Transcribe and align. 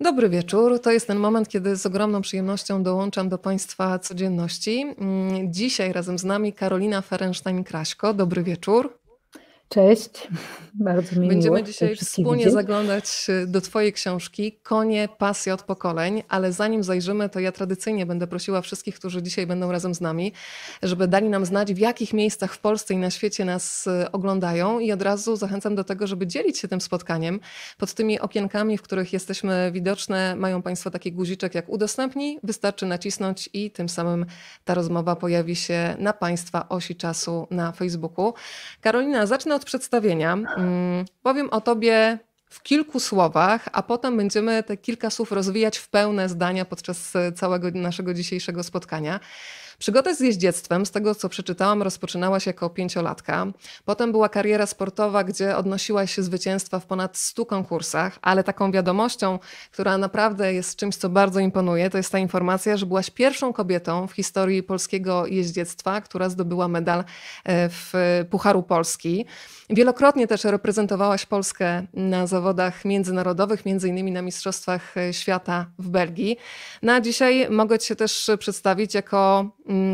Dobry 0.00 0.28
wieczór. 0.28 0.80
To 0.80 0.90
jest 0.90 1.06
ten 1.06 1.18
moment, 1.18 1.48
kiedy 1.48 1.76
z 1.76 1.86
ogromną 1.86 2.22
przyjemnością 2.22 2.82
dołączam 2.82 3.28
do 3.28 3.38
Państwa 3.38 3.98
codzienności. 3.98 4.94
Mm, 4.98 5.52
Dzisiaj 5.52 5.92
razem 5.92 6.18
z 6.18 6.24
nami 6.24 6.52
Karolina 6.52 7.00
Ferenstein-Kraśko. 7.00 8.14
Dobry 8.14 8.42
wieczór. 8.42 8.97
Cześć, 9.68 10.28
bardzo 10.74 11.20
mi 11.20 11.28
Będziemy 11.28 11.56
miło 11.56 11.66
dzisiaj 11.66 11.96
wspólnie 11.96 12.38
widzieć. 12.38 12.54
zaglądać 12.54 13.26
y, 13.28 13.46
do 13.46 13.60
Twojej 13.60 13.92
książki 13.92 14.52
Konie, 14.62 15.08
pasja 15.18 15.54
od 15.54 15.62
pokoleń, 15.62 16.22
ale 16.28 16.52
zanim 16.52 16.82
zajrzymy, 16.82 17.28
to 17.28 17.40
ja 17.40 17.52
tradycyjnie 17.52 18.06
będę 18.06 18.26
prosiła 18.26 18.60
wszystkich, 18.60 18.94
którzy 18.94 19.22
dzisiaj 19.22 19.46
będą 19.46 19.72
razem 19.72 19.94
z 19.94 20.00
nami, 20.00 20.32
żeby 20.82 21.08
dali 21.08 21.28
nam 21.28 21.44
znać, 21.44 21.74
w 21.74 21.78
jakich 21.78 22.12
miejscach 22.12 22.54
w 22.54 22.58
Polsce 22.58 22.94
i 22.94 22.96
na 22.96 23.10
świecie 23.10 23.44
nas 23.44 23.86
y, 23.86 24.10
oglądają 24.12 24.78
i 24.78 24.92
od 24.92 25.02
razu 25.02 25.36
zachęcam 25.36 25.74
do 25.74 25.84
tego, 25.84 26.06
żeby 26.06 26.26
dzielić 26.26 26.58
się 26.58 26.68
tym 26.68 26.80
spotkaniem. 26.80 27.40
Pod 27.78 27.94
tymi 27.94 28.20
okienkami, 28.20 28.78
w 28.78 28.82
których 28.82 29.12
jesteśmy 29.12 29.70
widoczne, 29.72 30.36
mają 30.36 30.62
Państwo 30.62 30.90
taki 30.90 31.12
guziczek 31.12 31.54
jak 31.54 31.68
udostępnij, 31.68 32.38
wystarczy 32.42 32.86
nacisnąć 32.86 33.50
i 33.52 33.70
tym 33.70 33.88
samym 33.88 34.26
ta 34.64 34.74
rozmowa 34.74 35.16
pojawi 35.16 35.56
się 35.56 35.96
na 35.98 36.12
Państwa 36.12 36.68
osi 36.68 36.96
czasu 36.96 37.46
na 37.50 37.72
Facebooku. 37.72 38.34
Karolina, 38.80 39.26
zacznę 39.26 39.57
od 39.58 39.64
przedstawienia. 39.64 40.32
Mm, 40.32 41.04
Powiem 41.22 41.50
o 41.50 41.60
Tobie 41.60 42.18
w 42.50 42.62
kilku 42.62 43.00
słowach, 43.00 43.68
a 43.72 43.82
potem 43.82 44.16
będziemy 44.16 44.62
te 44.62 44.76
kilka 44.76 45.10
słów 45.10 45.32
rozwijać 45.32 45.78
w 45.78 45.88
pełne 45.88 46.28
zdania 46.28 46.64
podczas 46.64 47.12
całego 47.36 47.70
naszego 47.70 48.14
dzisiejszego 48.14 48.62
spotkania. 48.62 49.20
Przygoda 49.78 50.14
z 50.14 50.20
jeździectwem, 50.20 50.86
z 50.86 50.90
tego 50.90 51.14
co 51.14 51.28
przeczytałam, 51.28 51.82
rozpoczynałaś 51.82 52.46
jako 52.46 52.70
pięciolatka. 52.70 53.46
Potem 53.84 54.12
była 54.12 54.28
kariera 54.28 54.66
sportowa, 54.66 55.24
gdzie 55.24 55.56
odnosiłaś 55.56 56.16
zwycięstwa 56.18 56.80
w 56.80 56.86
ponad 56.86 57.16
100 57.16 57.46
konkursach, 57.46 58.18
ale 58.22 58.44
taką 58.44 58.72
wiadomością, 58.72 59.38
która 59.72 59.98
naprawdę 59.98 60.54
jest 60.54 60.76
czymś, 60.76 60.96
co 60.96 61.08
bardzo 61.08 61.40
imponuje, 61.40 61.90
to 61.90 61.96
jest 61.96 62.12
ta 62.12 62.18
informacja, 62.18 62.76
że 62.76 62.86
byłaś 62.86 63.10
pierwszą 63.10 63.52
kobietą 63.52 64.06
w 64.06 64.12
historii 64.12 64.62
polskiego 64.62 65.26
jeździectwa, 65.26 66.00
która 66.00 66.28
zdobyła 66.28 66.68
medal 66.68 67.04
e, 67.44 67.68
w 67.68 67.92
Pucharu 68.30 68.62
Polski. 68.62 69.26
Wielokrotnie 69.70 70.26
też 70.26 70.44
reprezentowałaś 70.44 71.26
Polskę 71.26 71.86
na 71.94 72.26
zawodach 72.26 72.84
międzynarodowych, 72.84 73.66
między 73.66 73.88
innymi 73.88 74.12
na 74.12 74.22
Mistrzostwach 74.22 74.94
Świata 75.12 75.66
w 75.78 75.88
Belgii. 75.88 76.36
No 76.82 76.92
a 76.92 77.00
dzisiaj 77.00 77.50
mogę 77.50 77.78
Cię 77.78 77.96
też 77.96 78.30
przedstawić 78.38 78.94
jako 78.94 79.50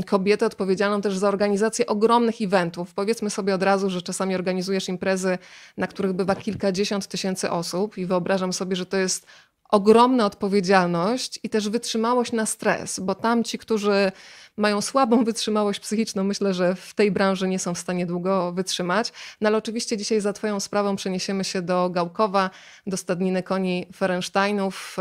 kobietę 0.06 0.46
odpowiedzialną 0.46 1.00
też 1.00 1.18
za 1.18 1.28
organizację 1.28 1.86
ogromnych 1.86 2.40
eventów. 2.40 2.94
Powiedzmy 2.94 3.30
sobie 3.30 3.54
od 3.54 3.62
razu, 3.62 3.90
że 3.90 4.02
czasami 4.02 4.34
organizujesz 4.34 4.88
imprezy, 4.88 5.38
na 5.76 5.86
których 5.86 6.12
bywa 6.12 6.36
kilkadziesiąt 6.36 7.06
tysięcy 7.06 7.50
osób 7.50 7.98
i 7.98 8.06
wyobrażam 8.06 8.52
sobie, 8.52 8.76
że 8.76 8.86
to 8.86 8.96
jest 8.96 9.26
ogromna 9.70 10.26
odpowiedzialność 10.26 11.40
i 11.42 11.50
też 11.50 11.68
wytrzymałość 11.68 12.32
na 12.32 12.46
stres, 12.46 13.00
bo 13.00 13.14
tam 13.14 13.44
ci, 13.44 13.58
którzy 13.58 14.12
mają 14.56 14.80
słabą 14.80 15.24
wytrzymałość 15.24 15.80
psychiczną, 15.80 16.24
myślę, 16.24 16.54
że 16.54 16.74
w 16.74 16.94
tej 16.94 17.10
branży 17.10 17.48
nie 17.48 17.58
są 17.58 17.74
w 17.74 17.78
stanie 17.78 18.06
długo 18.06 18.52
wytrzymać. 18.52 19.12
No 19.40 19.48
ale 19.48 19.58
oczywiście 19.58 19.96
dzisiaj 19.96 20.20
za 20.20 20.32
Twoją 20.32 20.60
sprawą 20.60 20.96
przeniesiemy 20.96 21.44
się 21.44 21.62
do 21.62 21.90
Gałkowa, 21.90 22.50
do 22.86 22.96
stadniny 22.96 23.42
koni 23.42 23.86
Ferensteinów. 23.96 24.96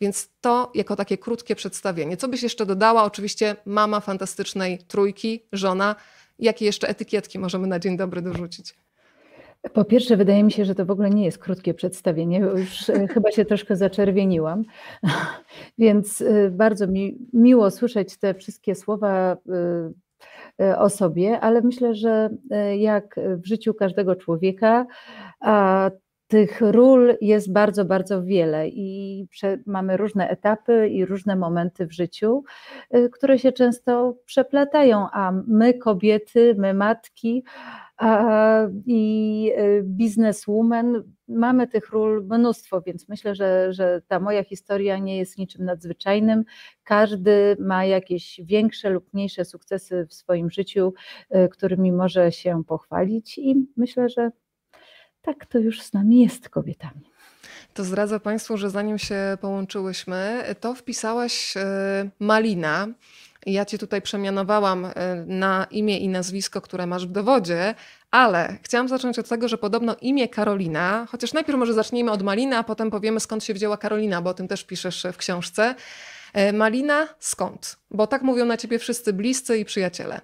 Więc 0.00 0.30
to 0.40 0.72
jako 0.74 0.96
takie 0.96 1.18
krótkie 1.18 1.54
przedstawienie. 1.54 2.16
Co 2.16 2.28
byś 2.28 2.42
jeszcze 2.42 2.66
dodała? 2.66 3.04
Oczywiście 3.04 3.56
mama 3.66 4.00
fantastycznej 4.00 4.78
trójki, 4.78 5.42
żona. 5.52 5.96
Jakie 6.38 6.64
jeszcze 6.64 6.88
etykietki 6.88 7.38
możemy 7.38 7.66
na 7.66 7.78
dzień 7.78 7.96
dobry 7.96 8.22
dorzucić? 8.22 8.74
Po 9.72 9.84
pierwsze, 9.84 10.16
wydaje 10.16 10.44
mi 10.44 10.52
się, 10.52 10.64
że 10.64 10.74
to 10.74 10.86
w 10.86 10.90
ogóle 10.90 11.10
nie 11.10 11.24
jest 11.24 11.38
krótkie 11.38 11.74
przedstawienie, 11.74 12.40
bo 12.40 12.58
już 12.58 12.90
e, 12.90 13.06
chyba 13.14 13.30
się 13.32 13.44
troszkę 13.44 13.76
zaczerwieniłam, 13.76 14.64
więc 15.78 16.20
e, 16.20 16.50
bardzo 16.50 16.86
mi 16.86 17.18
miło 17.32 17.70
słyszeć 17.70 18.18
te 18.18 18.34
wszystkie 18.34 18.74
słowa 18.74 19.36
e, 20.60 20.78
o 20.78 20.90
sobie, 20.90 21.40
ale 21.40 21.60
myślę, 21.62 21.94
że 21.94 22.30
jak 22.78 23.20
w 23.44 23.46
życiu 23.46 23.74
każdego 23.74 24.16
człowieka, 24.16 24.86
a 25.40 25.90
tych 26.28 26.60
ról 26.60 27.16
jest 27.20 27.52
bardzo, 27.52 27.84
bardzo 27.84 28.22
wiele 28.22 28.68
i 28.68 29.26
mamy 29.66 29.96
różne 29.96 30.28
etapy 30.28 30.88
i 30.88 31.04
różne 31.04 31.36
momenty 31.36 31.86
w 31.86 31.92
życiu, 31.92 32.42
e, 32.90 33.08
które 33.08 33.38
się 33.38 33.52
często 33.52 34.16
przeplatają, 34.24 35.06
a 35.12 35.32
my 35.46 35.74
kobiety, 35.74 36.54
my 36.58 36.74
matki, 36.74 37.44
i 38.86 39.52
e, 39.56 39.82
bizneswoman, 39.82 41.02
mamy 41.28 41.66
tych 41.68 41.90
ról 41.90 42.26
mnóstwo, 42.26 42.80
więc 42.80 43.08
myślę, 43.08 43.34
że, 43.34 43.72
że 43.72 44.02
ta 44.08 44.20
moja 44.20 44.44
historia 44.44 44.98
nie 44.98 45.18
jest 45.18 45.38
niczym 45.38 45.64
nadzwyczajnym. 45.64 46.44
Każdy 46.84 47.56
ma 47.60 47.84
jakieś 47.84 48.40
większe 48.44 48.90
lub 48.90 49.14
mniejsze 49.14 49.44
sukcesy 49.44 50.06
w 50.06 50.14
swoim 50.14 50.50
życiu, 50.50 50.94
e, 51.30 51.48
którymi 51.48 51.92
może 51.92 52.32
się 52.32 52.62
pochwalić 52.64 53.38
i 53.38 53.66
myślę, 53.76 54.08
że 54.08 54.30
tak 55.28 55.46
to 55.46 55.58
już 55.58 55.82
z 55.82 55.92
nami 55.92 56.22
jest 56.22 56.48
kobietami. 56.48 57.10
To 57.74 57.84
zdradzę 57.84 58.20
Państwu, 58.20 58.56
że 58.56 58.70
zanim 58.70 58.98
się 58.98 59.38
połączyłyśmy, 59.40 60.44
to 60.60 60.74
wpisałaś 60.74 61.56
e, 61.56 62.10
Malina. 62.18 62.88
Ja 63.46 63.64
Cię 63.64 63.78
tutaj 63.78 64.02
przemianowałam 64.02 64.84
e, 64.84 64.92
na 65.26 65.66
imię 65.70 65.98
i 65.98 66.08
nazwisko, 66.08 66.60
które 66.60 66.86
masz 66.86 67.06
w 67.06 67.10
dowodzie, 67.10 67.74
ale 68.10 68.58
chciałam 68.62 68.88
zacząć 68.88 69.18
od 69.18 69.28
tego, 69.28 69.48
że 69.48 69.58
podobno 69.58 69.96
imię 70.00 70.28
Karolina, 70.28 71.06
chociaż 71.10 71.32
najpierw 71.32 71.58
może 71.58 71.72
zacznijmy 71.72 72.10
od 72.10 72.22
Malina, 72.22 72.58
a 72.58 72.64
potem 72.64 72.90
powiemy 72.90 73.20
skąd 73.20 73.44
się 73.44 73.54
wzięła 73.54 73.76
Karolina, 73.76 74.22
bo 74.22 74.30
o 74.30 74.34
tym 74.34 74.48
też 74.48 74.64
piszesz 74.64 75.06
w 75.12 75.16
książce. 75.16 75.74
E, 76.32 76.52
Malina 76.52 77.08
skąd? 77.18 77.76
Bo 77.90 78.06
tak 78.06 78.22
mówią 78.22 78.44
na 78.44 78.56
Ciebie 78.56 78.78
wszyscy 78.78 79.12
bliscy 79.12 79.58
i 79.58 79.64
przyjaciele. 79.64 80.20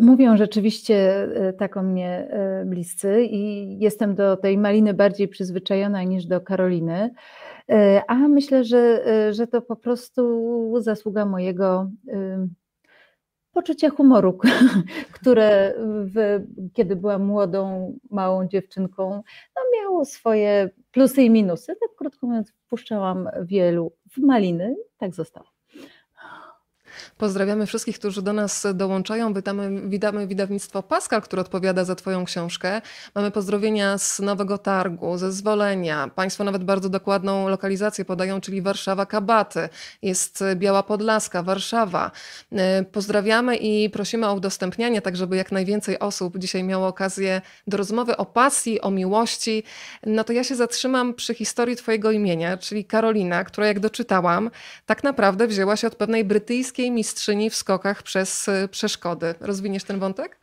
Mówią 0.00 0.36
rzeczywiście 0.36 0.96
e, 1.22 1.52
tak 1.52 1.76
o 1.76 1.82
mnie 1.82 2.28
e, 2.30 2.64
bliscy 2.66 3.24
i 3.24 3.78
jestem 3.78 4.14
do 4.14 4.36
tej 4.36 4.58
maliny 4.58 4.94
bardziej 4.94 5.28
przyzwyczajona 5.28 6.02
niż 6.02 6.26
do 6.26 6.40
Karoliny, 6.40 7.10
E, 7.70 8.02
a 8.08 8.14
myślę, 8.14 8.64
że, 8.64 9.04
że 9.32 9.46
to 9.46 9.62
po 9.62 9.76
prostu 9.76 10.74
zasługa 10.78 11.26
mojego 11.26 11.90
poczucia 13.52 13.90
humoru, 13.90 14.38
które 15.20 15.74
w, 16.04 16.44
kiedy 16.72 16.96
byłam 16.96 17.24
młodą, 17.24 17.92
małą 18.10 18.48
dziewczynką, 18.48 19.22
no 19.56 19.62
miało 19.76 20.04
swoje 20.04 20.70
plusy 20.92 21.22
i 21.22 21.30
minusy. 21.30 21.76
Tak 21.80 21.90
krótko 21.96 22.26
mówiąc, 22.26 22.50
wpuszczałam 22.50 23.28
wielu 23.42 23.92
w 24.10 24.18
maliny, 24.18 24.76
tak 24.98 25.14
zostało. 25.14 25.55
Pozdrawiamy 27.18 27.66
wszystkich, 27.66 27.98
którzy 27.98 28.22
do 28.22 28.32
nas 28.32 28.66
dołączają. 28.74 29.34
Witamy, 29.34 29.88
witamy 29.88 30.26
wydawnictwo 30.26 30.82
Pascal, 30.82 31.22
które 31.22 31.42
odpowiada 31.42 31.84
za 31.84 31.94
Twoją 31.94 32.24
książkę. 32.24 32.82
Mamy 33.14 33.30
pozdrowienia 33.30 33.98
z 33.98 34.18
Nowego 34.18 34.58
Targu, 34.58 35.18
ze 35.18 35.32
Zwolenia. 35.32 36.10
Państwo 36.14 36.44
nawet 36.44 36.64
bardzo 36.64 36.88
dokładną 36.88 37.48
lokalizację 37.48 38.04
podają, 38.04 38.40
czyli 38.40 38.62
Warszawa 38.62 39.06
Kabaty. 39.06 39.68
Jest 40.02 40.44
Biała 40.54 40.82
Podlaska, 40.82 41.42
Warszawa. 41.42 42.10
E, 42.52 42.84
Pozdrawiamy 42.84 43.56
i 43.56 43.90
prosimy 43.90 44.28
o 44.28 44.34
udostępnianie, 44.34 45.02
tak 45.02 45.16
żeby 45.16 45.36
jak 45.36 45.52
najwięcej 45.52 45.98
osób 45.98 46.38
dzisiaj 46.38 46.64
miało 46.64 46.86
okazję 46.86 47.40
do 47.66 47.76
rozmowy 47.76 48.16
o 48.16 48.26
pasji, 48.26 48.80
o 48.80 48.90
miłości. 48.90 49.62
No 50.06 50.24
to 50.24 50.32
ja 50.32 50.44
się 50.44 50.56
zatrzymam 50.56 51.14
przy 51.14 51.34
historii 51.34 51.76
Twojego 51.76 52.10
imienia, 52.10 52.56
czyli 52.56 52.84
Karolina, 52.84 53.44
która 53.44 53.66
jak 53.66 53.80
doczytałam, 53.80 54.50
tak 54.86 55.04
naprawdę 55.04 55.46
wzięła 55.46 55.76
się 55.76 55.86
od 55.86 55.94
pewnej 55.94 56.24
brytyjskiej 56.24 56.85
mistrzyni 56.90 57.50
w 57.50 57.54
skokach 57.54 58.02
przez 58.02 58.48
y, 58.48 58.68
przeszkody. 58.68 59.34
Rozwiniesz 59.40 59.84
ten 59.84 59.98
wątek? 59.98 60.38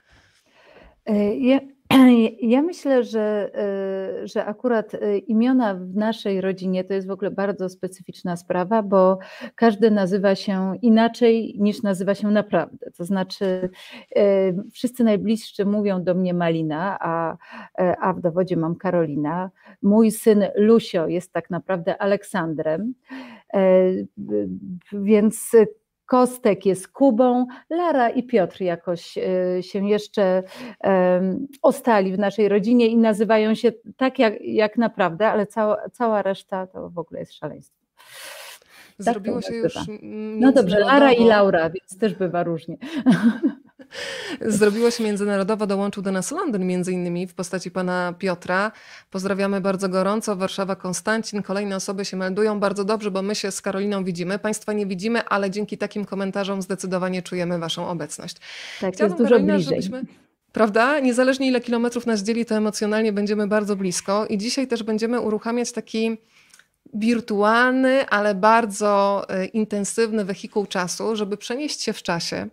E, 1.06 1.36
Ja, 1.36 1.60
ja 2.42 2.62
myślę, 2.62 3.04
że, 3.04 3.52
e, 3.56 4.28
że 4.28 4.46
akurat 4.46 4.94
e, 4.96 5.18
imiona 5.18 5.76
w 5.76 5.96
naszej 5.96 6.42
rodzinie 6.42 6.84
to 6.84 6.94
jest 6.94 7.08
w 7.08 7.12
ogóle 7.12 7.32
bardzo 7.32 7.70
specyficzna 7.70 8.38
sprawa, 8.38 8.84
bo 8.84 9.20
każdy 9.56 9.92
nazywa 9.92 10.36
się 10.36 10.74
inaczej 10.82 11.56
niż 11.60 11.84
nazywa 11.84 12.16
się 12.16 12.32
naprawdę. 12.32 12.92
To 12.98 13.06
znaczy, 13.06 13.70
e, 14.16 14.54
wszyscy 14.72 15.04
najbliższy 15.04 15.66
mówią 15.66 16.04
do 16.04 16.14
mnie 16.16 16.34
Malina, 16.34 16.98
a, 17.00 17.38
e, 17.80 17.96
a 18.02 18.14
w 18.14 18.22
dowodzie 18.22 18.58
mam 18.58 18.76
Karolina. 18.76 19.52
Mój 19.82 20.12
syn 20.12 20.44
Lusio 20.56 21.08
jest 21.08 21.34
tak 21.34 21.50
naprawdę 21.50 22.02
Aleksandrem, 22.02 22.94
e, 23.54 23.92
więc 24.94 25.52
Kostek 26.14 26.66
jest 26.66 26.88
Kubą, 26.88 27.46
Lara 27.70 28.10
i 28.10 28.24
Piotr 28.24 28.62
jakoś 28.62 29.18
e, 29.18 29.64
się 29.64 29.88
jeszcze 29.90 30.44
ostali 31.62 32.14
w 32.14 32.20
naszej 32.20 32.50
rodzinie 32.50 32.88
i 32.88 32.98
nazywają 32.98 33.56
się 33.56 33.72
tak 33.98 34.20
jak, 34.20 34.42
jak 34.42 34.78
naprawdę, 34.78 35.30
ale 35.30 35.48
cała, 35.48 35.90
cała 35.90 36.22
reszta 36.22 36.68
to 36.68 36.90
w 36.90 36.98
ogóle 36.98 37.20
jest 37.20 37.34
szaleństwo. 37.34 37.80
Tak 38.98 39.14
Zrobiło 39.14 39.38
u 39.38 39.42
się 39.42 39.54
już 39.54 39.74
No 40.40 40.52
dobrze, 40.52 40.80
Lara 40.80 41.12
i. 41.12 41.26
Laura, 41.26 41.70
więc 41.70 41.98
też 41.98 42.16
bywa 42.16 42.44
różnie. 42.44 42.78
Zrobiło 44.42 44.92
się 44.92 45.04
międzynarodowo, 45.04 45.68
dołączył 45.68 46.04
do 46.04 46.12
nas 46.12 46.32
Londyn 46.32 46.68
między 46.68 46.92
innymi 46.92 47.28
w 47.28 47.34
postaci 47.34 47.72
pana 47.72 48.14
Piotra. 48.20 48.72
Pozdrawiamy 49.12 49.62
bardzo 49.62 49.90
gorąco. 49.90 50.36
Warszawa, 50.36 50.76
Konstancin. 50.76 51.44
Kolejne 51.44 51.76
osoby 51.76 52.06
się 52.06 52.18
meldują. 52.18 52.60
Bardzo 52.60 52.84
dobrze, 52.84 53.12
bo 53.12 53.22
my 53.22 53.36
się 53.36 53.52
z 53.52 53.62
Karoliną 53.62 54.04
widzimy. 54.04 54.40
Państwa 54.40 54.74
nie 54.74 54.86
widzimy, 54.86 55.26
ale 55.26 55.52
dzięki 55.52 55.78
takim 55.78 56.06
komentarzom 56.06 56.62
zdecydowanie 56.62 57.22
czujemy 57.22 57.60
waszą 57.60 57.88
obecność. 57.88 58.36
Tak, 58.82 58.94
Chciałabym, 58.94 59.18
jest 59.18 59.18
dużo 59.18 59.30
Karolina, 59.30 59.54
bliżej. 59.54 59.82
Żebyśmy... 59.82 60.06
Prawda? 60.52 61.00
Niezależnie 61.00 61.48
ile 61.48 61.62
kilometrów 61.62 62.06
nas 62.06 62.24
dzieli, 62.24 62.46
to 62.46 62.56
emocjonalnie 62.56 63.14
będziemy 63.14 63.48
bardzo 63.48 63.76
blisko. 63.76 64.26
I 64.26 64.38
dzisiaj 64.38 64.68
też 64.68 64.84
będziemy 64.84 65.20
uruchamiać 65.20 65.72
taki 65.72 66.18
wirtualny, 66.94 68.10
ale 68.10 68.36
bardzo 68.36 69.26
e, 69.30 69.46
intensywny 69.46 70.26
wehikuł 70.26 70.66
czasu, 70.66 71.16
żeby 71.16 71.38
przenieść 71.38 71.82
się 71.82 71.94
w 71.94 72.04
czasie 72.04 72.48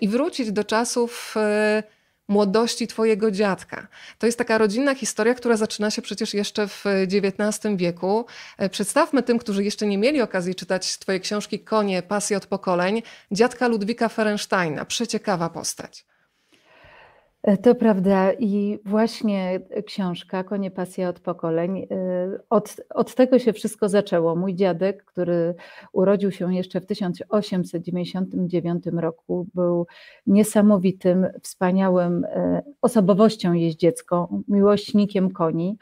i 0.00 0.08
wrócić 0.08 0.52
do 0.52 0.64
czasów 0.64 1.34
e, 1.36 1.82
młodości 2.28 2.86
twojego 2.86 3.30
dziadka. 3.30 3.86
To 4.18 4.26
jest 4.26 4.38
taka 4.38 4.58
rodzinna 4.58 4.94
historia, 4.94 5.34
która 5.34 5.56
zaczyna 5.56 5.90
się 5.90 6.02
przecież 6.02 6.34
jeszcze 6.34 6.68
w 6.68 6.84
XIX 6.86 7.76
wieku. 7.76 8.26
Przedstawmy 8.70 9.22
tym, 9.22 9.38
którzy 9.38 9.64
jeszcze 9.64 9.86
nie 9.86 9.98
mieli 9.98 10.22
okazji 10.22 10.54
czytać 10.54 10.98
twoje 10.98 11.20
książki 11.20 11.60
Konie, 11.60 12.02
pasje 12.02 12.36
od 12.36 12.46
pokoleń, 12.46 13.02
dziadka 13.30 13.68
Ludwika 13.68 14.08
Ferensteina. 14.08 14.84
Przeciekawa 14.84 15.50
postać. 15.50 16.06
E, 17.44 17.56
to 17.56 17.74
prawda 17.74 18.32
i 18.32 18.78
właśnie 18.84 19.60
książka 19.86 20.44
Konie 20.44 20.70
pasja 20.70 21.08
od 21.08 21.20
pokoleń, 21.20 21.78
e, 21.78 21.86
od, 22.50 22.76
od 22.90 23.14
tego 23.14 23.38
się 23.38 23.52
wszystko 23.52 23.88
zaczęło. 23.88 24.36
Mój 24.36 24.54
dziadek, 24.54 25.04
który 25.04 25.54
urodził 25.92 26.32
się 26.32 26.54
jeszcze 26.54 26.80
w 26.80 26.86
1899 26.86 28.84
roku, 28.86 29.46
był 29.54 29.86
niesamowitym, 30.26 31.26
wspaniałym 31.42 32.24
e, 32.24 32.62
osobowością 32.82 33.52
jeździecką, 33.52 34.42
miłośnikiem 34.48 35.30
koni, 35.30 35.78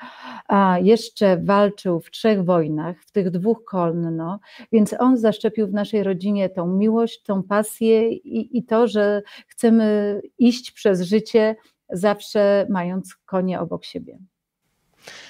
a 0.49 0.79
jeszcze 0.83 1.37
walczył 1.37 2.01
w 2.01 2.11
trzech 2.11 2.45
wojnach, 2.45 2.97
w 3.03 3.13
tych 3.13 3.31
dwóch 3.31 3.65
konno, 3.65 4.41
więc 4.73 4.95
on 4.99 5.17
zaszczepił 5.17 5.67
w 5.67 5.73
naszej 5.73 6.03
rodzinie 6.03 6.49
tą 6.49 6.67
miłość, 6.67 7.23
tą 7.23 7.43
pasję 7.43 8.09
i, 8.09 8.59
i 8.59 8.65
to, 8.65 8.89
że 8.89 9.23
chcemy 9.49 10.21
iść 10.39 10.71
przez 10.71 11.03
życie 11.03 11.52
zawsze 11.93 12.67
mając 12.71 13.15
konie 13.27 13.61
obok 13.61 13.85
siebie. 13.85 14.19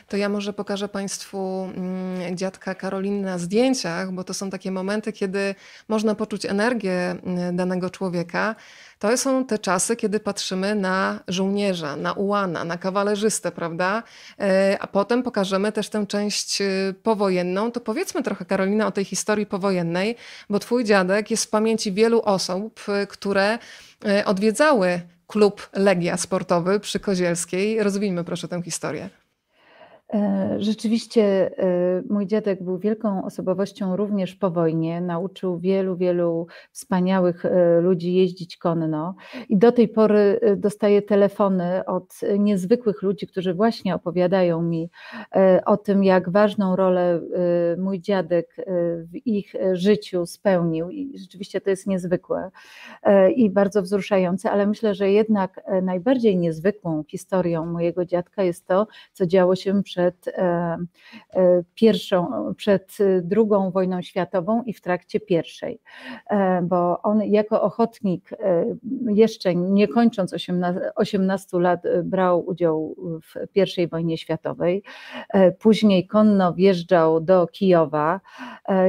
To 0.08 0.16
ja 0.16 0.28
może 0.28 0.52
pokażę 0.52 0.88
Państwu 0.88 1.68
mm, 1.76 2.36
dziadka 2.36 2.74
Karoliny 2.74 3.22
na 3.22 3.38
zdjęciach, 3.38 4.12
bo 4.12 4.24
to 4.24 4.34
są 4.34 4.50
takie 4.50 4.70
momenty, 4.70 5.12
kiedy 5.12 5.54
można 5.88 6.14
poczuć 6.14 6.46
energię 6.46 7.10
mm, 7.10 7.56
danego 7.56 7.90
człowieka. 7.90 8.54
To 8.98 9.16
są 9.16 9.46
te 9.46 9.58
czasy, 9.58 9.96
kiedy 9.96 10.20
patrzymy 10.20 10.74
na 10.74 11.20
żołnierza, 11.28 11.96
na 11.96 12.12
ułana, 12.12 12.64
na 12.64 12.78
kawalerzystę, 12.78 13.52
prawda? 13.52 14.02
E, 14.40 14.76
a 14.80 14.86
potem 14.86 15.22
pokażemy 15.22 15.72
też 15.72 15.88
tę 15.88 16.06
część 16.06 16.60
y, 16.60 16.94
powojenną. 17.02 17.72
To 17.72 17.80
powiedzmy 17.80 18.22
trochę, 18.22 18.44
Karolina, 18.44 18.86
o 18.86 18.90
tej 18.90 19.04
historii 19.04 19.46
powojennej, 19.46 20.16
bo 20.50 20.58
Twój 20.58 20.84
dziadek 20.84 21.30
jest 21.30 21.44
w 21.44 21.50
pamięci 21.50 21.92
wielu 21.92 22.22
osób, 22.22 22.80
y, 23.02 23.06
które 23.06 23.58
y, 24.04 24.24
odwiedzały 24.24 25.00
klub 25.32 25.68
Legia 25.72 26.16
Sportowy 26.16 26.80
przy 26.80 27.00
Kozielskiej. 27.00 27.82
Rozwijmy 27.82 28.24
proszę 28.24 28.48
tę 28.48 28.62
historię. 28.62 29.10
E, 30.14 30.56
rzeczywiście 30.58 31.22
e, 31.58 32.02
mój 32.10 32.26
dziadek 32.26 32.62
był 32.62 32.78
wielką 32.78 33.24
osobowością 33.24 33.96
również 33.96 34.34
po 34.34 34.50
wojnie. 34.50 35.00
Nauczył 35.00 35.58
wielu, 35.58 35.96
wielu 35.96 36.46
wspaniałych 36.72 37.44
e, 37.44 37.80
ludzi 37.80 38.14
jeździć 38.14 38.56
konno 38.56 39.14
i 39.48 39.56
do 39.56 39.72
tej 39.72 39.88
pory 39.88 40.40
dostaję 40.56 41.02
telefony 41.02 41.84
od 41.84 42.20
niezwykłych 42.38 43.02
ludzi, 43.02 43.26
którzy 43.26 43.54
właśnie 43.54 43.94
opowiadają 43.94 44.62
mi 44.62 44.90
o 45.66 45.76
tym, 45.76 46.04
jak 46.04 46.30
ważną 46.30 46.76
rolę 46.76 47.20
mój 47.78 48.00
dziadek 48.00 48.56
w 49.12 49.26
ich 49.26 49.54
życiu 49.72 50.26
spełnił. 50.26 50.90
I 50.90 51.18
rzeczywiście 51.18 51.60
to 51.60 51.70
jest 51.70 51.86
niezwykłe 51.86 52.50
i 53.36 53.50
bardzo 53.50 53.82
wzruszające, 53.82 54.50
ale 54.50 54.66
myślę, 54.66 54.94
że 54.94 55.10
jednak 55.10 55.60
najbardziej 55.82 56.36
niezwykłą 56.36 57.04
historią 57.08 57.66
mojego 57.66 58.04
dziadka 58.04 58.42
jest 58.42 58.66
to, 58.66 58.86
co 59.12 59.26
działo 59.26 59.56
się 59.56 59.82
przed 59.82 60.01
przed 60.02 60.28
e, 60.28 60.78
e, 61.34 61.62
pierwszą, 61.74 62.52
przed 62.56 62.98
drugą 63.22 63.70
wojną 63.70 64.02
światową 64.02 64.62
i 64.62 64.72
w 64.72 64.80
trakcie 64.80 65.20
pierwszej, 65.20 65.80
e, 66.30 66.62
bo 66.62 67.02
on 67.02 67.22
jako 67.24 67.62
ochotnik 67.62 68.30
jeszcze 69.08 69.54
nie 69.54 69.88
kończąc 69.88 70.32
18, 70.32 70.80
18 70.94 71.58
lat 71.58 71.82
brał 72.04 72.46
udział 72.46 72.96
w 73.22 73.52
pierwszej 73.52 73.88
wojnie 73.88 74.18
światowej, 74.18 74.82
później 75.58 76.06
konno 76.06 76.54
wjeżdżał 76.54 77.20
do 77.20 77.46
Kijowa 77.46 78.20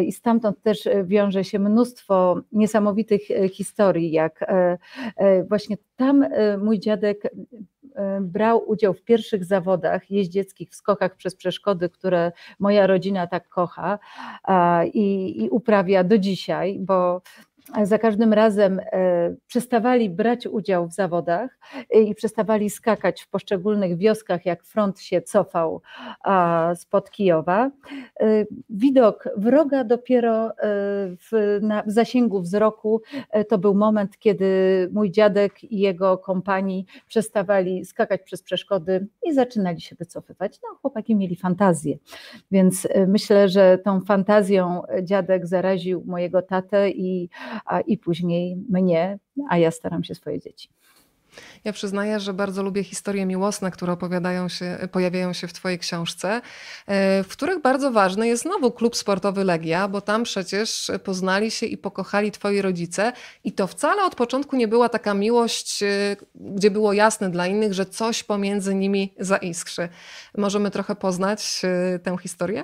i 0.06 0.12
stamtąd 0.12 0.62
też 0.62 0.90
wiąże 1.04 1.44
się 1.44 1.60
mnóstwo 1.60 2.42
niesamowitych 2.52 3.22
historii, 3.52 4.12
jak 4.12 4.46
właśnie 5.50 5.78
tam 5.96 6.26
mój 6.58 6.80
dziadek 6.80 7.24
E, 7.24 7.73
brał 8.22 8.70
udział 8.70 8.94
w 8.94 9.04
pierwszych 9.04 9.46
zawodach 9.46 10.12
jeździeckich, 10.12 10.70
w 10.70 10.76
skokach 10.76 11.16
przez 11.16 11.36
przeszkody, 11.36 11.90
które 11.90 12.32
moja 12.60 12.88
rodzina 12.88 13.28
tak 13.28 13.50
kocha 13.50 14.00
i, 14.94 15.38
i 15.44 15.50
uprawia 15.50 16.04
do 16.04 16.18
dzisiaj, 16.18 16.80
bo 16.80 17.22
za 17.84 17.98
każdym 17.98 18.34
razem 18.34 18.80
e, 18.80 19.36
przestawali 19.48 20.10
brać 20.10 20.48
udział 20.48 20.88
w 20.88 20.94
zawodach 20.94 21.60
i 21.90 22.16
przestawali 22.16 22.70
skakać 22.70 23.22
w 23.22 23.30
poszczególnych 23.30 23.98
wioskach, 23.98 24.46
jak 24.46 24.64
front 24.64 25.00
się 25.00 25.22
cofał 25.22 25.82
spod 26.76 27.12
Kijowa. 27.12 27.72
E, 28.20 28.46
widok 28.70 29.30
wroga 29.38 29.84
dopiero 29.84 30.48
e, 30.48 30.52
w, 31.32 31.60
na, 31.62 31.84
w 31.84 31.92
zasięgu 31.92 32.42
wzroku 32.42 33.02
to 33.50 33.58
był 33.58 33.74
moment, 33.74 34.20
kiedy 34.20 34.46
mój 34.94 35.12
dziadek 35.12 35.64
i 35.64 35.80
jego 35.80 36.18
kompanii 36.18 36.86
przestawali 37.08 37.86
skakać 37.86 38.22
przez 38.22 38.44
przeszkody 38.44 39.08
i 39.24 39.34
zaczynali 39.34 39.82
się 39.82 39.96
wycofywać. 39.96 40.60
No, 40.64 40.78
chłopaki 40.82 41.16
mieli 41.16 41.36
fantazję, 41.36 41.98
więc 42.52 42.88
myślę, 43.08 43.50
że 43.50 43.78
tą 43.78 44.02
fantazją 44.02 44.82
dziadek 45.04 45.48
zaraził 45.48 46.04
mojego 46.06 46.42
tatę 46.42 46.90
i 46.90 47.30
a 47.66 47.80
i 47.80 47.98
później 47.98 48.56
mnie, 48.70 49.20
a 49.50 49.58
ja 49.58 49.72
staram 49.72 50.04
się 50.04 50.16
swoje 50.16 50.40
dzieci. 50.40 50.70
Ja 51.64 51.74
przyznaję, 51.74 52.20
że 52.20 52.34
bardzo 52.34 52.64
lubię 52.64 52.84
historie 52.84 53.26
miłosne, 53.26 53.72
które 53.72 53.94
opowiadają 53.94 54.50
się, 54.50 54.78
pojawiają 54.92 55.34
się 55.34 55.48
w 55.48 55.54
Twojej 55.54 55.80
książce, 55.80 56.42
e, 56.88 57.24
w 57.24 57.28
których 57.28 57.62
bardzo 57.62 57.92
ważny 57.92 58.28
jest 58.28 58.44
znowu 58.44 58.72
klub 58.72 58.96
sportowy 58.96 59.44
Legia, 59.44 59.88
bo 59.88 60.02
tam 60.02 60.24
przecież 60.24 60.92
poznali 61.04 61.52
się 61.52 61.66
i 61.66 61.78
pokochali 61.78 62.32
Twoi 62.32 62.62
rodzice. 62.62 63.14
I 63.44 63.52
to 63.52 63.68
wcale 63.68 64.04
od 64.04 64.16
początku 64.16 64.56
nie 64.56 64.68
była 64.68 64.90
taka 64.90 65.14
miłość, 65.14 65.84
e, 65.84 66.16
gdzie 66.36 66.72
było 66.72 66.94
jasne 66.94 67.30
dla 67.30 67.48
innych, 67.48 67.74
że 67.74 67.86
coś 67.86 68.24
pomiędzy 68.24 68.76
nimi 68.76 69.14
zaiskrzy. 69.20 69.90
Możemy 70.38 70.72
trochę 70.72 70.96
poznać 70.96 71.62
e, 71.64 72.00
tę 72.00 72.18
historię? 72.22 72.64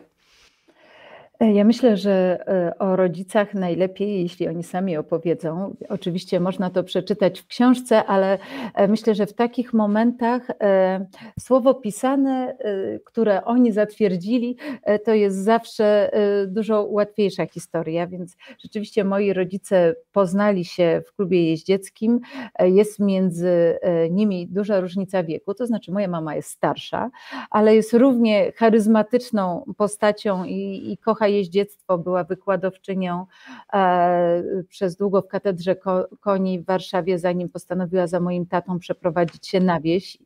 Ja 1.40 1.64
myślę, 1.64 1.98
że 1.98 2.40
e, 2.48 2.80
o 2.80 2.96
rodzicach 2.96 3.54
najlepiej, 3.54 4.22
jeśli 4.22 4.48
oni 4.48 4.64
sami 4.64 4.98
opowiedzą. 4.98 5.76
Oczywiście 5.90 6.40
można 6.40 6.70
to 6.70 6.84
przeczytać 6.84 7.40
w 7.40 7.48
książce, 7.48 8.06
ale 8.06 8.38
e, 8.74 8.88
myślę, 8.88 9.16
że 9.16 9.26
w 9.26 9.34
takich 9.34 9.74
momentach 9.74 10.48
e, 10.50 11.06
słowo 11.40 11.74
pisane, 11.74 12.58
które 13.06 13.46
oni 13.46 13.72
zatwierdzili, 13.72 14.58
to 15.06 15.14
jest 15.14 15.38
zawsze 15.38 16.12
dużo 16.48 16.84
łatwiejsza 16.84 17.46
historia. 17.46 18.08
Więc 18.08 18.38
rzeczywiście 18.64 19.04
moi 19.04 19.34
rodzice 19.34 19.96
poznali 20.12 20.66
się 20.66 21.02
w 21.08 21.16
klubie 21.16 21.50
jeździeckim. 21.50 22.20
Jest 22.60 23.00
między 23.00 23.80
nimi 24.12 24.48
duża 24.48 24.80
różnica 24.80 25.24
wieku, 25.24 25.54
to 25.54 25.68
znaczy 25.68 25.92
moja 25.92 26.08
mama 26.08 26.36
jest 26.36 26.50
starsza, 26.50 27.10
ale 27.50 27.76
jest 27.76 27.94
równie 27.94 28.52
charyzmatyczną 28.56 29.74
postacią 29.78 30.44
i, 30.44 30.92
i 30.92 30.98
kocha 30.98 31.29
jeździectwo, 31.30 31.98
była 31.98 32.24
wykładowczynią 32.24 33.26
e, 33.74 34.44
przez 34.70 34.96
długo 34.96 35.22
w 35.22 35.28
katedrze 35.28 35.76
koni 36.20 36.60
w 36.60 36.66
Warszawie, 36.66 37.20
zanim 37.20 37.50
postanowiła 37.50 38.08
za 38.08 38.20
moim 38.20 38.46
tatą 38.46 38.80
przeprowadzić 38.80 39.48
się 39.48 39.60
na 39.60 39.80
wieś. 39.80 40.18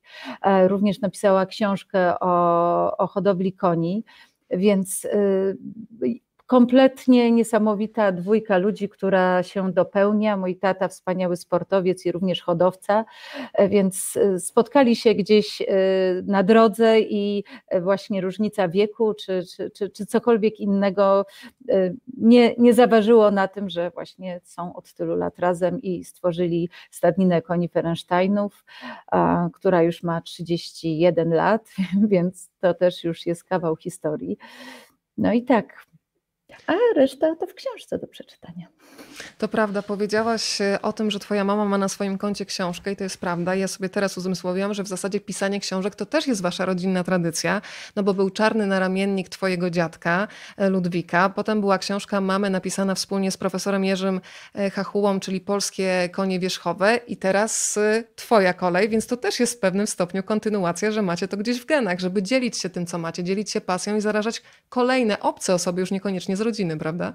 E, 0.41 0.67
również 0.67 1.01
napisała 1.01 1.45
książkę 1.45 2.19
o, 2.19 2.98
o 2.98 3.07
hodowli 3.07 3.53
koni, 3.53 4.03
więc 4.50 5.05
y, 5.05 5.57
kompletnie 6.53 7.31
niesamowita 7.31 8.12
dwójka 8.12 8.57
ludzi, 8.57 8.89
która 8.89 9.43
się 9.43 9.72
dopełnia. 9.72 10.38
Mój 10.38 10.55
tata, 10.55 10.88
wspaniały 10.88 11.38
sportowiec 11.38 12.05
i 12.05 12.12
również 12.12 12.41
hodowca, 12.41 13.05
e, 13.53 13.69
więc 13.69 14.17
e, 14.17 14.39
spotkali 14.39 14.95
się 14.95 15.15
gdzieś 15.15 15.62
na 16.24 16.43
drodze 16.43 17.00
i 17.00 17.43
właśnie 17.81 18.22
różnica 18.22 18.67
wieku 18.67 19.13
czy, 19.13 19.43
czy, 19.55 19.72
czy, 19.72 19.89
czy 19.89 20.05
cokolwiek 20.05 20.60
innego 20.60 21.25
nie, 22.17 22.55
nie 22.57 22.74
zaważyło 22.74 23.31
na 23.31 23.48
tym, 23.48 23.69
że 23.69 23.91
właśnie 23.91 24.41
są 24.43 24.75
od 24.75 24.93
tylu 24.93 25.15
lat 25.15 25.39
razem 25.39 25.81
i 25.81 26.03
stworzyli 26.03 26.69
stadninę 26.91 27.41
koni 27.41 27.69
Ferensteinów, 27.69 28.65
która 29.53 29.81
już 29.81 30.03
ma 30.03 30.22
31 30.22 31.33
lat, 31.33 31.69
więc 32.12 32.50
to 32.60 32.74
też 32.74 33.03
już 33.03 33.25
jest 33.25 33.43
kawał 33.43 33.75
historii. 33.75 34.38
No 35.17 35.33
i 35.33 35.43
tak, 35.43 35.86
a 36.67 36.74
reszta 36.95 37.36
to 37.36 37.48
w 37.48 37.53
książce 37.53 37.98
do 38.00 38.07
przeczytania. 38.07 38.67
To 39.38 39.48
prawda, 39.48 39.82
powiedziałaś 39.82 40.62
e, 40.62 40.82
o 40.82 40.94
tym, 40.94 41.12
że 41.12 41.20
twoja 41.20 41.44
mama 41.44 41.66
ma 41.66 41.78
na 41.78 41.90
swoim 41.90 42.18
koncie 42.18 42.46
książkę 42.46 42.92
i 42.92 42.96
to 42.96 43.04
jest 43.04 43.18
prawda. 43.18 43.56
Ja 43.56 43.68
sobie 43.68 43.90
teraz 43.90 44.18
uzmysłowiłam, 44.18 44.74
że 44.74 44.84
w 44.84 44.88
zasadzie 44.88 45.20
pisanie 45.20 45.60
książek 45.60 45.96
to 45.96 46.06
też 46.06 46.28
jest 46.28 46.42
wasza 46.42 46.66
rodzinna 46.66 47.04
tradycja, 47.04 47.62
no 47.96 48.04
bo 48.04 48.13
był 48.13 48.30
czarny 48.30 48.68
naramiennik 48.68 49.30
twojego 49.30 49.70
dziadka 49.70 50.28
e, 50.58 50.70
Ludwika, 50.70 51.30
potem 51.30 51.62
była 51.62 51.78
książka 51.78 52.22
mamy 52.22 52.50
napisana 52.50 52.96
wspólnie 52.96 53.32
z 53.32 53.38
profesorem 53.38 53.86
Jerzym 53.86 54.22
e, 54.56 54.70
Hachułą, 54.70 55.20
czyli 55.20 55.42
Polskie 55.42 56.10
konie 56.12 56.40
wierzchowe 56.40 57.00
i 57.08 57.18
teraz 57.18 57.80
twoja 58.16 58.54
kolej, 58.54 58.90
więc 58.90 59.08
to 59.08 59.18
też 59.18 59.40
jest 59.40 59.54
w 59.54 59.60
pewnym 59.60 59.88
stopniu 59.88 60.24
kontynuacja, 60.24 60.92
że 60.92 61.02
macie 61.02 61.28
to 61.28 61.38
gdzieś 61.38 61.60
w 61.60 61.66
genach, 61.66 62.00
żeby 62.00 62.24
dzielić 62.24 62.58
się 62.58 62.70
tym, 62.70 62.86
co 62.86 62.98
macie, 62.98 63.24
dzielić 63.24 63.52
się 63.52 63.62
pasją 63.62 63.96
i 63.96 64.02
zarażać 64.02 64.42
kolejne 64.70 65.20
obce 65.20 65.54
osoby, 65.54 65.82
już 65.82 65.92
niekoniecznie 65.92 66.38
z 66.38 66.42
rodziny, 66.42 66.78
prawda? 66.78 67.13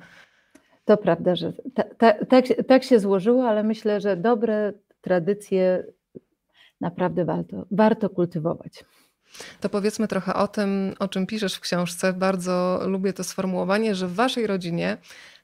To 0.88 0.96
prawda, 0.96 1.36
że 1.36 1.52
ta, 1.74 2.14
ta, 2.24 2.42
tak, 2.68 2.84
się 2.84 3.00
złożyło, 3.00 3.48
ale 3.48 3.62
myślę, 3.62 4.00
że 4.00 4.16
dobre 4.16 4.72
tradycje 5.00 5.84
naprawdę 6.80 7.24
warto, 7.24 7.66
warto 7.70 8.10
kultywować. 8.10 8.84
To 9.60 9.68
powiedzmy 9.68 10.08
trochę 10.08 10.34
o 10.34 10.48
tym, 10.48 10.94
o 10.98 11.08
czym 11.08 11.26
piszesz 11.26 11.54
w 11.54 11.60
książce. 11.60 12.12
Bardzo 12.12 12.80
lubię 12.86 13.12
to 13.12 13.24
sformułowanie, 13.24 13.94
że 13.94 14.08
w 14.08 14.14
waszej 14.14 14.46
rodzinie 14.46 14.96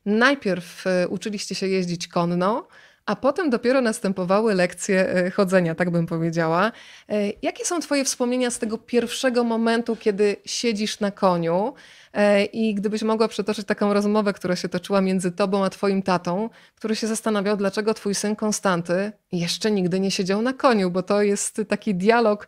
najpierw 0.06 0.86
e, 0.86 1.08
uczyliście 1.08 1.54
się 1.54 1.66
jeździć 1.66 2.08
konno, 2.08 2.68
a 3.06 3.16
potem 3.16 3.50
dopiero 3.50 3.80
następowały 3.80 4.54
lekcje 4.54 5.08
e, 5.08 5.30
chodzenia, 5.30 5.74
tak 5.74 5.90
bym 5.90 6.06
powiedziała. 6.06 6.72
E, 7.08 7.32
jakie 7.42 7.64
są 7.64 7.80
Twoje 7.80 8.04
wspomnienia 8.04 8.50
z 8.50 8.58
tego 8.58 8.78
pierwszego 8.78 9.44
momentu, 9.44 9.96
kiedy 9.96 10.36
siedzisz 10.44 11.00
na 11.00 11.10
koniu? 11.10 11.74
E, 12.12 12.44
I 12.44 12.74
gdybyś 12.74 13.02
mogła 13.02 13.28
przytoczyć 13.28 13.66
taką 13.66 13.94
rozmowę, 13.94 14.32
która 14.32 14.56
się 14.56 14.68
toczyła 14.68 15.00
między 15.00 15.32
Tobą 15.32 15.64
a 15.64 15.70
Twoim 15.70 16.02
tatą, 16.02 16.50
który 16.74 16.96
się 16.96 17.06
zastanawiał, 17.06 17.56
dlaczego 17.56 17.94
Twój 17.94 18.14
syn 18.14 18.36
Konstanty 18.36 19.12
jeszcze 19.32 19.70
nigdy 19.70 20.00
nie 20.00 20.10
siedział 20.10 20.42
na 20.42 20.52
koniu, 20.52 20.90
bo 20.90 21.02
to 21.02 21.22
jest 21.22 21.60
taki 21.68 21.94
dialog, 21.94 22.46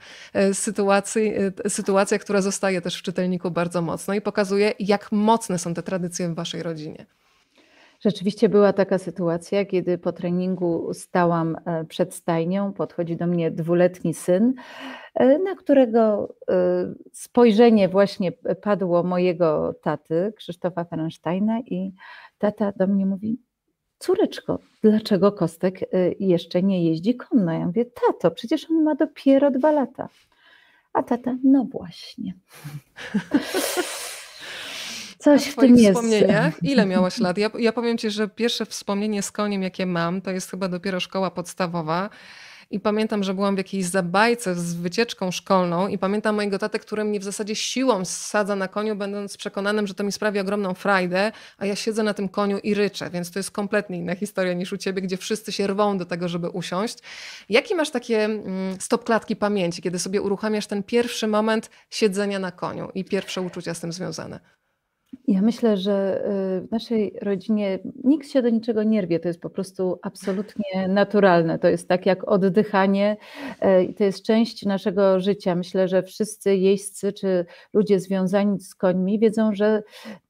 sytuacji, 0.53 1.33
sytuacja, 1.69 2.19
która 2.19 2.43
zostaje 2.43 2.81
też 2.81 2.99
w 2.99 3.03
czytelniku 3.03 3.51
bardzo 3.51 3.83
mocno 3.83 4.15
i 4.15 4.21
pokazuje, 4.21 4.73
jak 4.79 5.13
mocne 5.13 5.59
są 5.59 5.75
te 5.75 5.83
tradycje 5.83 6.29
w 6.29 6.35
Waszej 6.35 6.63
rodzinie. 6.63 7.07
Rzeczywiście 8.07 8.49
była 8.49 8.73
taka 8.73 8.99
sytuacja, 8.99 9.65
kiedy 9.65 9.99
po 9.99 10.13
treningu 10.13 10.95
stałam 10.95 11.57
e, 11.65 11.85
przed 11.85 12.15
stajnią, 12.15 12.73
podchodzi 12.73 13.17
do 13.17 13.27
mnie 13.27 13.51
dwuletni 13.51 14.15
syn, 14.15 14.55
e, 15.15 15.39
na 15.39 15.55
którego 15.55 16.35
e, 16.51 16.55
spojrzenie 17.13 17.89
właśnie 17.89 18.33
padło 18.63 19.03
mojego 19.03 19.75
taty, 19.83 20.33
Krzysztofa 20.37 20.85
Ferensteina 20.85 21.61
i 21.61 21.93
tata 22.39 22.73
do 22.77 22.87
mnie 22.87 23.07
mówi, 23.07 23.39
córeczko, 23.99 24.59
dlaczego 24.83 25.33
Kostek 25.33 25.81
jeszcze 26.21 26.63
nie 26.63 26.85
jeździ 26.85 27.17
konno? 27.17 27.53
Ja 27.53 27.67
mówię, 27.67 27.85
tato, 27.85 28.31
przecież 28.31 28.71
on 28.71 28.83
ma 28.83 28.95
dopiero 28.95 29.51
dwa 29.51 29.73
lata. 29.73 30.09
A 30.93 31.03
tata, 31.03 31.37
no 31.45 31.65
właśnie. 31.65 32.35
Coś 35.27 35.47
w 35.47 35.57
tym 35.57 35.77
jest. 35.77 35.99
wspomnieniach, 35.99 36.55
ile 36.63 36.87
miałaś 36.87 37.19
lat? 37.19 37.39
Ja, 37.39 37.51
ja 37.59 37.73
powiem 37.73 37.99
ci, 37.99 38.11
że 38.11 38.29
pierwsze 38.29 38.67
wspomnienie 38.67 39.23
z 39.23 39.33
koniem, 39.33 39.63
jakie 39.63 39.87
mam, 39.87 40.21
to 40.21 40.31
jest 40.31 40.51
chyba 40.51 40.69
dopiero 40.69 41.01
szkoła 41.01 41.31
podstawowa. 41.31 42.11
I 42.71 42.81
pamiętam, 42.81 43.23
że 43.23 43.35
byłam 43.35 43.55
w 43.55 43.59
jakiejś 43.59 43.85
zabajce 43.87 44.55
z 44.55 44.75
wycieczką 44.75 45.31
szkolną 45.31 45.89
i 45.89 45.99
pamiętam 45.99 46.35
mojego 46.35 46.59
tatę, 46.59 46.79
który 46.79 47.05
mnie 47.05 47.21
w 47.21 47.25
zasadzie 47.25 47.55
siłą 47.55 48.05
sadza 48.05 48.57
na 48.57 48.69
koniu, 48.69 48.97
będąc 48.97 49.37
przekonanym, 49.37 49.87
że 49.87 49.95
to 49.95 50.05
mi 50.05 50.13
sprawi 50.13 50.41
ogromną 50.41 50.75
frajdę, 50.75 51.33
a 51.59 51.67
ja 51.67 51.77
siedzę 51.77 52.03
na 52.03 52.15
tym 52.15 52.29
koniu 52.29 52.59
i 52.59 52.75
ryczę, 52.75 53.11
więc 53.11 53.31
to 53.31 53.39
jest 53.39 53.51
kompletnie 53.51 53.99
inna 53.99 54.15
historia 54.15 54.53
niż 54.53 54.73
u 54.73 54.77
ciebie, 54.77 55.03
gdzie 55.03 55.17
wszyscy 55.17 55.53
się 55.53 55.67
rwą 55.67 55.99
do 55.99 56.05
tego, 56.05 56.29
żeby 56.29 56.49
usiąść. 56.49 56.99
Jaki 57.49 57.75
masz 57.75 57.91
takie 57.91 58.25
mm, 58.25 58.77
stop 58.81 59.05
klatki 59.05 59.37
pamięci, 59.37 59.83
kiedy 59.83 59.99
sobie 59.99 60.23
uruchamiasz 60.23 60.67
ten 60.67 60.83
pierwszy 60.83 61.27
moment 61.27 61.71
siedzenia 61.91 62.39
na 62.39 62.53
koniu 62.53 62.91
i 62.95 63.05
pierwsze 63.05 63.41
uczucia 63.41 63.75
z 63.75 63.81
tym 63.81 63.93
związane? 63.93 64.56
Ja 65.29 65.43
myślę, 65.43 65.77
że 65.77 66.25
y, 66.63 66.67
w 66.67 66.71
naszej 66.71 67.19
rodzinie 67.23 67.79
nikt 68.05 68.29
się 68.29 68.43
do 68.43 68.51
niczego 68.51 68.83
nie 68.83 69.03
rwie. 69.03 69.21
To 69.21 69.29
jest 69.29 69.41
po 69.41 69.51
prostu 69.51 69.99
absolutnie 70.03 70.89
naturalne. 70.89 71.59
To 71.59 71.69
jest 71.69 71.89
tak 71.89 72.07
jak 72.07 72.29
oddychanie 72.29 73.17
e, 73.61 73.93
to 73.93 74.05
jest 74.05 74.23
część 74.23 74.65
naszego 74.65 75.21
życia. 75.21 75.55
Myślę, 75.55 75.89
że 75.89 76.03
wszyscy 76.03 76.57
jeźdźcy 76.57 77.13
czy 77.13 77.47
ludzie 77.73 78.01
związani 78.01 78.61
z 78.61 78.75
końmi 78.75 79.19
wiedzą, 79.19 79.55
że 79.55 79.83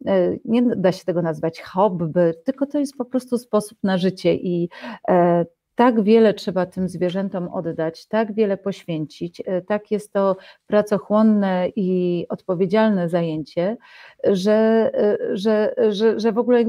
e, 0.07 0.37
nie 0.45 0.62
da 0.62 0.93
się 0.93 1.05
tego 1.05 1.23
nazwać 1.23 1.61
hobby, 1.61 2.33
tylko 2.45 2.67
to 2.67 2.79
jest 2.79 2.97
po 2.97 3.05
prostu 3.05 3.38
sposób 3.38 3.79
na 3.83 3.99
życie 3.99 4.35
i 4.35 4.69
e, 5.09 5.45
tak 5.76 6.02
wiele 6.02 6.35
trzeba 6.35 6.66
tym 6.66 6.88
zwierzętom 6.88 7.49
oddać, 7.49 8.06
tak 8.06 8.35
wiele 8.35 8.56
poświęcić, 8.56 9.42
e, 9.47 9.62
tak 9.62 9.90
jest 9.90 10.12
to 10.12 10.37
pracochłonne 10.66 11.68
i 11.76 12.26
odpowiedzialne 12.28 13.09
zajęcie, 13.09 13.76
że, 14.25 14.90
e, 14.95 15.18
że, 15.37 15.75
że, 15.88 16.21
że 16.21 16.33
w 16.33 16.38
ogóle 16.38 16.64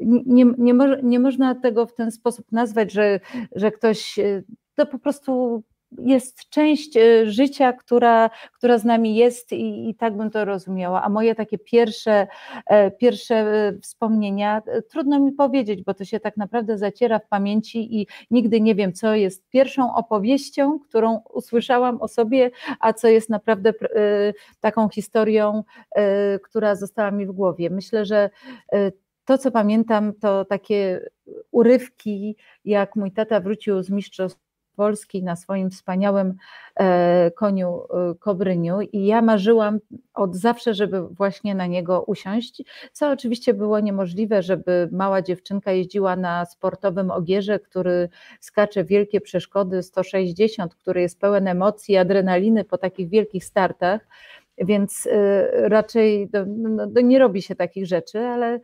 nie, 0.00 0.44
nie, 0.58 0.74
nie 1.02 1.20
można 1.20 1.54
tego 1.54 1.86
w 1.86 1.94
ten 1.94 2.10
sposób 2.10 2.52
nazwać, 2.52 2.92
że, 2.92 3.20
że 3.54 3.70
ktoś 3.70 4.18
e, 4.18 4.42
to 4.74 4.86
po 4.86 4.98
prostu 4.98 5.62
jest 5.98 6.48
część 6.48 6.96
e, 6.96 7.30
życia, 7.30 7.72
która, 7.72 8.30
która 8.52 8.78
z 8.78 8.84
nami 8.84 9.16
jest 9.16 9.52
i, 9.52 9.88
i, 9.88 9.94
tak 9.94 10.16
bym 10.16 10.30
to 10.30 10.44
rozumiała. 10.44 11.02
A 11.02 11.08
moje 11.08 11.34
takie 11.34 11.58
pierwsze, 11.58 12.26
e, 12.66 12.90
pierwsze 12.90 13.34
e, 13.34 13.78
wspomnienia, 13.82 14.62
trudno 14.90 15.20
mi 15.20 15.32
powiedzieć, 15.32 15.82
bo 15.82 15.94
to 15.94 16.04
się 16.04 16.20
tak 16.20 16.36
naprawdę 16.36 16.78
zaciera 16.78 17.18
w 17.18 17.28
pamięci 17.28 18.00
i 18.00 18.06
nigdy 18.30 18.60
nie 18.60 18.74
wiem, 18.74 18.92
co 18.92 19.14
jest 19.14 19.48
pierwszą 19.48 19.94
opowieścią, 19.94 20.78
którą 20.78 21.20
usłyszałam 21.32 22.02
o 22.02 22.08
sobie, 22.08 22.50
a 22.80 22.92
co 22.92 23.08
jest 23.08 23.30
naprawdę 23.30 23.72
taką 24.60 24.88
historią, 24.88 25.64
która 26.42 26.74
została 26.74 27.10
mi 27.10 27.26
w 27.26 27.32
głowie. 27.32 27.70
Myślę, 27.70 28.04
że 28.04 28.30
to, 29.24 29.38
co 29.38 29.50
pamiętam, 29.50 30.12
to 30.20 30.44
takie 30.44 31.10
urywki, 31.50 32.36
jak 32.64 32.96
mój 32.96 33.12
tata 33.12 33.40
wrócił 33.40 33.82
z 33.82 33.90
mistrzostw 33.90 34.51
Polski 34.76 35.22
na 35.22 35.36
swoim 35.36 35.70
wspaniałym 35.70 36.34
e, 36.76 37.30
koniu 37.30 37.80
e, 37.80 38.14
Kobryniu. 38.14 38.80
I 38.80 39.06
ja 39.06 39.22
marzyłam 39.22 39.78
od 40.14 40.36
zawsze, 40.36 40.74
żeby 40.74 41.08
właśnie 41.08 41.54
na 41.54 41.66
niego 41.66 42.02
usiąść, 42.02 42.62
co 42.92 43.10
oczywiście 43.10 43.54
było 43.54 43.80
niemożliwe, 43.80 44.42
żeby 44.42 44.88
mała 44.92 45.22
dziewczynka 45.22 45.72
jeździła 45.72 46.16
na 46.16 46.44
sportowym 46.44 47.10
ogierze, 47.10 47.58
który 47.58 48.08
skacze 48.40 48.84
wielkie 48.84 49.20
przeszkody 49.20 49.82
160, 49.82 50.74
który 50.74 51.00
jest 51.00 51.20
pełen 51.20 51.48
emocji, 51.48 51.96
adrenaliny 51.96 52.64
po 52.64 52.78
takich 52.78 53.08
wielkich 53.08 53.44
startach, 53.44 54.06
więc 54.58 55.08
e, 55.12 55.68
raczej 55.68 56.28
no, 56.32 56.86
no, 56.86 57.00
nie 57.00 57.18
robi 57.18 57.42
się 57.42 57.54
takich 57.54 57.86
rzeczy, 57.86 58.18
ale 58.18 58.60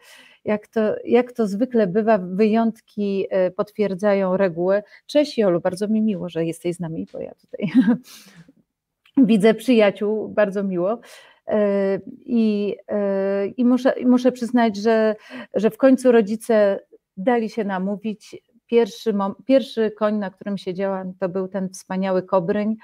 jak 0.48 0.66
to, 0.68 0.80
jak 1.04 1.32
to 1.32 1.46
zwykle 1.46 1.86
bywa, 1.86 2.18
wyjątki 2.18 3.26
e, 3.30 3.50
potwierdzają 3.50 4.36
regułę. 4.36 4.82
Cześć 5.06 5.38
Jolu, 5.38 5.60
bardzo 5.60 5.88
mi 5.88 6.02
miło, 6.02 6.28
że 6.28 6.44
jesteś 6.44 6.76
z 6.76 6.80
nami, 6.80 7.06
bo 7.12 7.20
ja 7.20 7.34
tutaj 7.34 7.70
widzę 9.30 9.54
przyjaciół, 9.54 10.28
bardzo 10.28 10.64
miło. 10.64 11.00
E, 11.46 12.00
I, 12.26 12.76
e, 12.88 13.46
i 13.46 13.64
muszę, 13.64 13.94
muszę 14.06 14.32
przyznać, 14.32 14.76
że, 14.76 15.16
że 15.54 15.70
w 15.70 15.76
końcu 15.76 16.12
rodzice 16.12 16.80
dali 17.16 17.50
się 17.50 17.64
namówić 17.64 18.36
Pierwszy, 18.68 19.14
pierwszy 19.46 19.90
koń, 19.90 20.16
na 20.16 20.30
którym 20.30 20.58
siedziałam, 20.58 21.14
to 21.14 21.28
był 21.28 21.48
ten 21.48 21.68
wspaniały 21.68 22.22
Kobryń, 22.22 22.76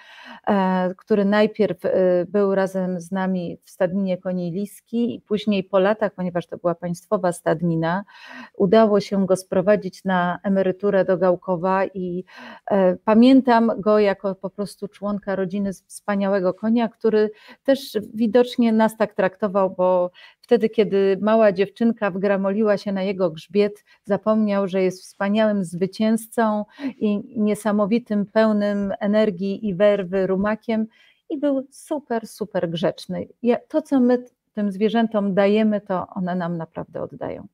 e, 0.47 0.95
który 0.95 1.25
najpierw 1.25 1.85
e, 1.85 1.91
był 2.29 2.55
razem 2.55 3.01
z 3.01 3.13
nami 3.13 3.59
w 3.63 3.71
stadninie 3.71 4.19
koni 4.19 4.53
Liski 4.53 5.15
i 5.15 5.21
później 5.21 5.65
po 5.65 5.79
latach, 5.79 6.15
ponieważ 6.15 6.47
to 6.47 6.57
była 6.57 6.75
państwowa 6.75 7.33
stadnina, 7.33 8.05
udało 8.57 9.01
się 9.01 9.27
go 9.27 9.37
sprowadzić 9.37 10.05
na 10.05 10.39
emeryturę 10.43 11.05
do 11.05 11.19
Gałkowa 11.19 11.85
i 11.87 12.25
e, 12.71 12.97
pamiętam 12.97 13.73
go 13.79 13.99
jako 13.99 14.35
po 14.35 14.51
prostu 14.51 14.89
członka 14.89 15.37
rodziny 15.37 15.73
wspaniałego 15.73 16.55
konia, 16.55 16.89
który 16.89 17.31
też 17.65 17.99
widocznie 18.15 18.73
nas 18.73 18.97
tak 18.97 19.15
traktował, 19.15 19.71
bo 19.71 20.11
wtedy, 20.45 20.69
kiedy 20.69 21.19
mała 21.21 21.53
dziewczynka 21.53 22.11
wgramoliła 22.11 22.77
się 22.77 22.93
na 22.93 23.03
jego 23.03 23.31
grzbiet, 23.31 23.85
zapomniał, 24.05 24.69
że 24.69 24.83
jest 24.83 25.03
wspaniałym 25.03 25.65
zwycięzcą 25.65 26.65
i 26.99 27.23
niesamowitym, 27.37 28.27
pełnym 28.27 28.93
energii 29.01 29.69
i 29.69 29.75
werwy 29.75 30.27
rumakiem 30.27 30.87
i 31.31 31.39
był 31.39 31.67
super, 31.71 32.27
super 32.27 32.71
grzeczny. 32.71 33.29
To, 33.69 33.83
co 33.83 34.01
my 34.01 34.25
tym 34.53 34.73
zwierzętom 34.73 35.35
dajemy, 35.35 35.81
to 35.81 36.07
one 36.09 36.35
nam 36.35 36.57
naprawdę 36.57 37.03
oddają. 37.03 37.47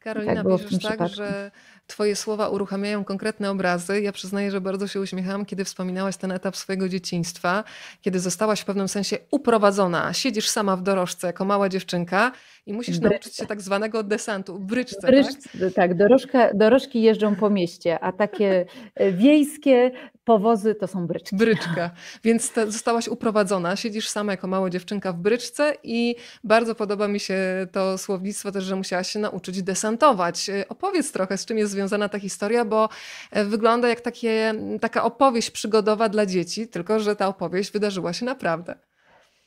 Karolina, 0.00 0.44
tak 0.44 0.68
piszesz 0.68 0.82
tak, 0.82 1.08
że 1.08 1.50
Twoje 1.86 2.16
słowa 2.16 2.48
uruchamiają 2.48 3.04
konkretne 3.04 3.50
obrazy. 3.50 4.00
Ja 4.00 4.12
przyznaję, 4.12 4.50
że 4.50 4.60
bardzo 4.60 4.86
się 4.86 5.00
uśmiechałam, 5.00 5.46
kiedy 5.46 5.64
wspominałaś 5.64 6.16
ten 6.16 6.32
etap 6.32 6.56
swojego 6.56 6.88
dzieciństwa, 6.88 7.64
kiedy 8.02 8.20
zostałaś 8.20 8.60
w 8.60 8.64
pewnym 8.64 8.88
sensie 8.88 9.18
uprowadzona. 9.30 10.12
Siedzisz 10.12 10.48
sama 10.48 10.76
w 10.76 10.82
dorożce 10.82 11.26
jako 11.26 11.44
mała 11.44 11.68
dziewczynka 11.68 12.32
i 12.66 12.72
musisz 12.72 12.98
nauczyć 12.98 13.36
się 13.36 13.46
tak 13.46 13.60
zwanego 13.60 14.02
desantu, 14.02 14.58
bryczce, 14.58 15.06
bryczce 15.06 15.58
tak? 15.58 15.74
Tak, 15.74 15.94
dorożka, 15.94 16.54
dorożki 16.54 17.02
jeżdżą 17.02 17.36
po 17.36 17.50
mieście, 17.50 17.98
a 18.00 18.12
takie 18.12 18.66
e, 18.94 19.12
wiejskie 19.12 19.90
powozy 20.26 20.74
to 20.74 20.86
są 20.86 21.06
bryczki. 21.06 21.36
Bryczka. 21.36 21.90
Więc 22.24 22.52
te, 22.52 22.70
zostałaś 22.70 23.08
uprowadzona, 23.08 23.76
siedzisz 23.76 24.08
sama 24.08 24.32
jako 24.32 24.46
mała 24.46 24.70
dziewczynka 24.70 25.12
w 25.12 25.16
bryczce 25.16 25.74
i 25.82 26.16
bardzo 26.44 26.74
podoba 26.74 27.08
mi 27.08 27.20
się 27.20 27.66
to 27.72 27.98
słownictwo 27.98 28.52
też, 28.52 28.64
że 28.64 28.76
musiałaś 28.76 29.10
się 29.10 29.18
nauczyć 29.18 29.62
desantować. 29.62 30.48
E, 30.50 30.68
opowiedz 30.68 31.12
trochę, 31.12 31.38
z 31.38 31.46
czym 31.46 31.58
jest 31.58 31.72
związana 31.72 32.08
ta 32.08 32.18
historia, 32.18 32.64
bo 32.64 32.88
e, 33.30 33.44
wygląda 33.44 33.88
jak 33.88 34.00
takie, 34.00 34.54
taka 34.80 35.04
opowieść 35.04 35.50
przygodowa 35.50 36.08
dla 36.08 36.26
dzieci, 36.26 36.68
tylko 36.68 37.00
że 37.00 37.16
ta 37.16 37.28
opowieść 37.28 37.72
wydarzyła 37.72 38.12
się 38.12 38.26
naprawdę. 38.26 38.74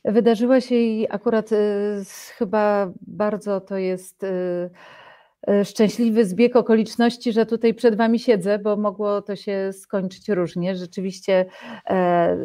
Wydarzyła 0.06 0.62
się 0.62 0.76
i 0.76 1.08
akurat 1.10 1.52
y, 1.52 1.56
chyba 2.38 2.92
bardzo 3.02 3.62
to 3.62 3.78
jest 3.78 4.24
y, 4.24 4.70
szczęśliwy 5.64 6.26
zbieg 6.26 6.56
okoliczności, 6.56 7.34
że 7.34 7.46
tutaj 7.46 7.74
przed 7.74 7.96
Wami 7.96 8.20
siedzę, 8.20 8.60
bo 8.60 8.78
mogło 8.78 9.22
to 9.22 9.36
się 9.36 9.74
skończyć 9.74 10.30
różnie. 10.30 10.76
Rzeczywiście 10.76 11.46
e, 11.90 12.38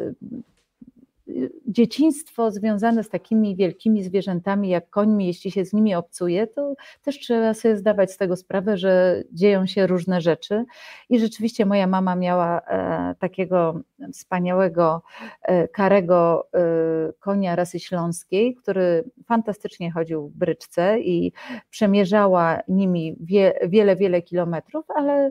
dzieciństwo 1.66 2.50
związane 2.50 3.04
z 3.04 3.08
takimi 3.08 3.56
wielkimi 3.56 4.02
zwierzętami 4.02 4.68
jak 4.68 4.90
końmi, 4.90 5.26
jeśli 5.26 5.50
się 5.50 5.64
z 5.64 5.72
nimi 5.72 5.94
obcuje, 5.94 6.46
to 6.46 6.74
też 7.02 7.18
trzeba 7.18 7.54
sobie 7.54 7.76
zdawać 7.76 8.12
z 8.12 8.16
tego 8.16 8.36
sprawę, 8.36 8.76
że 8.76 9.22
dzieją 9.32 9.66
się 9.66 9.86
różne 9.86 10.20
rzeczy. 10.20 10.64
I 11.10 11.18
rzeczywiście 11.18 11.66
moja 11.66 11.86
mama 11.86 12.16
miała 12.16 12.60
e, 12.60 13.14
takiego 13.18 13.80
wspaniałego, 14.12 15.02
e, 15.42 15.68
karego 15.68 16.48
e, 16.54 17.12
konia 17.12 17.56
rasy 17.56 17.80
śląskiej, 17.80 18.54
który 18.54 19.04
fantastycznie 19.26 19.92
chodził 19.92 20.28
w 20.28 20.36
bryczce 20.36 21.00
i 21.00 21.32
przemierzała 21.70 22.60
nimi 22.68 23.16
wie, 23.20 23.58
wiele, 23.68 23.96
wiele 23.96 24.22
kilometrów, 24.22 24.84
ale 24.90 25.30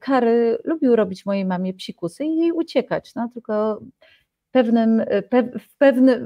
Kary 0.00 0.58
lubił 0.64 0.96
robić 0.96 1.26
mojej 1.26 1.44
mamie 1.44 1.74
psikusy 1.74 2.24
i 2.24 2.36
jej 2.36 2.52
uciekać. 2.52 3.14
No, 3.14 3.28
tylko 3.34 3.80
pewnym, 4.50 5.00
e, 5.00 5.22
w, 5.22 5.58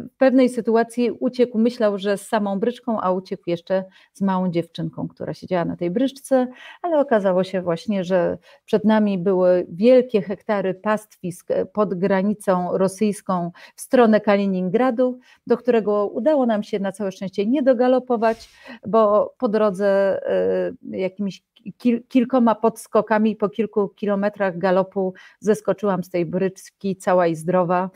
w 0.08 0.16
pewnej 0.18 0.48
sytuacji 0.48 1.10
uciekł, 1.10 1.58
myślał, 1.58 1.98
że 1.98 2.18
z 2.18 2.28
samą 2.28 2.60
bryczką, 2.60 3.00
a 3.00 3.10
uciekł 3.10 3.42
jeszcze 3.46 3.84
z 4.12 4.20
małą 4.20 4.50
dziewczynką, 4.50 5.08
która 5.08 5.34
siedziała 5.34 5.64
na 5.64 5.76
tej 5.76 5.90
bryczce, 5.90 6.46
ale 6.82 6.98
okazało 6.98 7.44
się 7.44 7.62
właśnie, 7.62 8.04
że 8.04 8.38
przed 8.64 8.84
nami 8.84 9.18
były 9.18 9.66
wielkie 9.68 10.22
hektary 10.22 10.74
pastwisk 10.74 11.50
e, 11.50 11.66
pod 11.66 11.94
granicą 11.94 12.78
rosyjską 12.78 13.50
w 13.76 13.80
stronę 13.80 14.20
Kaliningradu, 14.20 15.18
do 15.46 15.56
którego 15.56 16.06
udało 16.06 16.46
nam 16.46 16.62
się 16.62 16.78
na 16.78 16.92
całe 16.92 17.12
szczęście 17.12 17.46
nie 17.46 17.62
dogalopować, 17.62 18.48
bo 18.86 19.34
po 19.38 19.48
drodze 19.48 19.86
e, 20.26 20.72
jakimiś 20.98 21.42
kil, 21.78 22.02
kilkoma 22.08 22.54
podskokami 22.54 23.36
po 23.36 23.48
kilku 23.48 23.88
kilometrach 23.88 24.58
galopu 24.58 25.14
zeskoczyłam 25.40 26.04
z 26.04 26.10
tej 26.10 26.26
bryczki 26.26 26.96
cała 26.96 27.26
i 27.26 27.36
zdrowa. 27.36 27.90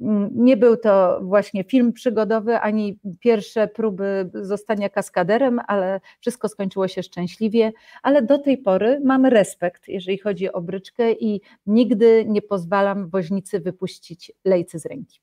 Mm, 0.00 0.30
nie 0.34 0.56
był 0.56 0.76
to 0.76 1.20
właśnie 1.22 1.64
film 1.64 1.92
przygodowy, 1.92 2.58
ani 2.58 2.98
pierwsze 3.20 3.68
próby 3.68 4.30
zostania 4.34 4.88
kaskaderem, 4.88 5.60
ale 5.66 6.00
wszystko 6.20 6.48
skończyło 6.48 6.88
się 6.88 7.02
szczęśliwie, 7.02 7.72
ale 8.02 8.22
do 8.22 8.38
tej 8.38 8.58
pory 8.58 9.00
mam 9.04 9.26
respekt, 9.26 9.88
jeżeli 9.88 10.18
chodzi 10.18 10.52
o 10.52 10.60
bryczkę 10.60 11.12
i 11.12 11.40
nigdy 11.66 12.24
nie 12.28 12.42
pozwalam 12.42 13.08
woźnicy 13.08 13.60
wypuścić 13.60 14.32
lejcy 14.44 14.78
z 14.78 14.86
ręki. 14.86 15.20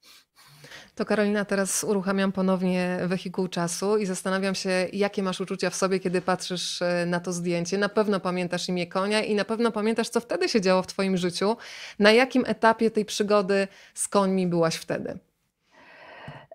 To 0.99 1.05
Karolina, 1.05 1.45
teraz 1.45 1.83
uruchamiam 1.83 2.31
ponownie 2.31 2.99
wehikuł 3.07 3.47
czasu 3.47 3.97
i 3.97 4.05
zastanawiam 4.05 4.55
się, 4.55 4.69
jakie 4.93 5.23
masz 5.23 5.41
uczucia 5.41 5.69
w 5.69 5.75
sobie, 5.75 5.99
kiedy 5.99 6.21
patrzysz 6.21 6.81
e, 6.81 7.05
na 7.05 7.19
to 7.19 7.33
zdjęcie. 7.33 7.77
Na 7.77 7.89
pewno 7.89 8.19
pamiętasz 8.19 8.69
imię 8.69 8.87
konia 8.87 9.21
i 9.23 9.35
na 9.35 9.45
pewno 9.45 9.71
pamiętasz, 9.71 10.09
co 10.09 10.19
wtedy 10.19 10.49
się 10.49 10.61
działo 10.61 10.81
w 10.81 10.87
Twoim 10.87 11.17
życiu. 11.17 11.57
Na 11.99 12.11
jakim 12.11 12.43
etapie 12.47 12.91
tej 12.91 13.05
przygody 13.05 13.67
z 13.93 14.07
końmi 14.07 14.47
byłaś 14.47 14.75
wtedy? 14.75 15.19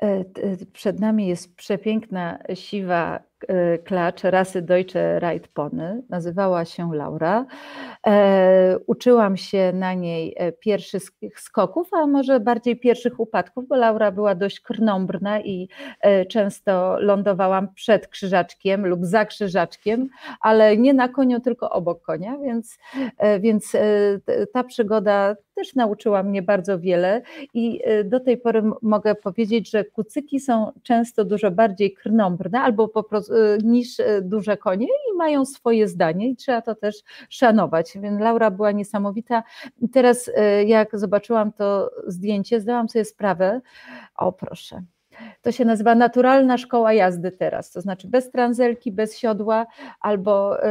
E, 0.03 0.25
przed 0.73 1.01
nami 1.01 1.29
jest 1.29 1.57
przepiękna, 1.57 2.39
siwa 2.55 3.21
E, 3.21 3.34
klacz 3.85 4.25
rasy 4.25 4.63
Deutsche 4.63 5.19
Reitpony. 5.19 6.03
Nazywała 6.09 6.65
się 6.65 6.95
Laura. 6.95 7.47
E, 8.07 8.79
uczyłam 8.87 9.37
się 9.37 9.73
na 9.75 9.95
niej 9.95 10.35
e, 10.37 10.53
pierwszych 10.53 11.03
skoków, 11.37 11.89
a 11.93 12.07
może 12.07 12.41
bardziej 12.41 12.77
pierwszych 12.77 13.21
upadków, 13.21 13.69
bo 13.69 13.77
Laura 13.77 14.13
była 14.13 14.35
dość 14.35 14.61
krnąbrna 14.61 15.41
i 15.41 15.69
często 16.29 16.97
lądowałam 17.01 17.75
przed 17.75 18.09
krzyżaczkiem 18.09 18.87
lub 18.87 19.05
za 19.05 19.25
krzyżaczkiem, 19.25 20.09
ale 20.41 20.77
nie 20.77 20.95
na 20.95 21.09
koniu, 21.09 21.41
tylko 21.41 21.71
obok 21.71 22.03
konia, 22.03 22.39
więc, 22.39 22.79
więc 23.41 23.73
ta 24.53 24.65
przygoda 24.65 25.37
też 25.55 25.75
nauczyła 25.75 26.23
mnie 26.23 26.43
bardzo 26.43 26.79
wiele 26.79 27.23
i 27.55 27.81
do 28.05 28.21
tej 28.21 28.37
pory 28.39 28.63
mogę 28.83 29.15
powiedzieć, 29.15 29.71
że 29.71 29.85
kucyki 29.85 30.41
są 30.41 30.73
często 30.83 31.25
dużo 31.25 31.51
bardziej 31.51 31.95
krnąbrne 31.95 32.61
albo 32.61 32.89
po 32.89 33.03
prostu 33.03 33.34
niż 33.63 34.01
y, 34.01 34.23
duże 34.23 34.57
konie 34.57 34.87
i 34.87 35.17
mają 35.17 35.45
swoje 35.45 35.89
zdanie 35.89 36.31
i 36.31 36.37
trzeba 36.37 36.63
to 36.63 36.75
też 36.75 36.97
szanować. 37.29 37.93
Więc 38.01 38.21
Laura 38.21 38.51
była 38.51 38.73
niesamowita. 38.73 39.43
Teraz 39.93 40.29
y, 40.29 40.65
jak 40.67 40.99
zobaczyłam 40.99 41.53
to 41.53 41.91
zdjęcie, 42.07 42.61
zdałam 42.61 42.89
sobie 42.89 43.05
sprawę, 43.05 43.61
o 44.17 44.33
proszę, 44.33 44.83
to 45.43 45.53
się 45.53 45.65
nazywa 45.65 45.95
naturalna 45.95 46.59
szkoła 46.59 46.93
jazdy 46.93 47.33
teraz, 47.33 47.71
to 47.71 47.81
znaczy 47.81 48.09
bez 48.09 48.31
transelki, 48.31 48.93
bez 48.93 49.19
siodła, 49.19 49.67
albo 50.01 50.65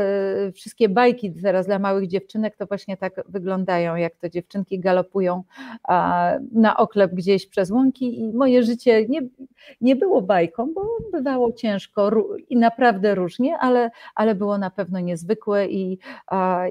y, 0.47 0.51
wszystkie 0.51 0.89
bajki 0.89 1.33
teraz 1.33 1.65
dla 1.65 1.79
małych 1.79 2.07
dziewczynek 2.07 2.55
to 2.55 2.65
właśnie 2.65 2.97
tak 2.97 3.13
wyglądają, 3.29 3.95
jak 3.95 4.15
to 4.15 4.29
dziewczynki 4.29 4.79
galopują 4.79 5.43
na 6.51 6.77
oklep 6.77 7.11
gdzieś 7.11 7.47
przez 7.47 7.71
łąki 7.71 8.19
i 8.19 8.33
moje 8.33 8.63
życie 8.63 9.05
nie, 9.07 9.21
nie 9.81 9.95
było 9.95 10.21
bajką, 10.21 10.73
bo 10.73 10.81
bywało 11.11 11.53
ciężko 11.53 12.11
i 12.49 12.57
naprawdę 12.57 13.15
różnie, 13.15 13.57
ale, 13.57 13.91
ale 14.15 14.35
było 14.35 14.57
na 14.57 14.69
pewno 14.69 14.99
niezwykłe 14.99 15.67
i, 15.67 15.97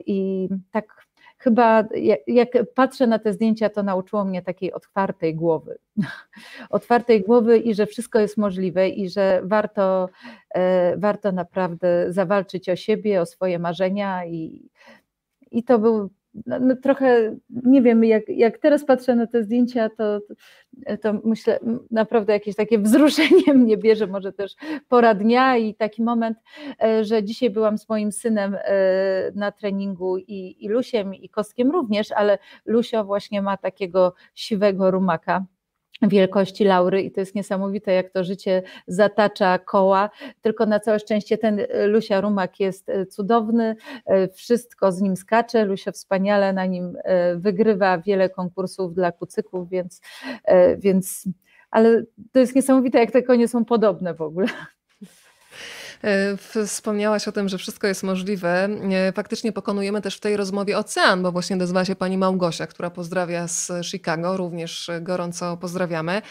i 0.06 0.48
tak 0.70 1.01
chyba 1.42 1.84
jak, 2.26 2.48
patrzę 2.74 3.06
na 3.06 3.18
te 3.18 3.32
zdjęcia, 3.32 3.70
to 3.70 3.82
nauczyło 3.82 4.24
mnie 4.24 4.42
takiej 4.42 4.72
otwartej 4.72 5.34
głowy. 5.34 5.78
otwartej 6.70 7.22
głowy 7.22 7.58
i 7.58 7.74
że 7.74 7.86
wszystko 7.86 8.18
jest 8.18 8.36
możliwe 8.36 8.88
i 8.88 9.08
że 9.08 9.40
warto, 9.44 10.08
e, 10.54 10.96
warto 10.96 11.32
naprawdę 11.32 12.12
zawalczyć 12.12 12.68
o 12.68 12.76
siebie, 12.76 13.20
o 13.20 13.26
swoje 13.26 13.58
marzenia 13.58 14.26
i, 14.26 14.70
i 15.50 15.64
to 15.64 15.78
był 15.78 16.10
no, 16.46 16.58
no 16.60 16.76
trochę, 16.76 17.36
nie 17.50 17.82
wiem, 17.82 18.04
jak, 18.04 18.28
jak 18.28 18.58
teraz 18.58 18.84
patrzę 18.84 19.16
na 19.16 19.26
te 19.26 19.42
zdjęcia, 19.42 19.88
to, 19.88 20.20
to 21.02 21.12
myślę, 21.24 21.58
naprawdę 21.90 22.32
jakieś 22.32 22.56
takie 22.56 22.78
wzruszenie 22.78 23.54
mnie 23.54 23.76
bierze, 23.76 24.06
może 24.06 24.32
też 24.32 24.54
pora 24.88 25.14
dnia 25.14 25.56
i 25.56 25.74
taki 25.74 26.02
moment, 26.02 26.38
e, 26.82 27.04
że 27.04 27.24
dzisiaj 27.24 27.50
byłam 27.50 27.78
z 27.78 27.88
moim 27.88 28.12
synem 28.12 28.54
e, 28.54 29.32
na 29.34 29.52
treningu 29.52 30.18
i, 30.18 30.64
i 30.64 30.68
Lusiem 30.68 31.14
i 31.14 31.28
Kostkiem 31.28 31.70
również, 31.70 32.12
ale 32.12 32.38
Lusio 32.66 33.04
właśnie 33.04 33.42
ma 33.42 33.56
takiego 33.56 34.14
siwego 34.34 34.90
rumaka 34.90 35.44
wielkości 36.02 36.64
Laury 36.64 37.02
i 37.02 37.12
to 37.12 37.20
jest 37.20 37.34
niesamowite, 37.34 37.92
jak 37.92 38.10
to 38.10 38.24
życie 38.24 38.62
zatacza 38.86 39.58
koła, 39.58 40.10
tylko 40.42 40.66
na 40.66 40.80
całe 40.80 40.98
szczęście 40.98 41.38
ten 41.38 41.60
e, 41.60 41.86
Lusia 41.86 42.20
Rumak 42.20 42.60
jest 42.60 42.88
e, 42.88 43.06
cudowny, 43.06 43.76
e, 44.06 44.28
wszystko 44.28 44.92
z 44.92 45.00
nim 45.00 45.16
skacze, 45.16 45.64
Lusia 45.64 45.92
wspaniale 45.92 46.52
na 46.52 46.66
nim 46.66 46.96
wygrywa 47.36 47.98
wiele 47.98 48.30
konkursów 48.30 48.94
dla 48.94 49.12
kucyków, 49.12 49.68
więc, 49.68 50.00
więc 50.78 51.28
ale 51.70 52.02
to 52.32 52.40
jest 52.40 52.54
niesamowite, 52.54 52.98
jak 52.98 53.10
te 53.10 53.22
konie 53.22 53.48
są 53.48 53.64
podobne 53.64 54.14
w 54.14 54.20
ogóle. 54.20 54.46
E, 56.02 56.36
wspomniałaś 56.66 57.28
o 57.28 57.32
tym, 57.32 57.48
że 57.48 57.58
wszystko 57.58 57.86
jest 57.86 58.02
możliwe. 58.02 58.68
E, 59.08 59.12
faktycznie 59.12 59.52
pokonujemy 59.52 60.02
też 60.02 60.16
w 60.16 60.20
tej 60.20 60.36
rozmowie 60.36 60.78
ocean, 60.78 61.22
bo 61.22 61.32
właśnie 61.32 61.56
odezwała 61.56 61.84
się 61.84 61.96
pani 61.96 62.18
Małgosia, 62.18 62.66
która 62.66 62.90
pozdrawia 62.90 63.48
z 63.48 63.72
Chicago. 63.82 64.36
Również 64.36 64.90
gorąco 65.00 65.56
pozdrawiamy. 65.56 66.22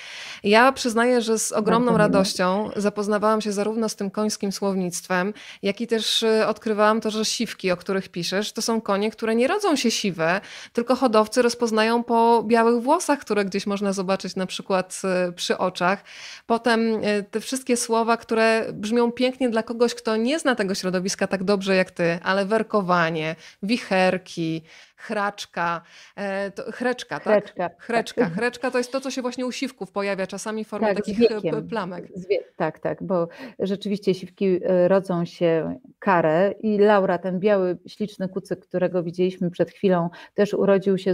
Ja 0.44 0.72
przyznaję, 0.72 1.22
że 1.22 1.40
z 1.40 1.52
ogromną 1.52 1.98
radością 1.98 2.70
zapoznawałam 2.76 3.42
się 3.42 3.52
zarówno 3.52 3.90
z 3.90 3.96
tym 3.96 4.12
końskim 4.12 4.52
słownictwem, 4.52 5.34
jak 5.62 5.82
i 5.82 5.88
też 5.88 6.24
e, 6.24 6.48
odkrywałam 6.48 7.02
to, 7.02 7.12
że 7.12 7.26
siwki, 7.26 7.72
o 7.72 7.78
których 7.78 8.10
piszesz, 8.10 8.52
to 8.52 8.62
są 8.62 8.82
konie, 8.82 9.12
które 9.12 9.36
nie 9.36 9.48
rodzą 9.48 9.76
się 9.76 9.92
siwe, 9.92 10.42
tylko 10.74 10.96
hodowcy 10.96 11.42
rozpoznają 11.42 12.04
po 12.04 12.44
białych 12.48 12.84
włosach, 12.84 13.20
które 13.20 13.46
gdzieś 13.46 13.68
można 13.68 13.94
zobaczyć 13.94 14.36
na 14.36 14.46
przykład 14.46 15.02
przy 15.36 15.58
oczach. 15.58 16.04
Potem 16.48 16.82
te 17.32 17.40
wszystkie 17.40 17.78
słowa, 17.78 18.18
które 18.18 18.66
brzmią 18.74 19.12
pięknie 19.12 19.50
dla 19.50 19.61
kogoś, 19.64 19.96
kto 19.96 20.18
nie 20.18 20.40
zna 20.40 20.56
tego 20.56 20.76
środowiska 20.76 21.28
tak 21.28 21.44
dobrze 21.44 21.76
jak 21.76 21.92
ty, 21.92 22.20
ale 22.24 22.46
werkowanie, 22.46 23.36
wicherki, 23.64 24.62
chraczka, 25.02 25.82
e, 26.16 26.52
to, 26.52 26.72
chreczka, 26.72 27.20
tak? 27.20 27.26
Chreczka. 27.26 27.70
Chreczka. 27.78 28.22
Tak. 28.22 28.34
Chreczka 28.34 28.72
to 28.72 28.78
jest 28.78 28.92
to, 28.92 29.02
co 29.02 29.12
się 29.12 29.22
właśnie 29.22 29.46
u 29.46 29.52
siwków 29.52 29.92
pojawia 29.92 30.28
czasami 30.28 30.66
w 30.66 30.68
formie 30.68 30.88
tak, 30.88 30.98
takich 30.98 31.32
e, 31.32 31.62
plamek. 31.62 32.08
Wie, 32.30 32.40
tak, 32.56 32.80
tak, 32.80 33.04
bo 33.04 33.28
rzeczywiście 33.60 34.14
siwki 34.14 34.60
e, 34.64 34.88
rodzą 34.88 35.26
się 35.26 35.80
karę 36.00 36.54
i 36.60 36.78
Laura, 36.78 37.18
ten 37.18 37.40
biały, 37.40 37.78
śliczny 37.88 38.30
kucyk, 38.30 38.60
którego 38.60 39.04
widzieliśmy 39.04 39.52
przed 39.52 39.72
chwilą, 39.72 40.10
też 40.34 40.54
urodził 40.54 40.98
się, 40.98 41.14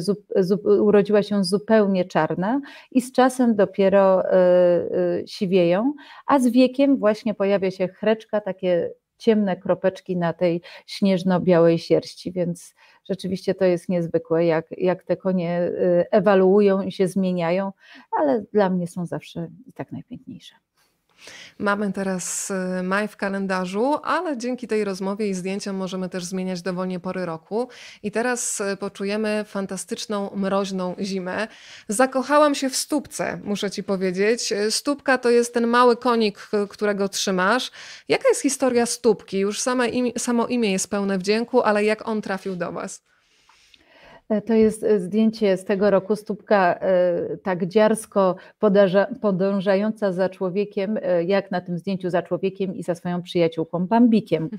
urodziła 0.64 1.24
się 1.24 1.44
zupełnie 1.44 2.06
czarna 2.06 2.62
i 2.92 3.02
z 3.02 3.12
czasem 3.12 3.56
dopiero 3.56 4.24
siwieją, 5.26 5.94
a 6.26 6.40
z 6.40 6.48
wiekiem 6.48 6.98
właśnie 6.98 7.34
pojawia 7.34 7.72
się 7.72 7.88
chreczka, 7.88 8.42
takie 8.42 8.92
ciemne 9.18 9.58
kropeczki 9.58 10.18
na 10.18 10.34
tej 10.34 10.62
śnieżno-białej 10.86 11.80
sierści, 11.80 12.32
więc 12.32 12.76
rzeczywiście 13.10 13.56
to 13.56 13.66
jest 13.66 13.90
niezwykłe, 13.90 14.46
jak, 14.46 14.66
jak 14.78 15.04
te 15.04 15.18
konie 15.18 15.62
y, 15.62 16.06
ewaluują 16.12 16.82
i 16.82 16.92
się 16.92 17.08
zmieniają, 17.08 17.72
ale 18.20 18.44
dla 18.54 18.70
mnie 18.70 18.88
są 18.88 19.06
zawsze 19.06 19.48
i 19.66 19.74
tak 19.74 19.92
najpiękniejsze. 19.92 20.56
Mamy 21.60 21.94
teraz 21.94 22.52
y, 22.80 22.84
maj 22.84 23.08
w 23.08 23.18
kalendarzu, 23.18 24.00
ale 24.04 24.38
dzięki 24.38 24.68
tej 24.68 24.84
rozmowie 24.84 25.30
i 25.30 25.34
zdjęciom 25.34 25.76
możemy 25.76 26.10
też 26.10 26.26
zmieniać 26.26 26.62
dowolnie 26.62 27.00
pory 27.00 27.26
roku. 27.26 27.70
I 28.04 28.12
teraz 28.12 28.62
y, 28.62 28.78
poczujemy 28.78 29.46
fantastyczną, 29.48 30.32
mroźną 30.36 30.96
zimę. 31.00 31.48
Zakochałam 31.88 32.56
się 32.56 32.70
w 32.70 32.76
stópce, 32.76 33.40
muszę 33.44 33.72
ci 33.72 33.84
powiedzieć. 33.84 34.54
Stópka 34.70 35.18
to 35.18 35.30
jest 35.30 35.54
ten 35.54 35.68
mały 35.68 35.98
konik, 35.98 36.50
którego 36.70 37.10
trzymasz. 37.10 37.72
Jaka 38.08 38.30
jest 38.30 38.42
historia 38.42 38.86
stópki? 38.86 39.40
Już 39.40 39.62
same 39.62 39.88
samo 40.18 40.48
imię 40.48 40.72
jest 40.72 40.90
pełne 40.90 41.18
wdzięku, 41.18 41.62
ale 41.62 41.84
jak 41.84 42.08
on 42.08 42.22
trafił 42.22 42.56
do 42.56 42.72
was? 42.72 43.02
E, 44.30 44.42
to 44.42 44.54
jest 44.54 44.84
e, 44.84 45.00
zdjęcie 45.00 45.58
z 45.58 45.66
tego 45.66 45.90
roku, 45.90 46.16
stópka 46.16 46.74
e, 46.74 47.38
tak 47.38 47.66
dziarsko 47.66 48.36
podążająca 49.22 50.12
za 50.12 50.30
człowiekiem, 50.30 51.00
jak 51.26 51.52
na 51.52 51.62
tym 51.62 51.78
zdjęciu 51.78 52.10
za 52.10 52.22
człowiekiem 52.22 52.76
i 52.76 52.84
za 52.84 52.96
swoją 52.96 53.22
przyjaciółką 53.22 53.88
Bambikiem, 53.88 54.50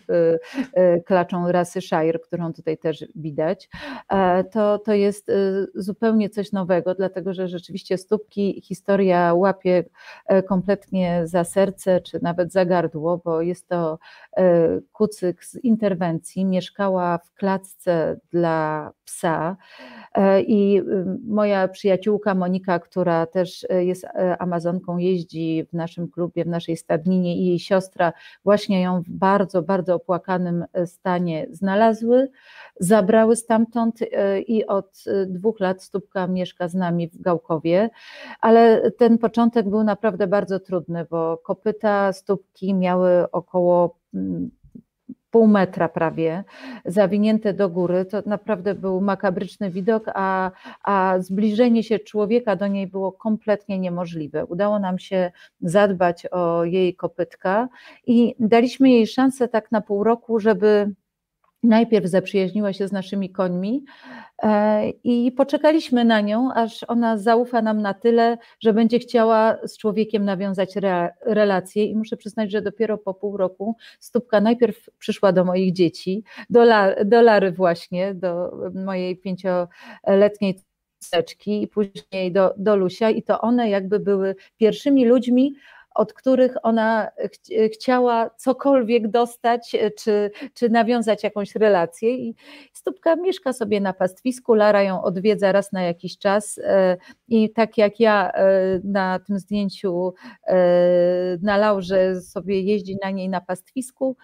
klaczą 1.07 1.53
rasy 1.53 1.81
Shire, 1.81 2.19
którą 2.19 2.53
tutaj 2.53 2.79
też 2.79 3.05
widać. 3.15 3.69
To, 4.53 4.79
to 4.79 4.93
jest 4.93 5.31
zupełnie 5.75 6.31
coś 6.31 6.53
nowego, 6.53 6.95
dlatego 6.95 7.35
że 7.35 7.49
rzeczywiście 7.49 7.99
stópki 7.99 8.63
historia 8.65 9.35
łapie 9.35 9.85
kompletnie 10.49 11.23
za 11.25 11.45
serce, 11.45 12.01
czy 12.01 12.19
nawet 12.23 12.53
za 12.53 12.65
gardło, 12.65 13.19
bo 13.25 13.43
jest 13.43 13.69
to 13.69 13.99
kucyk 14.93 15.45
z 15.45 15.57
interwencji, 15.57 16.45
mieszkała 16.45 17.19
w 17.19 17.35
klatce 17.35 18.21
dla 18.31 18.93
psa, 19.05 19.57
I 20.47 20.79
y, 20.79 21.05
moja 21.27 21.69
przyjaciółka 21.69 22.35
Monika, 22.35 22.79
która 22.79 23.27
też 23.27 23.67
e, 23.71 23.85
jest 23.85 24.05
e, 24.05 24.39
Amazonką, 24.39 24.99
jeździ 24.99 25.67
w 25.71 25.73
naszym 25.73 26.09
klubie, 26.09 26.45
w 26.45 26.49
naszej 26.49 26.77
stadninie 26.77 27.37
i 27.37 27.47
jej 27.47 27.59
siostra 27.59 28.13
właśnie 28.45 28.83
ją 28.83 29.03
w 29.03 29.11
bardzo, 29.11 29.63
bardzo 29.63 29.95
opłakanym 29.95 30.65
stanie 30.87 31.47
znalazły, 31.51 32.31
zabrały 32.81 33.37
stamtąd 33.37 33.99
i 34.47 34.67
od 34.67 35.05
dwóch 35.27 35.61
lat 35.61 35.83
stópka 35.83 36.27
mieszka 36.27 36.69
z 36.69 36.75
nami 36.75 37.09
w 37.09 37.21
Gałkowie, 37.21 37.91
ale 38.41 38.91
ten 38.91 39.19
początek 39.19 39.69
był 39.69 39.85
naprawdę 39.85 40.27
bardzo 40.27 40.61
trudny, 40.61 41.07
bo 41.11 41.37
kopyta 41.37 42.13
stópki 42.13 42.75
miały 42.75 43.31
około 43.31 43.99
mm, 44.15 44.51
pół 45.31 45.47
metra 45.47 45.89
prawie, 45.89 46.45
zawinięte 46.85 47.55
do 47.55 47.69
góry. 47.69 48.05
To 48.05 48.23
naprawdę 48.27 48.75
był 48.75 49.01
makabryczny 49.01 49.71
widok, 49.71 50.05
a, 50.15 50.51
a 50.85 51.15
zbliżenie 51.19 51.83
się 51.83 51.99
człowieka 51.99 52.57
do 52.57 52.67
niej 52.67 52.87
było 52.87 53.13
kompletnie 53.13 53.79
niemożliwe. 53.79 54.45
Udało 54.45 54.79
nam 54.79 54.99
się 54.99 55.31
zadbać 55.61 56.27
o 56.27 56.65
jej 56.65 56.95
kopytka 56.95 57.69
i 58.07 58.35
daliśmy 58.41 58.91
jej 58.91 59.07
szansę 59.07 59.49
tak 59.49 59.73
na 59.73 59.81
pół 59.81 60.05
roku, 60.05 60.41
żeby 60.41 60.95
najpierw 61.63 62.07
zaprzyjaźniła 62.07 62.73
się 62.73 62.89
z 62.89 62.93
naszymi 62.93 63.31
końmi 63.31 63.85
e, 64.43 64.91
i 64.91 65.33
poczekaliśmy 65.33 66.05
na 66.05 66.21
nią, 66.21 66.53
aż 66.55 66.85
ona 66.89 67.19
zaufa 67.19 67.63
nam 67.63 67.83
na 67.83 67.95
tyle, 67.95 68.39
że 68.61 68.73
będzie 68.73 68.99
chciała 68.99 69.57
z 69.65 69.79
człowiekiem 69.79 70.25
nawiązać 70.25 70.77
re, 70.77 71.11
relacje. 71.27 71.85
I 71.85 71.97
muszę 71.97 72.17
przyznać, 72.17 72.51
że 72.51 72.63
dopiero 72.63 72.99
po 72.99 73.15
pół 73.15 73.37
roku 73.37 73.77
stópka 74.01 74.41
najpierw 74.41 74.91
przyszła 74.99 75.33
do 75.33 75.45
moich 75.45 75.73
dzieci, 75.73 76.25
do, 76.51 76.63
La, 76.63 77.05
do 77.05 77.23
Lary 77.23 77.53
właśnie, 77.53 78.15
do 78.15 78.51
mojej 78.75 79.17
pięcioletniej 79.17 80.61
i 81.47 81.69
później 81.69 82.33
do, 82.33 82.55
do 82.57 82.77
Lusia 82.77 83.11
i 83.11 83.23
to 83.23 83.41
one 83.41 83.71
jakby 83.71 84.01
były 84.01 84.35
pierwszymi 84.57 85.07
ludźmi, 85.07 85.55
od 85.99 86.13
których 86.13 86.55
ona 86.63 87.11
ch 87.33 87.73
chciała 87.75 88.31
cokolwiek 88.37 89.09
dostać, 89.09 89.75
e, 89.75 89.91
czy, 89.91 90.31
czy 90.55 90.69
nawiązać 90.69 91.25
jakąś 91.25 91.55
relację. 91.55 92.15
I 92.15 92.35
stópka 92.73 93.17
mieszka 93.17 93.53
sobie 93.53 93.81
na 93.81 93.93
pastwisku, 93.93 94.55
Lara 94.55 94.83
ją 94.83 95.03
odwiedza 95.03 95.53
raz 95.53 95.73
na 95.73 95.83
jakiś 95.83 96.19
czas 96.19 96.59
e, 96.59 96.97
i 97.29 97.53
tak 97.53 97.79
jak 97.79 98.01
ja 98.01 98.33
e, 98.33 98.81
na 98.85 99.19
tym 99.19 99.39
zdjęciu 99.39 100.15
na 101.43 101.57
Laurze 101.57 102.21
sobie 102.21 102.61
jeździ 102.61 102.97
na 103.03 103.11
niej 103.11 103.29
na 103.29 103.41
pastwisku, 103.41 104.17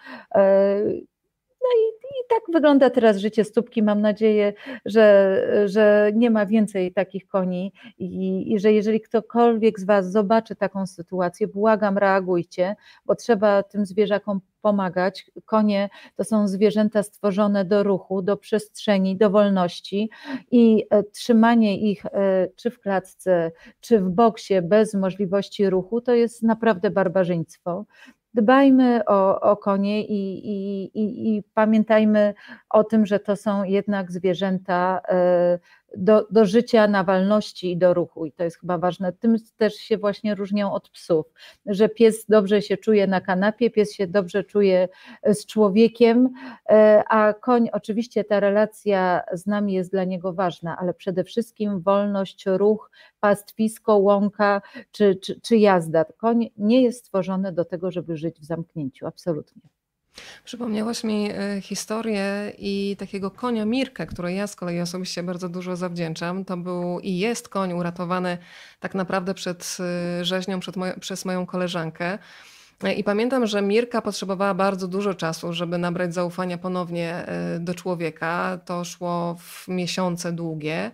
no 1.65 1.81
i, 1.81 1.85
i 2.05 2.27
tak 2.29 2.41
wygląda 2.53 2.89
teraz 2.89 3.17
życie 3.17 3.43
stópki. 3.43 3.83
Mam 3.83 4.01
nadzieję, 4.01 4.53
że, 4.85 5.41
że 5.65 6.11
nie 6.15 6.29
ma 6.29 6.45
więcej 6.45 6.93
takich 6.93 7.27
koni 7.27 7.73
i, 7.97 8.53
i 8.53 8.59
że 8.59 8.73
jeżeli 8.73 9.01
ktokolwiek 9.01 9.79
z 9.79 9.83
Was 9.83 10.11
zobaczy 10.11 10.55
taką 10.55 10.87
sytuację, 10.87 11.47
błagam, 11.47 11.97
reagujcie, 11.97 12.75
bo 13.05 13.15
trzeba 13.15 13.63
tym 13.63 13.85
zwierzakom 13.85 14.41
pomagać. 14.65 15.31
Konie 15.45 15.89
to 16.15 16.23
są 16.23 16.47
zwierzęta 16.47 17.03
stworzone 17.03 17.65
do 17.65 17.83
ruchu, 17.83 18.21
do 18.21 18.37
przestrzeni, 18.37 19.17
do 19.17 19.29
wolności 19.29 20.09
i 20.51 20.85
e, 20.89 21.03
trzymanie 21.03 21.91
ich 21.91 22.05
e, 22.05 22.47
czy 22.55 22.71
w 22.71 22.79
klatce, 22.79 23.51
czy 23.79 23.99
w 23.99 24.09
boksie 24.09 24.61
bez 24.61 24.93
możliwości 24.93 25.69
ruchu 25.69 26.01
to 26.01 26.13
jest 26.13 26.43
naprawdę 26.43 26.89
barbarzyństwo 26.89 27.85
dbajmy 28.35 29.05
o, 29.05 29.41
o 29.41 29.57
konie 29.57 30.01
i, 30.01 30.47
i, 30.47 30.83
i, 30.99 31.35
i, 31.35 31.43
pamiętajmy 31.53 32.33
o 32.69 32.83
tym, 32.83 33.05
że 33.05 33.19
to 33.19 33.35
są 33.35 33.63
jednak 33.63 34.11
zwierzęta 34.11 35.01
e, 35.09 35.59
do, 35.97 36.27
do 36.31 36.45
życia 36.45 36.87
na 36.87 37.03
walności 37.03 37.71
i 37.71 37.77
do 37.77 37.93
ruchu. 37.93 38.25
I 38.25 38.31
to 38.31 38.43
jest 38.43 38.59
chyba 38.59 38.77
ważne. 38.77 39.13
Tym 39.13 39.35
też 39.57 39.75
się 39.75 39.97
właśnie 39.97 40.35
różnią 40.35 40.73
od 40.73 40.89
psów, 40.89 41.25
że 41.65 41.89
pies 41.89 42.25
dobrze 42.29 42.61
się 42.61 42.77
czuje 42.77 43.07
na 43.07 43.21
kanapie, 43.21 43.69
pies 43.69 43.93
się 43.93 44.07
dobrze 44.07 44.43
czuje 44.43 44.87
z 45.25 45.45
człowiekiem, 45.45 46.29
e, 46.69 47.03
a 47.09 47.33
koń, 47.33 47.69
oczywiście 47.73 48.23
ta 48.23 48.39
relacja 48.39 49.21
z 49.33 49.45
nami 49.45 49.73
jest 49.73 49.91
dla 49.91 50.03
niego 50.03 50.33
ważna, 50.33 50.77
ale 50.79 50.93
przede 50.93 51.23
wszystkim 51.23 51.81
wolność, 51.81 52.45
ruch, 52.45 52.91
pastwisko, 53.19 53.97
łąka 53.97 54.61
czy, 54.91 55.15
czy, 55.15 55.41
czy 55.41 55.57
jazda. 55.57 56.05
Koń 56.05 56.49
nie 56.57 56.83
jest 56.83 56.99
stworzony 56.99 57.51
do 57.51 57.65
tego, 57.65 57.91
żeby 57.91 58.17
żyć 58.17 58.39
w 58.39 58.45
zamknięciu, 58.45 59.07
absolutnie. 59.07 59.74
Przypomniałaś 60.43 61.03
mi 61.03 61.29
e, 61.31 61.61
historię 61.61 62.53
i 62.57 62.95
takiego 62.99 63.31
konia 63.31 63.65
Mirkę, 63.65 64.07
której 64.07 64.35
ja 64.37 64.47
z 64.47 64.55
kolei 64.55 64.81
osobiście 64.81 65.23
bardzo 65.23 65.49
dużo 65.49 65.75
zawdzięczam. 65.75 66.45
To 66.45 66.57
był 66.57 66.99
i 66.99 67.17
jest 67.17 67.49
koń 67.49 67.73
uratowany 67.73 68.37
tak 68.79 68.95
naprawdę 68.95 69.33
przed 69.33 69.77
e, 69.79 70.25
rzeźnią 70.25 70.59
przed 70.59 70.75
moją, 70.75 70.93
przez 70.99 71.25
moją 71.25 71.45
koleżankę. 71.45 72.17
I 72.97 73.03
pamiętam, 73.03 73.47
że 73.47 73.61
Mirka 73.61 74.01
potrzebowała 74.01 74.53
bardzo 74.53 74.87
dużo 74.87 75.13
czasu, 75.13 75.53
żeby 75.53 75.77
nabrać 75.77 76.13
zaufania 76.13 76.57
ponownie 76.57 77.25
do 77.59 77.73
człowieka. 77.73 78.59
To 78.65 78.85
szło 78.85 79.35
w 79.39 79.67
miesiące 79.67 80.31
długie. 80.31 80.91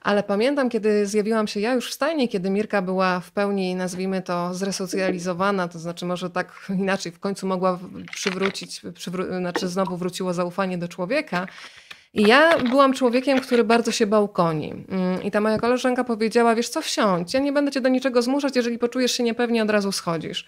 Ale 0.00 0.22
pamiętam, 0.22 0.68
kiedy 0.68 1.06
zjawiłam 1.06 1.48
się 1.48 1.60
ja 1.60 1.74
już 1.74 1.90
w 1.90 1.94
stajni, 1.94 2.28
kiedy 2.28 2.50
Mirka 2.50 2.82
była 2.82 3.20
w 3.20 3.30
pełni, 3.30 3.74
nazwijmy 3.74 4.22
to, 4.22 4.54
zresocjalizowana, 4.54 5.68
to 5.68 5.78
znaczy 5.78 6.04
może 6.06 6.30
tak 6.30 6.66
inaczej, 6.68 7.12
w 7.12 7.20
końcu 7.20 7.46
mogła 7.46 7.78
przywrócić, 8.14 8.80
przywró- 8.80 9.38
znaczy 9.38 9.68
znowu 9.68 9.96
wróciło 9.96 10.34
zaufanie 10.34 10.78
do 10.78 10.88
człowieka. 10.88 11.46
I 12.14 12.22
ja 12.22 12.58
byłam 12.58 12.92
człowiekiem, 12.92 13.40
który 13.40 13.64
bardzo 13.64 13.92
się 13.92 14.06
bał 14.06 14.28
koni. 14.28 14.84
Mm, 14.88 15.22
I 15.22 15.30
ta 15.30 15.40
moja 15.40 15.58
koleżanka 15.58 16.04
powiedziała, 16.04 16.54
wiesz 16.54 16.68
co, 16.68 16.82
wsiądź, 16.82 17.34
ja 17.34 17.40
nie 17.40 17.52
będę 17.52 17.70
cię 17.70 17.80
do 17.80 17.88
niczego 17.88 18.22
zmuszać, 18.22 18.56
jeżeli 18.56 18.78
poczujesz 18.78 19.12
się 19.12 19.22
niepewnie, 19.22 19.62
od 19.62 19.70
razu 19.70 19.92
schodzisz. 19.92 20.46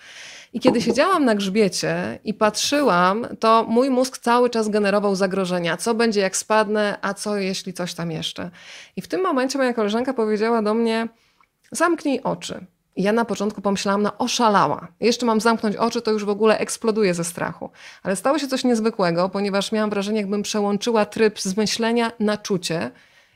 I 0.52 0.60
kiedy 0.60 0.82
siedziałam 0.82 1.24
na 1.24 1.34
grzbiecie 1.34 2.18
i 2.24 2.34
patrzyłam, 2.34 3.26
to 3.40 3.64
mój 3.68 3.90
mózg 3.90 4.18
cały 4.18 4.50
czas 4.50 4.68
generował 4.68 5.14
zagrożenia. 5.14 5.76
Co 5.76 5.94
będzie, 5.94 6.20
jak 6.20 6.36
spadnę, 6.36 6.98
a 7.02 7.14
co 7.14 7.36
jeśli 7.36 7.72
coś 7.72 7.94
tam 7.94 8.10
jeszcze. 8.10 8.50
I 8.96 9.02
w 9.02 9.08
tym 9.08 9.22
momencie 9.22 9.58
moja 9.58 9.74
koleżanka 9.74 10.14
powiedziała 10.14 10.62
do 10.62 10.74
mnie: 10.74 11.08
zamknij 11.72 12.20
oczy. 12.22 12.66
I 12.96 13.02
ja 13.02 13.12
na 13.12 13.24
początku 13.24 13.60
pomyślałam, 13.60 14.02
no 14.02 14.18
oszalała. 14.18 14.88
Jeszcze 15.00 15.26
mam 15.26 15.40
zamknąć 15.40 15.76
oczy, 15.76 16.02
to 16.02 16.10
już 16.10 16.24
w 16.24 16.28
ogóle 16.28 16.58
eksploduje 16.58 17.14
ze 17.14 17.24
strachu. 17.24 17.70
Ale 18.02 18.16
stało 18.16 18.38
się 18.38 18.48
coś 18.48 18.64
niezwykłego, 18.64 19.28
ponieważ 19.28 19.72
miałam 19.72 19.90
wrażenie, 19.90 20.20
jakbym 20.20 20.42
przełączyła 20.42 21.06
tryb 21.06 21.40
z 21.40 21.56
myślenia 21.56 22.12
na 22.20 22.36
czucie 22.36 22.90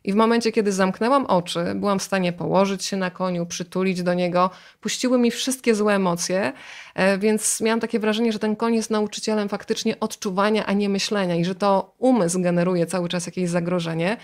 i 0.04 0.12
w 0.12 0.16
momencie, 0.16 0.52
kiedy 0.52 0.72
zamknęłam 0.72 1.26
oczy, 1.26 1.64
byłam 1.74 1.98
w 1.98 2.02
stanie 2.02 2.32
położyć 2.32 2.84
się 2.84 2.96
na 2.96 3.10
koniu, 3.10 3.46
przytulić 3.46 4.02
do 4.02 4.14
niego. 4.14 4.50
Puściły 4.80 5.18
mi 5.18 5.30
wszystkie 5.30 5.74
złe 5.74 5.94
emocje, 5.94 6.52
więc 7.18 7.60
miałam 7.60 7.80
takie 7.80 7.98
wrażenie, 7.98 8.32
że 8.32 8.38
ten 8.38 8.56
koń 8.56 8.74
jest 8.74 8.90
nauczycielem 8.90 9.48
faktycznie 9.48 10.00
odczuwania, 10.00 10.66
a 10.66 10.72
nie 10.72 10.88
myślenia 10.88 11.36
i 11.36 11.44
że 11.44 11.54
to 11.54 11.94
umysł 11.98 12.40
generuje 12.40 12.86
cały 12.86 13.08
czas 13.08 13.26
jakieś 13.26 13.50
zagrożenie. 13.50 14.16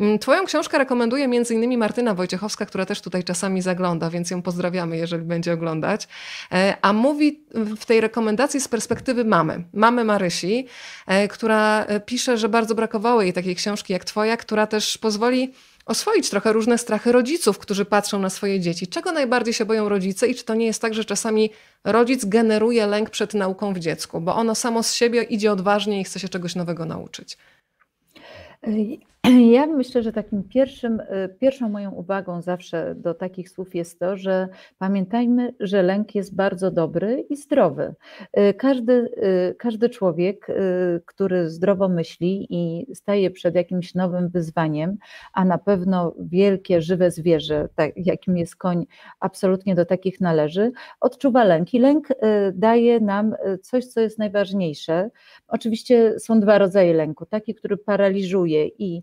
Mm, 0.00 0.18
twoją 0.18 0.44
książkę 0.44 0.78
rekomenduje 0.78 1.24
m.in. 1.24 1.78
Martyna 1.78 2.14
Wojciechowska, 2.14 2.66
która 2.66 2.86
też 2.86 3.00
tutaj 3.00 3.24
czasami 3.24 3.62
zagląda, 3.62 4.10
więc 4.10 4.30
ją 4.30 4.42
pozdrawiamy, 4.42 4.96
jeżeli 4.96 5.24
będzie 5.24 5.52
oglądać. 5.52 6.08
E, 6.52 6.76
a 6.82 6.92
mówi 6.92 7.44
w 7.54 7.84
tej 7.86 8.00
rekomendacji 8.00 8.60
z 8.60 8.68
perspektywy 8.68 9.24
mamy, 9.24 9.64
mamy 9.72 10.04
Marysi, 10.04 10.66
e, 11.06 11.28
która 11.28 11.86
pisze, 12.06 12.38
że 12.38 12.48
bardzo 12.48 12.74
brakowało 12.74 13.22
jej 13.22 13.32
takiej 13.32 13.56
książki 13.56 13.92
jak 13.92 14.04
twoja, 14.04 14.36
która 14.36 14.66
też 14.66 14.98
pozwoli 14.98 15.52
oswoić 15.90 16.30
trochę 16.30 16.52
różne 16.52 16.78
strachy 16.78 17.12
rodziców, 17.12 17.58
którzy 17.58 17.84
patrzą 17.84 18.18
na 18.18 18.30
swoje 18.30 18.60
dzieci. 18.60 18.86
Czego 18.86 19.12
najbardziej 19.12 19.54
się 19.54 19.64
boją 19.64 19.88
rodzice 19.88 20.26
i 20.26 20.34
czy 20.34 20.44
to 20.44 20.54
nie 20.54 20.66
jest 20.66 20.82
tak, 20.82 20.94
że 20.94 21.04
czasami 21.04 21.50
rodzic 21.84 22.24
generuje 22.24 22.86
lęk 22.86 23.10
przed 23.10 23.34
nauką 23.34 23.74
w 23.74 23.78
dziecku, 23.78 24.20
bo 24.20 24.34
ono 24.34 24.54
samo 24.54 24.82
z 24.82 24.94
siebie 24.94 25.22
idzie 25.22 25.52
odważnie 25.52 26.00
i 26.00 26.04
chce 26.04 26.20
się 26.20 26.28
czegoś 26.28 26.54
nowego 26.54 26.84
nauczyć? 26.84 27.38
Ja 29.52 29.66
myślę, 29.66 30.02
że 30.02 30.12
takim 30.12 30.44
pierwszym, 30.44 31.00
y, 31.00 31.36
pierwszą 31.40 31.68
moją 31.68 31.90
uwagą 31.90 32.42
zawsze 32.42 32.94
do 32.94 33.14
takich 33.14 33.50
słów 33.50 33.74
jest 33.74 33.98
to, 33.98 34.16
że 34.16 34.48
pamiętajmy, 34.78 35.54
że 35.60 35.82
lęk 35.82 36.14
jest 36.14 36.34
bardzo 36.36 36.70
dobry 36.70 37.26
i 37.30 37.36
zdrowy. 37.36 37.94
Y, 38.38 38.54
każdy, 38.54 38.92
y, 38.92 39.54
każdy 39.58 39.88
człowiek, 39.88 40.46
który 41.06 41.50
zdrowo 41.50 41.88
myśli 41.88 42.46
i 42.50 42.86
staje 42.94 43.30
przed 43.30 43.54
jakimś 43.54 43.94
nowym 43.94 44.28
wyzwaniem, 44.28 44.96
a 45.32 45.44
na 45.44 45.58
pewno 45.58 46.14
wielkie, 46.18 46.82
żywe 46.82 47.10
zwierzę, 47.10 47.68
tak, 47.74 47.92
jakim 47.96 48.36
jest 48.36 48.56
koń, 48.56 48.86
absolutnie 49.20 49.74
do 49.74 49.84
takich 49.84 50.20
należy, 50.20 50.72
odczuwa 51.00 51.44
lęk. 51.44 51.74
I 51.74 51.78
lęk 51.78 52.08
daje 52.54 53.00
nam 53.00 53.34
coś, 53.62 53.86
co 53.86 54.00
jest 54.00 54.18
najważniejsze. 54.18 55.10
Oczywiście 55.48 56.18
są 56.18 56.40
dwa 56.40 56.58
rodzaje 56.58 56.94
lęku: 56.94 57.26
taki, 57.26 57.54
który 57.54 57.76
paraliżuje 57.76 58.66
i 58.66 59.02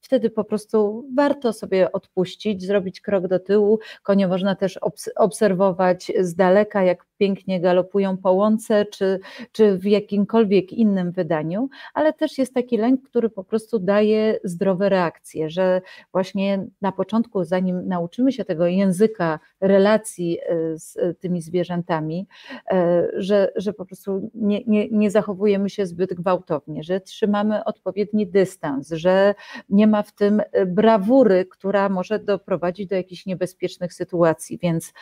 wtedy 0.01 0.29
po 0.29 0.43
prostu 0.43 1.07
warto 1.15 1.53
sobie 1.53 1.91
odpuścić, 1.91 2.63
zrobić 2.63 3.01
krok 3.01 3.27
do 3.27 3.39
tyłu. 3.39 3.79
Konie 4.03 4.27
można 4.27 4.55
też 4.55 4.79
obserwować 5.15 6.11
z 6.19 6.35
daleka, 6.35 6.83
jak 6.83 7.05
pięknie 7.17 7.61
galopują 7.61 8.17
po 8.17 8.31
łące, 8.31 8.85
czy, 8.85 9.19
czy 9.51 9.77
w 9.77 9.85
jakimkolwiek 9.85 10.73
innym 10.73 11.11
wydaniu, 11.11 11.69
ale 11.93 12.13
też 12.13 12.37
jest 12.37 12.53
taki 12.53 12.77
lęk, 12.77 13.01
który 13.09 13.29
po 13.29 13.43
prostu 13.43 13.79
daje 13.79 14.39
zdrowe 14.43 14.89
reakcje, 14.89 15.49
że 15.49 15.81
właśnie 16.11 16.65
na 16.81 16.91
początku, 16.91 17.43
zanim 17.43 17.87
nauczymy 17.87 18.31
się 18.31 18.45
tego 18.45 18.67
języka 18.67 19.39
relacji 19.61 20.39
e, 20.39 20.77
z 20.77 21.19
tymi 21.19 21.41
zwierzętami, 21.41 22.27
e, 22.71 23.07
że, 23.17 23.51
że 23.55 23.73
po 23.73 23.85
prostu 23.85 24.29
nie, 24.33 24.63
nie, 24.67 24.89
nie 24.89 25.11
zachowujemy 25.11 25.69
się 25.69 25.85
zbyt 25.85 26.13
gwałtownie, 26.13 26.83
że 26.83 26.99
trzymamy 26.99 27.63
odpowiedni 27.63 28.27
dystans, 28.27 28.89
że 28.89 29.35
nie 29.69 29.87
ma 29.91 30.03
w 30.03 30.11
tym 30.11 30.41
e, 30.51 30.65
brawury, 30.65 31.45
która 31.45 31.89
może 31.89 32.19
doprowadzić 32.19 32.87
do 32.87 32.95
jakichś 32.95 33.25
niebezpiecznych 33.25 33.93
sytuacji. 33.93 34.59
Więc 34.61 34.93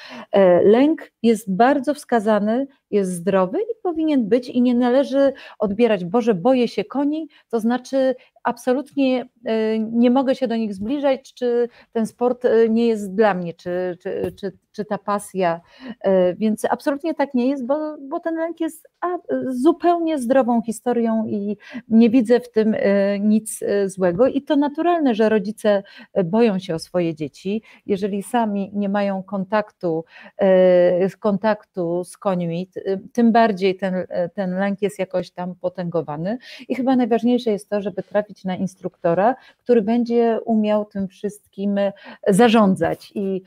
lęk 0.63 1.11
jest 1.23 1.55
bardzo 1.55 1.93
wskazany 1.93 2.67
jest 2.91 3.11
zdrowy 3.11 3.57
i 3.61 3.81
powinien 3.83 4.29
być 4.29 4.49
i 4.49 4.61
nie 4.61 4.75
należy 4.75 5.33
odbierać, 5.59 6.05
Boże, 6.05 6.33
boję 6.33 6.67
się 6.67 6.85
koni, 6.85 7.27
to 7.49 7.59
znaczy 7.59 8.15
absolutnie 8.43 9.25
e, 9.45 9.79
nie 9.79 10.11
mogę 10.11 10.35
się 10.35 10.47
do 10.47 10.55
nich 10.55 10.73
zbliżać, 10.73 11.33
czy 11.33 11.69
ten 11.93 12.05
sport 12.05 12.45
e, 12.45 12.69
nie 12.69 12.87
jest 12.87 13.15
dla 13.15 13.33
mnie, 13.33 13.53
czy, 13.53 13.97
czy, 14.03 14.31
czy, 14.39 14.57
czy 14.71 14.85
ta 14.85 14.97
pasja. 14.97 15.61
E, 16.01 16.33
więc 16.33 16.65
absolutnie 16.65 17.13
tak 17.13 17.33
nie 17.33 17.47
jest, 17.47 17.65
bo, 17.65 17.97
bo 18.01 18.19
ten 18.19 18.35
lęk 18.35 18.59
jest 18.59 18.89
zupełnie 19.49 20.19
zdrową 20.19 20.61
historią 20.61 21.25
i 21.27 21.57
nie 21.87 22.09
widzę 22.09 22.39
w 22.39 22.51
tym 22.51 22.75
nic 23.19 23.59
złego. 23.85 24.27
I 24.27 24.41
to 24.41 24.55
naturalne, 24.55 25.15
że 25.15 25.29
rodzice 25.29 25.83
boją 26.25 26.59
się 26.59 26.75
o 26.75 26.79
swoje 26.79 27.15
dzieci. 27.15 27.63
Jeżeli 27.85 28.23
sami 28.23 28.71
nie 28.73 28.89
mają 28.89 29.23
kontaktu, 29.23 30.05
kontaktu 31.19 32.03
z 32.03 32.17
końmi, 32.17 32.69
tym 33.13 33.31
bardziej 33.31 33.75
ten, 33.75 33.93
ten 34.33 34.55
lęk 34.55 34.81
jest 34.81 34.99
jakoś 34.99 35.31
tam 35.31 35.55
potęgowany. 35.55 36.37
I 36.69 36.75
chyba 36.75 36.95
najważniejsze 36.95 37.51
jest 37.51 37.69
to, 37.69 37.81
żeby 37.81 38.03
trafić 38.03 38.45
na 38.45 38.55
instruktora, 38.55 39.35
który 39.57 39.81
będzie 39.81 40.39
umiał 40.45 40.85
tym 40.85 41.07
wszystkim 41.07 41.79
zarządzać 42.27 43.11
i 43.15 43.41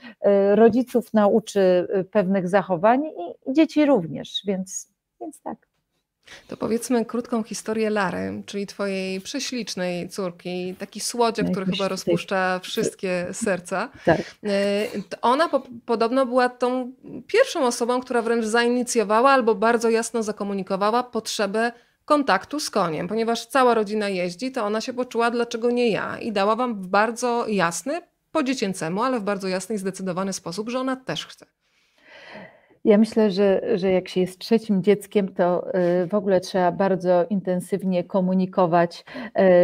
rodziców 0.55 1.14
nauczy 1.14 1.88
pewnych 2.11 2.49
zachowań 2.49 3.05
i 3.05 3.53
dzieci 3.53 3.87
również, 3.87 4.42
więc, 4.47 4.92
więc 5.21 5.42
tak. 5.42 5.72
To 6.49 6.57
powiedzmy 6.57 7.05
krótką 7.05 7.42
historię 7.42 7.90
Lary, 7.90 8.42
czyli 8.47 8.66
twojej 8.66 9.21
prześlicznej 9.21 10.09
córki, 10.09 10.75
taki 10.79 11.01
słodziak, 11.01 11.51
który 11.51 11.66
chyba 11.66 11.88
rozpuszcza 11.88 12.59
wszystkie 12.59 13.27
serca. 13.33 13.88
Tak. 14.05 14.21
E, 14.45 14.87
ona 15.23 15.49
po, 15.49 15.62
podobno 15.87 16.27
była 16.27 16.49
tą 16.49 16.92
pierwszą 17.27 17.66
osobą, 17.66 18.01
która 18.01 18.23
wręcz 18.23 18.45
zainicjowała 18.45 19.31
albo 19.31 19.55
bardzo 19.55 19.90
jasno 19.90 20.23
zakomunikowała 20.23 21.03
potrzebę 21.03 21.73
kontaktu 22.05 22.61
z 22.61 22.71
koniem, 22.71 23.09
ponieważ 23.09 23.47
cała 23.47 23.75
rodzina 23.75 24.09
jeździ, 24.09 24.53
to 24.53 24.64
ona 24.64 24.81
się 24.81 24.92
poczuła, 24.92 25.31
dlaczego 25.31 25.71
nie 25.71 25.90
ja 25.90 26.18
i 26.18 26.33
dała 26.33 26.57
wam 26.57 26.83
w 26.83 26.87
bardzo 26.87 27.47
jasny, 27.49 28.01
po 28.33 28.42
dziecięcemu, 28.42 29.03
ale 29.03 29.21
w 29.21 29.23
bardzo 29.23 29.49
jasny 29.49 29.75
i 29.75 29.79
zdecydowany 29.79 30.33
sposób, 30.33 30.71
że 30.71 30.81
ona 30.81 30.97
też 30.97 31.27
chce. 31.27 31.47
Ja 32.85 32.99
myślę, 32.99 33.31
że, 33.31 33.79
że 33.79 33.92
jak 33.92 34.09
się 34.09 34.21
jest 34.21 34.38
trzecim 34.38 34.83
dzieckiem, 34.83 35.35
to 35.35 35.75
y, 36.03 36.07
w 36.07 36.14
ogóle 36.14 36.40
trzeba 36.40 36.73
bardzo 36.73 37.27
intensywnie 37.31 38.05
komunikować 38.05 39.05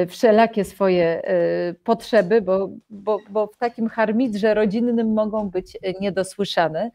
y, 0.03 0.07
wszelakie 0.07 0.65
swoje 0.65 1.23
y, 1.71 1.75
potrzeby, 1.85 2.43
bo, 2.43 2.71
bo, 2.91 3.19
bo 3.31 3.47
w 3.47 3.57
takim 3.57 3.89
harmidrze 3.89 4.55
rodzinnym 4.55 5.13
mogą 5.13 5.51
być 5.51 5.79
niedosłyszane. 6.01 6.91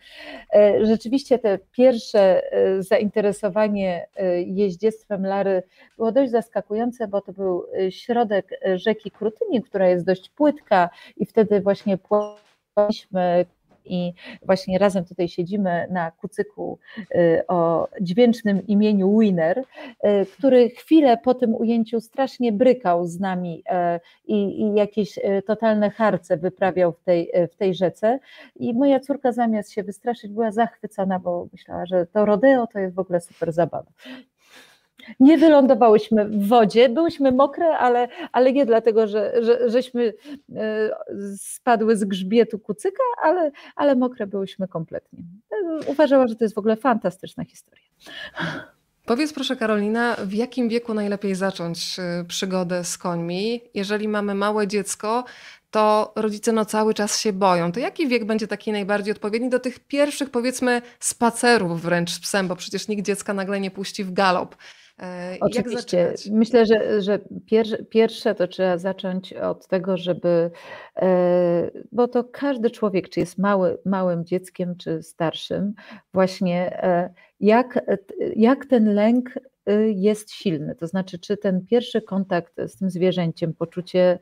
Rzeczywiście 0.82 1.40
te 1.40 1.60
pierwsze 1.72 2.42
zainteresowanie 2.80 4.08
jeździectwem 4.46 5.26
Lary 5.26 5.64
było 5.98 6.12
dość 6.12 6.32
zaskakujące, 6.32 7.08
bo 7.08 7.22
to 7.22 7.34
był 7.34 7.66
środek 7.90 8.60
rzeki 8.76 9.12
Krutyni, 9.12 9.62
która 9.62 9.90
jest 9.90 10.06
dość 10.06 10.30
płytka 10.30 10.90
i 11.18 11.26
wtedy 11.26 11.62
właśnie 11.62 11.98
płynęliśmy 11.98 13.46
i 13.86 14.14
właśnie 14.42 14.78
razem 14.78 15.06
tutaj 15.06 15.28
siedzimy 15.28 15.88
na 15.92 16.12
kucyku 16.12 16.80
y, 17.16 17.48
o 17.48 17.88
dźwięcznym 18.02 18.68
imieniu 18.68 19.20
Winner, 19.20 19.58
y, 19.60 20.26
który 20.38 20.70
chwilę 20.70 21.18
po 21.18 21.34
tym 21.34 21.56
ujęciu 21.56 22.02
strasznie 22.02 22.52
brykał 22.52 23.06
z 23.06 23.20
nami 23.20 23.64
y, 23.96 24.00
i, 24.26 24.62
i 24.62 24.74
jakieś 24.74 25.20
totalne 25.46 25.90
harce 25.90 26.38
wyprawiał 26.38 26.92
w 26.92 27.04
tej, 27.04 27.32
w 27.52 27.56
tej 27.56 27.76
rzece 27.76 28.20
i 28.56 28.74
moja 28.74 29.00
córka 29.00 29.32
zamiast 29.32 29.72
się 29.72 29.84
wystraszyć 29.84 30.32
była 30.32 30.52
zachwycona, 30.52 31.20
bo 31.20 31.48
myślała, 31.52 31.86
że 31.86 32.06
to 32.06 32.26
rodeo 32.26 32.68
to 32.68 32.80
jest 32.80 32.96
w 32.96 33.00
ogóle 33.00 33.22
super 33.22 33.52
zabawa. 33.52 33.92
Nie 35.20 35.38
wylądowałyśmy 35.38 36.26
w 36.26 36.48
wodzie, 36.48 36.90
byłyśmy 36.90 37.32
mokre, 37.32 37.78
ale, 37.78 38.08
ale 38.32 38.54
nie 38.54 38.66
dlatego, 38.66 39.08
że, 39.08 39.34
że, 39.44 39.70
żeśmy 39.70 40.14
e, 40.56 40.90
spadły 41.38 41.96
z 41.96 42.04
grzbietu 42.04 42.60
kucyka, 42.60 43.04
ale, 43.24 43.52
ale 43.76 43.96
mokre 43.96 44.28
byłyśmy 44.28 44.68
kompletnie. 44.68 45.20
Uważała, 45.88 46.28
że 46.28 46.36
to 46.36 46.44
jest 46.44 46.56
w 46.56 46.58
ogóle 46.58 46.76
fantastyczna 46.76 47.46
historia. 47.46 47.86
Powiedz 49.06 49.34
proszę 49.34 49.56
Karolina, 49.56 50.16
w 50.26 50.34
jakim 50.34 50.70
wieku 50.70 50.94
najlepiej 50.94 51.36
zacząć 51.36 52.00
y, 52.22 52.26
przygodę 52.26 52.84
z 52.84 52.98
końmi? 52.98 53.62
Jeżeli 53.74 54.08
mamy 54.08 54.36
małe 54.36 54.68
dziecko, 54.68 55.24
to 55.72 56.14
rodzice 56.16 56.52
no 56.52 56.66
cały 56.66 56.94
czas 56.94 57.20
się 57.20 57.34
boją. 57.34 57.72
To 57.72 57.80
jaki 57.80 58.08
wiek 58.08 58.26
będzie 58.26 58.48
taki 58.48 58.72
najbardziej 58.72 59.12
odpowiedni 59.12 59.50
do 59.50 59.60
tych 59.60 59.80
pierwszych 59.80 60.30
powiedzmy 60.30 60.82
spacerów 61.00 61.82
wręcz 61.82 62.12
z 62.12 62.20
psem, 62.20 62.48
bo 62.48 62.56
przecież 62.56 62.88
nikt 62.88 63.06
dziecka 63.06 63.34
nagle 63.34 63.60
nie 63.60 63.72
puści 63.72 64.04
w 64.04 64.14
galop. 64.14 64.56
E, 65.00 65.38
Oczywiście. 65.42 66.14
Myślę, 66.32 66.66
że, 66.66 67.02
że 67.02 67.20
pierwsze, 67.46 67.84
pierwsze 67.84 68.36
to 68.36 68.48
trzeba 68.48 68.78
zacząć 68.78 69.34
od 69.34 69.68
tego, 69.68 69.98
żeby, 69.98 70.52
e, 70.96 71.72
bo 71.92 72.08
to 72.08 72.24
każdy 72.24 72.70
człowiek, 72.72 73.10
czy 73.10 73.20
jest 73.20 73.38
mały, 73.38 73.78
małym 73.86 74.26
dzieckiem, 74.26 74.76
czy 74.78 75.04
starszym, 75.04 75.74
właśnie 76.14 76.84
e, 76.84 77.14
jak, 77.40 77.86
jak 78.36 78.66
ten 78.66 78.94
lęk 78.94 79.40
jest 79.96 80.32
silny. 80.32 80.76
To 80.76 80.88
znaczy, 80.88 81.20
czy 81.20 81.38
ten 81.38 81.66
pierwszy 81.66 82.02
kontakt 82.02 82.54
z 82.68 82.78
tym 82.78 82.90
zwierzęciem, 82.90 83.54
poczucie 83.54 84.20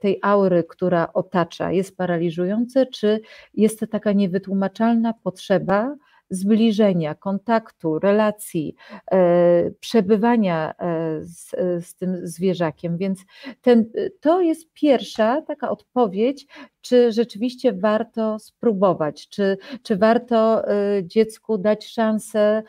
tej 0.00 0.18
aury, 0.22 0.64
która 0.68 1.12
otacza, 1.12 1.72
jest 1.72 1.96
paraliżujące, 1.96 2.86
czy 2.86 3.20
jest 3.54 3.80
to 3.80 3.86
taka 3.86 4.12
niewytłumaczalna 4.12 5.14
potrzeba, 5.22 5.96
zbliżenia, 6.30 7.14
kontaktu, 7.14 7.98
relacji, 7.98 8.74
e, 9.12 9.70
przebywania 9.70 10.74
e, 10.78 11.20
z, 11.22 11.50
z 11.86 11.94
tym 11.94 12.26
zwierzakiem. 12.26 12.96
Więc 12.96 13.24
ten, 13.62 13.90
to 14.20 14.40
jest 14.40 14.72
pierwsza 14.72 15.42
taka 15.42 15.70
odpowiedź, 15.70 16.46
czy 16.84 17.12
rzeczywiście 17.12 17.72
warto 17.72 18.38
spróbować, 18.38 19.28
czy, 19.28 19.56
czy 19.82 19.96
warto 19.96 20.68
e, 20.68 21.04
dziecku 21.04 21.58
dać 21.58 21.86
szansę 21.86 22.62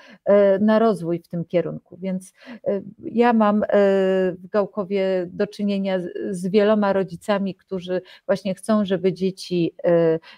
na 0.59 0.79
rozwój 0.79 1.19
w 1.19 1.27
tym 1.27 1.45
kierunku. 1.45 1.97
Więc 1.97 2.33
ja 2.99 3.33
mam 3.33 3.63
w 4.37 4.47
Gałkowie 4.51 5.27
do 5.29 5.47
czynienia 5.47 5.99
z 6.29 6.47
wieloma 6.47 6.93
rodzicami, 6.93 7.55
którzy 7.55 8.01
właśnie 8.25 8.55
chcą, 8.55 8.85
żeby 8.85 9.13
dzieci, 9.13 9.73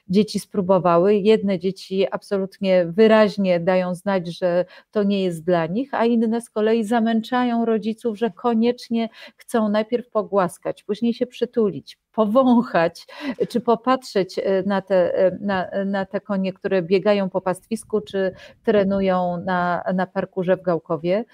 dzieci 0.09 0.39
spróbowały. 0.39 1.15
Jedne 1.15 1.59
dzieci 1.59 2.07
absolutnie 2.11 2.85
wyraźnie 2.85 3.59
dają 3.59 3.95
znać, 3.95 4.37
że 4.37 4.65
to 4.91 5.03
nie 5.03 5.23
jest 5.23 5.43
dla 5.43 5.65
nich, 5.65 5.93
a 5.93 6.05
inne 6.05 6.41
z 6.41 6.49
kolei 6.49 6.83
zamęczają 6.83 7.65
rodziców, 7.65 8.17
że 8.17 8.31
koniecznie 8.31 9.09
chcą 9.37 9.69
najpierw 9.69 10.09
pogłaskać, 10.09 10.83
później 10.83 11.13
się 11.13 11.27
przytulić, 11.27 11.99
powąchać, 12.17 13.07
czy 13.49 13.61
popatrzeć 13.61 14.39
e, 14.39 14.63
na 14.65 14.81
te, 14.81 15.15
e, 15.15 15.37
na, 15.41 15.69
na 15.85 16.05
te 16.05 16.21
konie, 16.21 16.53
które 16.53 16.81
biegają 16.81 17.29
po 17.29 17.41
pastwisku, 17.41 18.01
czy 18.01 18.31
trenują 18.63 19.43
na, 19.45 19.83
na 19.95 20.07
parkurze 20.07 20.57
w 20.57 20.61
Gałkowie. 20.61 21.25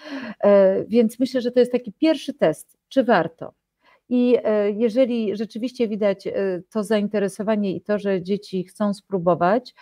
E, 0.43 0.83
więc 0.83 1.19
myślę, 1.19 1.41
że 1.41 1.51
to 1.51 1.59
jest 1.59 1.71
taki 1.71 1.93
pierwszy 1.93 2.33
test, 2.33 2.77
czy 2.89 3.03
warto. 3.03 3.53
I 4.15 4.37
e, 4.43 4.71
jeżeli 4.71 5.35
rzeczywiście 5.37 5.87
widać 5.87 6.27
e, 6.27 6.31
to 6.69 6.83
zainteresowanie 6.83 7.75
i 7.75 7.81
to, 7.81 7.99
że 7.99 8.21
dzieci 8.21 8.63
chcą 8.63 8.93
spróbować, 8.93 9.73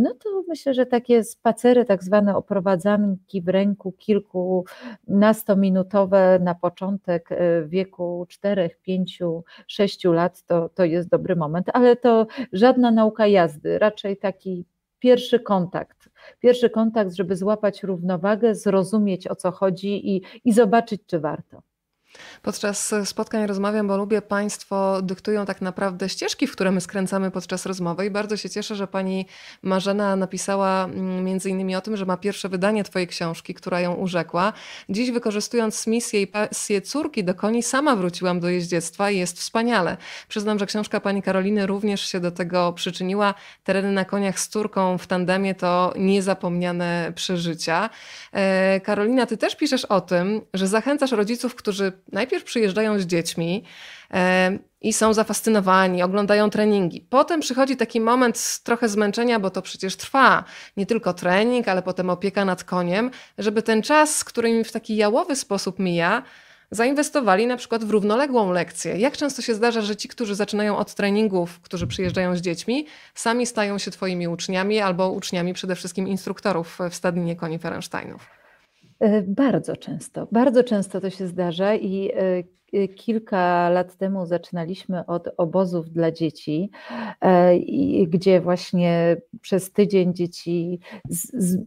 no 0.00 0.14
to 0.14 0.42
myślę, 0.48 0.74
że 0.74 0.86
takie 0.86 1.24
spacery, 1.24 1.84
tak 1.84 2.04
zwane 2.04 2.36
oprowadzanki 2.36 3.42
w 3.42 3.48
ręku 3.48 3.92
kilku 3.92 4.64
nastominutowe 5.08 6.38
na 6.42 6.54
początek 6.54 7.32
e, 7.32 7.64
wieku 7.66 8.26
4, 8.28 8.70
5, 8.82 9.18
6 9.66 10.04
lat, 10.04 10.42
to, 10.42 10.68
to 10.68 10.84
jest 10.84 11.08
dobry 11.08 11.36
moment, 11.36 11.66
ale 11.72 11.96
to 11.96 12.26
żadna 12.52 12.90
nauka 12.90 13.26
jazdy, 13.26 13.78
raczej 13.78 14.16
taki 14.16 14.64
pierwszy 14.98 15.40
kontakt. 15.40 16.08
Pierwszy 16.40 16.70
kontakt, 16.70 17.12
żeby 17.12 17.36
złapać 17.36 17.82
równowagę, 17.82 18.54
zrozumieć 18.54 19.28
o 19.28 19.34
co 19.34 19.50
chodzi 19.50 20.16
i, 20.16 20.22
i 20.44 20.52
zobaczyć, 20.52 21.02
czy 21.06 21.20
warto. 21.20 21.73
Podczas 22.42 22.94
spotkań 23.04 23.46
rozmawiam, 23.46 23.88
bo 23.88 23.96
lubię 23.96 24.22
Państwo 24.22 25.02
dyktują 25.02 25.46
tak 25.46 25.60
naprawdę 25.60 26.08
ścieżki, 26.08 26.46
w 26.46 26.52
które 26.52 26.70
my 26.72 26.80
skręcamy 26.80 27.30
podczas 27.30 27.66
rozmowy 27.66 28.06
i 28.06 28.10
bardzo 28.10 28.36
się 28.36 28.50
cieszę, 28.50 28.74
że 28.74 28.86
Pani 28.86 29.26
Marzena 29.62 30.16
napisała 30.16 30.84
mm, 30.84 31.24
między 31.24 31.50
innymi 31.50 31.76
o 31.76 31.80
tym, 31.80 31.96
że 31.96 32.06
ma 32.06 32.16
pierwsze 32.16 32.48
wydanie 32.48 32.84
Twojej 32.84 33.08
książki, 33.08 33.54
która 33.54 33.80
ją 33.80 33.94
urzekła. 33.94 34.52
Dziś 34.88 35.10
wykorzystując 35.10 35.86
misję 35.86 36.22
i 36.22 36.26
pasję 36.26 36.82
córki 36.82 37.24
do 37.24 37.34
koni, 37.34 37.62
sama 37.62 37.96
wróciłam 37.96 38.40
do 38.40 38.48
jeździectwa 38.48 39.10
i 39.10 39.18
jest 39.18 39.38
wspaniale. 39.38 39.96
Przyznam, 40.28 40.58
że 40.58 40.66
książka 40.66 41.00
Pani 41.00 41.22
Karoliny 41.22 41.66
również 41.66 42.00
się 42.00 42.20
do 42.20 42.30
tego 42.30 42.72
przyczyniła. 42.72 43.34
Tereny 43.64 43.92
na 43.92 44.04
koniach 44.04 44.40
z 44.40 44.48
córką 44.48 44.98
w 44.98 45.06
tandemie 45.06 45.54
to 45.54 45.94
niezapomniane 45.96 47.12
przeżycia. 47.14 47.90
E, 48.32 48.80
Karolina, 48.80 49.26
Ty 49.26 49.36
też 49.36 49.56
piszesz 49.56 49.84
o 49.84 50.00
tym, 50.00 50.40
że 50.54 50.68
zachęcasz 50.68 51.12
rodziców, 51.12 51.54
którzy 51.54 51.92
najpierw 52.12 52.44
przyjeżdżają 52.44 52.98
z 52.98 53.06
dziećmi 53.06 53.64
e, 54.10 54.58
i 54.80 54.92
są 54.92 55.14
zafascynowani, 55.14 56.02
oglądają 56.02 56.50
treningi. 56.50 57.06
Potem 57.10 57.40
przychodzi 57.40 57.76
taki 57.76 58.00
moment 58.00 58.60
trochę 58.64 58.88
zmęczenia, 58.88 59.40
bo 59.40 59.50
to 59.50 59.62
przecież 59.62 59.96
trwa 59.96 60.44
nie 60.76 60.86
tylko 60.86 61.14
trening, 61.14 61.68
ale 61.68 61.82
potem 61.82 62.10
opieka 62.10 62.44
nad 62.44 62.64
koniem, 62.64 63.10
żeby 63.38 63.62
ten 63.62 63.82
czas, 63.82 64.24
który 64.24 64.50
im 64.50 64.64
w 64.64 64.72
taki 64.72 64.96
jałowy 64.96 65.36
sposób 65.36 65.78
mija, 65.78 66.22
zainwestowali 66.70 67.46
na 67.46 67.56
przykład 67.56 67.84
w 67.84 67.90
równoległą 67.90 68.52
lekcję. 68.52 68.98
Jak 68.98 69.16
często 69.16 69.42
się 69.42 69.54
zdarza, 69.54 69.80
że 69.80 69.96
ci, 69.96 70.08
którzy 70.08 70.34
zaczynają 70.34 70.76
od 70.76 70.94
treningów, 70.94 71.60
którzy 71.60 71.86
przyjeżdżają 71.86 72.36
z 72.36 72.40
dziećmi, 72.40 72.86
sami 73.14 73.46
stają 73.46 73.78
się 73.78 73.90
Twoimi 73.90 74.28
uczniami 74.28 74.80
albo 74.80 75.10
uczniami 75.10 75.54
przede 75.54 75.76
wszystkim 75.76 76.08
instruktorów 76.08 76.78
w 76.90 76.94
stadninie 76.94 77.36
koni 77.36 77.58
Ferensteinów? 77.58 78.43
E, 79.00 79.22
bardzo 79.22 79.76
często, 79.76 80.28
bardzo 80.32 80.64
często 80.64 81.00
to 81.00 81.10
się 81.10 81.26
zdarza 81.26 81.74
i 81.74 82.10
e, 82.14 82.88
kilka 82.88 83.70
lat 83.70 83.96
temu 83.96 84.26
zaczynaliśmy 84.26 85.06
od 85.06 85.28
obozów 85.36 85.90
dla 85.90 86.10
dzieci, 86.10 86.70
e, 87.20 87.58
gdzie 88.06 88.40
właśnie 88.40 89.16
przez 89.40 89.72
tydzień 89.72 90.14
dzieci 90.14 90.80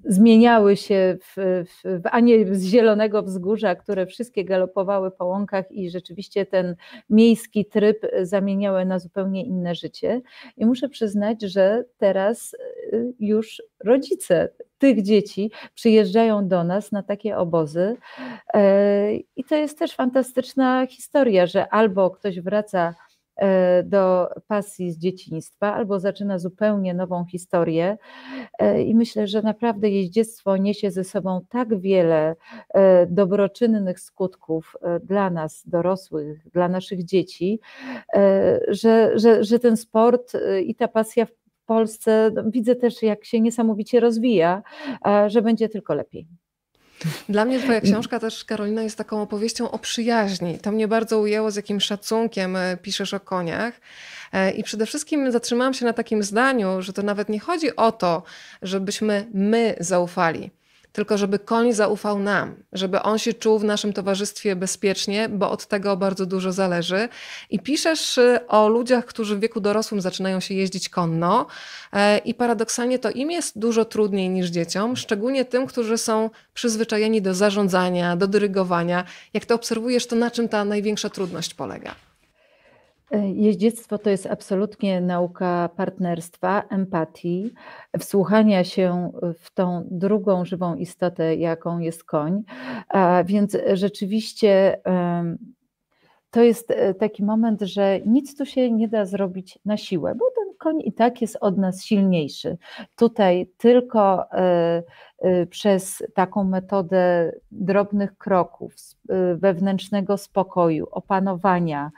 zmieniały 0.06 0.76
się 0.76 1.18
w, 1.22 1.66
w, 1.66 2.02
w 2.02 2.08
Anie 2.12 2.56
z 2.56 2.64
zielonego 2.66 3.24
wzgórza, 3.24 3.76
które 3.76 4.06
wszystkie 4.06 4.46
galopowały 4.46 5.12
po 5.12 5.26
łąkach 5.26 5.72
i 5.72 5.90
rzeczywiście 5.90 6.46
ten 6.46 6.76
miejski 7.10 7.66
tryb 7.66 8.06
zamieniały 8.22 8.86
na 8.86 9.00
zupełnie 9.00 9.46
inne 9.46 9.76
życie. 9.76 10.22
I 10.58 10.66
muszę 10.66 10.90
przyznać, 10.90 11.42
że 11.42 11.84
teraz 11.98 12.56
już 13.20 13.62
rodzice 13.84 14.50
tych 14.78 15.02
dzieci 15.02 15.52
przyjeżdżają 15.74 16.48
do 16.48 16.64
nas 16.64 16.92
na 16.92 17.04
takie 17.04 17.38
obozy. 17.38 17.98
E, 18.54 19.14
I 19.16 19.44
to 19.44 19.56
jest 19.56 19.80
też 19.80 19.96
fantastyczna 19.96 20.88
historia, 20.88 21.46
że 21.46 21.70
albo 21.70 22.10
ktoś 22.12 22.42
wraca 22.42 22.96
e, 23.36 23.84
do 23.84 24.30
pasji 24.48 24.92
z 24.92 24.98
dzieciństwa, 24.98 25.74
albo 25.74 26.00
zaczyna 26.00 26.40
zupełnie 26.40 26.94
nową 26.94 27.26
historię. 27.26 27.98
E, 28.60 28.82
I 28.82 28.96
myślę, 28.96 29.28
że 29.28 29.42
naprawdę 29.42 29.90
jeździectwo 29.90 30.58
niesie 30.58 30.92
ze 30.92 31.04
sobą 31.04 31.42
tak 31.50 31.80
wiele 31.80 32.36
dobroczynnych 33.08 34.00
skutków 34.00 34.76
dla 35.04 35.30
nas, 35.30 35.64
dorosłych, 35.66 36.50
dla 36.50 36.70
naszych 36.70 37.06
dzieci, 37.06 37.60
że, 38.68 39.12
że, 39.20 39.44
że 39.44 39.60
ten 39.60 39.78
sport 39.78 40.34
i 40.66 40.76
ta 40.76 40.88
pasja 40.88 41.26
Polsce 41.68 42.32
no, 42.34 42.44
widzę 42.46 42.76
też, 42.76 43.04
jak 43.04 43.26
się 43.26 43.42
niesamowicie 43.42 44.00
rozwija, 44.00 44.64
że 45.28 45.42
będzie 45.42 45.70
tylko 45.70 45.94
lepiej. 45.94 46.28
Dla 47.30 47.46
mnie 47.46 47.60
Twoja 47.60 47.82
książka 47.82 48.20
też, 48.20 48.46
Karolina, 48.46 48.84
jest 48.84 48.98
taką 48.98 49.22
opowieścią 49.22 49.72
o 49.72 49.80
przyjaźni. 49.80 50.60
To 50.60 50.72
mnie 50.72 50.88
bardzo 50.88 51.20
ujęło, 51.20 51.52
z 51.52 51.56
jakim 51.56 51.80
szacunkiem 51.80 52.56
e, 52.56 52.78
piszesz 52.78 53.14
o 53.14 53.20
koniach. 53.20 53.74
E, 54.34 54.52
I 54.52 54.64
przede 54.64 54.86
wszystkim 54.86 55.32
zatrzymałam 55.32 55.74
się 55.74 55.86
na 55.86 55.94
takim 55.94 56.24
zdaniu, 56.24 56.82
że 56.82 56.94
to 56.94 57.04
nawet 57.04 57.30
nie 57.30 57.40
chodzi 57.40 57.76
o 57.76 57.92
to, 57.92 58.24
żebyśmy 58.62 59.28
my 59.34 59.76
zaufali 59.80 60.52
tylko 60.92 61.18
żeby 61.18 61.40
koń 61.40 61.74
zaufał 61.74 62.20
nam, 62.20 62.56
żeby 62.74 63.02
on 63.02 63.18
się 63.18 63.34
czuł 63.34 63.60
w 63.60 63.64
naszym 63.64 63.94
towarzystwie 63.94 64.56
bezpiecznie, 64.56 65.30
bo 65.30 65.52
od 65.52 65.68
tego 65.68 65.98
bardzo 65.98 66.26
dużo 66.26 66.52
zależy. 66.52 67.10
I 67.50 67.60
piszesz 67.60 68.18
y, 68.18 68.40
o 68.48 68.70
ludziach, 68.70 69.06
którzy 69.06 69.36
w 69.36 69.40
wieku 69.40 69.60
dorosłym 69.60 70.02
zaczynają 70.02 70.40
się 70.40 70.54
jeździć 70.54 70.90
konno 70.90 71.46
e, 71.94 72.18
i 72.18 72.34
paradoksalnie 72.34 73.00
to 73.00 73.12
im 73.12 73.32
jest 73.32 73.60
dużo 73.60 73.86
trudniej 73.86 74.30
niż 74.30 74.50
dzieciom, 74.50 74.98
szczególnie 74.98 75.46
tym, 75.46 75.68
którzy 75.68 75.98
są 75.98 76.30
przyzwyczajeni 76.54 77.22
do 77.22 77.34
zarządzania, 77.34 78.16
do 78.16 78.28
dyrygowania. 78.28 79.04
Jak 79.34 79.46
to 79.46 79.56
obserwujesz, 79.56 80.08
to 80.08 80.16
na 80.16 80.32
czym 80.32 80.50
ta 80.50 80.66
największa 80.66 81.10
trudność 81.10 81.54
polega? 81.54 81.96
E, 83.12 83.32
jeździectwo 83.32 83.98
to 83.98 84.10
jest 84.10 84.26
absolutnie 84.26 85.02
nauka 85.02 85.70
partnerstwa, 85.76 86.64
empatii, 86.70 87.54
wsłuchania 88.00 88.64
się 88.64 89.12
w 89.40 89.54
tą 89.54 89.88
drugą 89.92 90.46
żywą 90.46 90.76
istotę, 90.76 91.36
jaką 91.36 91.80
jest 91.80 92.04
koń. 92.04 92.44
Więc 93.26 93.58
rzeczywiście 93.74 94.82
to 96.32 96.44
jest 96.44 96.72
e, 96.72 96.94
taki 96.94 97.24
moment, 97.24 97.62
że 97.62 98.00
nic 98.06 98.38
tu 98.38 98.46
się 98.46 98.72
nie 98.72 98.88
da 98.88 99.06
zrobić 99.06 99.60
na 99.66 99.78
siłę, 99.78 100.16
bo 100.16 100.26
koń 100.58 100.82
i 100.82 100.94
tak 100.94 101.22
jest 101.22 101.38
od 101.42 101.58
nas 101.58 101.84
silniejszy. 101.84 102.58
Tutaj 102.96 103.52
tylko 103.58 104.32
e, 104.32 104.84
e, 105.20 105.46
przez 105.46 106.04
taką 106.14 106.44
metodę 106.44 107.32
drobnych 107.52 108.18
kroków, 108.18 108.74
wewnętrznego 109.36 110.18
spokoju, 110.18 110.88
opanowania 110.92 111.92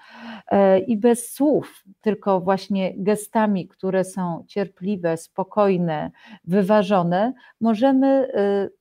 i 0.88 0.98
bez 0.98 1.34
słów, 1.34 1.84
tylko 2.02 2.42
właśnie 2.42 2.94
gestami, 2.98 3.68
które 3.68 4.04
są 4.04 4.44
cierpliwe, 4.48 5.18
spokojne, 5.18 6.12
wyważone, 6.44 7.34
możemy 7.62 8.32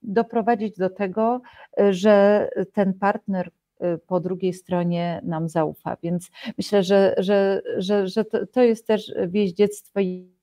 doprowadzić 0.03 0.77
do 0.77 0.91
tego, 0.91 1.41
że 1.91 2.49
ten 2.73 2.95
partner, 2.95 3.51
po 4.07 4.21
drugiej 4.21 4.53
stronie 4.53 5.21
nam 5.25 5.49
zaufa. 5.49 5.97
Więc 6.03 6.31
myślę, 6.59 6.83
że, 6.83 7.15
że, 7.19 7.63
że, 7.79 8.09
że 8.09 8.25
to, 8.25 8.47
to 8.47 8.63
jest 8.63 8.87
też 8.87 9.13
wieździectwo 9.29 10.01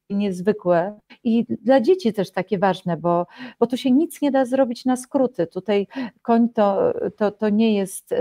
niezwykłe 0.09 0.99
i 1.23 1.45
dla 1.61 1.81
dzieci 1.81 2.13
też 2.13 2.31
takie 2.31 2.59
ważne, 2.59 2.97
bo, 2.97 3.27
bo 3.59 3.67
tu 3.67 3.77
się 3.77 3.91
nic 3.91 4.21
nie 4.21 4.31
da 4.31 4.45
zrobić 4.45 4.85
na 4.85 4.95
skróty. 4.95 5.47
Tutaj 5.47 5.87
koń 6.21 6.49
to, 6.49 6.93
to, 7.17 7.31
to 7.31 7.49
nie 7.49 7.75
jest 7.75 8.11
y, 8.11 8.17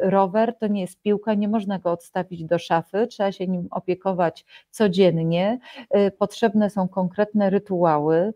rower, 0.00 0.56
to 0.58 0.66
nie 0.66 0.80
jest 0.80 1.00
piłka, 1.00 1.34
nie 1.34 1.48
można 1.48 1.78
go 1.78 1.92
odstawić 1.92 2.44
do 2.44 2.58
szafy, 2.58 3.06
trzeba 3.06 3.32
się 3.32 3.46
nim 3.46 3.68
opiekować 3.70 4.44
codziennie. 4.70 5.58
Y, 5.96 6.10
potrzebne 6.10 6.70
są 6.70 6.88
konkretne 6.88 7.50
rytuały, 7.50 8.32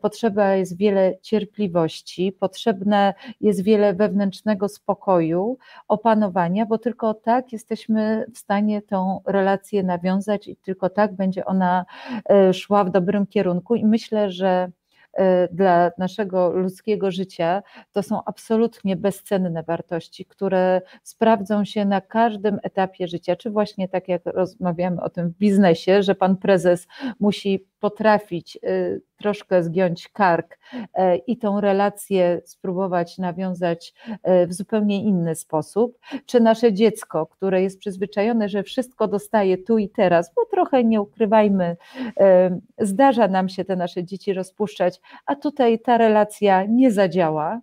potrzeba 0.00 0.54
jest 0.54 0.76
wiele 0.76 1.18
cierpliwości, 1.22 2.32
potrzebne 2.32 3.14
jest 3.40 3.62
wiele 3.62 3.94
wewnętrznego 3.94 4.68
spokoju, 4.68 5.58
opanowania, 5.88 6.66
bo 6.66 6.78
tylko 6.78 7.14
tak 7.14 7.52
jesteśmy 7.52 8.26
w 8.34 8.38
stanie 8.38 8.82
tą 8.82 9.20
relację 9.26 9.82
nawiązać 9.82 10.48
i 10.48 10.56
tylko 10.56 10.90
tak 10.90 11.14
będzie 11.14 11.44
ona 11.44 11.84
y, 12.30 12.35
szła 12.52 12.84
w 12.84 12.90
dobrym 12.90 13.26
kierunku 13.26 13.74
i 13.74 13.84
myślę, 13.84 14.30
że 14.30 14.70
e, 15.12 15.48
dla 15.48 15.90
naszego 15.98 16.50
ludzkiego 16.50 17.10
życia 17.10 17.62
to 17.92 18.02
są 18.02 18.24
absolutnie 18.24 18.96
bezcenne 18.96 19.62
wartości, 19.62 20.24
które 20.24 20.80
sprawdzą 21.02 21.64
się 21.64 21.84
na 21.84 22.00
każdym 22.00 22.58
etapie 22.62 23.08
życia, 23.08 23.36
czy 23.36 23.50
właśnie 23.50 23.88
tak 23.88 24.08
jak 24.08 24.22
rozmawiamy 24.24 25.02
o 25.02 25.10
tym 25.10 25.28
w 25.28 25.38
biznesie, 25.38 26.02
że 26.02 26.14
pan 26.14 26.36
prezes 26.36 26.86
musi 27.20 27.66
potrafić 27.90 28.58
y, 28.64 29.00
troszkę 29.16 29.62
zgiąć 29.62 30.08
kark 30.08 30.58
e, 30.94 31.16
i 31.16 31.36
tą 31.36 31.60
relację 31.60 32.40
spróbować 32.44 33.18
nawiązać 33.18 33.94
e, 34.22 34.46
w 34.46 34.52
zupełnie 34.54 35.02
inny 35.02 35.34
sposób, 35.34 35.98
czy 36.26 36.40
nasze 36.40 36.72
dziecko, 36.72 37.26
które 37.26 37.62
jest 37.62 37.78
przyzwyczajone, 37.78 38.48
że 38.48 38.62
wszystko 38.62 39.08
dostaje 39.08 39.58
tu 39.58 39.78
i 39.78 39.88
teraz, 39.88 40.34
bo 40.34 40.44
trochę 40.44 40.84
nie 40.84 41.00
ukrywajmy, 41.00 41.76
e, 42.20 42.58
zdarza 42.78 43.28
nam 43.28 43.48
się 43.48 43.64
te 43.64 43.76
nasze 43.76 44.04
dzieci 44.04 44.32
rozpuszczać, 44.32 45.00
a 45.26 45.36
tutaj 45.36 45.78
ta 45.78 45.98
relacja 45.98 46.64
nie 46.64 46.90
zadziała. 46.90 47.60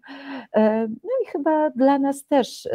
No 1.03 1.11
i 1.23 1.25
chyba 1.31 1.69
dla 1.69 1.99
nas 1.99 2.25
też 2.25 2.69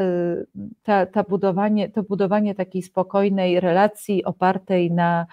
ta, 0.83 1.07
ta 1.07 1.23
budowanie, 1.23 1.89
to 1.89 2.03
budowanie 2.03 2.55
takiej 2.55 2.83
spokojnej 2.83 3.61
relacji 3.61 4.25
opartej 4.25 4.93
na 4.93 5.27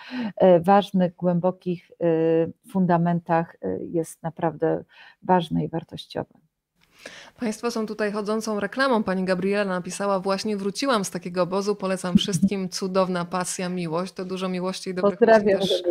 ważnych, 0.62 1.16
głębokich 1.16 1.92
fundamentach 2.72 3.56
y, 3.56 3.86
jest 3.86 4.24
naprawdę 4.24 4.84
ważne 5.24 5.66
i 5.66 5.70
wartościowe. 5.70 6.45
Państwo 7.40 7.72
są 7.72 7.86
tutaj 7.86 8.12
chodzącą 8.12 8.60
reklamą. 8.60 9.04
Pani 9.04 9.26
Gabriela 9.26 9.66
napisała, 9.66 10.20
właśnie 10.20 10.58
wróciłam 10.58 11.06
z 11.06 11.10
takiego 11.10 11.42
obozu, 11.42 11.76
polecam 11.76 12.18
wszystkim, 12.18 12.70
cudowna 12.70 13.26
pasja, 13.26 13.70
miłość. 13.70 14.14
To 14.14 14.26
dużo 14.26 14.50
miłości 14.50 14.90
i 14.90 14.94
dobrych 14.94 15.20
Pozdrawiam, 15.20 15.60
też 15.60 15.84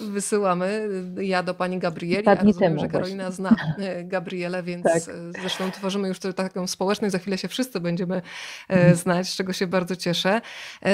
wysyłamy. 0.00 0.88
Ja 1.20 1.42
do 1.42 1.54
Pani 1.54 1.78
Gabrieli, 1.78 2.28
a 2.28 2.34
rozumiem, 2.34 2.78
że 2.78 2.88
Karolina 2.88 3.24
właśnie. 3.24 3.36
zna 3.36 3.56
e, 3.78 4.04
Gabrielę, 4.04 4.62
więc 4.62 4.84
tak. 4.84 5.02
E, 5.02 5.40
zresztą 5.40 5.70
tworzymy 5.70 6.08
już 6.08 6.18
taką 6.36 6.66
społeczność, 6.66 7.12
za 7.12 7.18
chwilę 7.18 7.38
się 7.38 7.48
wszyscy 7.48 7.80
będziemy 7.80 8.16
e, 8.16 8.20
mhm. 8.68 8.94
znać, 8.94 9.28
z 9.28 9.36
czego 9.36 9.52
się 9.52 9.66
bardzo 9.66 9.96
cieszę. 9.96 10.40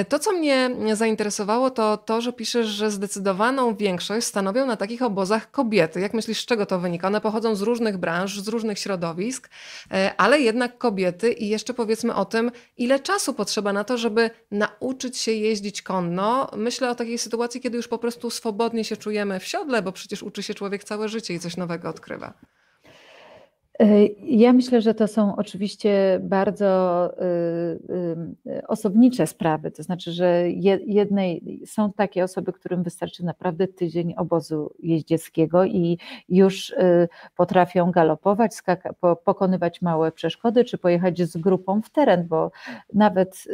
To, 0.09 0.19
co 0.19 0.33
mnie 0.33 0.71
zainteresowało, 0.93 1.71
to 1.71 1.97
to, 1.97 2.21
że 2.21 2.33
piszesz, 2.33 2.67
że 2.67 2.91
zdecydowaną 2.91 3.75
większość 3.75 4.27
stanowią 4.27 4.67
na 4.67 4.77
takich 4.77 5.03
obozach 5.03 5.51
kobiety. 5.51 6.01
Jak 6.01 6.15
myślisz, 6.15 6.41
z 6.41 6.47
czego 6.47 6.67
to 6.67 6.79
wynika? 6.79 7.07
One 7.07 7.21
pochodzą 7.21 7.55
z 7.55 7.63
różnych 7.63 7.97
branż, 7.97 8.41
z 8.41 8.49
różnych 8.49 8.79
środowisk. 8.79 9.49
E, 9.91 10.15
ale 10.17 10.41
jednak 10.41 10.79
kobiety 10.79 11.33
i 11.33 11.49
jeszcze 11.49 11.75
powiedzmy 11.75 12.15
o 12.15 12.25
tym, 12.25 12.51
ile 12.77 13.01
czasu 13.01 13.35
potrzeba 13.35 13.73
na 13.73 13.85
to, 13.85 13.99
żeby 13.99 14.31
nauczyć 14.51 15.19
się 15.19 15.33
jeździć 15.33 15.83
konno. 15.83 16.51
Myślę 16.57 16.91
o 16.91 16.95
takiej 16.95 17.19
sytuacji, 17.19 17.61
kiedy 17.61 17.77
już 17.77 17.89
po 17.89 17.99
prostu 17.99 18.31
swobodnie 18.31 18.85
się 18.85 18.97
czujemy 18.97 19.41
w 19.41 19.45
siodle, 19.45 19.83
bo 19.83 19.93
przecież 19.93 20.23
uczy 20.23 20.43
się 20.43 20.55
człowiek 20.55 20.85
całe 20.85 21.09
życie 21.09 21.35
i 21.35 21.41
coś 21.41 21.57
nowego 21.57 21.89
odkrywa. 21.89 22.35
E, 23.81 24.07
ja 24.23 24.53
myślę, 24.53 24.83
że 24.83 24.95
to 24.95 25.09
są 25.09 25.37
oczywiście 25.37 26.21
bardzo 26.23 27.11
y, 28.47 28.51
y, 28.51 28.67
osobnicze 28.67 29.27
sprawy. 29.27 29.71
To 29.71 29.83
znaczy, 29.83 30.13
że 30.13 30.51
jednej 30.87 31.61
są 31.67 31.93
takie 31.93 32.25
osoby, 32.25 32.53
którym 32.53 32.83
wystarczy 32.83 33.25
naprawdę 33.25 33.69
tydzień 33.69 34.15
obozu 34.17 34.73
jeździeckiego 34.79 35.65
i 35.65 35.99
już 36.29 36.71
y, 36.71 37.09
potrafią 37.37 37.91
galopować, 37.91 38.53
pokonywać 39.25 39.83
małe 39.83 40.13
przeszkody, 40.13 40.65
czy 40.65 40.79
pojechać 40.79 41.23
z 41.23 41.37
grupą 41.37 41.83
w 41.83 41.91
teren, 41.91 42.29
bo 42.29 42.51
nawet 42.93 43.45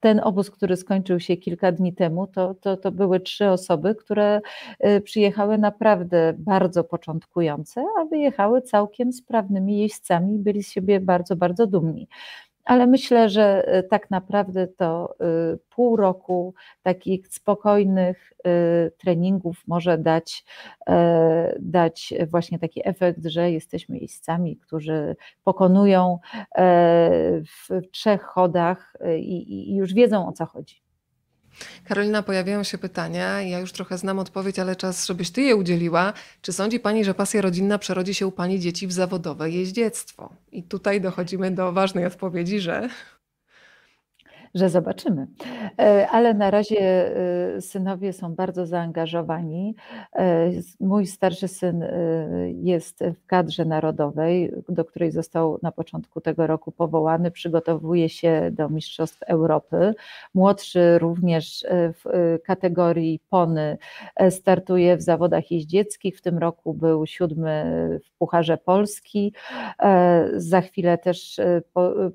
ten 0.00 0.20
obóz, 0.24 0.50
który 0.50 0.76
skończył 0.76 1.20
się 1.20 1.36
kilka 1.36 1.72
dni 1.72 1.94
temu, 1.94 2.26
to, 2.26 2.54
to, 2.54 2.76
to 2.76 2.92
były 2.92 3.20
trzy 3.20 3.50
osoby, 3.50 3.94
które 3.94 4.40
y, 4.86 5.00
przyjechały 5.00 5.58
naprawdę 5.58 6.34
bardzo 6.38 6.84
początkujące, 6.84 7.84
a 8.00 8.04
wyjechały 8.04 8.62
całkiem 8.62 9.12
sprawnymi 9.12 9.78
jeźdźcami 9.78 10.38
byli 10.38 10.62
z 10.62 10.70
siebie 10.70 11.00
bardzo, 11.00 11.36
bardzo 11.36 11.66
dumni 11.66 12.08
ale 12.64 12.86
myślę, 12.86 13.28
że 13.28 13.76
y, 13.78 13.82
tak 13.82 14.10
naprawdę 14.10 14.66
to 14.66 15.14
y, 15.54 15.58
pół 15.70 15.96
roku 15.96 16.54
takich 16.82 17.28
spokojnych 17.28 18.32
y, 18.46 18.92
treningów 18.98 19.62
może 19.66 19.98
dać, 19.98 20.44
e, 20.88 21.56
dać 21.60 22.14
właśnie 22.30 22.58
taki 22.58 22.88
efekt, 22.88 23.26
że 23.26 23.50
jesteśmy 23.50 23.98
jeźdźcami, 23.98 24.56
którzy 24.56 25.16
pokonują 25.44 26.18
e, 26.54 27.40
w 27.42 27.68
trzech 27.92 28.22
chodach 28.22 28.96
i, 29.18 29.70
i 29.70 29.76
już 29.76 29.94
wiedzą 29.94 30.28
o 30.28 30.32
co 30.32 30.46
chodzi. 30.46 30.87
Karolina, 31.84 32.22
pojawiają 32.22 32.62
się 32.62 32.78
pytania. 32.78 33.42
Ja 33.42 33.58
już 33.58 33.72
trochę 33.72 33.98
znam 33.98 34.18
odpowiedź, 34.18 34.58
ale 34.58 34.76
czas, 34.76 35.06
żebyś 35.06 35.30
ty 35.30 35.42
je 35.42 35.56
udzieliła. 35.56 36.12
Czy 36.42 36.52
sądzi 36.52 36.80
pani, 36.80 37.04
że 37.04 37.14
pasja 37.14 37.40
rodzinna 37.40 37.78
przerodzi 37.78 38.14
się 38.14 38.26
u 38.26 38.32
pani 38.32 38.60
dzieci 38.60 38.86
w 38.86 38.92
zawodowe 38.92 39.50
jeździectwo? 39.50 40.32
I 40.52 40.62
tutaj 40.62 41.00
dochodzimy 41.00 41.50
do 41.50 41.72
ważnej 41.72 42.06
odpowiedzi, 42.06 42.60
że 42.60 42.88
że 44.58 44.68
zobaczymy. 44.68 45.26
E, 45.78 46.08
ale 46.10 46.34
na 46.34 46.50
razie 46.50 46.80
e, 47.56 47.60
synowie 47.60 48.12
są 48.12 48.34
bardzo 48.34 48.66
zaangażowani. 48.66 49.74
E, 50.16 50.50
mój 50.80 51.06
starszy 51.06 51.48
syn 51.48 51.84
jest 52.54 53.04
w 53.20 53.26
kadrze 53.26 53.64
narodowej, 53.64 54.52
do 54.68 54.84
której 54.84 55.10
został 55.10 55.58
na 55.62 55.72
początku 55.72 56.20
tego 56.20 56.46
roku 56.46 56.72
powołany, 56.72 57.30
przygotowuje 57.30 58.08
się 58.08 58.50
do 58.52 58.68
Mistrzostw 58.68 59.22
Europy. 59.22 59.94
Młodszy 60.34 60.98
również 60.98 61.66
w 61.70 62.38
kategorii 62.44 63.20
pony 63.30 63.78
startuje 64.30 64.96
w 64.96 65.02
zawodach 65.02 65.50
jeździeckich. 65.50 66.18
W 66.18 66.22
tym 66.22 66.38
roku 66.38 66.74
był 66.74 67.06
siódmy 67.06 67.64
w 68.04 68.18
Pucharze 68.18 68.56
Polski. 68.56 69.32
Za 70.36 70.60
chwilę 70.60 70.98
też 70.98 71.40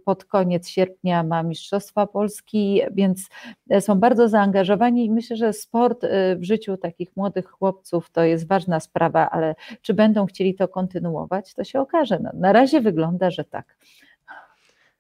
pod 0.05 0.25
koniec 0.25 0.67
sierpnia 0.67 1.23
ma 1.23 1.43
Mistrzostwa 1.43 2.07
Polski 2.07 2.32
Polski, 2.33 2.81
więc 2.91 3.29
e, 3.69 3.81
są 3.81 3.99
bardzo 3.99 4.27
zaangażowani 4.27 5.05
i 5.05 5.11
myślę, 5.11 5.35
że 5.35 5.53
sport 5.53 6.03
e, 6.03 6.35
w 6.35 6.43
życiu 6.43 6.77
takich 6.77 7.15
młodych 7.15 7.49
chłopców 7.49 8.09
to 8.09 8.23
jest 8.23 8.47
ważna 8.47 8.79
sprawa, 8.79 9.29
ale 9.29 9.55
czy 9.81 9.93
będą 9.93 10.25
chcieli 10.25 10.55
to 10.55 10.67
kontynuować, 10.67 11.53
to 11.53 11.63
się 11.63 11.79
okaże. 11.79 12.19
No, 12.19 12.29
na 12.33 12.53
razie 12.53 12.81
wygląda, 12.81 13.31
że 13.31 13.43
tak. 13.43 13.77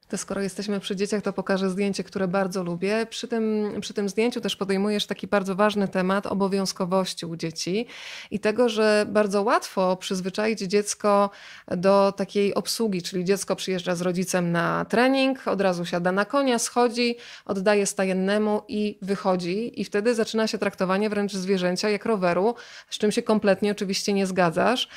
To 0.09 0.17
skoro 0.17 0.41
jesteśmy 0.41 0.79
przy 0.79 0.95
dzieciach, 0.95 1.21
to 1.21 1.33
pokażę 1.33 1.69
zdjęcie, 1.69 2.03
które 2.03 2.27
bardzo 2.27 2.63
lubię. 2.63 3.07
Przy 3.09 3.27
tym, 3.27 3.73
przy 3.81 3.93
tym 3.93 4.09
zdjęciu 4.09 4.41
też 4.41 4.55
podejmujesz 4.55 5.05
taki 5.05 5.27
bardzo 5.27 5.55
ważny 5.55 5.87
temat 5.87 6.27
obowiązkowości 6.27 7.25
u 7.25 7.35
dzieci 7.35 7.85
i 8.31 8.39
tego, 8.39 8.69
że 8.69 9.05
bardzo 9.09 9.41
łatwo 9.41 9.97
przyzwyczaić 9.97 10.59
dziecko 10.59 11.29
do 11.67 12.11
takiej 12.11 12.53
obsługi, 12.53 13.01
czyli 13.01 13.25
dziecko 13.25 13.55
przyjeżdża 13.55 13.95
z 13.95 14.01
rodzicem 14.01 14.51
na 14.51 14.85
trening, 14.85 15.47
od 15.47 15.61
razu 15.61 15.85
siada 15.85 16.11
na 16.11 16.25
konia, 16.25 16.59
schodzi, 16.59 17.15
oddaje 17.45 17.85
stajennemu 17.85 18.61
i 18.67 18.97
wychodzi. 19.01 19.81
I 19.81 19.85
wtedy 19.85 20.15
zaczyna 20.15 20.47
się 20.47 20.57
traktowanie 20.57 21.09
wręcz 21.09 21.33
zwierzęcia 21.33 21.89
jak 21.89 22.05
roweru, 22.05 22.55
z 22.89 22.97
czym 22.97 23.11
się 23.11 23.21
kompletnie 23.21 23.71
oczywiście 23.71 24.13
nie 24.13 24.27
zgadzasz. 24.27 24.87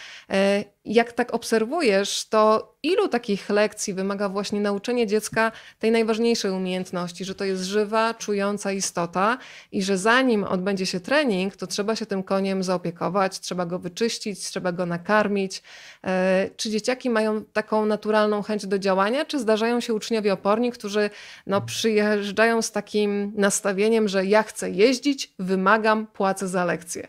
E, 0.87 0.93
jak 0.93 1.13
tak 1.13 1.35
obserwujesz, 1.35 2.29
to 2.29 2.73
ilu 2.83 3.09
takich 3.09 3.51
lekcji 3.51 3.95
wymaga 3.95 4.29
właśnie 4.29 4.61
nauczenie 4.61 5.07
dziecka 5.07 5.53
tej 5.79 5.91
najważniejszej 5.91 6.51
umiejętności, 6.51 7.25
że 7.25 7.35
to 7.35 7.45
jest 7.45 7.63
żywa, 7.63 8.15
czująca 8.15 8.73
istota 8.73 9.39
i 9.73 9.83
że 9.83 9.99
zanim 9.99 10.45
odbędzie 10.45 10.87
się 10.87 11.01
trening, 11.01 11.57
to 11.57 11.67
trzeba 11.67 11.97
się 11.97 12.07
tym 12.07 12.23
koniem 12.23 12.63
zaopiekować, 12.63 13.41
trzeba 13.41 13.67
go 13.67 13.79
wyczyścić, 13.79 14.41
trzeba 14.41 14.73
go 14.73 14.87
nakarmić. 14.87 15.63
E, 16.05 16.51
czy 16.57 16.71
dzieciaki 16.71 17.11
mają 17.11 17.45
taką 17.45 17.87
naturalną 17.87 18.43
chęć 18.43 18.67
do 18.67 18.79
działania, 18.79 19.25
czy 19.25 19.39
zdarzają 19.39 19.81
się 19.81 19.95
uczniowie 19.95 20.33
oporni, 20.33 20.73
którzy 20.73 21.11
no, 21.47 21.61
przyjeżdżają 21.61 22.63
z 22.63 22.73
takim 22.73 23.33
nastawieniem, 23.37 24.09
że 24.09 24.27
ja 24.27 24.43
chcę 24.43 24.71
jeździć, 24.71 25.35
wymagam, 25.39 26.07
płacę 26.07 26.49
za 26.49 26.65
lekcję? 26.65 27.09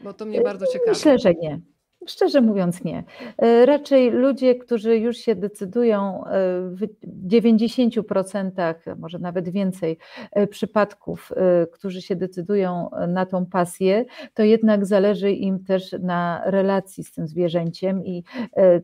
Bo 0.00 0.12
to 0.14 0.24
mnie 0.24 0.40
bardzo 0.40 0.66
ciekawi. 0.66 0.90
Myślę, 0.90 1.18
że 1.18 1.34
nie. 1.34 1.71
Szczerze 2.06 2.40
mówiąc, 2.40 2.84
nie. 2.84 3.04
E, 3.38 3.66
raczej 3.66 4.10
ludzie, 4.10 4.54
którzy 4.54 4.98
już 4.98 5.16
się 5.16 5.34
decydują 5.34 6.24
e, 6.24 6.30
w 6.68 6.80
90%, 7.28 8.96
może 8.98 9.18
nawet 9.18 9.48
więcej 9.48 9.98
e, 10.32 10.46
przypadków, 10.46 11.32
którzy 11.72 12.02
się 12.02 12.16
decydują 12.16 12.90
na 13.08 13.26
tą 13.26 13.46
pasję, 13.46 14.04
to 14.34 14.42
jednak 14.42 14.86
zależy 14.86 15.32
im 15.32 15.64
też 15.64 15.92
na 16.00 16.42
relacji 16.44 17.04
z 17.04 17.12
tym 17.12 17.26
zwierzęciem 17.26 18.04
i 18.04 18.24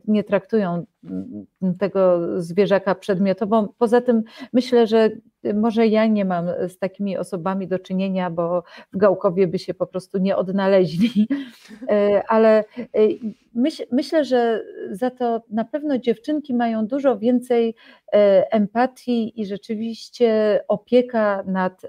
nie 0.07 0.23
traktują 0.23 0.85
tego 1.79 2.19
zwierzaka 2.41 2.95
przedmiotowo. 2.95 3.73
Poza 3.77 4.01
tym 4.01 4.23
myślę, 4.53 4.87
że 4.87 5.09
może 5.53 5.87
ja 5.87 6.07
nie 6.07 6.25
mam 6.25 6.45
z 6.67 6.77
takimi 6.77 7.17
osobami 7.17 7.67
do 7.67 7.79
czynienia, 7.79 8.29
bo 8.29 8.63
w 8.93 8.97
Gałkowie 8.97 9.47
by 9.47 9.59
się 9.59 9.73
po 9.73 9.87
prostu 9.87 10.17
nie 10.17 10.35
odnaleźli, 10.35 11.27
e, 11.89 12.23
ale 12.27 12.63
e, 12.79 12.99
myśl, 13.53 13.83
myślę, 13.91 14.25
że 14.25 14.63
za 14.91 15.11
to 15.11 15.41
na 15.49 15.65
pewno 15.65 15.97
dziewczynki 15.97 16.53
mają 16.53 16.87
dużo 16.87 17.17
więcej 17.17 17.75
e, 18.13 18.53
empatii 18.53 19.41
i 19.41 19.45
rzeczywiście 19.45 20.59
opieka 20.67 21.43
nad, 21.47 21.81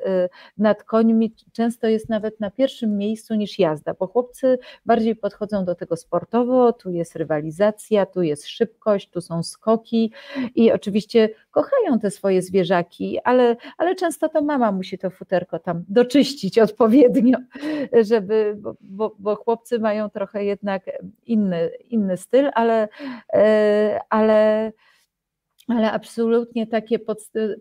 nad 0.58 0.84
końmi. 0.84 1.34
Często 1.52 1.86
jest 1.86 2.08
nawet 2.08 2.40
na 2.40 2.50
pierwszym 2.50 2.96
miejscu 2.96 3.34
niż 3.34 3.58
jazda, 3.58 3.94
bo 3.94 4.06
chłopcy 4.06 4.58
bardziej 4.86 5.16
podchodzą 5.16 5.64
do 5.64 5.74
tego 5.74 5.96
sportowo, 5.96 6.72
tu 6.72 6.90
jest 6.90 7.16
rywalizacja, 7.16 8.06
tu 8.06 8.22
jest 8.22 8.46
szybkość, 8.46 9.10
tu 9.10 9.20
są 9.20 9.42
skoki 9.42 10.12
i 10.54 10.72
oczywiście 10.72 11.28
kochają 11.50 11.98
te 11.98 12.10
swoje 12.10 12.42
zwierzaki, 12.42 13.18
ale, 13.24 13.56
ale 13.78 13.94
często 13.94 14.28
to 14.28 14.42
mama 14.42 14.72
musi 14.72 14.98
to 14.98 15.10
futerko 15.10 15.58
tam 15.58 15.84
doczyścić 15.88 16.58
odpowiednio, 16.58 17.38
żeby, 18.10 18.56
bo, 18.58 18.74
bo, 18.80 19.16
bo 19.18 19.36
chłopcy 19.36 19.78
mają 19.78 20.10
trochę 20.10 20.44
jednak 20.44 20.82
inny, 21.50 21.70
inny 21.90 22.16
styl, 22.16 22.50
ale, 22.54 22.88
e, 23.34 24.00
ale 24.10 24.72
ale 25.68 25.92
absolutnie 25.92 26.66
takie 26.66 26.98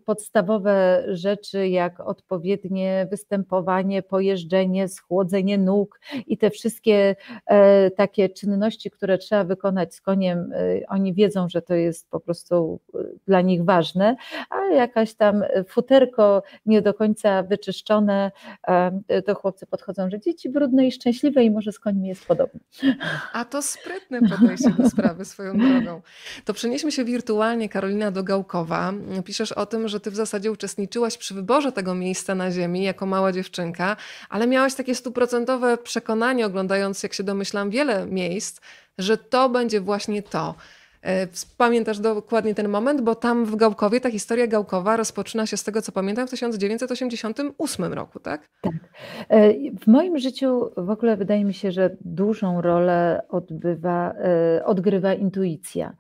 podstawowe 0.06 1.06
rzeczy, 1.08 1.68
jak 1.68 2.00
odpowiednie 2.00 3.08
występowanie, 3.12 4.04
pojeżdżenie, 4.04 4.88
schłodzenie 4.88 5.58
nóg 5.58 6.00
i 6.28 6.38
te 6.38 6.50
wszystkie 6.50 7.16
e, 7.46 7.92
takie 7.92 8.30
czynności, 8.30 8.92
które 8.92 9.18
trzeba 9.18 9.44
wykonać 9.44 9.96
z 9.96 10.02
koniem, 10.02 10.52
e, 10.54 10.82
oni 10.88 11.14
wiedzą, 11.14 11.50
że 11.50 11.62
to 11.62 11.74
jest 11.74 12.10
po 12.10 12.20
prostu 12.20 12.80
dla 13.30 13.42
nich 13.42 13.64
ważne, 13.64 14.16
ale 14.50 14.76
jakaś 14.76 15.14
tam 15.14 15.44
futerko 15.68 16.44
nie 16.66 16.82
do 16.82 16.94
końca 16.94 17.44
wyczyszczone, 17.44 18.32
to 19.26 19.36
chłopcy 19.36 19.66
podchodzą, 19.66 20.10
że 20.10 20.20
dzieci 20.20 20.50
brudne 20.50 20.88
i 20.88 20.92
szczęśliwe 20.92 21.44
i 21.44 21.52
może 21.52 21.72
z 21.72 21.80
końmi 21.80 22.08
jest 22.08 22.26
podobnie. 22.26 22.60
A 23.34 23.46
to 23.46 23.62
sprytne 23.62 24.20
podejście 24.22 24.70
do 24.70 24.90
sprawy 24.90 25.26
swoją 25.26 25.58
drogą. 25.58 26.02
To 26.46 26.54
przenieśmy 26.54 26.92
się 26.92 27.06
wirtualnie, 27.06 27.70
Karolina, 27.70 28.00
Karolina 28.00 28.12
Dogałkowa. 28.12 28.94
Piszesz 29.26 29.52
o 29.52 29.66
tym, 29.66 29.88
że 29.88 30.00
ty 30.00 30.12
w 30.12 30.16
zasadzie 30.16 30.52
uczestniczyłaś 30.52 31.18
przy 31.18 31.34
wyborze 31.34 31.72
tego 31.72 31.96
miejsca 31.96 32.36
na 32.36 32.52
ziemi 32.52 32.84
jako 32.84 33.06
mała 33.06 33.32
dziewczynka, 33.32 33.98
ale 34.30 34.48
miałaś 34.48 34.76
takie 34.76 34.96
stuprocentowe 34.96 35.78
przekonanie, 35.78 36.46
oglądając, 36.46 37.04
jak 37.04 37.14
się 37.14 37.24
domyślam, 37.24 37.70
wiele 37.70 38.06
miejsc, 38.06 38.62
że 38.98 39.18
to 39.18 39.50
będzie 39.50 39.82
właśnie 39.82 40.24
to. 40.24 40.56
E, 41.02 41.28
pamiętasz 41.58 42.00
dokładnie 42.00 42.56
ten 42.56 42.70
moment, 42.70 43.02
bo 43.02 43.16
tam 43.16 43.46
w 43.46 43.56
Gałkowie 43.56 44.02
ta 44.02 44.12
historia 44.12 44.48
Gałkowa 44.48 44.98
rozpoczyna 44.98 45.46
się 45.46 45.58
z 45.58 45.64
tego, 45.64 45.82
co 45.82 45.92
pamiętam, 45.92 46.28
w 46.28 46.30
1988 46.30 47.94
roku, 47.94 48.20
tak? 48.20 48.48
Tak. 48.62 48.74
E, 49.30 49.54
w 49.80 49.88
moim 49.88 50.18
życiu 50.18 50.70
w 50.78 50.90
ogóle 50.90 51.18
wydaje 51.18 51.46
mi 51.46 51.54
się, 51.54 51.72
że 51.72 51.98
dużą 52.02 52.62
rolę 52.62 53.22
odbywa, 53.30 54.14
e, 54.14 54.66
odgrywa 54.66 55.14
intuicja. 55.14 55.94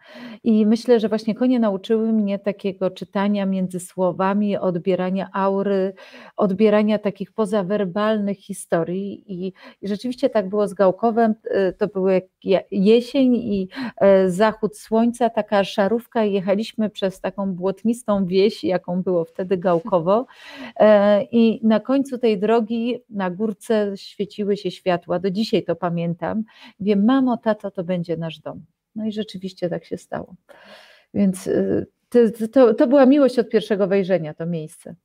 I 0.43 0.65
myślę, 0.65 0.99
że 0.99 1.09
właśnie 1.09 1.35
konie 1.35 1.59
nauczyły 1.59 2.13
mnie 2.13 2.39
takiego 2.39 2.91
czytania 2.91 3.45
między 3.45 3.79
słowami, 3.79 4.57
odbierania 4.57 5.29
aury, 5.33 5.93
odbierania 6.37 6.99
takich 6.99 7.31
pozawerbalnych 7.31 8.37
historii. 8.37 9.23
I, 9.27 9.53
rzeczywiście 9.83 10.29
tak 10.29 10.49
było 10.49 10.67
z 10.67 10.73
Gałkowem. 10.73 11.35
To 11.77 11.87
były 11.87 12.21
jesień 12.71 13.35
i 13.35 13.67
zachód 14.27 14.77
słońca, 14.77 14.88
taka 15.29 15.63
szarówka 15.63 16.25
i 16.25 16.33
jechaliśmy 16.33 16.89
przez 16.89 17.21
taką 17.21 17.53
błotnistą 17.53 18.25
wieś, 18.25 18.63
jaką 18.63 19.03
było 19.03 19.25
wtedy 19.25 19.57
Gałkowo 19.57 20.25
e, 20.75 21.23
i 21.23 21.67
na 21.67 21.79
końcu 21.79 22.17
tej 22.17 22.39
drogi 22.39 22.97
na 23.09 23.31
górce 23.31 23.91
świeciły 23.95 24.57
się 24.57 24.71
światła, 24.71 25.19
do 25.19 25.31
dzisiaj 25.31 25.63
to 25.63 25.75
pamiętam. 25.75 26.43
Wiem, 26.79 27.05
mamo, 27.05 27.37
tato, 27.37 27.71
to 27.71 27.83
będzie 27.83 28.17
nasz 28.17 28.39
dom. 28.39 28.65
No 28.95 29.05
i 29.05 29.11
rzeczywiście 29.11 29.69
tak 29.69 29.85
się 29.85 29.97
stało. 29.97 30.35
Więc 31.13 31.47
e, 31.47 31.85
to, 32.09 32.19
to, 32.53 32.73
to 32.73 32.87
była 32.87 33.05
miłość 33.05 33.39
od 33.39 33.49
pierwszego 33.49 33.87
wejrzenia, 33.87 34.33
to 34.33 34.45
miejsce. 34.45 34.95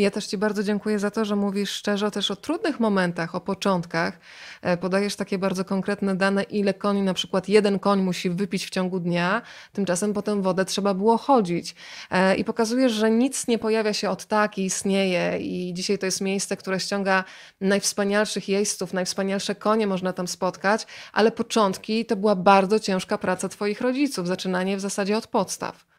Ja 0.00 0.10
też 0.10 0.26
Ci 0.26 0.38
bardzo 0.38 0.62
dziękuję 0.62 0.98
za 0.98 1.10
to, 1.10 1.24
że 1.24 1.36
mówisz 1.36 1.70
szczerze 1.70 2.10
też 2.10 2.30
o 2.30 2.36
trudnych 2.36 2.80
momentach, 2.80 3.34
o 3.34 3.40
początkach. 3.40 4.18
E, 4.62 4.76
podajesz 4.76 5.16
takie 5.16 5.38
bardzo 5.38 5.64
konkretne 5.64 6.16
dane, 6.16 6.42
ile 6.42 6.74
koni, 6.74 7.02
na 7.02 7.14
przykład 7.14 7.48
jeden 7.48 7.78
koń 7.78 8.02
musi 8.02 8.30
wypić 8.30 8.66
w 8.66 8.70
ciągu 8.70 9.00
dnia, 9.00 9.42
tymczasem 9.72 10.12
potem 10.12 10.42
wodę 10.42 10.64
trzeba 10.64 10.94
było 10.94 11.18
chodzić. 11.18 11.74
E, 12.10 12.36
I 12.36 12.44
pokazujesz, 12.44 12.92
że 12.92 13.10
nic 13.10 13.48
nie 13.48 13.58
pojawia 13.58 13.92
się 13.92 14.10
od 14.10 14.26
tak 14.26 14.58
i 14.58 14.64
istnieje. 14.64 15.38
I 15.38 15.74
dzisiaj 15.74 15.98
to 15.98 16.06
jest 16.06 16.20
miejsce, 16.20 16.56
które 16.56 16.80
ściąga 16.80 17.24
najwspanialszych 17.60 18.48
jeźdźców, 18.48 18.92
najwspanialsze 18.92 19.54
konie 19.54 19.86
można 19.86 20.12
tam 20.12 20.28
spotkać, 20.28 20.86
ale 21.12 21.32
początki 21.32 22.06
to 22.06 22.16
była 22.16 22.36
bardzo 22.36 22.78
ciężka 22.78 23.18
praca 23.18 23.48
Twoich 23.48 23.80
rodziców, 23.80 24.26
zaczynanie 24.26 24.76
w 24.76 24.80
zasadzie 24.80 25.16
od 25.16 25.26
podstaw. 25.26 25.89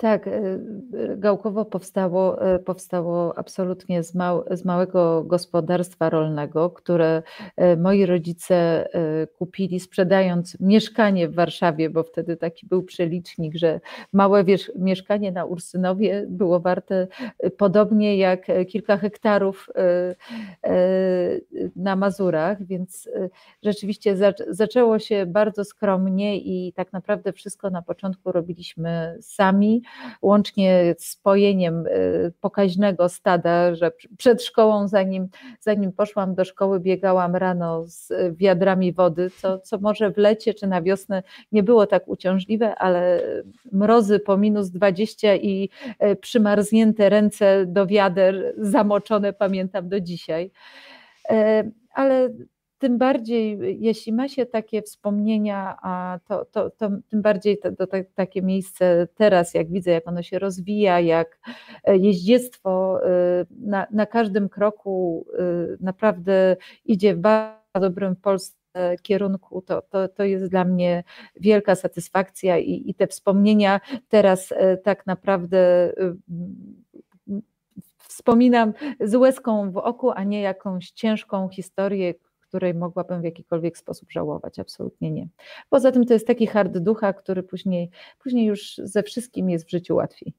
Tak, 0.00 0.26
y, 0.26 0.30
y, 0.94 1.16
Gałkowo 1.16 1.64
powstało, 1.64 2.54
y, 2.54 2.58
powstało 2.58 3.38
absolutnie 3.38 4.02
z, 4.02 4.14
mał, 4.14 4.44
z 4.50 4.64
małego 4.64 5.24
gospodarstwa 5.24 6.10
rolnego, 6.10 6.70
które 6.70 7.22
moi 7.76 8.06
rodzice 8.06 8.88
kupili, 9.38 9.80
sprzedając 9.80 10.60
mieszkanie 10.60 11.28
w 11.28 11.34
Warszawie, 11.34 11.90
bo 11.90 12.02
wtedy 12.02 12.36
taki 12.36 12.66
był 12.66 12.82
przelicznik, 12.82 13.56
że 13.56 13.80
małe 14.12 14.44
wiesz, 14.44 14.72
mieszkanie 14.78 15.32
na 15.32 15.44
Ursynowie 15.44 16.26
było 16.28 16.60
warte 16.60 17.06
podobnie 17.56 18.16
jak 18.16 18.46
kilka 18.68 18.96
hektarów 18.96 19.68
na 21.76 21.96
Mazurach, 21.96 22.62
więc 22.62 23.08
rzeczywiście 23.62 24.16
zaczęło 24.48 24.98
się 24.98 25.26
bardzo 25.26 25.64
skromnie 25.64 26.38
i 26.38 26.72
tak 26.72 26.92
naprawdę 26.92 27.32
wszystko 27.32 27.70
na 27.70 27.82
początku 27.82 28.32
robiliśmy 28.32 29.18
sami 29.20 29.82
łącznie 30.22 30.94
z 30.98 31.16
pojeniem 31.16 31.86
y, 31.86 32.32
pokaźnego 32.40 33.08
stada, 33.08 33.74
że 33.74 33.92
przed 34.18 34.42
szkołą, 34.42 34.88
zanim, 34.88 35.28
zanim 35.60 35.92
poszłam 35.92 36.34
do 36.34 36.44
szkoły, 36.44 36.80
biegałam 36.80 37.36
rano 37.36 37.84
z 37.86 38.12
wiadrami 38.36 38.92
wody, 38.92 39.30
co, 39.30 39.58
co 39.58 39.78
może 39.78 40.10
w 40.10 40.18
lecie 40.18 40.54
czy 40.54 40.66
na 40.66 40.82
wiosnę 40.82 41.22
nie 41.52 41.62
było 41.62 41.86
tak 41.86 42.08
uciążliwe, 42.08 42.74
ale 42.74 43.22
mrozy 43.72 44.20
po 44.20 44.36
minus 44.36 44.70
20 44.70 45.34
i 45.34 45.68
y, 46.04 46.16
przymarznięte 46.16 47.08
ręce 47.08 47.66
do 47.66 47.86
wiader, 47.86 48.54
zamoczone 48.58 49.32
pamiętam 49.32 49.88
do 49.88 50.00
dzisiaj. 50.00 50.50
Y, 51.30 51.34
ale 51.92 52.30
tym 52.80 52.98
bardziej, 52.98 53.58
jeśli 53.80 54.12
ma 54.12 54.28
się 54.28 54.46
takie 54.46 54.82
wspomnienia, 54.82 55.76
to, 56.28 56.44
to, 56.44 56.70
to 56.70 56.90
tym 57.08 57.22
bardziej 57.22 57.58
to, 57.58 57.72
to, 57.72 57.86
to, 57.86 57.96
takie 58.14 58.42
miejsce 58.42 59.08
teraz, 59.14 59.54
jak 59.54 59.70
widzę, 59.70 59.90
jak 59.90 60.08
ono 60.08 60.22
się 60.22 60.38
rozwija, 60.38 61.00
jak 61.00 61.38
jeździectwo 61.86 63.00
na, 63.50 63.86
na 63.90 64.06
każdym 64.06 64.48
kroku 64.48 65.26
naprawdę 65.80 66.56
idzie 66.84 67.14
w 67.14 67.18
bardzo 67.18 67.80
dobrym 67.80 68.16
polskim 68.16 68.60
kierunku, 69.02 69.62
to, 69.62 69.82
to, 69.82 70.08
to 70.08 70.24
jest 70.24 70.46
dla 70.46 70.64
mnie 70.64 71.04
wielka 71.40 71.74
satysfakcja 71.74 72.58
i, 72.58 72.90
i 72.90 72.94
te 72.94 73.06
wspomnienia 73.06 73.80
teraz 74.08 74.52
e, 74.52 74.76
tak 74.76 75.06
naprawdę 75.06 75.58
e, 75.58 76.14
wspominam 77.98 78.72
z 79.00 79.14
łezką 79.14 79.72
w 79.72 79.76
oku, 79.76 80.10
a 80.10 80.24
nie 80.24 80.40
jakąś 80.40 80.90
ciężką 80.90 81.48
historię, 81.48 82.14
której 82.50 82.74
mogłabym 82.74 83.20
w 83.20 83.24
jakikolwiek 83.24 83.78
sposób 83.78 84.12
żałować. 84.12 84.58
Absolutnie 84.58 85.10
nie. 85.10 85.28
Poza 85.68 85.92
tym 85.92 86.06
to 86.06 86.12
jest 86.12 86.26
taki 86.26 86.46
hard 86.46 86.78
ducha, 86.78 87.12
który 87.12 87.42
później, 87.42 87.90
później 88.22 88.46
już 88.46 88.74
ze 88.84 89.02
wszystkim 89.02 89.50
jest 89.50 89.66
w 89.66 89.70
życiu 89.70 89.96
łatwiej. 89.96 90.34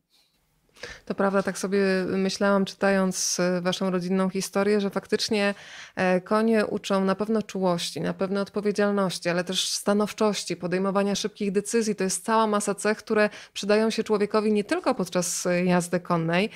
To 1.06 1.16
prawda, 1.16 1.44
tak 1.44 1.58
sobie 1.58 1.80
myślałam, 2.08 2.66
czytając 2.66 3.40
e, 3.40 3.62
Waszą 3.62 3.90
rodzinną 3.90 4.30
historię, 4.30 4.82
że 4.82 4.90
faktycznie 4.90 5.54
e, 5.96 6.22
konie 6.22 6.66
uczą 6.66 7.06
na 7.06 7.16
pewno 7.16 7.42
czułości, 7.42 8.02
na 8.02 8.14
pewno 8.14 8.42
odpowiedzialności, 8.42 9.30
ale 9.30 9.44
też 9.44 9.68
stanowczości, 9.68 10.56
podejmowania 10.56 11.16
szybkich 11.16 11.52
decyzji. 11.52 11.96
To 11.96 12.04
jest 12.04 12.26
cała 12.26 12.48
masa 12.48 12.76
cech, 12.76 12.98
które 12.98 13.30
przydają 13.54 13.90
się 13.90 14.04
człowiekowi 14.04 14.54
nie 14.54 14.64
tylko 14.64 14.96
podczas 14.96 15.46
e, 15.46 15.66
jazdy 15.66 16.00
konnej. 16.00 16.50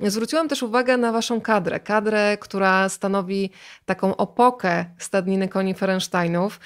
Zwróciłam 0.00 0.48
też 0.48 0.62
uwagę 0.62 0.96
na 0.96 1.12
Waszą 1.12 1.40
kadrę, 1.40 1.80
kadrę, 1.80 2.38
która 2.40 2.88
stanowi 2.88 3.50
taką 3.86 4.16
opokę 4.16 4.84
stadniny 4.98 5.48
koni 5.48 5.74
Ferensteinów. 5.74 6.60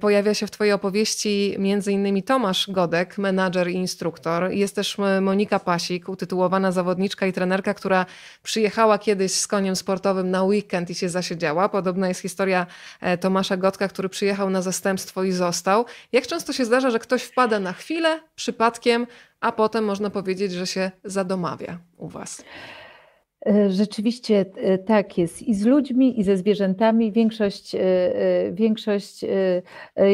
Pojawia 0.00 0.34
się 0.34 0.46
w 0.46 0.50
Twojej 0.50 0.72
opowieści 0.72 1.56
między 1.58 1.92
innymi 1.92 2.22
Tomasz 2.22 2.70
Godek, 2.70 3.18
menadżer 3.18 3.70
i 3.70 3.74
instruktor. 3.74 4.50
Jest 4.50 4.74
też 4.74 4.96
Monika 5.20 5.58
Pasik, 5.58 6.08
utytułowana 6.08 6.31
zawodniczka 6.72 7.26
i 7.26 7.32
trenerka, 7.32 7.74
która 7.74 8.06
przyjechała 8.42 8.98
kiedyś 8.98 9.32
z 9.32 9.46
koniem 9.46 9.76
sportowym 9.76 10.30
na 10.30 10.42
weekend 10.42 10.90
i 10.90 10.94
się 10.94 11.08
zasiedziała. 11.08 11.68
Podobna 11.68 12.08
jest 12.08 12.20
historia 12.20 12.66
e, 13.00 13.18
Tomasza 13.18 13.56
Gotka, 13.56 13.88
który 13.88 14.08
przyjechał 14.08 14.50
na 14.50 14.62
zastępstwo 14.62 15.24
i 15.24 15.32
został. 15.32 15.84
Jak 16.12 16.26
często 16.26 16.52
się 16.52 16.64
zdarza, 16.64 16.90
że 16.90 16.98
ktoś 16.98 17.22
wpada 17.22 17.60
na 17.60 17.72
chwilę, 17.72 18.20
przypadkiem, 18.34 19.06
a 19.40 19.52
potem 19.52 19.84
można 19.84 20.10
powiedzieć, 20.10 20.52
że 20.52 20.66
się 20.66 20.90
zadomawia 21.04 21.78
u 21.96 22.08
Was? 22.08 22.42
E, 23.46 23.70
rzeczywiście 23.70 24.44
e, 24.56 24.78
tak 24.78 25.18
jest. 25.18 25.42
I 25.42 25.54
z 25.54 25.66
ludźmi, 25.66 26.20
i 26.20 26.24
ze 26.24 26.36
zwierzętami. 26.36 27.12
Większość, 27.12 27.74
e, 27.74 27.80
większość 28.52 29.24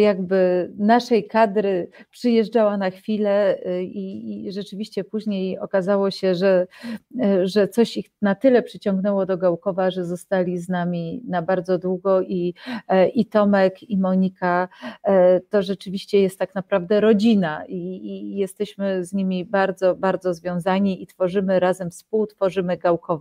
jakby 0.01 0.70
naszej 0.79 1.29
kadry 1.29 1.91
przyjeżdżała 2.11 2.76
na 2.76 2.91
chwilę 2.91 3.59
i, 3.83 4.47
i, 4.47 4.53
rzeczywiście 4.53 5.05
później 5.05 5.59
okazało 5.59 6.11
się, 6.11 6.35
że, 6.35 6.66
że 7.43 7.68
coś 7.68 7.97
ich 7.97 8.07
na 8.22 8.35
tyle 8.35 8.62
przyciągnęło 8.62 9.26
do 9.26 9.39
Gałkowa, 9.39 9.91
że 9.91 10.05
zostali 10.05 10.59
z 10.59 10.68
nami 10.68 11.22
na 11.29 11.43
bardzo 11.43 11.79
długo. 11.79 12.22
I, 12.22 12.55
i 13.14 13.26
Tomek, 13.26 13.83
i 13.83 13.99
Monika 13.99 14.68
to 15.51 15.62
rzeczywiście 15.62 16.20
jest 16.20 16.39
tak 16.39 16.55
naprawdę 16.55 17.01
rodzina. 17.01 17.64
I, 17.66 18.07
i 18.07 18.37
jesteśmy 18.37 19.05
z 19.05 19.12
nimi 19.12 19.45
bardzo, 19.45 19.95
bardzo 19.95 20.35
związani 20.35 21.03
i 21.03 21.07
tworzymy 21.07 21.61
razem, 21.61 21.91
współtworzymy 21.91 22.76
Gałkowo 22.76 23.17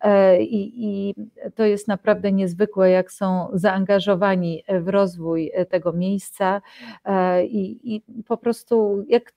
E, 0.00 0.42
I, 0.42 0.72
I 0.84 1.14
to 1.54 1.64
jest 1.64 1.88
naprawdę 1.88 2.32
niezwykłe, 2.32 2.90
jak 2.90 3.12
są 3.12 3.48
zaangażowani 3.52 4.64
w 4.80 4.88
rozwój 4.88 5.52
tego 5.68 5.92
miejsca 5.92 6.62
e, 7.04 7.44
i, 7.46 7.94
i 7.94 8.02
po 8.26 8.36
prostu 8.36 9.04
jak 9.08 9.32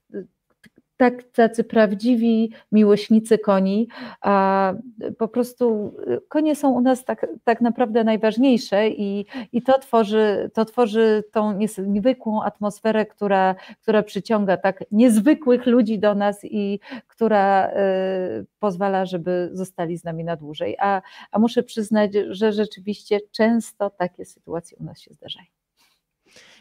tak, 0.98 1.24
tacy 1.24 1.64
prawdziwi 1.64 2.52
miłośnicy 2.72 3.38
koni. 3.38 3.88
A 4.22 4.74
po 5.18 5.28
prostu 5.28 5.93
konie 6.30 6.56
są 6.56 6.72
u 6.72 6.82
nas 6.82 7.06
tak, 7.06 7.28
tak 7.43 7.62
naprawdę 7.62 8.04
najważniejsze 8.04 8.89
i, 8.89 9.26
i 9.52 9.62
to, 9.62 9.80
tworzy, 9.80 10.52
to 10.54 10.66
tworzy 10.66 11.24
tą 11.32 11.58
niezwykłą 11.58 12.43
atmosferę, 12.43 13.06
która, 13.06 13.56
która 13.82 14.04
przyciąga 14.04 14.58
tak 14.58 14.84
niezwykłych 14.91 15.66
ludzi 15.66 16.00
do 16.00 16.16
nas 16.16 16.39
i 16.43 16.80
która 17.08 17.70
y, 17.70 17.74
pozwala, 18.60 19.06
żeby 19.06 19.50
zostali 19.54 19.98
z 19.98 20.04
nami 20.04 20.24
na 20.24 20.36
dłużej. 20.36 20.76
A, 20.80 21.02
a 21.32 21.39
muszę 21.39 21.64
przyznać, 21.64 22.12
że 22.30 22.52
rzeczywiście 22.52 23.20
często 23.32 23.89
takie 23.89 24.26
sytuacje 24.26 24.78
u 24.80 24.84
nas 24.84 25.00
się 25.00 25.14
zdarzają. 25.14 25.57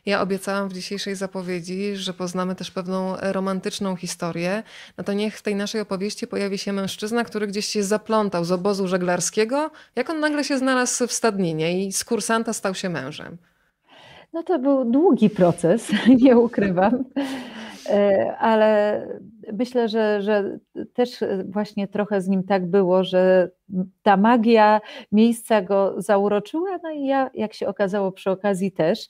Ja 0.06 0.20
obiecałam 0.20 0.68
w 0.68 0.72
dzisiejszej 0.72 1.14
zapowiedzi, 1.14 1.96
że 1.96 2.12
poznamy 2.12 2.54
też 2.54 2.70
pewną 2.70 3.16
romantyczną 3.20 3.96
historię. 3.96 4.62
No 4.98 5.04
to 5.04 5.12
niech 5.12 5.38
w 5.38 5.42
tej 5.42 5.54
naszej 5.54 5.80
opowieści 5.80 6.26
pojawi 6.26 6.58
się 6.58 6.72
mężczyzna, 6.72 7.24
który 7.24 7.46
gdzieś 7.46 7.66
się 7.66 7.82
zaplątał 7.82 8.44
z 8.44 8.52
obozu 8.52 8.88
żeglarskiego, 8.88 9.70
jak 9.96 10.10
on 10.10 10.20
nagle 10.20 10.44
się 10.44 10.58
znalazł 10.58 11.06
w 11.06 11.12
stadninie 11.12 11.86
i 11.86 11.92
z 11.92 12.04
kursanta 12.04 12.52
stał 12.52 12.74
się 12.74 12.88
mężem. 12.88 13.36
No 14.32 14.42
to 14.42 14.58
był 14.58 14.84
długi 14.84 15.30
proces, 15.30 15.88
nie 16.22 16.36
ukrywam. 16.36 17.04
E, 17.90 18.36
ale 18.38 19.00
myślę, 19.52 19.88
że, 19.88 20.22
że 20.22 20.58
też 20.94 21.24
właśnie 21.48 21.88
trochę 21.88 22.20
z 22.20 22.28
nim 22.28 22.44
tak 22.44 22.66
było, 22.66 23.04
że 23.04 23.50
ta 24.02 24.16
magia 24.16 24.80
miejsca 25.12 25.62
go 25.62 26.02
zauroczyła, 26.02 26.78
no 26.82 26.90
i 26.90 27.06
ja, 27.06 27.30
jak 27.34 27.54
się 27.54 27.68
okazało, 27.68 28.12
przy 28.12 28.30
okazji 28.30 28.72
też. 28.72 29.08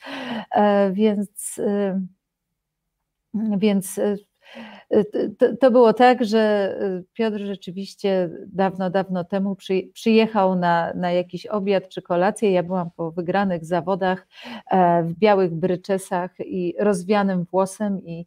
E, 0.51 0.93
więc, 0.93 1.59
e, 1.59 2.01
więc 3.35 4.01
to, 5.39 5.57
to, 5.61 5.71
było 5.71 5.93
tak, 5.93 6.25
że 6.25 6.75
Piotr 7.13 7.39
rzeczywiście 7.39 8.31
dawno, 8.47 8.91
dawno 8.91 9.25
temu 9.25 9.57
przy, 9.57 9.83
przyjechał 9.93 10.57
na, 10.57 10.93
na 10.95 11.13
jakiś 11.13 11.47
obiad 11.47 11.89
czy 11.89 12.03
kolację. 12.03 12.51
Ja 12.51 12.63
byłam 12.63 12.91
po 12.97 13.11
wygranych 13.11 13.65
zawodach 13.65 14.27
w 15.03 15.13
białych 15.19 15.55
bryczesach 15.55 16.31
i 16.41 16.75
rozwianym 16.79 17.45
włosem 17.45 18.03
i 18.05 18.27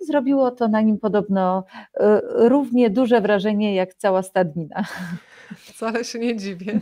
zrobiło 0.00 0.50
to 0.50 0.68
na 0.68 0.80
nim 0.80 0.98
podobno 0.98 1.64
e, 1.94 2.20
równie 2.48 2.90
duże 2.90 3.20
wrażenie 3.20 3.74
jak 3.74 3.94
cała 3.94 4.22
stadnina. 4.22 4.84
Wcale 5.56 6.04
się 6.04 6.18
nie 6.18 6.36
dziwię. 6.36 6.80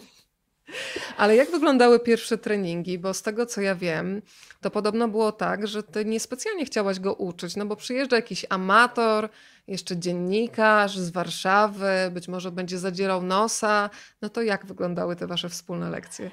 Ale 1.16 1.36
jak 1.36 1.50
wyglądały 1.50 2.00
pierwsze 2.00 2.38
treningi? 2.38 2.98
Bo 2.98 3.14
z 3.14 3.22
tego 3.22 3.46
co 3.46 3.60
ja 3.60 3.74
wiem, 3.74 4.22
to 4.60 4.70
podobno 4.70 5.08
było 5.08 5.32
tak, 5.32 5.66
że 5.66 5.82
ty 5.82 6.04
niespecjalnie 6.04 6.64
chciałaś 6.64 7.00
go 7.00 7.14
uczyć, 7.14 7.56
no 7.56 7.66
bo 7.66 7.76
przyjeżdża 7.76 8.16
jakiś 8.16 8.46
amator, 8.48 9.28
jeszcze 9.68 9.96
dziennikarz 9.96 10.98
z 10.98 11.10
Warszawy, 11.10 12.10
być 12.10 12.28
może 12.28 12.52
będzie 12.52 12.78
zadzierał 12.78 13.22
nosa. 13.22 13.90
No 14.22 14.28
to 14.28 14.42
jak 14.42 14.66
wyglądały 14.66 15.16
te 15.16 15.26
wasze 15.26 15.48
wspólne 15.48 15.90
lekcje? 15.90 16.30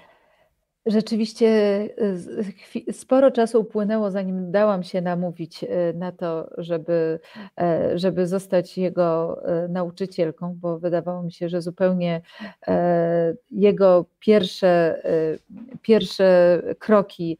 Rzeczywiście 0.88 1.48
y, 2.90 2.94
sporo 2.94 3.32
czasu 3.32 3.62
upłynęło, 3.62 4.12
zanim 4.12 4.52
dałam 4.52 4.84
się 4.84 5.02
namówić 5.02 5.64
y, 5.64 5.68
na 5.96 6.12
to, 6.12 6.50
żeby, 6.58 7.20
e, 7.60 7.98
żeby 8.00 8.28
zostać 8.28 8.78
jego 8.78 9.42
e, 9.46 9.68
nauczycielką, 9.68 10.58
bo 10.62 10.80
wydawało 10.80 11.24
mi 11.24 11.32
się, 11.32 11.50
że 11.50 11.62
zupełnie 11.62 12.22
e, 12.68 13.36
jego 13.52 14.06
pierwsze, 14.20 15.02
pierwsze 15.82 16.62
kroki 16.80 17.38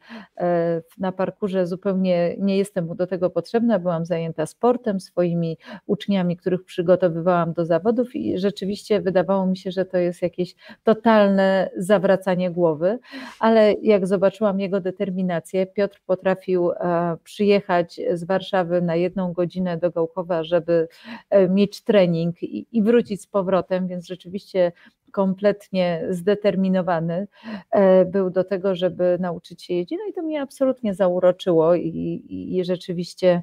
na 0.98 1.12
parkurze 1.12 1.66
zupełnie 1.66 2.36
nie 2.38 2.58
jestem 2.58 2.86
mu 2.86 2.94
do 2.94 3.06
tego 3.06 3.30
potrzebna. 3.30 3.78
Byłam 3.78 4.04
zajęta 4.04 4.46
sportem, 4.46 5.00
swoimi 5.00 5.58
uczniami, 5.86 6.36
których 6.36 6.64
przygotowywałam 6.64 7.52
do 7.52 7.64
zawodów 7.66 8.16
i 8.16 8.38
rzeczywiście 8.38 9.00
wydawało 9.00 9.46
mi 9.46 9.56
się, 9.56 9.70
że 9.70 9.84
to 9.84 9.98
jest 9.98 10.22
jakieś 10.22 10.54
totalne 10.84 11.70
zawracanie 11.76 12.50
głowy 12.50 12.98
ale 13.40 13.72
jak 13.82 14.06
zobaczyłam 14.06 14.60
jego 14.60 14.80
determinację, 14.80 15.66
Piotr 15.66 16.00
potrafił 16.06 16.70
e, 16.70 17.16
przyjechać 17.24 18.00
z 18.12 18.24
Warszawy 18.24 18.82
na 18.82 18.96
jedną 18.96 19.32
godzinę 19.32 19.76
do 19.76 19.90
Gałkowa, 19.90 20.44
żeby 20.44 20.88
e, 21.30 21.48
mieć 21.48 21.80
trening 21.80 22.42
i, 22.42 22.82
wrócić 22.82 23.22
z 23.22 23.26
powrotem, 23.26 23.88
więc 23.88 24.06
rzeczywiście 24.06 24.72
kompletnie 25.12 26.04
zdeterminowany 26.10 27.26
e, 27.70 28.04
był 28.04 28.30
do 28.30 28.44
tego, 28.44 28.74
żeby 28.74 29.16
nauczyć 29.20 29.62
się 29.62 29.74
jeździć. 29.74 29.98
No 29.98 30.10
i 30.10 30.12
to 30.12 30.22
mnie 30.22 30.42
absolutnie 30.42 30.94
zauroczyło 30.94 31.74
i, 31.74 31.88
i, 31.88 32.58
i 32.58 32.64
rzeczywiście 32.64 33.42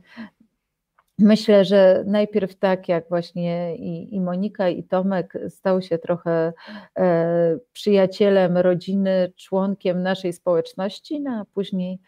Myślę, 1.20 1.66
że 1.66 2.04
najpierw 2.08 2.56
tak 2.56 2.90
jak 2.90 3.10
właśnie 3.10 3.76
i, 3.76 4.16
i, 4.16 4.22
Monika, 4.22 4.70
i 4.70 4.84
Tomek 4.84 5.34
stał 5.50 5.82
się 5.82 5.98
trochę 5.98 6.54
e, 6.98 7.58
przyjacielem 7.74 8.58
rodziny, 8.58 9.34
członkiem 9.38 10.04
naszej 10.04 10.34
społeczności, 10.34 11.22
no 11.22 11.32
a 11.32 11.46
później 11.54 12.00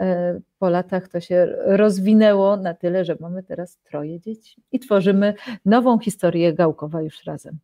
e, 0.00 0.40
po 0.58 0.70
latach 0.70 1.08
to 1.08 1.20
się 1.20 1.56
rozwinęło 1.64 2.56
na 2.56 2.74
tyle, 2.74 3.04
że 3.04 3.16
mamy 3.20 3.42
teraz 3.42 3.78
troje 3.78 4.20
dzieci 4.20 4.62
i 4.72 4.78
tworzymy 4.78 5.34
nową 5.64 5.98
historię 5.98 6.52
Gałkowa 6.52 7.02
już 7.02 7.24
razem. 7.24 7.58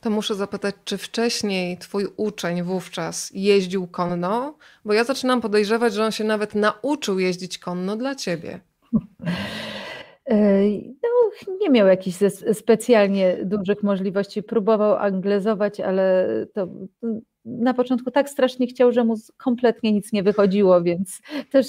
To 0.00 0.10
muszę 0.10 0.34
zapytać, 0.34 0.74
czy 0.84 0.98
wcześniej 0.98 1.78
twój 1.78 2.06
uczeń 2.16 2.62
wówczas 2.62 3.30
jeździł 3.34 3.86
konno? 3.86 4.54
Bo 4.84 4.92
ja 4.92 5.04
zaczynam 5.04 5.40
podejrzewać, 5.40 5.94
że 5.94 6.04
on 6.04 6.12
się 6.12 6.24
nawet 6.24 6.54
nauczył 6.54 7.18
jeździć 7.18 7.58
konno 7.58 7.96
dla 7.96 8.14
ciebie. 8.14 8.60
No, 11.02 11.54
nie 11.60 11.70
miał 11.70 11.86
jakichś 11.86 12.16
specjalnie 12.52 13.38
dużych 13.44 13.82
możliwości. 13.82 14.42
Próbował 14.42 14.96
anglezować, 14.96 15.80
ale 15.80 16.26
to 16.54 16.68
na 17.44 17.74
początku 17.74 18.10
tak 18.10 18.30
strasznie 18.30 18.66
chciał, 18.66 18.92
że 18.92 19.04
mu 19.04 19.14
kompletnie 19.36 19.92
nic 19.92 20.12
nie 20.12 20.22
wychodziło, 20.22 20.82
więc 20.82 21.20
też, 21.50 21.66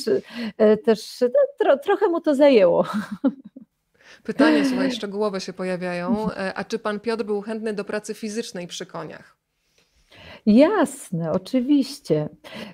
e, 0.58 0.78
też 0.78 1.22
no, 1.22 1.28
tro, 1.60 1.78
trochę 1.78 2.08
mu 2.08 2.22
to 2.22 2.36
zajęło. 2.36 2.86
Pytania, 4.24 4.66
słuchaj, 4.66 4.92
szczegółowe 4.92 5.42
się 5.42 5.54
pojawiają. 5.54 6.16
E, 6.38 6.54
a 6.54 6.64
czy 6.64 6.80
pan 6.80 7.00
Piotr 7.00 7.24
był 7.24 7.42
chętny 7.42 7.74
do 7.74 7.86
pracy 7.86 8.14
fizycznej 8.14 8.68
przy 8.68 8.86
koniach? 8.86 9.41
Jasne, 10.46 11.32
oczywiście. 11.32 12.30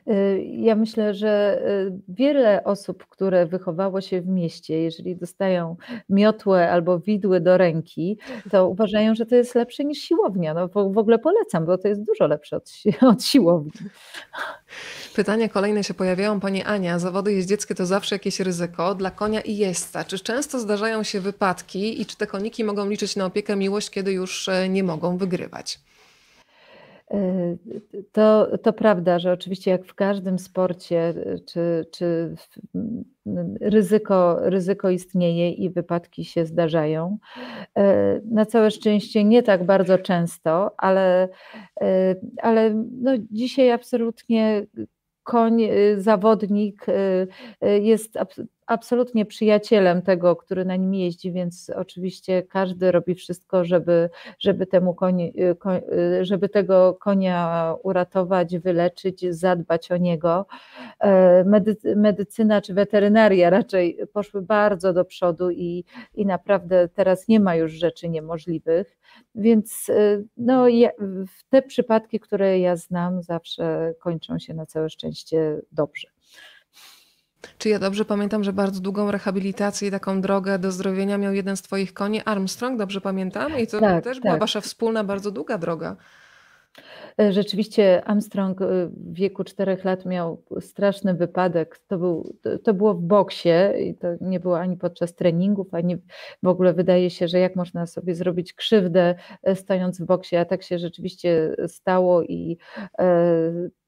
Y, 0.07 0.43
ja 0.43 0.76
myślę, 0.76 1.13
że 1.13 1.61
y, 1.88 1.99
wiele 2.07 2.63
osób, 2.63 3.05
które 3.05 3.45
wychowało 3.45 4.01
się 4.01 4.22
w 4.22 4.28
mieście, 4.28 4.82
jeżeli 4.82 5.15
dostają 5.15 5.76
miotłę 6.09 6.72
albo 6.72 6.99
widły 6.99 7.41
do 7.41 7.57
ręki, 7.57 8.18
to 8.51 8.70
uważają, 8.70 9.15
że 9.15 9.26
to 9.26 9.36
jest 9.36 9.55
lepsze 9.55 9.86
niż 9.86 9.99
siłownia. 9.99 10.53
No, 10.53 10.68
w 10.68 10.97
ogóle 10.97 11.20
polecam, 11.20 11.65
bo 11.65 11.78
to 11.78 11.88
jest 11.88 12.05
dużo 12.05 12.28
lepsze 12.28 12.57
od, 12.57 12.72
od 13.13 13.24
siłowni. 13.24 13.72
Pytania 15.15 15.49
kolejne 15.49 15.84
się 15.84 15.93
pojawiają. 15.93 16.39
Pani 16.39 16.63
Ania, 16.63 16.99
zawody 16.99 17.34
jeździeckie 17.34 17.76
to 17.76 17.86
zawsze 17.86 18.15
jakieś 18.15 18.39
ryzyko 18.39 18.95
dla 18.95 19.11
konia 19.11 19.41
i 19.41 19.57
jeźdźca. 19.57 20.03
Czy 20.03 20.20
często 20.20 20.59
zdarzają 20.59 21.03
się 21.03 21.20
wypadki 21.20 22.01
i 22.01 22.05
czy 22.05 22.18
te 22.18 22.28
koniki 22.28 22.63
mogą 22.63 22.89
liczyć 22.89 23.15
na 23.15 23.26
opiekę, 23.26 23.55
miłość, 23.55 23.89
kiedy 23.89 24.11
już 24.11 24.49
e, 24.49 24.70
nie 24.70 24.84
mogą 24.84 25.18
wygrywać? 25.18 25.80
E, 27.12 27.58
to, 28.12 28.58
to 28.58 28.74
prawda, 28.74 29.20
że 29.20 29.32
oczywiście 29.32 29.72
jak 29.72 29.86
w 29.86 29.93
każdym 29.93 30.39
sporcie, 30.39 31.14
czy, 31.45 31.86
czy 31.91 32.36
ryzyko, 33.62 34.49
ryzyko 34.49 34.89
istnieje 34.89 35.51
i 35.51 35.70
wypadki 35.70 36.26
się 36.26 36.45
zdarzają. 36.45 37.18
E, 37.78 38.22
na 38.32 38.45
całe 38.45 38.72
szczęście 38.72 39.24
nie 39.24 39.43
tak 39.43 39.66
bardzo 39.66 39.97
często, 39.97 40.72
ale, 40.78 41.30
e, 41.82 42.16
ale 42.41 42.74
no 43.01 43.12
dzisiaj 43.32 43.72
absolutnie 43.72 44.66
koń, 45.24 45.62
zawodnik 45.97 46.86
jest 47.82 48.18
absolutnie 48.68 49.26
przyjacielem 49.26 50.01
tego, 50.01 50.36
który 50.36 50.65
na 50.65 50.76
nim 50.76 50.93
jeździ, 50.93 51.32
więc 51.32 51.72
oczywiście 51.76 52.43
każdy 52.43 52.91
robi 52.91 53.15
wszystko, 53.15 53.65
żeby, 53.65 54.09
żeby, 54.39 54.68
temu 54.68 54.93
koni, 54.93 55.34
żeby 56.22 56.49
tego 56.49 56.93
konia 56.93 57.76
uratować, 57.84 58.57
wyleczyć, 58.57 59.26
zadbać 59.36 59.91
o 59.91 59.97
niego. 59.97 60.45
E, 60.99 61.43
medycyna 61.95 62.61
czy 62.61 62.74
weterynaria 62.74 63.49
raczej 63.49 63.99
poszły 64.13 64.41
bardzo 64.41 64.93
do 64.93 65.05
przodu 65.05 65.51
i, 65.51 65.84
i 66.15 66.26
naprawdę 66.26 66.89
teraz 66.93 67.28
nie 67.28 67.39
ma 67.39 67.55
już 67.55 67.72
rzeczy 67.72 68.09
niemożliwych, 68.09 68.97
więc 69.36 69.89
e, 69.89 70.24
no, 70.38 70.65
te 71.49 71.61
przypadki, 71.61 72.20
które 72.20 72.59
ja 72.59 72.76
znam, 72.76 73.24
zawsze 73.24 73.93
kończą 73.99 74.39
się 74.39 74.53
na 74.53 74.65
całe 74.65 74.89
szczęście 74.89 75.61
dobrze. 75.72 76.16
Czy 77.58 77.70
ja 77.70 77.80
dobrze 77.80 78.06
pamiętam, 78.06 78.43
że 78.43 78.54
bardzo 78.54 78.82
długą 78.82 79.12
rehabilitację 79.12 79.88
i 79.88 79.91
taką 79.91 80.22
drogę 80.22 80.60
do 80.60 80.72
zdrowienia 80.72 81.18
miał 81.18 81.34
jeden 81.34 81.58
z 81.58 81.62
Twoich 81.62 81.93
koni, 81.93 82.22
Armstrong, 82.26 82.80
dobrze 82.80 83.02
pamiętam? 83.02 83.60
I 83.60 83.68
to 83.68 83.80
tak, 83.80 84.04
też 84.04 84.18
tak. 84.18 84.24
była 84.24 84.38
Wasza 84.38 84.62
wspólna, 84.62 85.04
bardzo 85.04 85.32
długa 85.32 85.58
droga. 85.58 85.95
E, 87.22 87.34
rzeczywiście 87.34 88.04
Armstrong 88.06 88.62
e, 88.62 88.66
w 88.88 89.14
wieku 89.14 89.43
czterech 89.43 89.84
lat 89.86 90.06
miał 90.06 90.43
straszny 90.60 91.14
wypadek. 91.14 91.80
To, 91.88 91.98
był, 91.98 92.36
to 92.64 92.74
było 92.74 92.93
w 92.93 93.02
boksie 93.02 93.50
i 93.80 93.95
to 93.95 94.08
nie 94.22 94.39
było 94.39 94.60
ani 94.60 94.78
podczas 94.78 95.16
treningów, 95.16 95.74
ani 95.74 95.98
w 96.43 96.48
ogóle 96.48 96.74
wydaje 96.74 97.10
się, 97.10 97.28
że 97.28 97.39
jak 97.39 97.56
można 97.56 97.86
sobie 97.86 98.16
zrobić 98.16 98.54
krzywdę 98.54 99.16
e, 99.43 99.56
stojąc 99.56 100.02
w 100.02 100.06
boksie, 100.06 100.36
a 100.36 100.45
tak 100.45 100.64
się 100.64 100.80
rzeczywiście 100.80 101.56
stało 101.68 102.24
i, 102.24 102.58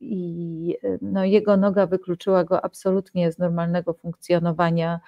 i 0.01 0.75
no 1.01 1.25
jego 1.25 1.57
noga 1.57 1.85
wykluczyła 1.85 2.43
go 2.43 2.65
absolutnie 2.65 3.31
z 3.31 3.37
normalnego 3.37 3.93
funkcjonowania. 3.93 4.99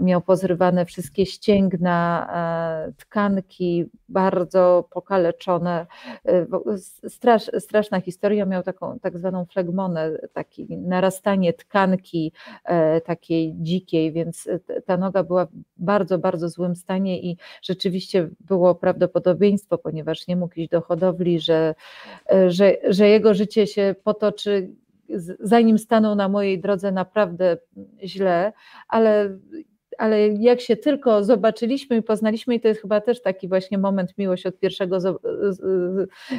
Miał 0.00 0.20
pozrywane 0.20 0.84
wszystkie 0.84 1.26
ścięgna, 1.26 2.28
tkanki, 2.96 3.84
bardzo 4.08 4.88
pokaleczone, 4.90 5.86
strasz, 7.08 7.50
straszna 7.58 8.00
historia, 8.00 8.46
miał 8.46 8.62
taką 8.62 8.98
tak 8.98 9.18
zwaną 9.18 9.44
flegmonę, 9.44 10.10
takie 10.32 10.64
narastanie 10.68 11.52
tkanki 11.52 12.32
e, 12.64 13.00
takiej 13.00 13.54
dzikiej, 13.56 14.12
więc 14.12 14.48
ta 14.86 14.96
noga 14.96 15.22
była 15.22 15.46
w 15.46 15.50
bardzo, 15.76 16.18
bardzo 16.18 16.48
złym 16.48 16.76
stanie 16.76 17.22
i 17.22 17.36
rzeczywiście 17.62 18.28
było 18.40 18.74
prawdopodobieństwo, 18.74 19.78
ponieważ 19.78 20.26
nie 20.26 20.36
mógł 20.36 20.54
iść 20.60 20.70
do 20.70 20.80
hodowli, 20.80 21.40
że, 21.40 21.74
e, 22.32 22.50
że, 22.50 22.76
że 22.88 23.08
jego 23.08 23.34
życie 23.34 23.66
się 23.66 23.94
potoczy 24.04 24.37
zanim 25.40 25.78
stanął 25.78 26.14
na 26.14 26.28
mojej 26.28 26.60
drodze 26.60 26.92
naprawdę 26.92 27.56
źle, 28.04 28.52
ale 28.88 29.38
ale 29.98 30.28
jak 30.28 30.60
się 30.60 30.76
tylko 30.76 31.24
zobaczyliśmy 31.24 31.96
i 31.96 32.02
poznaliśmy, 32.02 32.54
i 32.54 32.60
to 32.60 32.68
jest 32.68 32.80
chyba 32.80 33.00
też 33.00 33.22
taki 33.22 33.48
właśnie 33.48 33.78
moment 33.78 34.18
miłość 34.18 34.46
od 34.46 34.58
pierwszego 34.58 34.98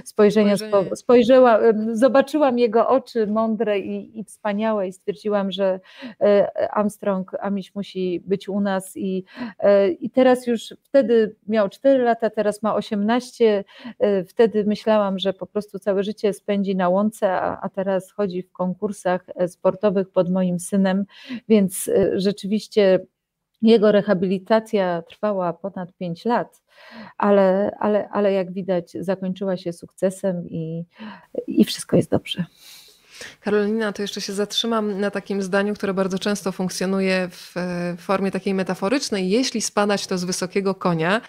spojrzenia, 0.04 0.58
Spojrzenie. 0.58 0.96
spojrzała, 0.96 1.60
zobaczyłam 1.92 2.60
jego 2.60 2.88
oczy 2.88 3.28
mądre 3.28 3.80
i, 3.80 4.20
i 4.20 4.24
wspaniałe 4.24 4.88
i 4.88 4.94
stwierdziłam, 4.94 5.52
że 5.52 5.80
e, 6.22 6.72
Armstrong, 6.72 7.32
Amiś 7.40 7.76
musi 7.76 8.24
być 8.26 8.50
u 8.50 8.60
nas 8.60 8.98
i, 8.98 9.24
e, 9.60 9.90
i 9.90 10.10
teraz 10.10 10.48
już 10.48 10.76
wtedy 10.82 11.36
miał 11.48 11.70
4 11.70 12.04
lata, 12.04 12.30
teraz 12.30 12.64
ma 12.64 12.76
18, 12.76 13.64
e, 14.00 14.24
wtedy 14.24 14.64
myślałam, 14.64 15.20
że 15.20 15.34
po 15.34 15.46
prostu 15.46 15.80
całe 15.80 16.04
życie 16.04 16.34
spędzi 16.34 16.76
na 16.76 16.90
łące, 16.90 17.32
a, 17.32 17.60
a 17.62 17.70
teraz 17.70 18.12
chodzi 18.12 18.44
w 18.44 18.52
konkursach 18.52 19.26
sportowych 19.48 20.10
pod 20.10 20.30
moim 20.30 20.60
synem, 20.60 21.06
więc 21.48 21.90
rzeczywiście 22.14 23.00
jego 23.62 23.92
rehabilitacja 23.92 25.02
trwała 25.02 25.54
ponad 25.54 25.94
5 25.94 26.26
lat, 26.26 26.62
ale, 27.18 27.72
ale, 27.80 28.10
ale 28.10 28.32
jak 28.32 28.54
widać, 28.54 28.92
zakończyła 29.00 29.58
się 29.58 29.74
sukcesem 29.74 30.50
i, 30.50 30.86
i 31.48 31.66
wszystko 31.66 31.98
jest 31.98 32.12
dobrze. 32.12 32.46
Karolina, 33.42 33.94
to 33.94 34.02
jeszcze 34.02 34.22
się 34.22 34.34
zatrzymam 34.34 35.00
na 35.00 35.12
takim 35.12 35.42
zdaniu, 35.42 35.74
które 35.74 35.94
bardzo 35.94 36.20
często 36.20 36.52
funkcjonuje 36.52 37.28
w 37.32 37.56
formie 37.98 38.32
takiej 38.32 38.54
metaforycznej. 38.54 39.30
Jeśli 39.30 39.62
spadać, 39.62 40.08
to 40.08 40.18
z 40.18 40.24
wysokiego 40.24 40.76
konia. 40.76 41.22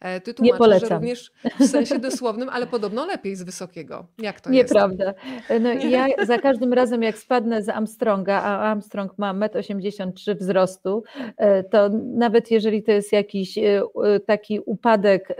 E, 0.00 0.20
ty 0.20 0.34
nie 0.38 0.54
polecam. 0.54 0.88
że 0.88 0.94
również 0.94 1.32
w 1.60 1.66
sensie 1.66 1.98
dosłownym, 1.98 2.48
ale 2.48 2.66
podobno 2.66 3.06
lepiej 3.06 3.36
z 3.36 3.42
wysokiego. 3.42 4.06
Jak 4.18 4.40
to 4.40 4.50
Nieprawda. 4.50 5.04
jest? 5.04 5.18
Nieprawda. 5.50 5.60
No, 5.60 5.88
ja 5.88 6.26
za 6.26 6.38
każdym 6.38 6.72
razem 6.72 7.02
jak 7.02 7.18
spadnę 7.18 7.62
z 7.62 7.68
Armstronga, 7.68 8.42
a 8.42 8.58
Armstrong 8.58 9.18
ma 9.18 9.34
1,83 9.34 10.02
m 10.02 10.38
wzrostu, 10.38 11.02
e, 11.36 11.64
to 11.64 11.90
nawet 12.16 12.50
jeżeli 12.50 12.82
to 12.82 12.92
jest 12.92 13.12
jakiś 13.12 13.58
e, 13.58 13.82
taki 14.26 14.60
upadek 14.60 15.36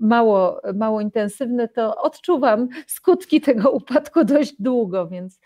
mało, 0.00 0.60
mało 0.74 1.00
intensywny, 1.00 1.68
to 1.68 1.96
odczuwam 1.96 2.68
skutki 2.86 3.40
tego 3.40 3.70
upadku 3.70 4.24
dość 4.24 4.54
długo, 4.58 5.08
więc 5.08 5.40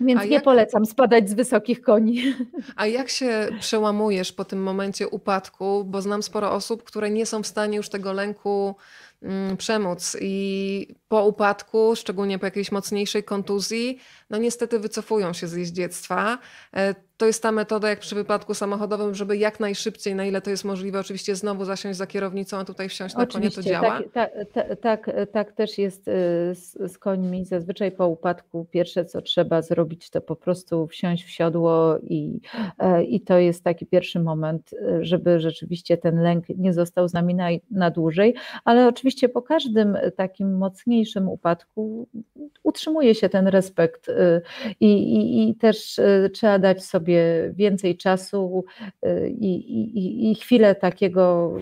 więc 0.00 0.20
A 0.20 0.24
nie 0.24 0.30
jak... 0.30 0.44
polecam 0.44 0.86
spadać 0.86 1.30
z 1.30 1.34
wysokich 1.34 1.82
koni. 1.82 2.22
A 2.76 2.86
jak 2.86 3.08
się 3.08 3.48
przełamujesz 3.60 4.32
po 4.32 4.44
tym 4.44 4.62
momencie 4.62 5.08
upadku? 5.08 5.84
Bo 5.84 6.02
znam 6.02 6.22
sporo 6.22 6.52
osób, 6.52 6.82
które 6.82 7.10
nie 7.10 7.26
są 7.26 7.42
w 7.42 7.46
stanie 7.46 7.76
już 7.76 7.88
tego 7.88 8.12
lęku 8.12 8.74
mm, 9.22 9.56
przemóc 9.56 10.16
i 10.20 10.94
po 11.08 11.26
upadku, 11.26 11.96
szczególnie 11.96 12.38
po 12.38 12.46
jakiejś 12.46 12.72
mocniejszej 12.72 13.24
kontuzji, 13.24 13.98
no 14.30 14.38
niestety 14.38 14.78
wycofują 14.78 15.32
się 15.32 15.46
z 15.46 15.52
jeździectwa. 15.52 16.38
E, 16.76 16.94
to 17.16 17.26
jest 17.26 17.42
ta 17.42 17.52
metoda 17.52 17.90
jak 17.90 17.98
przy 17.98 18.14
wypadku 18.14 18.54
samochodowym, 18.54 19.14
żeby 19.14 19.36
jak 19.36 19.60
najszybciej, 19.60 20.14
na 20.14 20.24
ile 20.24 20.40
to 20.40 20.50
jest 20.50 20.64
możliwe, 20.64 21.00
oczywiście 21.00 21.36
znowu 21.36 21.64
zasiąść 21.64 21.98
za 21.98 22.06
kierownicą, 22.06 22.58
a 22.58 22.64
tutaj 22.64 22.88
wsiąść 22.88 23.14
na 23.14 23.26
konie, 23.26 23.50
to 23.50 23.62
działa? 23.62 24.00
Tak, 24.12 24.30
tak, 24.52 24.66
tak, 24.80 25.10
tak 25.32 25.52
też 25.52 25.78
jest 25.78 26.08
y, 26.08 26.12
z, 26.54 26.92
z 26.92 26.98
końmi. 26.98 27.44
Zazwyczaj 27.44 27.92
po 27.92 28.08
upadku 28.08 28.66
pierwsze, 28.70 29.04
co 29.04 29.22
trzeba 29.22 29.62
zrobić, 29.62 30.10
to 30.10 30.20
po 30.20 30.36
prostu 30.36 30.86
wsiąść 30.86 31.24
w 31.24 31.30
siodło 31.30 31.98
i, 32.02 32.40
e, 32.78 33.04
i 33.04 33.20
to 33.20 33.38
jest 33.38 33.64
taki 33.64 33.86
pierwszy 33.86 34.20
moment, 34.20 34.70
żeby 35.00 35.40
rzeczywiście 35.40 35.96
ten 35.96 36.22
lęk 36.22 36.48
nie 36.48 36.72
został 36.72 37.08
z 37.08 37.12
nami 37.12 37.34
na, 37.34 37.48
na 37.70 37.90
dłużej, 37.90 38.34
ale 38.64 38.88
oczywiście 38.88 39.09
po 39.28 39.42
każdym 39.42 39.98
takim 40.16 40.58
mocniejszym 40.58 41.28
upadku 41.28 42.08
utrzymuje 42.62 43.14
się 43.14 43.28
ten 43.28 43.46
respekt 43.46 44.08
y, 44.08 44.42
i, 44.80 44.86
i, 44.86 45.48
i 45.48 45.54
też 45.54 46.00
trzeba 46.32 46.58
dać 46.58 46.84
sobie 46.84 47.22
więcej 47.54 47.96
czasu 47.96 48.64
i, 49.28 49.54
i, 49.54 50.30
i 50.30 50.34
chwilę 50.34 50.74
takiego 50.74 51.54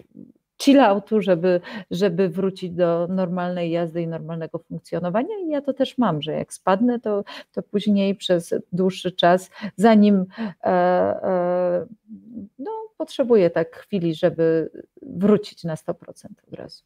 chilloutu, 0.62 1.22
żeby, 1.22 1.60
żeby 1.90 2.28
wrócić 2.28 2.70
do 2.70 3.06
normalnej 3.10 3.70
jazdy 3.70 4.02
i 4.02 4.06
normalnego 4.06 4.58
funkcjonowania. 4.58 5.38
I 5.38 5.48
ja 5.48 5.62
to 5.62 5.72
też 5.72 5.98
mam, 5.98 6.22
że 6.22 6.32
jak 6.32 6.52
spadnę, 6.52 7.00
to, 7.00 7.24
to 7.52 7.62
później 7.62 8.14
przez 8.14 8.54
dłuższy 8.72 9.12
czas, 9.12 9.50
zanim 9.76 10.26
e, 10.64 10.68
e, 10.68 11.86
no, 12.58 12.70
potrzebuję 12.96 13.50
tak 13.50 13.76
chwili, 13.76 14.14
żeby 14.14 14.70
wrócić 15.02 15.64
na 15.64 15.74
100% 15.74 15.94
od 16.48 16.54
razu. 16.54 16.84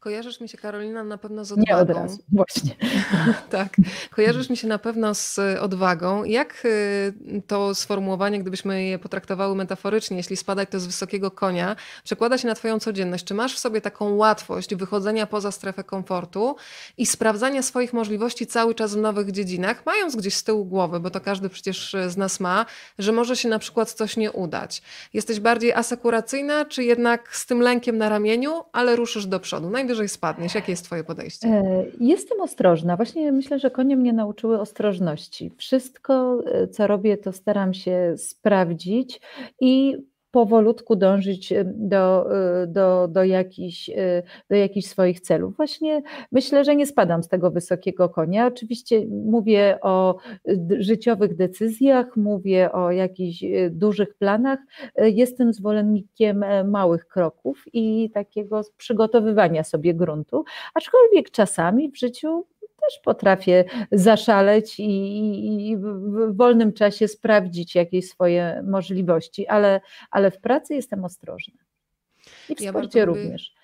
Kojarzysz 0.00 0.40
mi 0.40 0.48
się, 0.48 0.58
Karolina, 0.58 1.04
na 1.04 1.18
pewno 1.18 1.44
z 1.44 1.56
Nie 1.56 1.76
od 1.76 1.80
odwagą. 1.82 2.02
razu, 2.02 2.18
właśnie. 2.32 2.74
Tak, 3.50 3.76
kojarzysz 4.10 4.50
mi 4.50 4.56
się 4.56 4.68
na 4.68 4.78
pewno 4.78 5.14
z 5.14 5.38
odwagą. 5.60 6.24
Jak 6.24 6.62
y, 6.64 7.42
to 7.46 7.74
sformułowanie, 7.74 8.40
gdybyśmy 8.40 8.84
je 8.84 8.98
potraktowały 8.98 9.54
metaforycznie, 9.54 10.16
jeśli 10.16 10.36
spadać 10.36 10.68
to 10.70 10.80
z 10.80 10.86
wysokiego 10.86 11.30
konia, 11.30 11.76
przekłada 12.04 12.38
się 12.38 12.48
na 12.48 12.54
Twoją 12.54 12.78
codzienność? 12.78 13.24
Czy 13.24 13.34
masz 13.34 13.54
w 13.54 13.58
sobie 13.58 13.80
taką 13.80 14.14
łatwość 14.14 14.74
wychodzenia 14.74 15.26
poza 15.26 15.52
strefę 15.52 15.84
komfortu 15.84 16.56
i 16.98 17.06
sprawdzania 17.06 17.62
swoich 17.62 17.92
możliwości 17.92 18.46
cały 18.46 18.74
czas 18.74 18.94
w 18.94 18.98
nowych 18.98 19.30
dziedzinach, 19.30 19.86
mając 19.86 20.16
gdzieś 20.16 20.34
z 20.34 20.44
tyłu 20.44 20.64
głowy, 20.64 21.00
bo 21.00 21.10
to 21.10 21.20
każdy 21.20 21.48
przecież 21.48 21.96
z 22.08 22.16
nas 22.16 22.40
ma, 22.40 22.66
że 22.98 23.12
może 23.12 23.36
się 23.36 23.48
na 23.48 23.58
przykład 23.58 23.92
coś 23.92 24.16
nie 24.16 24.32
udać? 24.32 24.82
Jesteś 25.14 25.40
bardziej 25.40 25.72
asekuracyjna, 25.72 26.64
czy 26.64 26.84
jednak 26.84 27.36
z 27.36 27.46
tym 27.46 27.60
lękiem 27.60 27.98
na 27.98 28.08
ramieniu, 28.08 28.62
ale 28.72 28.96
ruszysz 28.96 29.26
do 29.26 29.40
przodu? 29.40 29.70
Najwyżej 29.70 29.89
spadniesz. 30.08 30.54
Jakie 30.54 30.72
jest 30.72 30.84
Twoje 30.84 31.04
podejście? 31.04 31.48
E, 31.48 31.84
Jestem 32.00 32.40
ostrożna. 32.40 32.96
Właśnie 32.96 33.32
myślę, 33.32 33.58
że 33.58 33.70
konie 33.70 33.96
mnie 33.96 34.12
nauczyły 34.12 34.60
ostrożności. 34.60 35.52
Wszystko, 35.56 36.42
e, 36.46 36.68
co 36.68 36.86
robię, 36.86 37.16
to 37.16 37.32
staram 37.32 37.74
się 37.74 38.14
sprawdzić 38.16 39.20
i 39.60 39.96
powolutku 40.30 40.96
dążyć 40.96 41.52
e, 41.52 41.64
do, 41.64 42.34
e, 42.62 42.66
do, 42.66 43.08
do, 43.08 43.24
jakichś, 43.24 43.90
e, 43.90 44.22
do 44.50 44.56
jakichś 44.56 44.88
swoich 44.88 45.20
celów. 45.20 45.56
Właśnie 45.56 46.02
myślę, 46.32 46.64
że 46.64 46.76
nie 46.76 46.86
spadam 46.86 47.22
z 47.22 47.28
tego 47.28 47.50
wysokiego 47.50 48.08
konia. 48.08 48.46
Oczywiście 48.46 49.06
mówię 49.08 49.78
o 49.82 50.16
życiowych 50.78 51.36
decyzjach, 51.36 52.16
mówię 52.16 52.72
o 52.72 52.90
jakichś 52.90 53.44
dużych 53.70 54.14
planach. 54.14 54.58
Jestem 54.96 55.52
zwolennikiem 55.52 56.42
e, 56.42 56.64
małych 56.64 57.06
kroków 57.06 57.64
i 57.72 58.10
takiego 58.10 58.60
przygotowywania 58.76 59.64
sobie 59.64 59.94
gruntu, 59.94 60.44
aczkolwiek 60.74 61.30
czasami 61.30 61.90
w 61.90 61.98
życiu 61.98 62.46
też 62.88 62.98
potrafię 63.04 63.64
zaszaleć 63.92 64.74
i, 64.80 65.76
w 65.76 66.36
wolnym 66.36 66.72
czasie 66.72 67.08
sprawdzić 67.08 67.74
jakieś 67.74 68.08
swoje 68.08 68.62
możliwości, 68.66 69.46
ale, 69.46 69.80
ale 70.10 70.30
w 70.30 70.40
pracy 70.40 70.74
jestem 70.74 71.04
ostrożna. 71.04 71.54
I 72.48 72.56
w 72.56 72.60
Ja 72.60 72.70
sporcie 72.70 73.06
lubię- 73.06 73.22
również. 73.22 73.54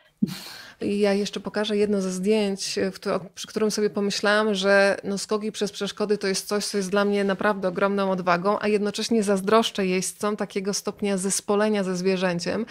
I 0.80 0.98
Ja 0.98 1.12
jeszcze 1.12 1.40
pokażę 1.40 1.76
jedno 1.76 2.00
ze 2.00 2.12
zdjęć, 2.12 2.78
któ- 2.94 3.10
przy 3.34 3.46
którym 3.46 3.70
sobie 3.70 3.90
pomyślałam, 3.90 4.54
że 4.54 4.96
no 5.04 5.18
skoki 5.18 5.52
przez 5.52 5.72
przeszkody 5.72 6.18
to 6.18 6.26
jest 6.26 6.48
coś, 6.48 6.64
co 6.66 6.76
jest 6.76 6.90
dla 6.90 7.04
mnie 7.04 7.24
naprawdę 7.24 7.68
ogromną 7.68 8.10
odwagą, 8.10 8.58
a 8.60 8.68
jednocześnie 8.68 9.22
zazdroszczę 9.22 9.86
jeźdźcom 9.86 10.36
takiego 10.36 10.74
stopnia 10.74 11.16
zespolenia 11.18 11.84
ze 11.84 11.96
zwierzęciem, 11.96 12.66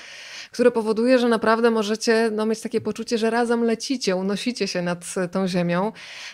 które 0.52 0.72
powoduje, 0.72 1.20
że 1.20 1.30
naprawdę 1.30 1.72
możecie 1.72 2.30
no, 2.34 2.46
mieć 2.46 2.62
takie 2.62 2.82
poczucie, 2.82 3.18
że 3.18 3.30
razem 3.30 3.64
lecicie, 3.64 4.16
unosicie 4.16 4.68
się 4.68 4.82
nad 4.82 5.06
e, 5.18 5.28
tą 5.28 5.48
ziemią. 5.48 5.92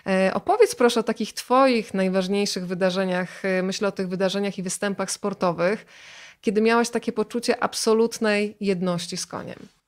E, 0.08 0.32
opowiedz 0.34 0.76
proszę 0.76 1.00
o 1.00 1.04
takich 1.04 1.34
twoich 1.34 1.94
najważniejszych 1.94 2.68
wydarzeniach, 2.68 3.46
e, 3.46 3.64
myślę 3.64 3.88
o 3.88 3.92
tych 3.92 4.08
wydarzeniach 4.08 4.58
i 4.58 4.64
występach 4.64 5.12
sportowych, 5.12 5.86
kiedy 6.42 6.62
miałaś 6.62 6.90
takie 6.90 7.12
poczucie 7.12 7.64
absolutnej 7.64 8.56
jedności 8.60 9.18
z 9.18 9.26
koniem. 9.26 9.81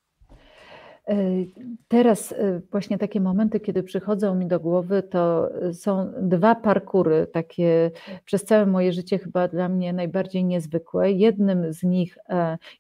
E, 1.08 1.46
Teraz 1.88 2.32
e, 2.32 2.62
właśnie 2.72 2.98
takie 2.98 3.22
momenty, 3.22 3.60
kiedy 3.60 3.84
przychodzą 3.84 4.36
mi 4.36 4.48
do 4.48 4.60
głowy, 4.60 5.04
to 5.04 5.50
e, 5.62 5.74
są 5.74 6.12
dwa 6.22 6.56
parkury, 6.56 7.28
takie 7.34 7.92
przez 8.26 8.44
całe 8.44 8.66
moje 8.66 8.94
życie 8.94 9.20
chyba 9.20 9.48
dla 9.48 9.70
mnie 9.70 9.94
najbardziej 9.94 10.46
niezwykłe. 10.46 11.12
Jednym 11.12 11.74
z 11.74 11.84
nich 11.84 12.18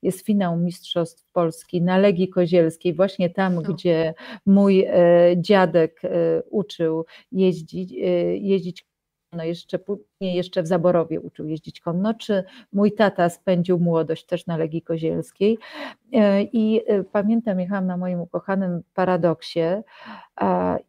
jest 0.01 0.26
finał 0.26 0.57
Mistrzostw 0.57 1.32
Polski 1.32 1.82
na 1.82 1.97
Legii 1.97 2.30
Kozielskiej, 2.30 2.93
właśnie 2.93 3.30
tam, 3.30 3.55
gdzie 3.61 4.13
mój 4.45 4.88
dziadek 5.38 6.01
uczył 6.49 7.05
jeździć, 7.32 7.91
jeździć 8.39 8.86
no 9.36 9.43
jeszcze 9.43 9.79
później 9.79 10.36
jeszcze 10.36 10.63
w 10.63 10.67
Zaborowie 10.67 11.19
uczył 11.21 11.47
jeździć 11.47 11.81
konno, 11.81 12.13
czy 12.13 12.43
mój 12.73 12.91
tata 12.91 13.29
spędził 13.29 13.79
młodość 13.79 14.25
też 14.25 14.47
na 14.47 14.57
Legii 14.57 14.81
Kozielskiej. 14.81 15.57
E, 16.13 16.43
I 16.43 16.81
e, 16.88 17.03
pamiętam, 17.03 17.59
jechałam 17.59 17.88
na 17.88 17.97
moim 17.97 18.21
ukochanym 18.21 18.84
paradoksie 18.93 19.59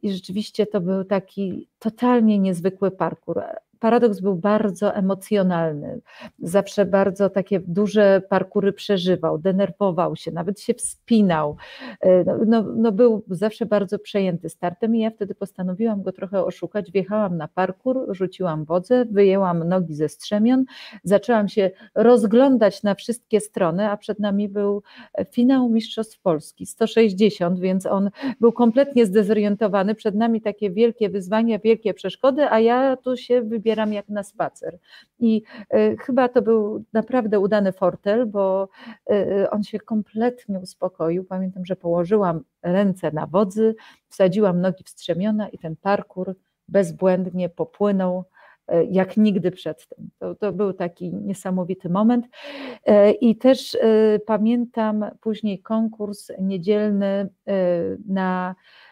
i 0.03 0.13
rzeczywiście 0.13 0.67
to 0.67 0.81
był 0.81 1.05
taki 1.05 1.69
totalnie 1.79 2.39
niezwykły 2.39 2.91
parkour. 2.91 3.43
Paradoks 3.85 4.21
był 4.21 4.37
bardzo 4.37 4.95
emocjonalny, 4.95 6.01
zawsze 6.39 6.87
bardzo 6.87 7.31
takie 7.31 7.61
duże 7.61 8.23
parkury 8.29 8.73
przeżywał, 8.73 9.39
denerwował 9.39 10.17
się, 10.17 10.31
nawet 10.33 10.61
się 10.61 10.75
wspinał. 10.75 11.57
E, 12.01 12.25
No, 12.25 12.37
no, 12.47 12.63
no 12.77 12.93
był 12.93 13.25
zawsze 13.29 13.67
bardzo 13.67 13.99
przejęty 13.99 14.49
startem 14.49 14.97
i 14.97 15.01
ja 15.01 15.11
wtedy 15.11 15.35
postanowiłam 15.35 16.03
go 16.03 16.13
trochę 16.13 16.45
oszukać. 16.45 16.93
Wjechałam 16.93 17.37
na 17.37 17.49
parkur, 17.49 18.07
rzuciłam 18.11 18.65
wodze, 18.65 19.05
wyjęłam 19.05 19.69
nogi 19.69 19.95
ze 19.95 20.09
strzemion, 20.09 20.65
zaczęłam 21.03 21.49
się 21.49 21.71
rozglądać 21.95 22.83
na 22.83 22.95
wszystkie 22.95 23.41
strony, 23.41 23.91
a 23.91 23.97
przed 23.97 24.19
nami 24.19 24.49
był 24.49 24.83
finał 25.31 25.69
Mistrzostw 25.69 26.21
Polski 26.21 26.67
160, 26.67 27.61
więc 27.61 27.87
on 27.87 28.11
był 28.41 28.53
kompletnie 28.53 29.07
zdezorientowany. 29.07 29.95
Przed 29.95 30.15
nami 30.15 30.41
takie 30.41 30.71
wielkie 30.71 31.11
wyzwania, 31.11 31.59
wielkie 31.59 31.95
przeszkody, 31.95 32.51
a 32.51 32.61
ja 32.61 32.97
tu 32.97 33.17
się 33.17 33.43
wybieram 33.43 33.74
jak 33.93 34.09
na 34.09 34.23
spacer. 34.23 34.79
I 35.19 35.43
e, 35.71 35.97
chyba 35.97 36.29
to 36.29 36.43
był 36.43 36.85
naprawdę 36.93 37.41
udany 37.41 37.73
fortel, 37.73 38.27
bo 38.27 38.69
e, 39.11 39.51
on 39.51 39.63
się 39.63 39.79
kompletnie 39.79 40.59
uspokoił. 40.59 41.25
Pamiętam, 41.25 41.65
że 41.67 41.77
położyłam 41.77 42.45
ręce 42.63 43.11
na 43.13 43.27
wodzy, 43.27 43.75
wsadziłam 44.09 44.61
nogi 44.61 44.85
w 44.85 44.89
strzemiona 44.89 45.49
i 45.49 45.59
ten 45.59 45.77
parkour 45.77 46.35
bezbłędnie 46.69 47.49
popłynął 47.49 48.25
e, 48.69 48.85
jak 48.85 49.17
nigdy 49.17 49.51
przedtem. 49.51 50.11
To, 50.19 50.35
to 50.35 50.53
był 50.53 50.73
taki 50.73 51.15
niesamowity 51.15 51.89
moment. 51.89 52.27
E, 52.87 53.13
I 53.13 53.37
też 53.37 53.75
e, 53.75 54.19
pamiętam 54.27 55.05
później 55.21 55.63
konkurs 55.63 56.31
niedzielny 56.41 57.07
e, 57.07 57.29
na 58.09 58.51
e, 58.51 58.84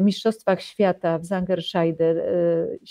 Mistrzostwach 0.00 0.62
Świata 0.62 1.18
w 1.18 1.24
Zangerscheide, 1.24 2.04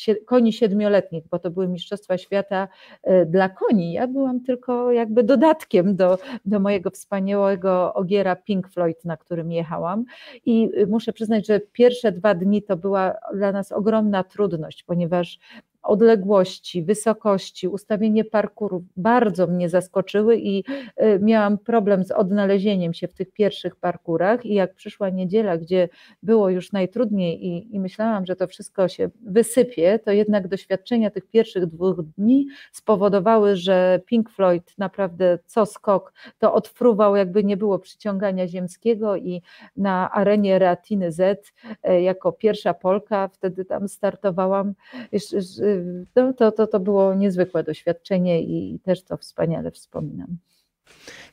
e, 0.07 0.15
koni 0.15 0.53
siedmioletnich, 0.53 1.23
bo 1.32 1.39
to 1.39 1.51
były 1.51 1.67
Mistrzostwa 1.67 2.17
Świata 2.17 2.67
e, 3.03 3.25
dla 3.25 3.49
koni. 3.49 3.93
Ja 3.93 4.07
byłam 4.07 4.41
tylko 4.41 4.91
jakby 4.91 5.23
dodatkiem 5.23 5.95
do, 5.95 6.17
do 6.45 6.59
mojego 6.59 6.89
wspaniałego 6.89 7.93
ogiera 7.93 8.36
Pink 8.36 8.69
Floyd, 8.69 9.05
na 9.05 9.17
którym 9.17 9.51
jechałam. 9.51 10.05
I 10.45 10.69
muszę 10.88 11.13
przyznać, 11.13 11.47
że 11.47 11.59
pierwsze 11.59 12.11
dwa 12.11 12.36
dni 12.36 12.63
to 12.63 12.77
była 12.77 13.15
dla 13.34 13.51
nas 13.51 13.71
ogromna 13.71 14.23
trudność, 14.23 14.84
ponieważ 14.84 15.39
odległości, 15.84 16.84
wysokości, 16.84 17.67
ustawienie 17.67 18.25
parkurów 18.25 18.84
bardzo 18.97 19.47
mnie 19.47 19.69
zaskoczyły 19.69 20.38
i 20.38 20.63
y, 21.01 21.19
miałam 21.21 21.57
problem 21.57 22.03
z 22.03 22.11
odnalezieniem 22.11 22.93
się 22.93 23.07
w 23.07 23.13
tych 23.13 23.32
pierwszych 23.32 23.75
parkurach. 23.75 24.45
I 24.45 24.53
jak 24.53 24.75
przyszła 24.75 25.09
niedziela, 25.09 25.57
gdzie 25.57 25.89
było 26.23 26.49
już 26.49 26.71
najtrudniej 26.71 27.45
i, 27.45 27.75
i 27.75 27.80
myślałam, 27.80 28.25
że 28.25 28.36
to 28.36 28.47
wszystko 28.47 28.88
się 28.88 29.09
wysypie, 29.21 29.99
to 29.99 30.11
jednak 30.11 30.47
doświadczenia 30.47 31.09
tych 31.09 31.27
pierwszych 31.27 31.65
dwóch 31.65 32.01
dni 32.17 32.47
spowodowały, 32.71 33.55
że 33.55 34.01
Pink 34.05 34.30
Floyd 34.30 34.77
naprawdę 34.77 35.39
co 35.45 35.65
skok 35.65 36.13
to 36.39 36.53
odfruwał, 36.53 37.15
jakby 37.15 37.43
nie 37.43 37.57
było 37.57 37.80
przyciągania 37.80 38.47
ziemskiego. 38.47 39.15
I 39.15 39.41
na 39.77 40.11
arenie 40.11 40.59
Reatiny 40.59 41.11
Z 41.11 41.53
e, 41.84 42.01
jako 42.01 42.32
pierwsza 42.32 42.73
Polka, 42.73 43.27
wtedy 43.27 43.65
tam 43.65 43.88
startowałam, 43.88 44.73
jeszcze, 45.11 45.38
y, 45.38 45.68
to, 46.34 46.51
to, 46.51 46.67
to 46.67 46.80
było 46.80 47.13
niezwykłe 47.15 47.63
doświadczenie 47.63 48.41
i 48.41 48.80
też 48.80 49.03
to 49.03 49.17
wspaniale 49.17 49.72
wspominam. 49.72 50.38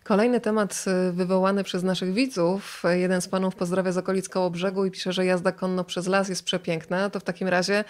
Kolejny 0.06 0.40
temat 0.40 0.84
y, 1.08 1.12
wywołany 1.12 1.64
przez 1.64 1.82
naszych 1.82 2.14
widzów. 2.14 2.82
Jeden 2.90 3.20
z 3.20 3.28
panów 3.28 3.54
pozdrawia 3.54 3.92
z 3.92 3.98
okolic 3.98 4.28
Kołobrzegu 4.28 4.84
i 4.84 4.90
pisze, 4.90 5.12
że 5.12 5.26
jazda 5.26 5.52
konno 5.52 5.84
przez 5.84 6.06
las 6.06 6.28
jest 6.28 6.44
przepiękna. 6.44 7.10
To 7.10 7.20
w 7.20 7.24
takim 7.24 7.48
razie 7.48 7.84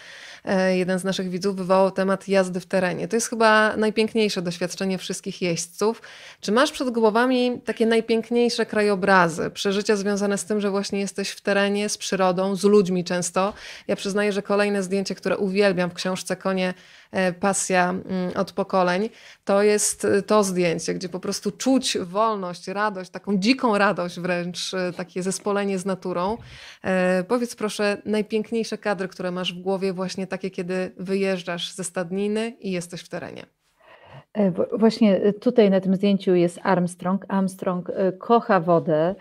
e, 0.45 0.77
jeden 0.77 0.99
z 0.99 1.05
naszych 1.05 1.31
widzów 1.31 1.57
wywołał 1.57 1.91
temat 1.91 2.29
jazdy 2.29 2.61
w 2.61 2.67
terenie. 2.67 3.09
To 3.09 3.17
jest 3.17 3.31
chyba 3.31 3.77
najpiękniejsze 3.77 4.43
doświadczenie 4.43 4.99
wszystkich 4.99 5.43
jeźdźców. 5.43 6.03
Czy 6.41 6.53
masz 6.53 6.73
przed 6.73 6.91
głowami 6.91 7.61
takie 7.65 7.87
najpiękniejsze 7.87 8.67
krajobrazy, 8.67 9.51
przeżycia 9.51 9.97
związane 9.97 10.39
z 10.39 10.45
tym, 10.45 10.61
że 10.61 10.71
właśnie 10.71 11.01
jesteś 11.01 11.31
w 11.31 11.41
terenie, 11.41 11.89
z 11.89 11.99
przyrodą, 11.99 12.57
z 12.57 12.65
ludźmi 12.65 13.05
często? 13.05 13.53
Ja 13.89 13.97
przyznaję, 13.97 14.33
że 14.33 14.43
kolejne 14.43 14.83
zdjęcie, 14.83 15.15
które 15.15 15.37
uwielbiam 15.37 15.91
w 15.91 15.95
książce 15.95 16.37
Konie 16.37 16.75
pasja 17.41 17.91
mm, 17.91 18.05
od 18.37 18.53
pokoleń, 18.53 19.09
to 19.45 19.63
jest 19.63 20.05
e, 20.05 20.23
to 20.23 20.45
zdjęcie, 20.45 20.95
gdzie 20.95 21.09
po 21.09 21.21
prostu 21.21 21.51
czuć 21.51 21.99
wolność, 21.99 22.69
radość, 22.69 23.11
taką 23.11 23.39
dziką 23.39 23.79
radość 23.79 24.21
wręcz, 24.21 24.75
e, 24.75 24.93
takie 24.93 25.23
zespolenie 25.23 25.79
z 25.79 25.85
naturą. 25.85 26.39
Powiedz 27.29 27.57
proszę, 27.57 28.03
najpiękniejsze 28.05 28.79
kadry, 28.79 29.09
które 29.09 29.31
masz 29.31 29.55
w 29.55 29.61
głowie, 29.61 29.93
właśnie 29.93 30.27
takie, 30.27 30.51
kiedy 30.51 30.93
wyjeżdżasz 30.97 31.73
ze 31.73 31.85
stadniny 31.85 32.57
i 32.61 32.71
jesteś 32.71 33.01
w 33.01 33.09
terenie. 33.09 33.47
E, 34.37 34.53
właśnie 34.79 35.23
e, 35.23 35.33
tutaj 35.33 35.71
na 35.71 35.81
tym 35.81 35.95
zdjęciu 35.95 36.35
jest 36.35 36.61
Armstrong. 36.63 37.25
Armstrong 37.29 37.91
e, 37.91 38.13
kocha 38.13 38.61
wodę 38.61 39.15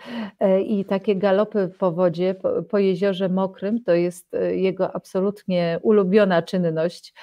i 0.66 0.86
takie 0.86 1.16
galopy 1.16 1.72
po 1.80 1.92
wodzie, 1.92 2.36
po 2.70 2.80
jeziorze 2.80 3.30
mokrym, 3.30 3.84
to 3.84 3.94
jest 3.94 4.32
jego 4.52 4.96
absolutnie 4.96 5.80
ulubiona 5.82 6.42
czynność. 6.42 7.14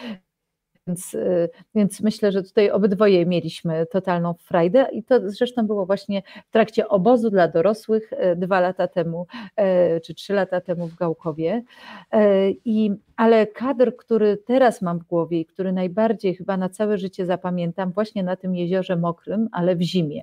Więc, 0.86 1.14
y, 1.14 1.48
więc 1.74 2.00
myślę, 2.00 2.32
że 2.32 2.42
tutaj 2.42 2.70
obydwoje 2.70 3.26
mieliśmy 3.26 3.86
totalną 3.86 4.34
frajdę 4.34 4.86
i 4.92 5.02
to 5.02 5.30
zresztą 5.30 5.66
było 5.66 5.86
właśnie 5.86 6.22
w 6.46 6.50
trakcie 6.50 6.88
obozu 6.88 7.30
dla 7.30 7.48
dorosłych 7.48 8.12
y, 8.12 8.36
dwa 8.36 8.60
lata 8.60 8.88
temu, 8.88 9.26
y, 9.96 10.00
czy 10.00 10.14
trzy 10.14 10.32
lata 10.32 10.60
temu 10.60 10.86
w 10.86 10.94
Gałkowie. 10.94 11.62
I, 12.64 12.90
ale 13.16 13.46
kadr, 13.46 13.96
który 13.96 14.36
teraz 14.36 14.82
mam 14.82 14.98
w 14.98 15.02
głowie 15.02 15.40
i 15.40 15.46
który 15.46 15.72
najbardziej 15.72 16.34
chyba 16.34 16.56
na 16.56 16.68
całe 16.68 16.98
życie 16.98 17.26
zapamiętam, 17.26 17.92
właśnie 17.92 18.22
na 18.22 18.36
tym 18.36 18.54
jeziorze 18.54 18.96
mokrym, 18.96 19.48
ale 19.52 19.76
w 19.76 19.82
zimie. 19.82 20.22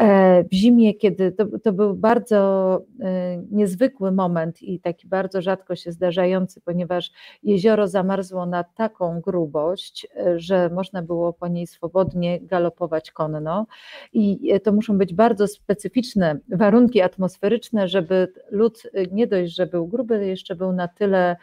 E, 0.00 0.44
w 0.44 0.52
zimie, 0.54 0.94
kiedy 0.94 1.32
to, 1.32 1.46
to, 1.58 1.72
był 1.72 1.94
bardzo 1.94 2.82
e, 3.00 3.36
niezwykły 3.50 4.12
moment 4.12 4.62
i 4.62 4.80
taki 4.80 5.08
bardzo 5.08 5.42
rzadko 5.42 5.76
się 5.76 5.92
zdarzający, 5.92 6.60
ponieważ 6.60 7.10
jezioro 7.42 7.88
zamarzło 7.88 8.46
na 8.46 8.64
taką 8.64 9.20
grubość, 9.20 10.06
e, 10.16 10.38
że 10.38 10.70
można 10.70 11.02
było 11.02 11.32
po 11.32 11.48
niej 11.48 11.66
swobodnie 11.66 12.40
galopować 12.40 13.10
konno. 13.10 13.66
I 14.12 14.52
to 14.64 14.72
muszą 14.72 14.98
być 14.98 15.14
bardzo 15.14 15.46
specyficzne 15.48 16.38
warunki 16.48 17.00
atmosferyczne, 17.00 17.88
żeby 17.88 18.32
lód 18.50 18.82
nie 19.12 19.26
dość, 19.26 19.54
że 19.54 19.66
był 19.66 19.86
gruby, 19.86 20.26
jeszcze 20.26 20.56
był 20.56 20.72
na 20.72 20.88
tyle, 20.88 21.36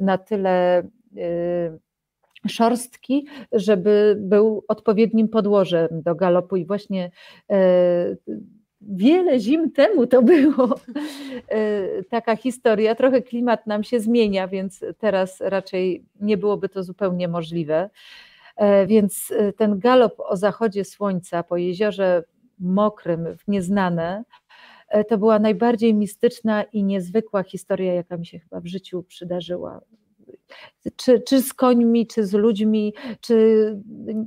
na 0.00 0.18
tyle 0.18 0.82
szorstki, 2.46 3.26
żeby 3.52 4.16
był 4.18 4.64
odpowiednim 4.68 5.28
podłożem 5.28 5.88
do 5.90 6.14
galopu 6.14 6.56
i 6.56 6.66
właśnie 6.66 7.10
e, 7.50 8.16
wiele 8.80 9.40
zim 9.40 9.72
temu 9.72 10.06
to 10.06 10.22
było 10.22 10.74
e, 11.48 12.02
taka 12.04 12.36
historia. 12.36 12.94
Trochę 12.94 13.22
klimat 13.22 13.66
nam 13.66 13.84
się 13.84 14.00
zmienia, 14.00 14.48
więc 14.48 14.84
teraz 14.98 15.40
raczej 15.40 16.04
nie 16.20 16.36
byłoby 16.36 16.68
to 16.68 16.82
zupełnie 16.82 17.28
możliwe. 17.28 17.90
E, 18.56 18.86
więc 18.86 19.32
ten 19.56 19.78
galop 19.78 20.14
o 20.18 20.36
zachodzie 20.36 20.84
słońca 20.84 21.42
po 21.42 21.56
jeziorze 21.56 22.24
mokrym 22.58 23.36
w 23.38 23.48
nieznane 23.48 24.24
to 25.08 25.18
była 25.18 25.38
najbardziej 25.38 25.94
mistyczna 25.94 26.62
i 26.62 26.84
niezwykła 26.84 27.42
historia, 27.42 27.94
jaka 27.94 28.16
mi 28.16 28.26
się 28.26 28.38
chyba 28.38 28.60
w 28.60 28.66
życiu 28.66 29.02
przydarzyła 29.02 29.80
czy, 30.96 31.20
czy 31.20 31.42
z 31.42 31.54
końmi, 31.54 32.06
czy 32.06 32.26
z 32.26 32.32
ludźmi, 32.32 32.94
czy 33.20 33.76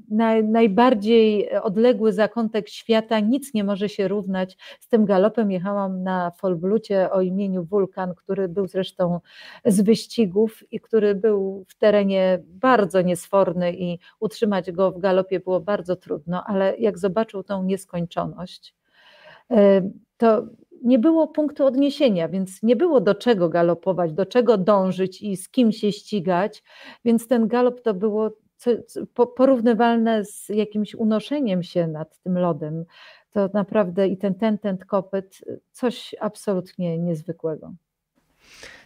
na, 0.10 0.42
najbardziej 0.42 1.52
odległy 1.60 2.14
zakątek 2.14 2.70
świata, 2.70 3.20
nic 3.20 3.54
nie 3.54 3.64
może 3.64 3.90
się 3.90 4.08
równać 4.08 4.58
z 4.80 4.88
tym 4.88 5.06
galopem. 5.06 5.52
Jechałam 5.52 6.04
na 6.04 6.32
Folblucie 6.32 7.12
o 7.12 7.22
imieniu 7.22 7.64
Wulkan, 7.64 8.16
który 8.16 8.48
był 8.48 8.68
zresztą 8.68 9.20
z 9.66 9.82
wyścigów 9.82 10.64
i 10.72 10.80
który 10.80 11.16
był 11.16 11.66
w 11.68 11.78
terenie 11.78 12.40
bardzo 12.46 13.02
niesforny 13.02 13.74
i 13.74 14.00
utrzymać 14.20 14.72
go 14.72 14.92
w 14.92 15.00
galopie 15.00 15.40
było 15.40 15.60
bardzo 15.60 15.96
trudno, 15.96 16.44
ale 16.46 16.78
jak 16.78 16.98
zobaczył 17.00 17.44
tą 17.44 17.64
nieskończoność, 17.64 18.76
e, 19.52 19.82
to 20.18 20.44
nie 20.82 21.00
było 21.00 21.28
punktu 21.28 21.66
odniesienia, 21.66 22.30
więc 22.30 22.64
nie 22.64 22.76
było 22.76 23.02
do 23.02 23.16
czego 23.16 23.50
galopować, 23.50 24.14
do 24.14 24.26
czego 24.26 24.58
dążyć 24.58 25.22
i 25.22 25.38
z 25.38 25.50
kim 25.50 25.72
się 25.72 25.92
ścigać, 25.92 26.64
więc 27.06 27.28
ten 27.28 27.48
galop 27.48 27.82
to 27.82 27.94
było 27.94 28.32
porównywalne 29.36 30.26
z 30.26 30.50
jakimś 30.50 30.96
unoszeniem 30.96 31.64
się 31.64 31.88
nad 31.88 32.20
tym 32.20 32.38
lodem. 32.38 32.86
To 33.32 33.50
naprawdę 33.54 34.08
i 34.08 34.18
ten 34.18 34.36
ten, 34.36 34.58
ten 34.58 34.78
kopyt, 34.78 35.42
coś 35.72 36.16
absolutnie 36.20 36.98
niezwykłego. 36.98 37.74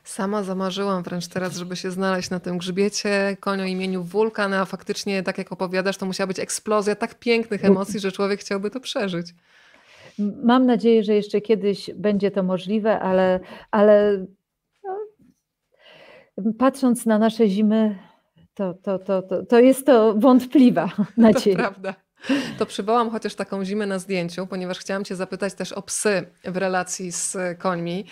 Sama 0.03 0.43
zamarzyłam 0.43 1.03
wręcz 1.03 1.27
teraz, 1.27 1.55
żeby 1.57 1.75
się 1.75 1.91
znaleźć 1.91 2.29
na 2.29 2.39
tym 2.39 2.57
grzbiecie, 2.57 3.37
koń 3.39 3.61
o 3.61 3.65
imieniu 3.65 4.03
Wulkan, 4.03 4.53
a 4.53 4.65
faktycznie, 4.65 5.23
tak 5.23 5.37
jak 5.37 5.51
opowiadasz, 5.51 5.97
to 5.97 6.05
musiała 6.05 6.27
być 6.27 6.39
eksplozja 6.39 6.95
tak 6.95 7.19
pięknych 7.19 7.65
emocji, 7.65 7.99
że 7.99 8.11
człowiek 8.11 8.39
chciałby 8.39 8.69
to 8.69 8.79
przeżyć. 8.79 9.27
Mam 10.19 10.65
nadzieję, 10.65 11.03
że 11.03 11.13
jeszcze 11.13 11.41
kiedyś 11.41 11.91
będzie 11.95 12.31
to 12.31 12.43
możliwe, 12.43 12.99
ale, 12.99 13.39
ale 13.71 14.25
no, 14.83 16.53
patrząc 16.59 17.05
na 17.05 17.19
nasze 17.19 17.47
zimy, 17.47 17.99
to, 18.53 18.73
to, 18.73 18.99
to, 18.99 19.21
to, 19.21 19.45
to 19.45 19.59
jest 19.59 19.85
to 19.85 20.13
wątpliwa 20.13 20.89
nadzieja. 21.17 21.57
To 21.57 21.63
prawda. 21.63 22.04
To 22.57 22.65
przywołam 22.65 23.09
chociaż 23.09 23.35
taką 23.35 23.65
zimę 23.65 23.85
na 23.85 23.99
zdjęciu, 23.99 24.47
ponieważ 24.47 24.79
chciałam 24.79 25.03
Cię 25.03 25.15
zapytać 25.15 25.53
też 25.53 25.71
o 25.71 25.81
psy 25.81 26.25
w 26.43 26.57
relacji 26.57 27.11
z 27.11 27.37
końmi. 27.59 28.05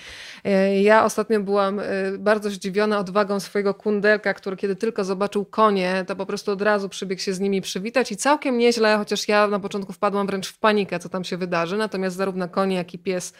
E, 0.43 0.81
ja 0.81 1.05
ostatnio 1.05 1.39
byłam 1.39 1.79
e, 1.79 1.83
bardzo 2.19 2.49
zdziwiona 2.49 2.99
odwagą 2.99 3.39
swojego 3.39 3.73
kundelka, 3.73 4.33
który 4.33 4.57
kiedy 4.57 4.75
tylko 4.75 5.03
zobaczył 5.03 5.45
konie, 5.45 6.05
to 6.07 6.15
po 6.15 6.25
prostu 6.25 6.51
od 6.51 6.61
razu 6.61 6.89
przybiegł 6.89 7.21
się 7.21 7.33
z 7.33 7.39
nimi 7.39 7.61
przywitać 7.61 8.11
i 8.11 8.17
całkiem 8.17 8.57
nieźle, 8.57 8.97
chociaż 8.97 9.27
ja 9.27 9.47
na 9.47 9.59
początku 9.59 9.93
wpadłam 9.93 10.27
wręcz 10.27 10.47
w 10.47 10.57
panikę, 10.57 10.99
co 10.99 11.09
tam 11.09 11.23
się 11.23 11.37
wydarzy. 11.37 11.77
Natomiast 11.77 12.15
zarówno 12.15 12.49
konie, 12.49 12.75
jak 12.75 12.93
i 12.93 12.99
pies 12.99 13.33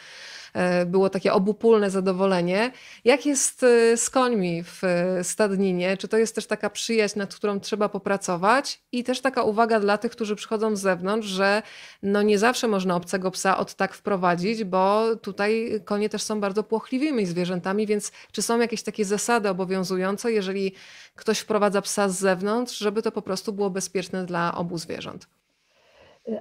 było 0.86 1.10
takie 1.10 1.34
obupólne 1.34 1.90
zadowolenie. 1.90 2.72
Jak 3.06 3.26
jest 3.26 3.64
e, 3.64 3.98
z 3.98 4.10
końmi 4.10 4.64
w 4.64 4.84
e, 4.84 5.24
stadninie? 5.24 5.98
Czy 5.98 6.08
to 6.08 6.18
jest 6.18 6.36
też 6.36 6.48
taka 6.48 6.70
przyjaźń, 6.70 7.20
nad 7.20 7.36
którą 7.36 7.60
trzeba 7.60 7.90
popracować? 7.90 8.82
I 8.92 9.04
też 9.04 9.22
taka 9.22 9.44
uwaga 9.44 9.80
dla 9.80 9.98
tych, 9.98 10.12
którzy 10.12 10.36
przychodzą 10.36 10.76
z 10.76 10.82
zewnątrz, 10.82 11.28
że 11.28 11.62
no 12.04 12.22
nie 12.22 12.40
zawsze 12.40 12.68
można 12.68 12.96
obcego 12.96 13.32
psa 13.32 13.58
od 13.58 13.76
tak 13.76 13.94
wprowadzić, 13.94 14.64
bo 14.64 15.16
tutaj 15.16 15.82
konie 15.86 16.10
też 16.10 16.22
są 16.22 16.40
bardzo 16.40 16.64
płochliwymi 16.64 17.26
zwierzętami, 17.26 17.88
więc 17.88 18.12
czy 18.32 18.42
są 18.42 18.60
jakieś 18.60 18.84
takie 18.84 19.06
zasady 19.06 19.50
obowiązujące, 19.50 20.32
jeżeli 20.32 20.74
ktoś 21.16 21.40
wprowadza 21.40 21.82
psa 21.82 22.10
z 22.10 22.20
zewnątrz, 22.20 22.78
żeby 22.78 23.02
to 23.02 23.12
po 23.12 23.22
prostu 23.22 23.54
było 23.54 23.70
bezpieczne 23.70 24.26
dla 24.26 24.56
obu 24.56 24.78
zwierząt? 24.78 25.28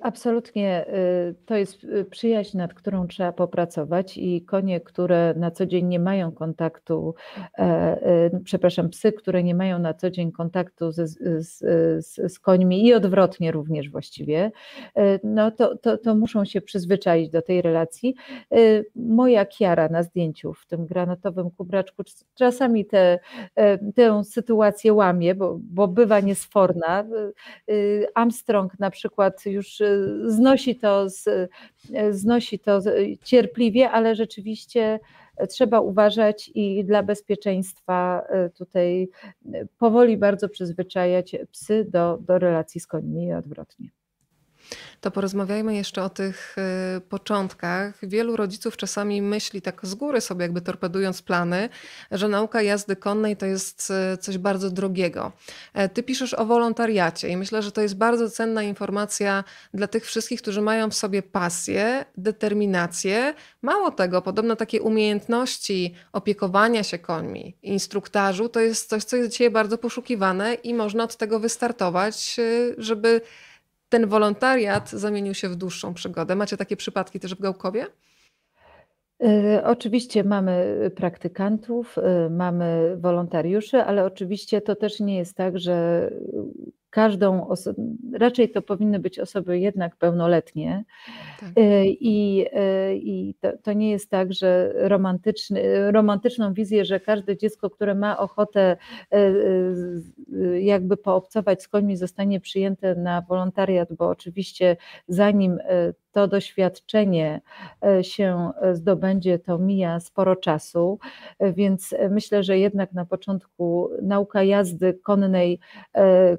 Absolutnie. 0.02 0.86
Y, 1.30 1.34
to 1.46 1.56
jest 1.56 1.84
y, 1.84 2.04
przyjaźń, 2.04 2.58
nad 2.58 2.74
którą 2.74 3.06
trzeba 3.06 3.32
popracować 3.32 4.18
i 4.18 4.42
konie, 4.44 4.80
które 4.80 5.34
na 5.36 5.50
co 5.50 5.66
dzień 5.66 5.86
nie 5.86 5.98
mają 6.00 6.32
kontaktu, 6.32 7.14
e, 7.58 7.62
e, 7.62 8.40
przepraszam, 8.44 8.88
psy, 8.90 9.12
które 9.12 9.42
nie 9.42 9.54
mają 9.54 9.78
na 9.78 9.94
co 9.94 10.10
dzień 10.10 10.32
kontaktu 10.32 10.92
z, 10.92 11.18
z, 11.20 11.58
z, 12.06 12.32
z 12.32 12.38
końmi 12.38 12.86
i 12.86 12.94
odwrotnie 12.94 13.52
również 13.52 13.90
właściwie, 13.90 14.50
e, 14.96 15.18
no 15.24 15.50
to, 15.50 15.76
to, 15.78 15.98
to 15.98 16.14
muszą 16.14 16.44
się 16.44 16.60
przyzwyczaić 16.60 17.30
do 17.30 17.42
tej 17.42 17.62
relacji. 17.62 18.14
Moja 18.96 19.46
Kiara 19.46 19.88
na 19.88 20.02
zdjęciu 20.02 20.54
w 20.54 20.66
tym 20.66 20.86
granatowym 20.86 21.50
kubraczku 21.50 22.02
czasami 22.34 22.86
te, 22.86 23.18
tę 23.94 24.24
sytuację 24.24 24.92
łamie, 24.94 25.34
bo, 25.34 25.58
bo 25.62 25.88
bywa 25.88 26.20
niesforna. 26.20 27.04
Armstrong 28.14 28.78
na 28.78 28.90
przykład 28.90 29.46
już 29.46 29.71
już 29.72 29.80
y, 29.80 30.30
znosi 30.30 30.76
to, 30.76 31.06
y, 31.90 32.14
znosi 32.14 32.58
to 32.58 32.80
cierpliwie, 33.24 33.90
ale 33.90 34.14
rzeczywiście 34.14 35.00
trzeba 35.48 35.80
uważać 35.80 36.50
i 36.54 36.84
dla 36.84 37.02
bezpieczeństwa 37.02 38.22
y, 38.46 38.50
tutaj 38.50 39.08
powoli 39.78 40.16
bardzo 40.16 40.48
przyzwyczajać 40.48 41.36
psy 41.50 41.86
do, 41.88 42.18
do 42.20 42.38
relacji 42.38 42.80
z 42.80 42.86
końmi 42.86 43.24
i 43.26 43.32
odwrotnie. 43.32 44.01
To 45.00 45.10
porozmawiajmy 45.10 45.74
jeszcze 45.74 46.02
o 46.02 46.08
tych 46.08 46.56
y, 46.96 47.00
początkach. 47.00 47.94
Wielu 48.02 48.36
rodziców 48.36 48.76
czasami 48.76 49.22
myśli 49.22 49.62
tak 49.62 49.86
z 49.86 49.94
góry 49.94 50.20
sobie, 50.20 50.42
jakby 50.42 50.60
torpedując 50.60 51.22
plany, 51.22 51.68
że 52.10 52.28
nauka 52.28 52.62
jazdy 52.62 52.96
konnej 52.96 53.36
to 53.36 53.46
jest 53.46 53.92
y, 54.14 54.16
coś 54.16 54.38
bardzo 54.38 54.70
drogiego. 54.70 55.32
E, 55.74 55.88
ty 55.88 56.02
piszesz 56.02 56.34
o 56.34 56.46
wolontariacie 56.46 57.28
i 57.28 57.36
myślę, 57.36 57.62
że 57.62 57.72
to 57.72 57.80
jest 57.82 57.96
bardzo 57.96 58.30
cenna 58.30 58.62
informacja 58.62 59.44
dla 59.74 59.86
tych 59.86 60.06
wszystkich, 60.06 60.42
którzy 60.42 60.62
mają 60.62 60.90
w 60.90 60.94
sobie 60.94 61.22
pasję, 61.22 62.04
determinację. 62.16 63.34
Mało 63.62 63.90
tego, 63.90 64.22
podobno 64.22 64.56
takie 64.56 64.82
umiejętności 64.82 65.94
opiekowania 66.12 66.82
się 66.82 66.98
końmi, 66.98 67.56
instruktażu, 67.62 68.48
to 68.48 68.60
jest 68.60 68.88
coś, 68.88 69.04
co 69.04 69.16
jest 69.16 69.30
dzisiaj 69.30 69.50
bardzo 69.50 69.78
poszukiwane 69.78 70.54
i 70.54 70.74
można 70.74 71.04
od 71.04 71.16
tego 71.16 71.40
wystartować, 71.40 72.36
y, 72.38 72.74
żeby 72.78 73.20
ten 73.92 74.06
wolontariat 74.06 74.90
zamienił 74.90 75.34
się 75.34 75.48
w 75.48 75.56
dłuższą 75.56 75.94
przygodę. 75.94 76.36
Macie 76.36 76.56
takie 76.56 76.76
przypadki 76.76 77.20
też 77.20 77.34
w 77.34 77.40
Gałkowie? 77.40 77.86
Y, 79.22 79.64
oczywiście 79.64 80.24
mamy 80.24 80.90
praktykantów, 80.96 81.98
y, 81.98 82.30
mamy 82.30 82.96
wolontariuszy, 82.96 83.82
ale 83.82 84.04
oczywiście 84.04 84.60
to 84.60 84.76
też 84.76 85.00
nie 85.00 85.16
jest 85.16 85.36
tak, 85.36 85.58
że 85.58 86.10
każdą 86.92 87.48
oso 87.48 87.74
raczej 88.12 88.50
to 88.50 88.62
powinny 88.62 88.98
być 88.98 89.18
osoby 89.18 89.58
jednak 89.58 89.96
pełnoletnie. 89.96 90.84
Tak. 91.40 91.48
Y, 91.58 91.84
I, 91.86 92.46
i 92.94 93.34
to, 93.40 93.48
to, 93.62 93.72
nie 93.72 93.90
jest 93.90 94.10
tak, 94.10 94.32
że 94.32 94.72
romantyczny, 94.74 95.92
romantyczną 95.92 96.54
wizję, 96.54 96.84
że 96.84 97.00
każde 97.00 97.36
dziecko, 97.36 97.70
które 97.70 97.94
ma 97.94 98.18
ochotę 98.18 98.76
jakby 100.60 100.96
poobcować 100.96 101.62
z 101.62 101.68
końmi, 101.68 101.96
zostanie 101.96 102.40
przyjęte 102.40 102.94
na 102.94 103.22
wolontariat, 103.22 103.92
bo 103.92 104.08
oczywiście 104.08 104.76
zanim 105.08 105.58
to 106.12 106.28
doświadczenie 106.28 107.40
e, 107.84 108.04
się 108.04 108.50
e, 108.60 108.74
zdobędzie, 108.74 109.38
to 109.38 109.58
mija 109.58 110.00
sporo 110.00 110.36
czasu, 110.36 110.98
e, 111.38 111.52
więc 111.52 111.94
myślę, 112.10 112.42
że 112.42 112.58
jednak 112.58 112.92
na 112.92 113.04
początku 113.04 113.90
nauka 114.02 114.42
jazdy 114.42 114.98
konnej 115.02 115.58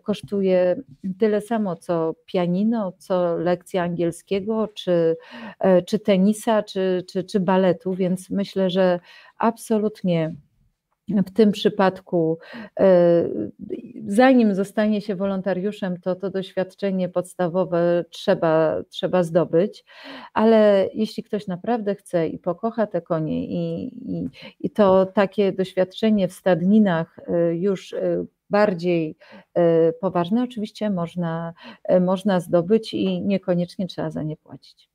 kosztuje 0.04 0.76
tyle 1.20 1.42
samo, 1.42 1.76
co 1.76 2.16
pianino, 2.26 2.94
co 2.98 3.38
lekcja 3.38 3.84
angielskiego, 3.84 4.68
czy, 4.68 5.18
czy 5.88 6.00
tenisa, 6.00 6.64
czy, 6.64 7.04
czy, 7.10 7.24
czy 7.24 7.40
baletu, 7.40 7.94
więc 7.94 8.30
myślę, 8.30 8.70
że 8.70 9.00
absolutnie 9.38 10.36
w 11.10 11.32
tym 11.32 11.52
przypadku, 11.52 12.38
e, 12.80 13.30
zanim 14.08 14.56
zostanie 14.56 15.02
się 15.02 15.16
wolontariuszem, 15.16 16.00
to 16.00 16.16
to 16.16 16.30
doświadczenie 16.30 17.10
podstawowe 17.10 18.06
trzeba, 18.10 18.84
trzeba 18.90 19.24
zdobyć, 19.24 19.86
ale 20.34 20.90
jeśli 20.94 21.24
ktoś 21.24 21.48
naprawdę 21.48 21.96
chce 21.96 22.28
i 22.28 22.40
pokocha 22.40 22.88
te 22.88 23.02
konie, 23.02 23.46
i, 23.46 23.86
i, 24.12 24.30
i 24.60 24.70
to 24.70 25.06
takie 25.06 25.52
doświadczenie 25.52 26.28
w 26.28 26.34
stadninach 26.34 27.20
e, 27.20 27.56
już 27.56 27.94
e, 27.94 28.26
bardziej 28.50 29.18
poważne, 30.02 30.44
oczywiście 30.44 30.90
można, 30.90 31.54
można 32.02 32.40
zdobyć 32.40 32.94
i 32.94 33.22
niekoniecznie 33.22 33.88
trzeba 33.88 34.10
za 34.10 34.24
nie 34.24 34.38
płacić. 34.38 34.93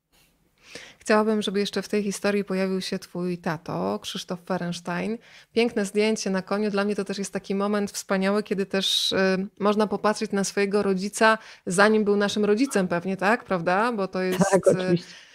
Chciałabym, 1.09 1.41
żeby 1.41 1.59
jeszcze 1.59 1.81
w 1.81 1.87
tej 1.87 2.03
historii 2.03 2.43
pojawił 2.43 2.81
się 2.81 2.99
twój 2.99 3.37
tato, 3.37 3.99
Krzysztof 4.01 4.39
Ferenstein. 4.45 5.17
Piękne 5.53 5.85
zdjęcie 5.85 6.29
na 6.29 6.41
koniu. 6.41 6.71
Dla 6.71 6.85
mnie 6.85 6.95
to 6.95 7.05
też 7.05 7.17
jest 7.17 7.33
taki 7.33 7.55
moment 7.55 7.91
wspaniały, 7.91 8.43
kiedy 8.43 8.65
też 8.65 9.11
y, 9.11 9.15
można 9.59 9.87
popatrzeć 9.87 10.31
na 10.31 10.43
swojego 10.43 10.83
rodzica, 10.83 11.37
zanim 11.65 12.03
był 12.03 12.15
naszym 12.17 12.45
rodzicem 12.45 12.87
pewnie, 12.87 13.17
tak? 13.17 13.43
Prawda? 13.43 13.91
Bo 13.91 14.07
to 14.07 14.21
jest... 14.21 14.39
Tak, 14.51 14.67
oczywiście 14.67 15.05
E, 15.05 15.28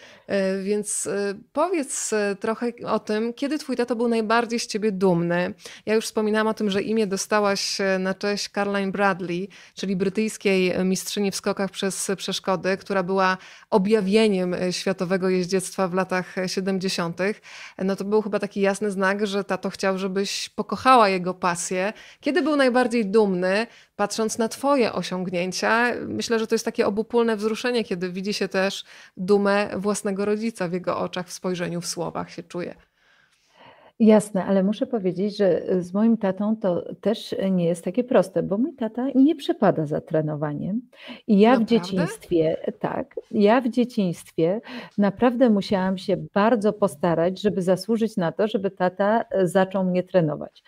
więc 0.63 1.07
e, 1.07 1.33
powiedz 1.53 2.13
e, 2.13 2.35
trochę 2.39 2.71
o 2.85 2.99
tym, 2.99 3.33
kiedy 3.33 3.59
twój 3.59 3.75
tato 3.75 3.95
był 3.95 4.07
najbardziej 4.07 4.59
z 4.59 4.67
ciebie 4.67 4.91
dumny. 4.91 5.53
Ja 5.85 5.95
już 5.95 6.05
wspominałam 6.05 6.47
o 6.47 6.53
tym, 6.53 6.69
że 6.69 6.81
imię 6.81 7.07
dostałaś 7.07 7.77
na 7.99 8.13
cześć 8.13 8.49
Caroline 8.49 8.91
Bradley, 8.91 9.49
czyli 9.75 9.95
brytyjskiej 9.95 10.85
mistrzyni 10.85 11.31
w 11.31 11.35
skokach 11.35 11.71
przez 11.71 12.11
przeszkody, 12.17 12.77
która 12.77 13.03
była 13.03 13.37
objawieniem 13.69 14.55
światowego 14.71 15.29
jeździectwa 15.29 15.87
w 15.87 15.93
latach 15.93 16.35
70. 16.47 17.19
No 17.77 17.95
to 17.95 18.03
był 18.03 18.21
chyba 18.21 18.39
taki 18.39 18.61
jasny 18.61 18.91
znak, 18.91 19.27
że 19.27 19.43
tato 19.43 19.69
chciał, 19.69 19.97
żebyś 19.97 20.49
pokochała 20.49 21.09
jego 21.09 21.33
pasję. 21.33 21.93
Kiedy 22.21 22.41
był 22.41 22.55
najbardziej 22.55 23.05
dumny? 23.05 23.67
patrząc 23.95 24.37
na 24.37 24.47
Twoje 24.47 24.93
osiągnięcia, 24.93 25.91
myślę, 26.07 26.39
że 26.39 26.47
to 26.47 26.55
jest 26.55 26.65
takie 26.65 26.87
obopólne 26.87 27.37
wzruszenie, 27.37 27.83
kiedy 27.83 28.09
widzi 28.09 28.33
się 28.33 28.47
też 28.47 28.83
dumę 29.17 29.69
własnego 29.77 30.14
rodzica 30.23 30.67
w 30.67 30.73
jego 30.73 30.99
oczach, 30.99 31.27
w 31.27 31.33
spojrzeniu, 31.33 31.81
w 31.81 31.87
słowach 31.87 32.31
się 32.31 32.43
czuje. 32.43 32.75
Jasne, 33.99 34.45
ale 34.45 34.63
muszę 34.63 34.87
powiedzieć, 34.87 35.37
że 35.37 35.61
z 35.79 35.93
moim 35.93 36.17
tatą 36.17 36.55
to 36.55 36.93
też 37.01 37.35
nie 37.51 37.65
jest 37.65 37.83
takie 37.83 38.03
proste, 38.03 38.43
bo 38.43 38.57
mój 38.57 38.73
tata 38.73 39.07
nie 39.15 39.35
przepada 39.35 39.85
za 39.85 40.01
trenowaniem. 40.01 40.81
I 41.27 41.39
ja 41.39 41.59
w 41.59 41.65
dzieciństwie, 41.65 42.57
tak, 42.79 43.15
ja 43.31 43.61
w 43.61 43.69
dzieciństwie 43.69 44.61
naprawdę 44.97 45.49
musiałam 45.49 45.97
się 45.97 46.17
bardzo 46.33 46.73
postarać, 46.73 47.41
żeby 47.41 47.61
zasłużyć 47.61 48.17
na 48.17 48.31
to, 48.31 48.47
żeby 48.47 48.71
tata 48.71 49.25
zaczął 49.43 49.83
mnie 49.83 50.03
trenować. 50.03 50.63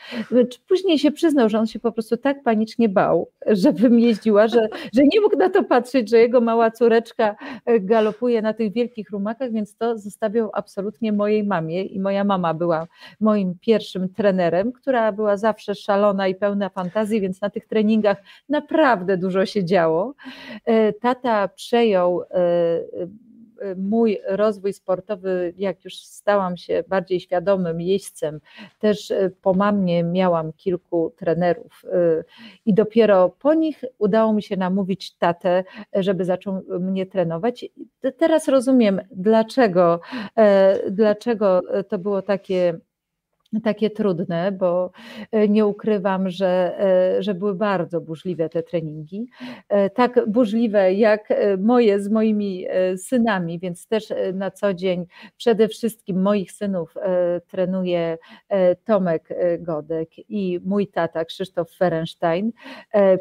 Później 0.67 0.99
się 0.99 1.11
przyznał, 1.11 1.49
że 1.49 1.59
on 1.59 1.67
się 1.67 1.79
po 1.79 1.91
prostu 1.91 2.17
tak 2.17 2.43
panicznie 2.43 2.89
bał, 2.89 3.29
żebym 3.47 3.99
jeździła, 3.99 4.47
że, 4.47 4.69
że 4.93 5.03
nie 5.13 5.21
mógł 5.21 5.37
na 5.37 5.49
to 5.49 5.63
patrzeć, 5.63 6.09
że 6.09 6.17
jego 6.17 6.41
mała 6.41 6.71
córeczka 6.71 7.35
galopuje 7.79 8.41
na 8.41 8.53
tych 8.53 8.73
wielkich 8.73 9.09
rumakach, 9.09 9.51
więc 9.51 9.75
to 9.77 9.97
zostawiał 9.97 10.49
absolutnie 10.53 11.13
mojej 11.13 11.43
mamie 11.43 11.83
i 11.83 11.99
moja 11.99 12.23
mama 12.23 12.53
była 12.53 12.87
moim 13.19 13.55
pierwszym 13.61 14.09
trenerem, 14.09 14.71
która 14.71 15.11
była 15.11 15.37
zawsze 15.37 15.75
szalona 15.75 16.27
i 16.27 16.35
pełna 16.35 16.69
fantazji, 16.69 17.21
więc 17.21 17.41
na 17.41 17.49
tych 17.49 17.67
treningach 17.67 18.17
naprawdę 18.49 19.17
dużo 19.17 19.45
się 19.45 19.65
działo. 19.65 20.13
E, 20.65 20.93
tata 20.93 21.47
przejął 21.47 22.21
e, 22.21 22.25
e, 22.31 23.07
mój 23.77 24.19
rozwój 24.27 24.73
sportowy, 24.73 25.53
jak 25.57 25.85
już 25.85 25.95
stałam 25.97 26.57
się 26.57 26.83
bardziej 26.87 27.19
świadomym 27.19 27.81
jeźdźcem, 27.81 28.39
też 28.79 29.13
po 29.41 29.53
mamie 29.53 30.03
miałam 30.03 30.53
kilku 30.53 31.13
trenerów 31.17 31.83
i 32.65 32.73
dopiero 32.73 33.29
po 33.29 33.53
nich 33.53 33.83
udało 33.97 34.33
mi 34.33 34.43
się 34.43 34.57
namówić 34.57 35.15
tatę, 35.15 35.63
żeby 35.93 36.25
zaczął 36.25 36.61
mnie 36.79 37.05
trenować. 37.05 37.65
Teraz 38.17 38.47
rozumiem, 38.47 39.01
dlaczego, 39.11 39.99
dlaczego 40.91 41.61
to 41.89 41.97
było 41.97 42.21
takie 42.21 42.79
takie 43.63 43.89
trudne, 43.89 44.51
bo 44.51 44.91
e, 45.31 45.47
nie 45.47 45.65
ukrywam, 45.65 46.29
że, 46.29 46.79
e, 46.79 47.23
że 47.23 47.33
były 47.33 47.55
bardzo 47.55 48.01
burzliwe 48.01 48.49
te 48.49 48.63
treningi. 48.63 49.27
E, 49.69 49.89
tak 49.89 50.19
burzliwe 50.27 50.93
jak 50.93 51.33
moje 51.59 51.99
z 51.99 52.09
moimi 52.09 52.65
synami, 52.97 53.59
więc 53.59 53.87
też 53.87 54.13
na 54.33 54.51
co 54.51 54.73
dzień 54.73 55.05
przede 55.37 55.67
wszystkim 55.67 56.21
moich 56.21 56.51
synów 56.51 56.93
trenuje 57.47 58.17
Tomek 58.83 59.29
Godek 59.59 60.09
i 60.29 60.59
mój 60.65 60.87
tata 60.87 61.25
Krzysztof 61.25 61.71
Ferenstein 61.71 62.51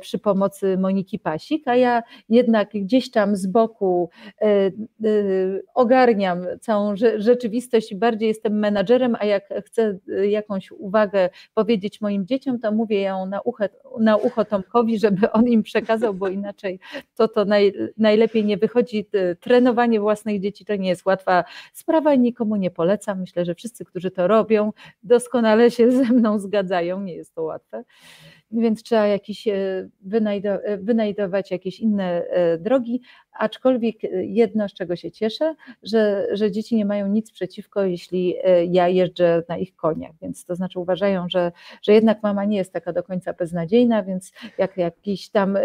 przy 0.01 0.19
pomocy 0.19 0.79
Moniki 0.79 1.19
Pasik, 1.19 1.69
a 1.69 1.77
ja 1.77 2.03
jednak 2.29 2.69
gdzieś 2.75 3.11
tam 3.11 3.37
z 3.37 3.47
boku 3.47 4.11
ogarniam 5.75 6.41
całą 6.61 6.97
rzeczywistość 7.17 7.93
i 7.93 7.97
bardziej 7.97 8.29
jestem 8.29 8.59
menadżerem, 8.59 9.17
a 9.21 9.25
jak 9.25 9.49
chcę 9.67 9.99
jakąś 10.25 10.71
uwagę 10.71 11.31
powiedzieć 11.55 12.01
moim 12.01 12.27
dzieciom, 12.27 12.59
to 12.59 12.73
mówię 12.73 13.01
ją 13.01 13.27
na 13.27 13.41
ucho, 13.41 13.65
na 14.01 14.17
ucho 14.17 14.45
Tomkowi, 14.45 14.99
żeby 14.99 15.33
on 15.33 15.49
im 15.49 15.63
przekazał, 15.63 16.15
bo 16.15 16.29
inaczej 16.29 16.81
to 17.17 17.29
to 17.29 17.45
naj, 17.45 17.73
najlepiej 17.97 18.45
nie 18.45 18.57
wychodzi. 18.57 19.07
Trenowanie 19.41 20.01
własnych 20.01 20.41
dzieci 20.41 20.65
to 20.65 20.77
nie 20.77 20.89
jest 20.89 21.07
łatwa 21.07 21.45
sprawa 21.73 22.15
i 22.15 22.19
nikomu 22.19 22.57
nie 22.57 22.71
polecam. 22.71 23.21
Myślę, 23.21 23.45
że 23.45 23.55
wszyscy, 23.55 23.85
którzy 23.85 24.11
to 24.11 24.27
robią, 24.27 24.73
doskonale 25.03 25.71
się 25.71 25.91
ze 25.91 26.05
mną 26.05 26.39
zgadzają. 26.39 27.01
Nie 27.01 27.15
jest 27.15 27.35
to 27.35 27.43
łatwe 27.43 27.85
więc 28.51 28.83
trzeba 28.83 29.07
jakieś 29.07 29.49
e, 29.49 29.89
e, 30.13 30.79
wynajdować 30.79 31.51
jakieś 31.51 31.81
inne 31.81 32.25
e, 32.25 32.59
drogi, 32.59 33.01
aczkolwiek 33.39 33.97
jedno, 34.23 34.69
z 34.69 34.73
czego 34.73 34.97
się 34.97 35.11
cieszę, 35.11 35.55
że, 35.83 36.27
że 36.33 36.51
dzieci 36.51 36.77
nie 36.77 36.85
mają 36.85 37.09
nic 37.09 37.31
przeciwko, 37.31 37.85
jeśli 37.85 38.35
ja 38.69 38.89
jeżdżę 38.89 39.43
na 39.49 39.57
ich 39.57 39.77
koniach, 39.77 40.13
więc 40.23 40.45
to 40.45 40.55
znaczy 40.55 40.81
uważają, 40.81 41.29
że, 41.29 41.53
że 41.83 41.93
jednak 41.93 42.23
mama 42.23 42.45
nie 42.45 42.57
jest 42.57 42.73
taka 42.73 42.93
do 42.93 43.03
końca 43.03 43.33
beznadziejna, 43.33 44.03
więc 44.03 44.33
jak 44.59 44.77
jakieś 44.77 45.29
tam 45.29 45.59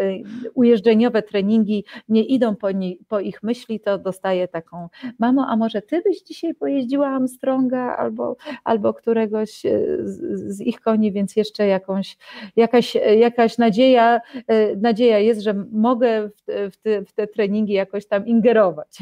ujeżdżeniowe 0.54 1.22
treningi 1.22 1.86
nie 2.10 2.24
idą 2.24 2.56
po, 2.56 2.72
nie, 2.72 2.94
po 3.08 3.20
ich 3.20 3.44
myśli, 3.44 3.80
to 3.80 3.98
dostaję 3.98 4.48
taką, 4.48 4.90
mamo, 5.20 5.48
a 5.48 5.56
może 5.56 5.82
ty 5.82 6.02
byś 6.02 6.22
dzisiaj 6.22 6.54
pojeździła 6.54 7.08
Armstronga 7.08 7.96
albo, 7.98 8.36
albo 8.64 8.94
któregoś 8.94 9.62
z, 10.00 10.56
z 10.56 10.62
ich 10.62 10.82
koni, 10.82 11.12
więc 11.12 11.36
jeszcze 11.36 11.68
jakąś, 11.68 12.18
jakaś 12.56 12.96
jakaś, 13.20 13.58
nadzieja, 13.58 14.22
e, 14.48 14.76
nadzieja 14.76 15.20
jest, 15.20 15.42
że 15.42 15.54
mogę 15.72 16.30
w 16.30 16.42
w, 16.72 16.78
te, 16.78 17.06
w 17.06 17.14
te 17.14 17.28
treningi 17.28 17.61
jakoś 17.70 18.08
tam 18.08 18.28
ingerować. 18.28 18.98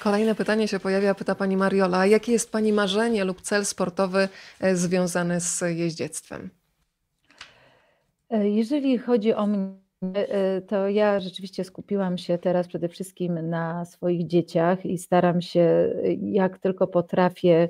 Kolejne 0.00 0.34
pytanie 0.34 0.68
się 0.68 0.80
pojawia, 0.80 1.14
pyta 1.14 1.34
pani 1.34 1.56
Mariola. 1.56 2.06
Jakie 2.06 2.32
jest 2.32 2.52
pani 2.52 2.72
marzenie 2.72 3.24
lub 3.24 3.40
cel 3.40 3.64
sportowy 3.64 4.28
e, 4.60 4.76
związany 4.76 5.40
z 5.40 5.60
jeździectwem? 5.60 6.50
E, 8.30 8.48
jeżeli 8.48 8.98
chodzi 8.98 9.34
o 9.34 9.46
mnie, 9.46 9.83
to 10.66 10.88
ja 10.88 11.20
rzeczywiście 11.20 11.64
skupiłam 11.64 12.18
się 12.18 12.38
teraz 12.38 12.68
przede 12.68 12.88
wszystkim 12.88 13.50
na 13.50 13.84
swoich 13.84 14.26
dzieciach 14.26 14.86
i 14.86 14.98
staram 14.98 15.40
się, 15.40 15.94
jak 16.22 16.58
tylko 16.58 16.86
potrafię, 16.86 17.68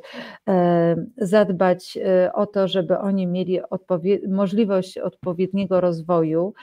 e, 0.49 0.97
zadbać 1.17 1.99
e, 2.05 2.33
o 2.33 2.47
to, 2.47 2.69
żeby 2.69 2.99
oni 2.99 3.27
mieli 3.27 3.61
możliwość 4.29 4.99
odpowiedniego 4.99 5.81
rozwoju. 5.81 6.55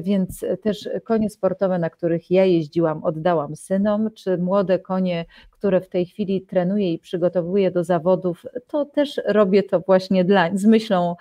Więc 0.00 0.44
też 0.62 0.88
konie 1.04 1.30
sportowe, 1.30 1.78
na 1.78 1.90
których 1.90 2.30
ja 2.30 2.44
jeździłam, 2.44 3.04
oddałam 3.04 3.56
synom, 3.56 4.10
czy 4.14 4.38
młode 4.38 4.78
konie, 4.78 5.24
które 5.62 5.80
w 5.80 5.88
tej 5.88 6.06
chwili 6.06 6.40
trenuję 6.40 6.92
i 6.92 6.98
przygotowuję 6.98 7.70
do 7.70 7.84
zawodów, 7.84 8.46
to 8.66 8.84
też 8.84 9.20
robię 9.26 9.62
to 9.62 9.80
właśnie 9.80 10.24
dla, 10.24 10.50
z 10.54 10.64
myślą 10.64 11.16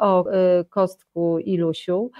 o 0.00 0.24
Kostku 0.70 1.38
i 1.38 1.56
Lusiu. 1.56 2.10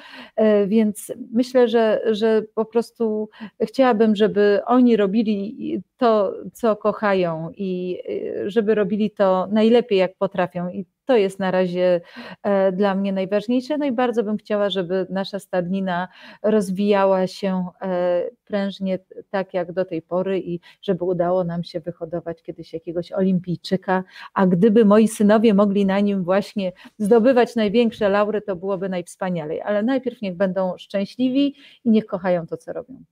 Więc 0.66 1.12
myślę, 1.32 1.68
że, 1.68 2.00
że 2.10 2.42
po 2.54 2.64
prostu 2.64 3.28
chciałabym, 3.60 4.16
żeby 4.16 4.60
oni 4.66 4.96
robili 4.96 5.82
to, 5.96 6.34
co 6.52 6.76
kochają 6.76 7.50
i 7.56 7.98
żeby 8.46 8.74
robili 8.74 9.10
to 9.10 9.48
najlepiej, 9.50 9.98
jak 9.98 10.16
potrafią. 10.16 10.68
I 10.68 10.86
to 11.04 11.16
jest 11.16 11.38
na 11.38 11.50
razie 11.50 12.00
e, 12.42 12.72
dla 12.72 12.94
mnie 12.94 13.12
najważniejsze. 13.12 13.78
No 13.78 13.84
i 13.84 13.92
bardzo 13.92 14.24
bym 14.24 14.36
chciała, 14.36 14.70
żeby 14.70 15.06
nasza 15.10 15.38
stadnina 15.38 16.08
rozwijała 16.42 17.26
się 17.26 17.66
e, 17.82 18.30
prężnie, 18.44 18.98
tak 19.30 19.54
jak 19.54 19.72
do 19.72 19.84
tej 19.84 20.02
pory, 20.02 20.40
i 20.40 20.60
żeby 20.82 21.04
udało 21.04 21.44
nam 21.44 21.64
się 21.64 21.80
wyhodować 21.80 22.42
kiedyś 22.42 22.72
jakiegoś 22.72 23.12
olimpijczyka. 23.12 24.04
A 24.34 24.46
gdyby 24.46 24.84
moi 24.84 25.08
synowie 25.08 25.54
mogli 25.54 25.86
na 25.86 26.00
nim 26.00 26.24
właśnie 26.24 26.72
zdobywać 26.98 27.56
największe 27.56 28.08
laury, 28.08 28.42
to 28.42 28.56
byłoby 28.56 28.88
najwspanialej. 28.88 29.60
Ale 29.60 29.82
najpierw 29.82 30.22
niech 30.22 30.36
będą 30.36 30.74
szczęśliwi 30.78 31.54
i 31.84 31.90
niech 31.90 32.06
kochają 32.06 32.46
to, 32.46 32.56
co 32.56 32.72
robią. 32.72 33.04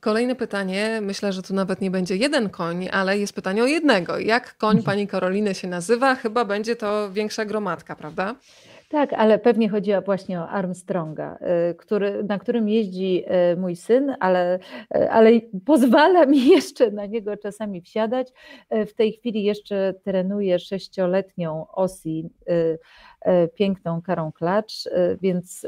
Kolejne 0.00 0.34
pytanie, 0.34 1.00
myślę, 1.02 1.32
że 1.32 1.42
tu 1.42 1.54
nawet 1.54 1.80
nie 1.80 1.90
będzie 1.90 2.16
jeden 2.16 2.50
koń, 2.50 2.88
ale 2.92 3.18
jest 3.18 3.32
pytanie 3.32 3.62
o 3.62 3.66
jednego. 3.66 4.18
Jak 4.18 4.56
koń 4.56 4.76
mhm. 4.76 4.84
pani 4.84 5.06
Karoliny 5.06 5.54
się 5.54 5.68
nazywa? 5.68 6.14
Chyba 6.14 6.44
będzie 6.44 6.76
to 6.76 7.10
większa 7.12 7.44
gromadka, 7.44 7.96
prawda? 7.96 8.34
Tak, 8.88 9.12
ale 9.12 9.38
pewnie 9.38 9.68
chodzi 9.68 9.90
właśnie 10.04 10.40
o 10.40 10.48
Armstronga, 10.48 11.38
y, 11.70 11.74
który, 11.74 12.24
na 12.24 12.38
którym 12.38 12.68
jeździ 12.68 13.24
y, 13.52 13.56
mój 13.56 13.76
syn, 13.76 14.14
ale, 14.20 14.58
y, 14.96 15.10
ale 15.10 15.30
pozwala 15.66 16.26
mi 16.26 16.48
jeszcze 16.56 16.90
na 16.90 17.06
niego 17.06 17.36
czasami 17.36 17.80
wsiadać. 17.80 18.28
W 18.70 18.94
tej 18.94 19.12
chwili 19.12 19.44
jeszcze 19.44 19.94
trenuję 20.04 20.58
sześcioletnią 20.58 21.66
Osi, 21.72 22.30
piękną 23.54 24.02
karą 24.02 24.32
klacz, 24.32 24.72
więc 25.22 25.66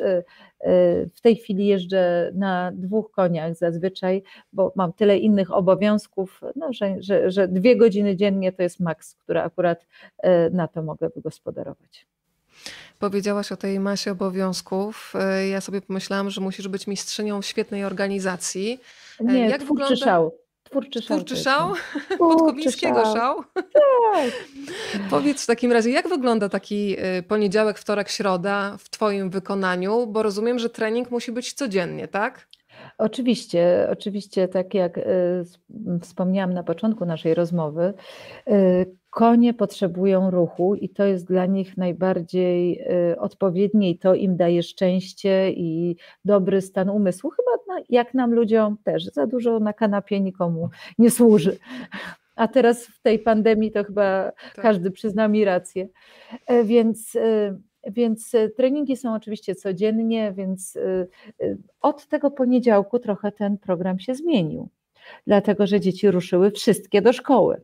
w 1.14 1.20
tej 1.22 1.36
chwili 1.36 1.66
jeżdżę 1.66 2.31
na 2.35 2.72
dwóch 2.74 3.10
koniach 3.10 3.55
zazwyczaj, 3.55 4.22
bo 4.52 4.72
mam 4.77 4.93
tyle 4.93 5.18
innych 5.18 5.51
obowiązków, 5.55 6.40
no, 6.56 6.72
że, 6.72 7.02
że, 7.02 7.31
że 7.31 7.48
dwie 7.48 7.77
godziny 7.77 8.16
dziennie 8.16 8.52
to 8.52 8.62
jest 8.62 8.81
maks, 8.81 9.14
które 9.14 9.43
akurat 9.43 9.86
na 10.52 10.68
to 10.68 10.82
mogę 10.82 11.09
wygospodarować. 11.09 12.06
Powiedziałaś 12.98 13.52
o 13.52 13.56
tej 13.56 13.81
masie 13.81 14.12
obowiązków. 14.12 15.12
E, 15.14 15.48
ja 15.48 15.60
sobie 15.60 15.81
pomyślałam, 15.81 16.31
że 16.31 16.40
musisz 16.40 16.68
być 16.68 16.86
mistrzynią 16.86 17.43
świetnej 17.43 17.85
organizacji. 17.85 18.81
E, 19.20 19.24
Nie, 19.24 19.48
Jak 19.48 19.62
twórczy 19.62 19.85
wygląda... 19.85 20.05
szał. 20.05 20.35
Twórczy 20.70 21.02
szał. 21.02 21.16
Twórczy 21.16 21.36
szał? 21.36 21.72
Podkowińskiego 22.18 23.05
szał. 23.05 23.14
szał? 23.14 23.44
Tak. 23.55 24.30
Powiedz 25.10 25.42
w 25.42 25.47
takim 25.47 25.72
razie, 25.72 25.90
jak 25.90 26.09
wygląda 26.09 26.48
taki 26.48 26.97
e, 26.98 27.22
poniedziałek, 27.22 27.78
wtorek, 27.78 28.09
środa 28.09 28.76
w 28.78 28.90
Twoim 28.90 29.30
wykonaniu? 29.30 30.06
Bo 30.06 30.22
rozumiem, 30.22 30.59
że 30.59 30.70
trening 30.70 31.10
musi 31.10 31.32
być 31.32 31.52
codziennie, 31.52 32.09
tak? 32.09 32.48
Oczywiście, 32.98 33.88
oczywiście, 33.90 34.48
tak 34.48 34.74
jak 34.74 35.01
wspomniałam 36.02 36.55
na 36.55 36.62
początku 36.62 37.05
naszej 37.05 37.34
rozmowy, 37.34 37.94
konie 39.10 39.54
potrzebują 39.54 40.30
ruchu 40.30 40.74
i 40.74 40.88
to 40.88 41.04
jest 41.04 41.26
dla 41.26 41.46
nich 41.46 41.76
najbardziej 41.76 42.80
y, 43.12 43.18
odpowiednie 43.18 43.90
i 43.90 43.98
to 43.98 44.14
im 44.14 44.36
daje 44.36 44.62
szczęście 44.62 45.50
i 45.50 45.96
dobry 46.24 46.60
stan 46.60 46.90
umysłu. 46.90 47.30
Chyba 47.30 47.50
jak 47.88 48.14
nam 48.14 48.34
ludziom 48.34 48.76
też, 48.84 49.04
za 49.04 49.26
dużo 49.26 49.60
na 49.60 49.72
kanapie 49.72 50.20
nikomu 50.20 50.68
nie 50.98 51.10
służy. 51.10 51.58
A 52.36 52.48
teraz 52.48 52.86
w 52.86 53.02
tej 53.02 53.18
pandemii 53.18 53.70
to 53.70 53.84
chyba 53.84 54.32
tak. 54.54 54.62
każdy 54.62 54.90
przyzna 54.90 55.28
mi 55.28 55.44
rację. 55.44 55.88
E, 56.46 56.64
więc 56.64 57.14
y, 57.14 57.60
więc 57.86 58.32
treningi 58.56 58.96
są 58.96 59.14
oczywiście 59.14 59.54
codziennie, 59.54 60.32
więc 60.32 60.76
y, 60.76 61.08
od 61.80 62.06
tego 62.06 62.30
poniedziałku 62.30 62.98
trochę 62.98 63.32
ten 63.32 63.58
program 63.58 63.98
się 63.98 64.14
zmienił, 64.14 64.68
dlatego 65.26 65.66
że 65.66 65.80
dzieci 65.80 66.10
ruszyły 66.10 66.50
wszystkie 66.50 67.02
do 67.02 67.12
szkoły. 67.12 67.60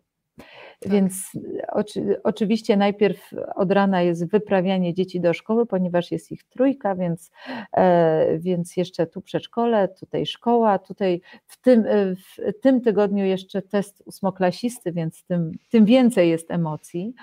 Tak. 0.81 0.93
Więc 0.93 1.33
oczy, 1.73 2.21
oczywiście 2.25 2.77
najpierw 2.77 3.31
od 3.55 3.73
rana 3.73 4.03
jest 4.03 4.31
wyprawianie 4.31 4.95
dzieci 4.95 5.21
do 5.21 5.35
szkoły, 5.35 5.67
ponieważ 5.67 6.11
jest 6.11 6.33
ich 6.33 6.45
trójka, 6.45 6.95
więc, 6.95 7.31
e, 7.73 8.39
więc 8.39 8.77
jeszcze 8.77 9.07
tu 9.07 9.21
przedszkole, 9.21 9.89
tutaj 9.89 10.27
szkoła, 10.27 10.79
tutaj 10.79 11.21
w 11.47 11.61
tym, 11.61 11.85
e, 11.87 12.15
w 12.15 12.61
tym 12.63 12.81
tygodniu 12.81 13.25
jeszcze 13.25 13.63
test 13.63 14.03
ósmoklasisty, 14.07 14.93
więc 14.93 15.25
tym, 15.25 15.53
tym 15.71 15.85
więcej 15.85 16.31
jest 16.31 16.51
emocji. 16.51 17.15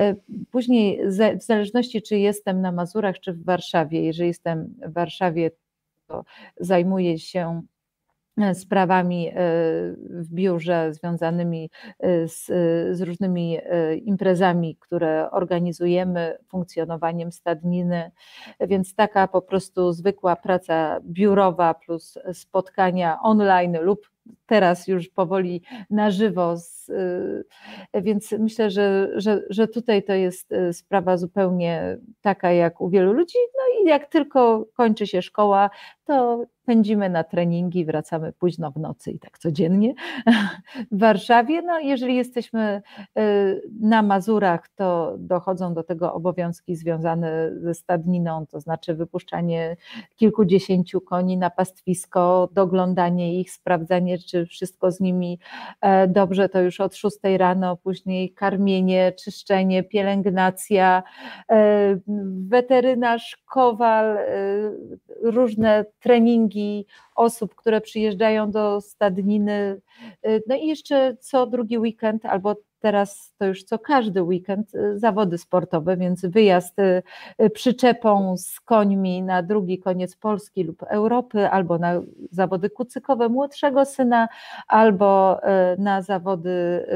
E, 0.00 0.14
później 0.50 1.00
w 1.38 1.42
zależności 1.42 2.02
czy 2.02 2.18
jestem 2.18 2.60
na 2.60 2.72
Mazurach, 2.72 3.20
czy 3.20 3.32
w 3.32 3.44
Warszawie, 3.44 4.04
jeżeli 4.04 4.28
jestem 4.28 4.74
w 4.86 4.92
Warszawie, 4.92 5.50
to 6.06 6.24
zajmuję 6.60 7.18
się 7.18 7.62
sprawami 8.54 9.28
e, 9.28 9.32
w 10.08 10.28
biurze 10.32 10.92
związanymi 10.92 11.70
e, 12.00 12.28
z, 12.28 12.46
z, 12.96 13.00
różnymi 13.00 13.58
imprezami, 14.02 14.76
które 14.76 15.30
organizujemy, 15.30 16.38
funkcjonowaniem 16.48 17.32
stadniny, 17.32 18.10
więc 18.60 18.94
taka 18.94 19.28
po 19.28 19.42
prostu 19.42 19.92
zwykła 19.92 20.36
praca 20.36 21.00
biurowa 21.02 21.74
plus 21.74 22.18
spotkania 22.32 23.18
online 23.22 23.78
lub 23.80 24.10
teraz 24.46 24.88
już 24.88 25.08
powoli 25.08 25.62
na 25.90 26.10
żywo, 26.10 26.54
więc 27.94 28.32
myślę, 28.32 28.70
że, 28.70 29.10
że, 29.14 29.42
że 29.50 29.68
tutaj 29.68 30.02
to 30.02 30.12
jest 30.12 30.54
sprawa 30.72 31.16
zupełnie 31.16 31.98
taka 32.20 32.52
jak 32.52 32.80
u 32.80 32.90
wielu 32.90 33.12
ludzi, 33.12 33.38
no 33.58 33.82
i 33.82 33.88
jak 33.88 34.06
tylko 34.06 34.66
kończy 34.74 35.06
się 35.06 35.22
szkoła, 35.22 35.70
to 36.04 36.44
pędzimy 36.66 37.10
na 37.10 37.24
treningi, 37.24 37.84
wracamy 37.84 38.32
późno 38.32 38.70
w 38.70 38.76
nocy 38.76 39.10
i 39.10 39.18
tak 39.18 39.38
codziennie 39.38 39.94
w 40.92 40.98
Warszawie. 40.98 41.62
No, 41.62 41.78
jeżeli 41.78 42.16
jesteśmy 42.16 42.82
y, 43.18 43.62
na 43.80 44.02
Mazurach, 44.02 44.68
to 44.68 45.14
dochodzą 45.18 45.74
do 45.74 45.82
tego 45.82 46.14
obowiązki 46.14 46.76
związane 46.76 47.50
ze 47.56 47.74
stadniną, 47.74 48.46
to 48.46 48.60
znaczy 48.60 48.94
wypuszczanie 48.94 49.76
kilkudziesięciu 50.16 51.00
koni 51.00 51.38
na 51.38 51.50
pastwisko, 51.50 52.48
doglądanie 52.52 53.40
ich, 53.40 53.50
sprawdzanie, 53.50 54.18
czy 54.18 54.46
wszystko 54.46 54.90
z 54.90 55.00
nimi 55.00 55.38
e, 55.80 56.08
dobrze, 56.08 56.48
to 56.48 56.60
już 56.60 56.80
od 56.80 56.94
6 56.96 57.16
rano, 57.38 57.76
później 57.76 58.32
karmienie, 58.32 59.12
czyszczenie, 59.12 59.82
pielęgnacja, 59.82 61.02
e, 61.50 61.98
weterynarz, 62.48 63.42
kowal, 63.46 64.16
e, 64.16 64.26
różne 65.22 65.84
treningi 66.00 66.53
osób, 67.14 67.54
które 67.54 67.80
przyjeżdżają 67.80 68.50
do 68.50 68.80
stadniny. 68.80 69.80
Y, 70.26 70.42
no 70.46 70.54
i 70.56 70.66
jeszcze 70.66 71.16
co 71.20 71.46
drugi 71.46 71.78
weekend, 71.78 72.26
albo 72.26 72.56
teraz 72.80 73.34
to 73.38 73.46
już 73.46 73.64
co 73.64 73.78
każdy 73.78 74.22
weekend, 74.22 74.74
y, 74.74 74.98
zawody 74.98 75.38
sportowe, 75.38 75.96
więc 75.96 76.26
wyjazd 76.26 76.78
y, 76.78 77.50
przyczepą 77.50 78.36
z 78.36 78.60
końmi 78.60 79.22
na 79.22 79.42
drugi 79.42 79.78
koniec 79.78 80.16
Polski 80.16 80.64
lub 80.64 80.82
Europy, 80.82 81.50
albo 81.50 81.78
na 81.78 82.00
zawody 82.30 82.70
kucykowe 82.70 83.28
młodszego 83.28 83.84
syna, 83.84 84.28
albo 84.68 85.40
na 85.78 86.02
zawody 86.02 86.86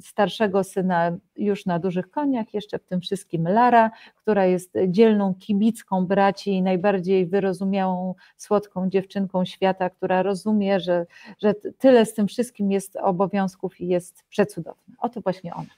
starszego 0.00 0.64
syna 0.64 1.16
już 1.36 1.66
na 1.66 1.78
dużych 1.78 2.10
koniach, 2.10 2.54
jeszcze 2.54 2.78
w 2.78 2.84
tym 2.84 3.00
wszystkim 3.00 3.48
Lara, 3.48 3.90
która 4.16 4.46
jest 4.46 4.72
dzielną 4.88 5.34
kibicką 5.34 6.06
braci 6.06 6.50
i 6.50 6.62
najbardziej 6.62 7.26
wyrozumiałą, 7.26 8.14
słodką 8.36 8.90
dziewczynką 8.90 9.44
świata, 9.44 9.90
która 9.90 10.22
rozumie, 10.22 10.80
że, 10.80 11.06
że 11.42 11.54
tyle 11.78 12.06
z 12.06 12.14
tym 12.14 12.28
wszystkim 12.28 12.72
jest 12.72 12.96
obowiązków 12.96 13.80
i 13.80 13.88
jest 13.88 14.24
przecudowna. 14.28 14.94
Oto 14.98 15.20
właśnie 15.20 15.54
ona. 15.54 15.70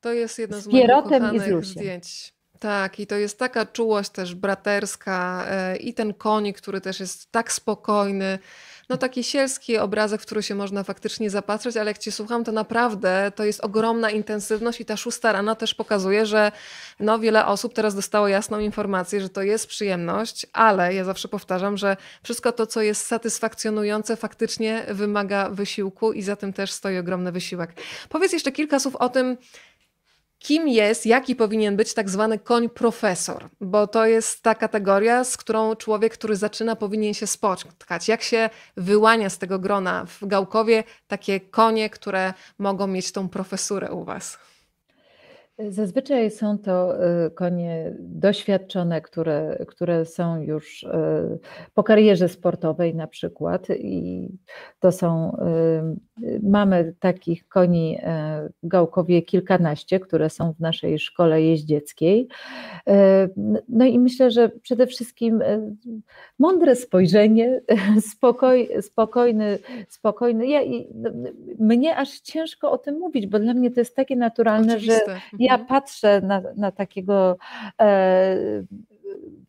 To 0.00 0.12
jest 0.12 0.38
jedno 0.38 0.60
z, 0.60 0.64
z 0.64 0.66
moich 0.66 0.84
ukochanych 0.84 1.64
zdjęć. 1.64 2.38
Tak, 2.60 3.00
i 3.00 3.06
to 3.06 3.16
jest 3.16 3.38
taka 3.38 3.66
czułość 3.66 4.10
też 4.10 4.34
braterska 4.34 5.46
e, 5.48 5.76
i 5.76 5.94
ten 5.94 6.14
konik, 6.14 6.56
który 6.56 6.80
też 6.80 7.00
jest 7.00 7.32
tak 7.32 7.52
spokojny, 7.52 8.38
no 8.88 8.96
taki 8.96 9.24
sielski 9.24 9.78
obrazek, 9.78 10.22
w 10.22 10.26
który 10.26 10.42
się 10.42 10.54
można 10.54 10.82
faktycznie 10.82 11.30
zapatrzeć, 11.30 11.76
ale 11.76 11.90
jak 11.90 11.98
cię 11.98 12.12
słucham, 12.12 12.44
to 12.44 12.52
naprawdę 12.52 13.32
to 13.34 13.44
jest 13.44 13.60
ogromna 13.60 14.10
intensywność 14.10 14.80
i 14.80 14.84
ta 14.84 14.96
szósta 14.96 15.32
rano 15.32 15.54
też 15.54 15.74
pokazuje, 15.74 16.26
że 16.26 16.52
no 17.00 17.18
wiele 17.18 17.46
osób 17.46 17.74
teraz 17.74 17.94
dostało 17.94 18.28
jasną 18.28 18.58
informację, 18.58 19.20
że 19.20 19.28
to 19.28 19.42
jest 19.42 19.66
przyjemność, 19.66 20.46
ale 20.52 20.94
ja 20.94 21.04
zawsze 21.04 21.28
powtarzam, 21.28 21.76
że 21.76 21.96
wszystko 22.22 22.52
to, 22.52 22.66
co 22.66 22.82
jest 22.82 23.06
satysfakcjonujące, 23.06 24.16
faktycznie 24.16 24.84
wymaga 24.88 25.50
wysiłku 25.50 26.12
i 26.12 26.22
za 26.22 26.36
tym 26.36 26.52
też 26.52 26.72
stoi 26.72 26.98
ogromny 26.98 27.32
wysiłek. 27.32 27.72
Powiedz 28.08 28.32
jeszcze 28.32 28.52
kilka 28.52 28.80
słów 28.80 28.96
o 28.96 29.08
tym, 29.08 29.36
kim 30.38 30.68
jest, 30.68 31.06
jaki 31.06 31.36
powinien 31.36 31.76
być 31.76 31.94
tak 31.94 32.10
zwany 32.10 32.38
koń 32.38 32.68
profesor, 32.68 33.48
bo 33.60 33.86
to 33.86 34.06
jest 34.06 34.42
ta 34.42 34.54
kategoria, 34.54 35.24
z 35.24 35.36
którą 35.36 35.76
człowiek, 35.76 36.12
który 36.12 36.36
zaczyna, 36.36 36.76
powinien 36.76 37.14
się 37.14 37.26
spotkać. 37.26 38.08
Jak 38.08 38.22
się 38.22 38.50
wyłania 38.76 39.30
z 39.30 39.38
tego 39.38 39.58
grona 39.58 40.04
w 40.06 40.26
Gałkowie 40.26 40.84
takie 41.06 41.40
konie, 41.40 41.90
które 41.90 42.34
mogą 42.58 42.86
mieć 42.86 43.12
tą 43.12 43.28
profesurę 43.28 43.92
u 43.92 44.04
Was? 44.04 44.38
Zazwyczaj 45.66 46.30
są 46.30 46.58
to 46.58 47.04
y, 47.26 47.30
konie 47.30 47.94
doświadczone, 47.98 49.00
które, 49.00 49.64
które 49.68 50.04
są 50.04 50.42
już 50.42 50.82
y, 50.82 50.88
po 51.74 51.82
karierze 51.82 52.28
sportowej 52.28 52.94
na 52.94 53.06
przykład 53.06 53.66
i 53.70 54.28
to 54.80 54.92
są, 54.92 55.36
y, 56.22 56.40
mamy 56.42 56.94
takich 57.00 57.48
koni 57.48 57.98
Gałkowie 58.62 59.22
kilkanaście, 59.22 60.00
które 60.00 60.30
są 60.30 60.52
w 60.52 60.60
naszej 60.60 60.98
szkole 60.98 61.42
jeździeckiej. 61.42 62.28
No 63.68 63.84
i 63.84 63.98
myślę, 63.98 64.30
że 64.30 64.48
przede 64.48 64.86
wszystkim 64.86 65.42
mądre 66.38 66.76
spojrzenie, 66.76 67.60
spokoj, 68.10 68.68
spokojny, 68.80 69.58
spokojny. 69.88 70.46
Ja, 70.46 70.60
no, 70.94 71.10
mnie 71.58 71.96
aż 71.96 72.20
ciężko 72.20 72.70
o 72.70 72.78
tym 72.78 72.98
mówić, 72.98 73.26
bo 73.26 73.38
dla 73.38 73.54
mnie 73.54 73.70
to 73.70 73.80
jest 73.80 73.96
takie 73.96 74.16
naturalne, 74.16 74.80
że 74.80 75.00
ja 75.48 75.54
mhm. 75.54 75.68
patrzę 75.68 76.20
na, 76.20 76.42
na 76.56 76.72
takiego 76.72 77.36
e, 77.80 78.36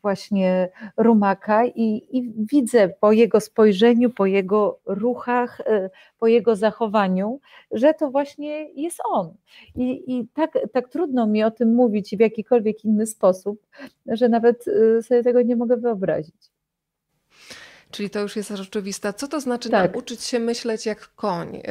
właśnie 0.01 0.69
rumaka 0.97 1.65
i, 1.65 2.07
i, 2.11 2.33
widzę 2.51 2.89
po 2.89 3.11
jego 3.11 3.39
spojrzeniu, 3.39 4.09
po 4.09 4.25
jego 4.25 4.79
ruchach, 4.85 5.61
e, 5.61 5.89
po 6.19 6.27
jego 6.27 6.55
zachowaniu, 6.55 7.39
że 7.71 7.93
to 7.93 8.11
właśnie 8.11 8.69
jest 8.69 8.99
on. 9.05 9.33
I, 9.75 10.17
i 10.17 10.27
tak, 10.27 10.57
tak 10.73 10.89
trudno 10.89 11.27
mi 11.27 11.43
o 11.43 11.51
tym 11.51 11.75
mówić 11.75 12.15
w 12.17 12.19
jakikolwiek 12.19 12.85
inny 12.85 13.05
sposób, 13.05 13.67
że 14.05 14.29
nawet 14.29 14.65
e, 14.67 15.03
sobie 15.03 15.23
tego 15.23 15.41
nie 15.41 15.55
mogę 15.55 15.77
wyobrazić. 15.77 16.58
Czyli 17.91 18.09
to 18.09 18.19
już 18.19 18.35
jest 18.35 18.49
rzeczywiste. 18.49 19.13
Co 19.13 19.27
to 19.27 19.41
znaczy 19.41 19.69
tak. 19.69 19.93
nauczyć 19.93 20.23
się 20.23 20.39
myśleć 20.39 20.85
jak 20.85 21.15
koń? 21.15 21.53
Yy, 21.55 21.63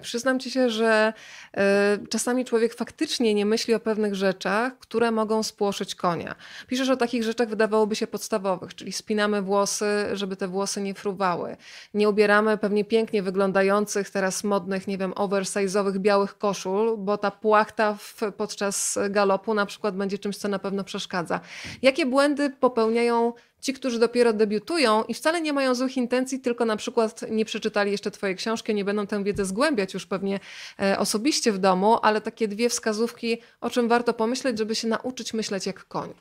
przyznam 0.00 0.40
ci 0.40 0.50
się, 0.50 0.70
że 0.70 1.12
yy, 1.56 1.62
czasami 2.08 2.44
człowiek 2.44 2.74
faktycznie 2.74 3.34
nie 3.34 3.46
myśli 3.46 3.74
o 3.74 3.80
pewnych 3.80 4.14
rzeczach, 4.14 4.78
które 4.78 5.10
mogą 5.10 5.42
spłoszyć 5.42 5.94
konia. 5.94 6.34
Piszesz 6.66 6.88
o 6.88 6.96
takich 6.96 7.22
rzeczach, 7.22 7.48
wydawałoby 7.48 7.96
się 7.96 8.06
podstawowych, 8.06 8.74
czyli 8.74 8.92
spinamy 8.92 9.42
włosy, 9.42 9.86
żeby 10.12 10.36
te 10.36 10.48
włosy 10.48 10.80
nie 10.80 10.94
fruwały. 10.94 11.56
Nie 11.94 12.08
ubieramy 12.08 12.58
pewnie 12.58 12.84
pięknie 12.84 13.22
wyglądających, 13.22 14.10
teraz 14.10 14.44
modnych, 14.44 14.86
nie 14.86 14.98
wiem, 14.98 15.12
oversize'owych 15.12 15.98
białych 15.98 16.38
koszul, 16.38 16.96
bo 16.98 17.18
ta 17.18 17.30
płachta 17.30 17.94
w, 17.94 18.20
podczas 18.36 18.98
galopu 19.10 19.54
na 19.54 19.66
przykład 19.66 19.96
będzie 19.96 20.18
czymś, 20.18 20.36
co 20.36 20.48
na 20.48 20.58
pewno 20.58 20.84
przeszkadza. 20.84 21.40
Jakie 21.82 22.06
błędy 22.06 22.50
popełniają 22.50 23.32
ci, 23.60 23.72
którzy 23.72 23.98
dopiero 23.98 24.32
debiutują 24.32 25.04
i 25.04 25.14
wcale 25.14 25.40
nie 25.40 25.52
mają 25.52 25.74
złych 25.74 25.96
intencji, 25.96 26.40
tylko 26.40 26.64
na 26.64 26.76
przykład 26.76 27.24
nie 27.30 27.44
przeczytali 27.44 27.92
jeszcze 27.92 28.10
Twojej 28.10 28.36
książki, 28.36 28.74
nie 28.74 28.84
będą 28.84 29.06
tę 29.06 29.24
wiedzę 29.24 29.44
zgłębiać 29.44 29.94
już 29.94 30.06
pewnie 30.06 30.40
e, 30.80 30.98
osobiście 30.98 31.52
w 31.52 31.58
domu, 31.58 31.96
ale 32.02 32.20
takie 32.20 32.48
dwie 32.48 32.68
wskazówki, 32.68 33.38
o 33.60 33.70
czym 33.70 33.88
warto 33.88 34.14
pomyśleć, 34.14 34.58
żeby 34.58 34.74
się 34.74 34.88
nauczyć 34.88 35.34
myśleć 35.34 35.66
jak 35.66 35.84
koń. 35.84 36.14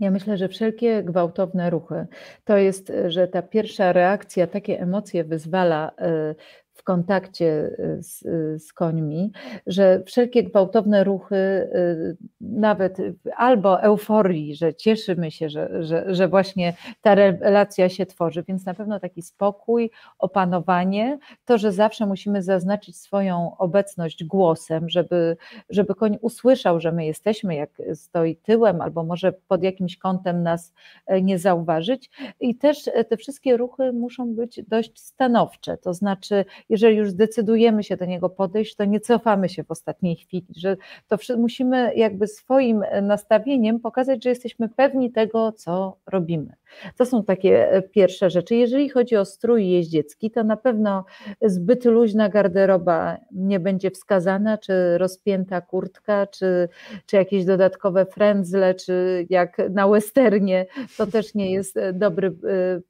Ja 0.00 0.10
myślę, 0.10 0.36
że 0.36 0.48
wszelkie 0.48 1.02
gwałtowne 1.02 1.70
ruchy 1.70 2.06
to 2.44 2.56
jest, 2.56 2.92
że 3.08 3.28
ta 3.28 3.42
pierwsza 3.42 3.92
reakcja, 3.92 4.46
takie 4.46 4.80
emocje 4.80 5.24
wyzwala 5.24 5.92
e, 5.98 6.34
w 6.80 6.82
kontakcie 6.82 7.70
y, 7.78 8.02
z, 8.02 8.22
y, 8.22 8.58
z, 8.58 8.72
końmi, 8.72 9.32
że 9.66 10.02
wszelkie 10.06 10.42
gwałtowne 10.42 11.04
ruchy, 11.04 11.36
y, 11.36 12.16
nawet 12.40 12.96
albo 13.36 13.82
euforii, 13.82 14.54
że 14.54 14.74
cieszymy 14.74 15.30
się, 15.30 15.48
że, 15.48 15.82
że, 15.84 16.14
że 16.14 16.28
właśnie 16.28 16.74
ta 17.02 17.14
relacja 17.14 17.88
się 17.88 18.06
tworzy, 18.06 18.44
więc 18.48 18.66
na 18.66 18.74
pewno 18.74 19.00
taki 19.00 19.22
spokój, 19.22 19.90
opanowanie, 20.18 21.18
to, 21.44 21.58
że 21.58 21.72
zawsze 21.72 22.06
musimy 22.06 22.42
zaznaczyć 22.42 22.96
swoją 22.96 23.56
obecność 23.58 24.24
głosem, 24.24 24.88
żeby, 24.88 25.36
żeby 25.70 25.94
koń 25.94 26.18
usłyszał, 26.20 26.80
że 26.80 26.92
my 26.92 27.06
jesteśmy, 27.06 27.54
jak 27.54 27.70
stoi 27.94 28.36
tyłem, 28.36 28.80
albo 28.80 29.04
może 29.04 29.32
pod 29.32 29.62
jakimś 29.62 29.96
kątem 29.96 30.42
nas 30.42 30.72
e, 31.06 31.22
nie 31.22 31.38
zauważyć. 31.38 32.10
I 32.40 32.54
też 32.54 32.88
e, 32.88 33.04
te 33.04 33.16
wszystkie 33.16 33.56
ruchy 33.56 33.92
muszą 33.92 34.34
być 34.34 34.60
dość 34.68 35.00
stanowcze, 35.00 35.76
to 35.76 35.94
znaczy 35.94 36.44
jeżeli 36.70 36.96
już 36.96 37.10
zdecydujemy 37.10 37.82
się 37.82 37.96
do 37.96 38.04
niego 38.04 38.28
podejść, 38.28 38.74
to 38.74 38.84
nie 38.84 39.00
cofamy 39.00 39.48
się 39.48 39.64
w 39.64 39.70
ostatniej 39.70 40.16
chwili, 40.16 40.46
że 40.56 40.76
to 41.08 41.16
musimy 41.38 41.94
jakby 41.96 42.26
swoim 42.26 42.84
nastawieniem 43.02 43.80
pokazać, 43.80 44.24
że 44.24 44.30
jesteśmy 44.30 44.68
pewni 44.68 45.12
tego, 45.12 45.52
co 45.52 45.96
robimy. 46.06 46.52
To 46.96 47.06
są 47.06 47.24
takie 47.24 47.72
e, 47.72 47.82
pierwsze 47.82 48.30
rzeczy. 48.30 48.54
Jeżeli 48.54 48.88
chodzi 48.88 49.16
o 49.16 49.24
strój 49.24 49.68
jeździecki, 49.68 50.30
to 50.30 50.44
na 50.44 50.56
pewno 50.56 51.04
zbyt 51.42 51.84
luźna 51.84 52.28
garderoba 52.28 53.16
nie 53.32 53.60
będzie 53.60 53.90
wskazana, 53.90 54.58
czy 54.58 54.98
rozpięta 54.98 55.60
kurtka, 55.60 56.26
czy, 56.26 56.68
czy 57.06 57.16
jakieś 57.16 57.44
dodatkowe 57.44 58.06
frędzle, 58.06 58.74
czy 58.74 59.26
jak 59.30 59.62
na 59.70 59.88
westernie, 59.88 60.66
to 60.96 61.06
też 61.06 61.34
nie 61.34 61.52
jest 61.52 61.76
e, 61.76 61.92
dobry 61.92 62.28
e, 62.28 62.32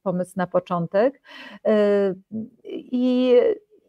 pomysł 0.03 0.33
na 0.35 0.47
początek. 0.47 1.21
I 2.73 3.35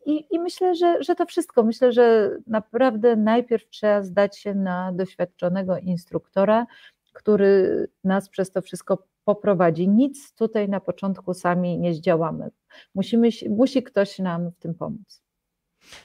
i, 0.07 0.27
I, 0.31 0.41
myślę, 0.41 0.75
że, 0.75 1.03
że 1.03 1.15
to 1.15 1.27
wszystko. 1.27 1.63
Myślę, 1.63 1.93
że 1.93 2.37
naprawdę 2.47 3.17
najpierw 3.17 3.69
trzeba 3.69 4.03
zdać 4.03 4.39
się 4.39 4.55
na 4.55 4.93
doświadczonego 4.93 5.79
instruktora, 5.79 6.67
który 7.13 7.87
nas 8.05 8.29
przez 8.29 8.51
to 8.51 8.63
wszystko 8.63 9.07
poprowadzi. 9.25 9.89
Nic 9.89 10.35
tutaj 10.35 10.69
na 10.69 10.81
początku 10.81 11.35
sami 11.35 11.79
nie 11.79 11.95
zdziałamy. 11.95 12.51
Musimy, 12.95 13.29
musi 13.51 13.83
ktoś 13.83 14.19
nam 14.19 14.51
w 14.51 14.59
tym 14.59 14.75
pomóc. 14.75 15.23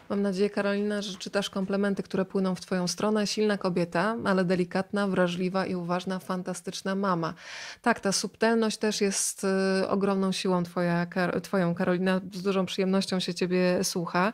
Mam 0.10 0.22
nadzieję, 0.22 0.49
Karolina, 0.49 1.02
że 1.02 1.18
czytasz 1.18 1.49
komplementy, 1.49 2.04
które 2.04 2.26
płyną 2.26 2.56
w 2.56 2.62
Twoją 2.62 2.88
stronę. 2.88 3.28
Silna 3.28 3.58
kobieta, 3.58 4.18
ale 4.26 4.45
delikatna, 4.45 5.08
wrażliwa 5.08 5.66
i 5.66 5.76
uważna, 5.76 6.20
fantastyczna 6.20 6.95
mama. 6.95 7.34
Tak, 7.82 7.99
ta 7.99 8.12
subtelność 8.12 8.78
też 8.78 9.02
jest 9.02 9.44
y, 9.84 9.88
ogromną 9.88 10.32
siłą 10.32 10.64
twoja, 10.64 11.08
Twoją, 11.44 11.76
Karolina. 11.76 12.22
Z 12.34 12.41
dużą 12.41 12.66
przyjemnością 12.66 13.20
się 13.20 13.34
Ciebie 13.34 13.84
słucha. 13.84 14.34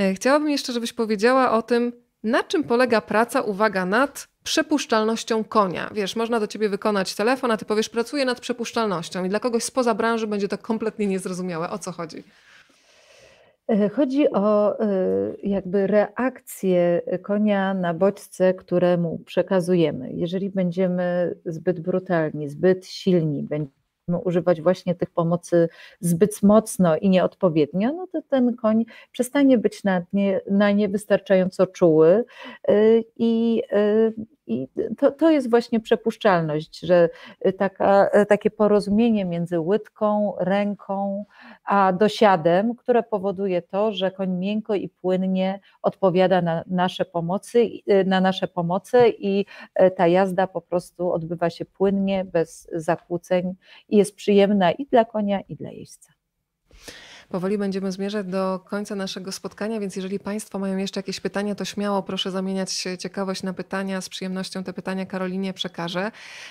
Y, 0.00 0.14
chciałabym 0.14 0.50
jeszcze, 0.50 0.72
żebyś 0.72 0.92
powiedziała 0.92 1.52
o 1.52 1.62
tym, 1.62 1.92
na 2.22 2.42
czym 2.42 2.64
polega 2.64 3.00
praca, 3.00 3.40
uwaga, 3.40 3.84
nad 3.84 4.28
przepuszczalnością 4.44 5.44
konia. 5.44 5.90
Wiesz, 5.94 6.16
można 6.16 6.40
do 6.40 6.46
ciebie 6.46 6.68
wykonać 6.68 7.14
telefon, 7.14 7.50
a 7.50 7.56
ty 7.56 7.64
powiesz, 7.64 7.88
pracuję 7.88 8.24
nad 8.24 8.40
przepuszczalnością 8.40 9.24
i 9.24 9.28
dla 9.28 9.40
kogoś 9.40 9.64
spoza 9.64 9.94
branży 9.94 10.26
będzie 10.26 10.48
to 10.48 10.58
kompletnie 10.58 11.06
niezrozumiałe. 11.06 11.70
O 11.70 11.78
co 11.78 11.92
chodzi? 11.92 12.24
E, 13.68 13.88
chodzi 13.88 14.30
o 14.32 14.78
e, 14.80 14.86
jakby 15.42 15.86
reakcję 15.86 17.02
konia 17.22 17.74
na 17.74 17.94
bodźce, 17.94 18.54
które 18.54 18.96
mu 18.96 19.18
przekazujemy. 19.18 20.12
Jeżeli 20.12 20.50
będziemy 20.50 21.36
zbyt 21.44 21.80
brutalni, 21.80 22.48
zbyt 22.48 22.86
silni, 22.86 23.42
będziemy 23.42 23.76
używać 24.24 24.62
właśnie 24.62 24.94
tych 24.94 25.10
pomocy 25.10 25.68
zbyt 26.00 26.42
mocno 26.42 26.96
i 26.96 27.10
nieodpowiednio, 27.10 27.92
no 27.92 28.06
to 28.12 28.22
ten 28.22 28.56
koń 28.56 28.84
przestanie 29.12 29.58
być 29.58 29.84
na 29.84 30.02
nie, 30.12 30.40
na 30.50 30.70
niewystarczająco 30.70 31.66
czuły 31.66 32.24
e, 32.68 32.74
i 33.16 33.62
i 34.46 34.68
to, 34.98 35.10
to 35.10 35.30
jest 35.30 35.50
właśnie 35.50 35.80
przepuszczalność, 35.80 36.80
że 36.80 37.08
taka, 37.58 38.10
takie 38.28 38.50
porozumienie 38.50 39.24
między 39.24 39.60
łydką, 39.60 40.34
ręką, 40.38 41.24
a 41.66 41.92
dosiadem, 41.92 42.74
które 42.74 43.02
powoduje 43.02 43.62
to, 43.62 43.92
że 43.92 44.10
koń 44.10 44.30
miękko 44.30 44.74
i 44.74 44.88
płynnie 44.88 45.60
odpowiada 45.82 46.42
na 46.42 46.64
nasze 46.66 47.04
pomocy, 47.04 47.70
na 48.06 48.20
nasze 48.20 48.48
pomoce 48.48 49.08
i 49.08 49.46
ta 49.96 50.06
jazda 50.06 50.46
po 50.46 50.60
prostu 50.60 51.12
odbywa 51.12 51.50
się 51.50 51.64
płynnie, 51.64 52.24
bez 52.24 52.68
zakłóceń 52.72 53.54
i 53.88 53.96
jest 53.96 54.14
przyjemna 54.14 54.72
i 54.72 54.86
dla 54.86 55.04
konia, 55.04 55.40
i 55.40 55.56
dla 55.56 55.70
jeźdźca. 55.70 56.12
Powoli 57.28 57.58
będziemy 57.58 57.92
zmierzać 57.92 58.26
do 58.26 58.58
końca 58.58 58.94
naszego 58.94 59.32
spotkania, 59.32 59.80
więc 59.80 59.96
jeżeli 59.96 60.18
Państwo 60.18 60.58
mają 60.58 60.76
jeszcze 60.76 60.98
jakieś 61.00 61.20
pytania, 61.20 61.54
to 61.54 61.64
śmiało 61.64 62.02
proszę 62.02 62.30
zamieniać 62.30 62.84
ciekawość 62.98 63.42
na 63.42 63.52
pytania. 63.52 64.00
Z 64.00 64.08
przyjemnością 64.08 64.64
te 64.64 64.72
pytania 64.72 65.06
Karolinie 65.06 65.52
przekażę. 65.52 66.10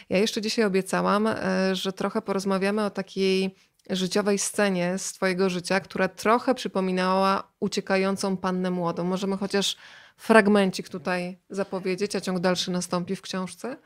Ja 0.10 0.18
jeszcze 0.18 0.42
dzisiaj 0.42 0.66
obiecałam, 0.66 1.28
e, 1.28 1.36
że 1.76 1.94
trochę 1.94 2.22
porozmawiamy 2.22 2.86
o 2.86 2.90
takiej 2.90 3.56
życiowej 3.90 4.40
scenie 4.40 4.98
z 4.98 5.14
Twojego 5.14 5.50
życia, 5.50 5.80
która 5.80 6.08
trochę 6.08 6.56
przypominała 6.56 7.52
uciekającą 7.60 8.38
pannę 8.38 8.72
młodą. 8.72 9.04
Możemy 9.04 9.38
chociaż 9.38 9.78
fragmencik 10.18 10.90
tutaj 10.90 11.38
zapowiedzieć, 11.50 12.16
a 12.16 12.22
ciąg 12.22 12.40
dalszy 12.40 12.72
nastąpi 12.72 13.16
w 13.16 13.22
książce? 13.22 13.78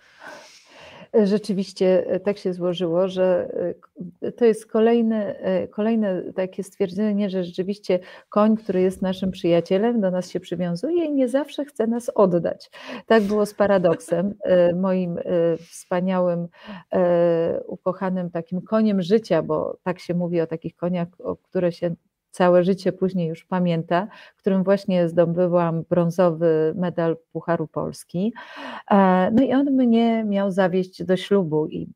Rzeczywiście 1.23 2.19
tak 2.23 2.37
się 2.37 2.53
złożyło, 2.53 3.07
że 3.07 3.51
to 4.37 4.45
jest 4.45 4.65
kolejne, 4.65 5.35
kolejne 5.71 6.33
takie 6.33 6.63
stwierdzenie, 6.63 7.29
że 7.29 7.43
rzeczywiście 7.43 7.99
koń, 8.29 8.57
który 8.57 8.81
jest 8.81 9.01
naszym 9.01 9.31
przyjacielem, 9.31 10.01
do 10.01 10.11
nas 10.11 10.29
się 10.29 10.39
przywiązuje 10.39 11.05
i 11.05 11.11
nie 11.11 11.27
zawsze 11.27 11.65
chce 11.65 11.87
nas 11.87 12.11
oddać. 12.15 12.71
Tak 13.05 13.23
było 13.23 13.45
z 13.45 13.53
paradoksem, 13.53 14.35
moim 14.75 15.19
wspaniałym, 15.69 16.47
ukochanym 17.67 18.29
takim 18.29 18.61
koniem 18.61 19.01
życia, 19.01 19.41
bo 19.41 19.77
tak 19.83 19.99
się 19.99 20.13
mówi 20.13 20.41
o 20.41 20.47
takich 20.47 20.75
koniach, 20.75 21.07
o 21.23 21.35
które 21.35 21.71
się 21.71 21.95
całe 22.31 22.63
życie 22.63 22.91
później 22.91 23.27
już 23.27 23.45
pamięta, 23.45 24.07
którym 24.37 24.63
właśnie 24.63 25.09
zdobyłam 25.09 25.83
brązowy 25.89 26.73
medal 26.75 27.17
Pucharu 27.31 27.67
Polski. 27.67 28.33
E, 28.91 29.31
no 29.31 29.43
i 29.43 29.53
on 29.53 29.65
mnie 29.71 30.23
miał 30.23 30.51
zawieść 30.51 31.03
do 31.03 31.17
ślubu 31.17 31.67
i 31.67 31.87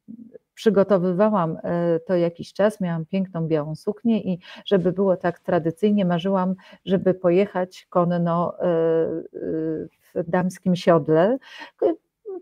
przygotowywałam 0.53 1.57
e, 1.63 1.99
to 1.99 2.15
jakiś 2.15 2.53
czas, 2.53 2.81
miałam 2.81 3.05
piękną 3.05 3.47
białą 3.47 3.75
suknię 3.75 4.21
i 4.21 4.39
żeby 4.65 4.91
było 4.91 5.17
tak 5.17 5.39
tradycyjnie, 5.39 6.05
marzyłam, 6.05 6.55
żeby 6.85 7.13
pojechać 7.13 7.87
konno 7.89 8.59
e, 8.59 8.63
w 10.15 10.29
damskim 10.29 10.75
siodle. 10.75 11.37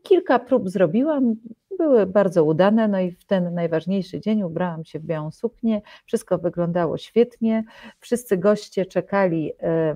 Kilka 0.03 0.39
prób 0.39 0.69
zrobiłam, 0.69 1.35
były 1.81 2.05
bardzo 2.05 2.43
udane, 2.43 2.87
no 2.87 2.99
i 2.99 3.11
w 3.11 3.25
ten 3.25 3.53
najważniejszy 3.53 4.19
dzień 4.19 4.43
ubrałam 4.43 4.85
się 4.85 4.99
w 4.99 5.03
białą 5.03 5.31
suknię, 5.31 5.81
wszystko 6.05 6.37
wyglądało 6.37 6.97
świetnie, 6.97 7.63
wszyscy 7.99 8.37
goście 8.37 8.85
czekali, 8.85 9.51
e, 9.61 9.95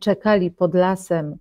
czekali 0.00 0.50
pod 0.50 0.74
lasem 0.74 1.36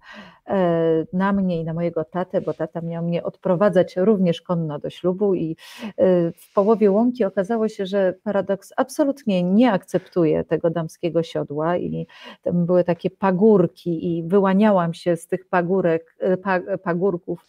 na 1.13 1.33
mnie 1.33 1.61
i 1.61 1.63
na 1.63 1.73
mojego 1.73 2.03
tatę, 2.03 2.41
bo 2.41 2.53
tata 2.53 2.81
miał 2.81 3.03
mnie 3.03 3.23
odprowadzać 3.23 3.97
również 3.97 4.41
konno 4.41 4.79
do 4.79 4.89
ślubu 4.89 5.35
i 5.35 5.55
e, 5.97 6.31
w 6.31 6.53
połowie 6.53 6.91
łąki 6.91 7.25
okazało 7.25 7.67
się, 7.67 7.85
że 7.85 8.13
paradoks 8.23 8.73
absolutnie 8.77 9.43
nie 9.43 9.71
akceptuje 9.71 10.43
tego 10.43 10.69
damskiego 10.69 11.23
siodła 11.23 11.77
i 11.77 12.07
tam 12.41 12.65
były 12.65 12.83
takie 12.83 13.09
pagórki 13.09 14.17
i 14.17 14.23
wyłaniałam 14.23 14.93
się 14.93 15.15
z 15.15 15.27
tych 15.27 15.49
pagórek, 15.49 16.15
e, 16.19 16.77
pagórków, 16.77 17.47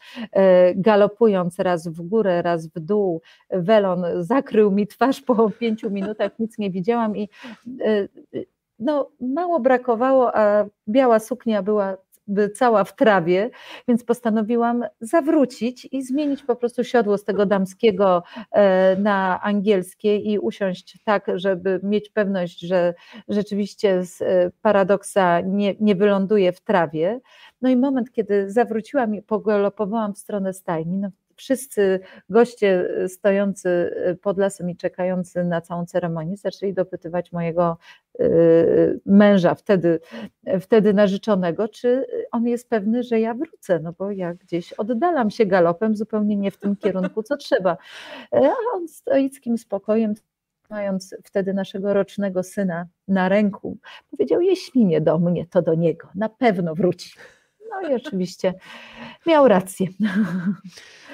galopując 0.74 1.58
raz 1.58 1.88
w 1.88 2.02
górę, 2.02 2.42
raz 2.42 2.66
w 2.66 2.80
dół. 2.80 3.20
Welon 3.50 4.04
zakrył 4.18 4.70
mi 4.70 4.86
twarz 4.86 5.20
po 5.20 5.50
pięciu 5.50 5.90
minutach, 5.90 6.38
nic 6.38 6.58
nie 6.58 6.70
widziałam 6.70 7.16
i 7.16 7.28
no, 8.78 9.10
mało 9.20 9.60
brakowało, 9.60 10.36
a 10.36 10.64
biała 10.88 11.18
suknia 11.18 11.62
była 11.62 11.96
cała 12.54 12.84
w 12.84 12.96
trawie, 12.96 13.50
więc 13.88 14.04
postanowiłam 14.04 14.84
zawrócić 15.00 15.88
i 15.92 16.02
zmienić 16.02 16.42
po 16.42 16.56
prostu 16.56 16.84
siodło 16.84 17.18
z 17.18 17.24
tego 17.24 17.46
damskiego 17.46 18.22
e, 18.50 18.96
na 18.96 19.40
angielskie 19.42 20.16
i 20.16 20.38
usiąść 20.38 20.98
tak, 21.04 21.26
żeby 21.34 21.80
mieć 21.82 22.10
pewność, 22.10 22.60
że 22.60 22.94
rzeczywiście 23.28 24.04
z 24.04 24.22
e, 24.22 24.50
paradoksa 24.62 25.40
nie, 25.40 25.74
nie 25.80 25.94
wyląduje 25.94 26.52
w 26.52 26.60
trawie. 26.60 27.20
No 27.62 27.70
i 27.70 27.76
moment, 27.76 28.12
kiedy 28.12 28.50
zawróciłam 28.50 29.14
i 29.14 29.22
pogalopowałam 29.22 30.14
w 30.14 30.18
stronę 30.18 30.52
stajni, 30.52 30.98
no 30.98 31.08
wszyscy 31.42 32.00
goście 32.28 32.88
e, 32.96 33.08
stojący 33.08 33.68
e, 33.68 34.14
pod 34.14 34.38
lasem 34.38 34.70
i 34.70 34.76
czekający 34.76 35.44
na 35.44 35.60
całą 35.60 35.86
ceremonię 35.86 36.36
zaczęli 36.36 36.74
dopytywać 36.74 37.32
mojego 37.32 37.76
e, 38.18 38.24
męża, 39.06 39.54
wtedy, 39.54 40.00
wtedy 40.60 40.94
narzeczonego, 40.94 41.68
czy 41.68 42.06
on 42.32 42.46
jest 42.46 42.68
pewny, 42.68 43.02
że 43.02 43.20
ja 43.20 43.34
wrócę, 43.34 43.80
no 43.80 43.92
bo 43.98 44.10
ja 44.10 44.34
gdzieś 44.34 44.72
oddalam 44.72 45.30
się 45.30 45.46
galopem 45.46 45.96
zupełnie 45.96 46.36
nie 46.36 46.50
w 46.50 46.58
tym 46.58 46.76
kierunku, 46.76 47.22
co 47.22 47.36
trzeba. 47.36 47.76
A 48.32 48.38
on 48.74 48.88
stoickim 48.88 49.58
spokojem 49.58 50.14
mając 50.70 51.14
wtedy 51.24 51.54
naszego 51.54 51.94
rocznego 51.94 52.42
syna 52.42 52.86
na 53.08 53.28
ręku, 53.28 53.78
powiedział: 54.10 54.40
Jeśli 54.40 54.86
nie 54.86 55.00
do 55.00 55.18
mnie, 55.18 55.46
to 55.46 55.62
do 55.62 55.74
niego, 55.74 56.08
na 56.14 56.28
pewno 56.28 56.74
wróci. 56.74 57.10
No 57.82 57.88
i 57.88 57.94
oczywiście 57.94 58.54
miał 59.26 59.48
rację. 59.48 59.86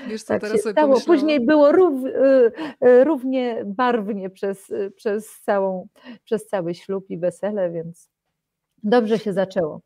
Wiesz, 0.09 0.23
co 0.23 0.29
tak 0.29 0.43
teraz 0.43 0.63
się 0.65 0.71
stało. 0.71 1.01
Później 1.01 1.47
było 1.47 1.73
rów, 1.73 2.05
y, 2.05 2.53
y, 2.87 3.05
równie 3.05 3.63
barwnie 3.67 4.31
przez, 4.31 4.71
y, 4.71 4.93
przez, 4.97 5.41
całą, 5.41 5.89
przez 6.25 6.47
cały 6.47 6.75
ślub 6.75 7.11
i 7.11 7.19
wesele, 7.19 7.71
więc 7.71 8.09
dobrze 8.83 9.19
się 9.19 9.33
zaczęło. 9.33 9.81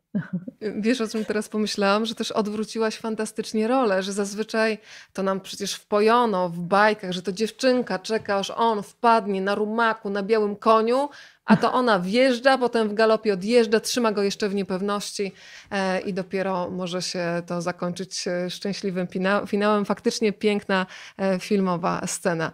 Wiesz, 0.61 1.01
o 1.01 1.07
czym 1.07 1.25
teraz 1.25 1.49
pomyślałam? 1.49 2.05
Że 2.05 2.15
też 2.15 2.31
odwróciłaś 2.31 2.97
fantastycznie 2.97 3.67
rolę, 3.67 4.03
że 4.03 4.13
zazwyczaj 4.13 4.77
to 5.13 5.23
nam 5.23 5.41
przecież 5.41 5.75
wpojono 5.75 6.49
w 6.49 6.59
bajkach, 6.59 7.11
że 7.11 7.21
to 7.21 7.31
dziewczynka 7.31 7.99
czeka, 7.99 8.35
aż 8.35 8.49
on 8.49 8.83
wpadnie 8.83 9.41
na 9.41 9.55
rumaku, 9.55 10.09
na 10.09 10.23
białym 10.23 10.55
koniu, 10.55 11.09
a 11.45 11.57
to 11.57 11.73
ona 11.73 11.99
wjeżdża, 11.99 12.57
potem 12.57 12.89
w 12.89 12.93
galopie 12.93 13.33
odjeżdża, 13.33 13.79
trzyma 13.79 14.11
go 14.11 14.23
jeszcze 14.23 14.49
w 14.49 14.55
niepewności 14.55 15.31
e, 15.71 15.99
i 15.99 16.13
dopiero 16.13 16.69
może 16.69 17.01
się 17.01 17.41
to 17.45 17.61
zakończyć 17.61 18.27
e, 18.27 18.49
szczęśliwym 18.49 19.07
finałem. 19.47 19.85
Faktycznie 19.85 20.33
piękna 20.33 20.85
e, 21.17 21.39
filmowa 21.39 22.01
scena. 22.07 22.51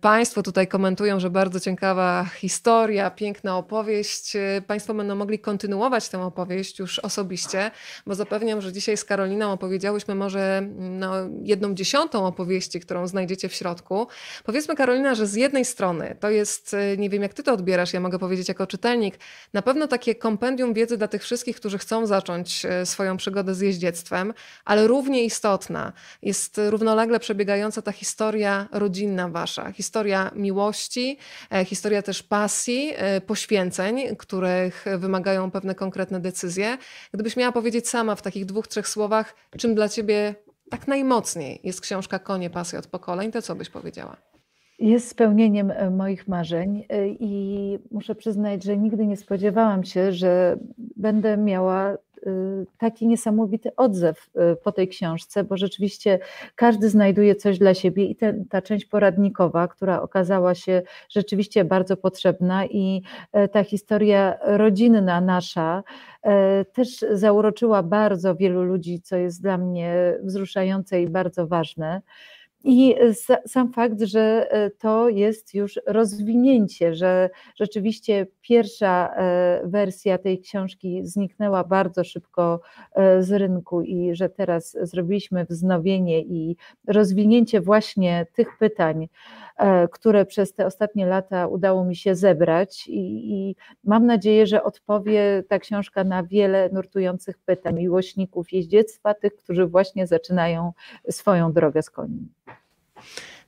Państwo 0.00 0.42
tutaj 0.42 0.68
komentują, 0.68 1.20
że 1.20 1.30
bardzo 1.30 1.60
ciekawa 1.60 2.24
historia, 2.34 3.10
piękna 3.10 3.56
opowieść. 3.56 4.36
Państwo 4.66 4.94
będą 4.94 5.14
mogli 5.14 5.38
kontynuować 5.38 6.08
tę 6.08 6.22
opowieść 6.22 6.78
już 6.78 6.98
osobiście, 6.98 7.70
bo 8.06 8.14
zapewniam, 8.14 8.60
że 8.60 8.72
dzisiaj 8.72 8.96
z 8.96 9.04
Karoliną 9.04 9.52
opowiedziałyśmy 9.52 10.14
może 10.14 10.62
no, 10.78 11.12
jedną 11.42 11.74
dziesiątą 11.74 12.26
opowieści, 12.26 12.80
którą 12.80 13.06
znajdziecie 13.06 13.48
w 13.48 13.54
środku. 13.54 14.06
Powiedzmy 14.44 14.76
Karolina, 14.76 15.14
że 15.14 15.26
z 15.26 15.34
jednej 15.34 15.64
strony 15.64 16.16
to 16.20 16.30
jest, 16.30 16.76
nie 16.98 17.10
wiem 17.10 17.22
jak 17.22 17.34
ty 17.34 17.42
to 17.42 17.52
odbierasz, 17.52 17.92
ja 17.92 17.99
mogę 18.00 18.18
powiedzieć 18.18 18.48
jako 18.48 18.66
czytelnik, 18.66 19.18
na 19.52 19.62
pewno 19.62 19.86
takie 19.86 20.14
kompendium 20.14 20.74
wiedzy 20.74 20.96
dla 20.96 21.08
tych 21.08 21.22
wszystkich, 21.22 21.56
którzy 21.56 21.78
chcą 21.78 22.06
zacząć 22.06 22.64
e, 22.64 22.86
swoją 22.86 23.16
przygodę 23.16 23.54
z 23.54 23.60
jeździectwem, 23.60 24.34
ale 24.64 24.86
równie 24.86 25.24
istotna 25.24 25.92
jest 26.22 26.60
równolegle 26.68 27.20
przebiegająca 27.20 27.82
ta 27.82 27.92
historia 27.92 28.68
rodzinna 28.72 29.28
wasza, 29.28 29.72
historia 29.72 30.30
miłości, 30.34 31.18
e, 31.52 31.64
historia 31.64 32.02
też 32.02 32.22
pasji, 32.22 32.92
e, 32.96 33.20
poświęceń, 33.20 34.16
których 34.16 34.84
wymagają 34.98 35.50
pewne 35.50 35.74
konkretne 35.74 36.20
decyzje. 36.20 36.78
Gdybyś 37.12 37.36
miała 37.36 37.52
powiedzieć 37.52 37.88
sama 37.88 38.14
w 38.14 38.22
takich 38.22 38.46
dwóch, 38.46 38.68
trzech 38.68 38.88
słowach, 38.88 39.34
czym 39.58 39.74
dla 39.74 39.88
ciebie 39.88 40.34
tak 40.70 40.88
najmocniej 40.88 41.60
jest 41.64 41.80
książka 41.80 42.18
Konie, 42.18 42.50
pasji 42.50 42.78
od 42.78 42.86
pokoleń, 42.86 43.32
to 43.32 43.42
co 43.42 43.54
byś 43.54 43.68
powiedziała? 43.68 44.29
Jest 44.80 45.08
spełnieniem 45.08 45.70
e, 45.70 45.90
moich 45.90 46.28
marzeń 46.28 46.84
e, 46.88 47.08
i 47.08 47.78
muszę 47.90 48.14
przyznać, 48.14 48.64
że 48.64 48.76
nigdy 48.76 49.06
nie 49.06 49.16
spodziewałam 49.16 49.84
się, 49.84 50.12
że 50.12 50.56
będę 50.96 51.36
miała 51.36 51.90
e, 51.90 51.96
taki 52.78 53.06
niesamowity 53.06 53.76
odzew 53.76 54.30
po 54.64 54.72
tej 54.72 54.88
książce, 54.88 55.44
bo 55.44 55.56
rzeczywiście 55.56 56.18
każdy 56.54 56.88
znajduje 56.88 57.34
coś 57.34 57.58
dla 57.58 57.74
siebie 57.74 58.04
i 58.04 58.16
ten, 58.16 58.44
ta 58.44 58.62
część 58.62 58.84
poradnikowa, 58.84 59.68
która 59.68 60.02
okazała 60.02 60.54
się 60.54 60.82
rzeczywiście 61.08 61.64
bardzo 61.64 61.96
potrzebna 61.96 62.66
i 62.66 63.02
ta 63.52 63.64
historia 63.64 64.38
rodzinna 64.42 65.20
nasza 65.20 65.82
też 66.72 67.04
zauroczyła 67.12 67.82
bardzo 67.82 68.34
wielu 68.34 68.62
ludzi, 68.62 69.00
co 69.00 69.16
jest 69.16 69.42
dla 69.42 69.58
mnie 69.58 70.14
wzruszające 70.22 71.02
i 71.02 71.08
bardzo 71.08 71.46
ważne. 71.46 72.02
I 72.64 72.94
sam 73.46 73.72
fakt, 73.72 74.00
że 74.00 74.46
e, 74.50 74.70
to 74.70 75.08
jest 75.08 75.54
już 75.54 75.80
rozwinięcie, 75.86 76.94
że 76.94 77.30
rzeczywiście 77.56 78.26
pierwsza 78.40 79.14
e, 79.16 79.60
wersja 79.64 80.18
tej 80.18 80.40
książki 80.40 81.00
zniknęła 81.04 81.64
bardzo 81.64 82.04
szybko 82.04 82.60
e, 82.92 83.22
z 83.22 83.32
rynku 83.32 83.82
i 83.82 84.14
że 84.14 84.28
teraz 84.28 84.76
zrobiliśmy 84.82 85.44
wznowienie 85.44 86.20
i 86.20 86.56
rozwinięcie 86.86 87.60
właśnie 87.60 88.26
tych 88.34 88.58
pytań, 88.58 89.08
które 89.92 90.26
przez 90.26 90.54
te 90.54 90.66
ostatnie 90.66 91.06
lata 91.06 91.46
udało 91.46 91.84
mi 91.84 91.96
się 91.96 92.14
zebrać 92.14 92.88
i, 92.88 93.32
i 93.32 93.56
mam 93.84 94.06
nadzieję, 94.06 94.46
że 94.46 94.62
odpowie 94.62 95.42
ta 95.48 95.58
książka 95.58 96.04
na 96.04 96.22
wiele 96.22 96.70
nurtujących 96.72 97.38
pytań 97.38 97.74
miłośników 97.74 98.52
jeździectwa, 98.52 99.14
tych, 99.14 99.36
którzy 99.36 99.66
właśnie 99.66 100.06
zaczynają 100.06 100.72
swoją 101.10 101.52
drogę 101.52 101.82
z 101.82 101.90
koniem. 101.90 102.28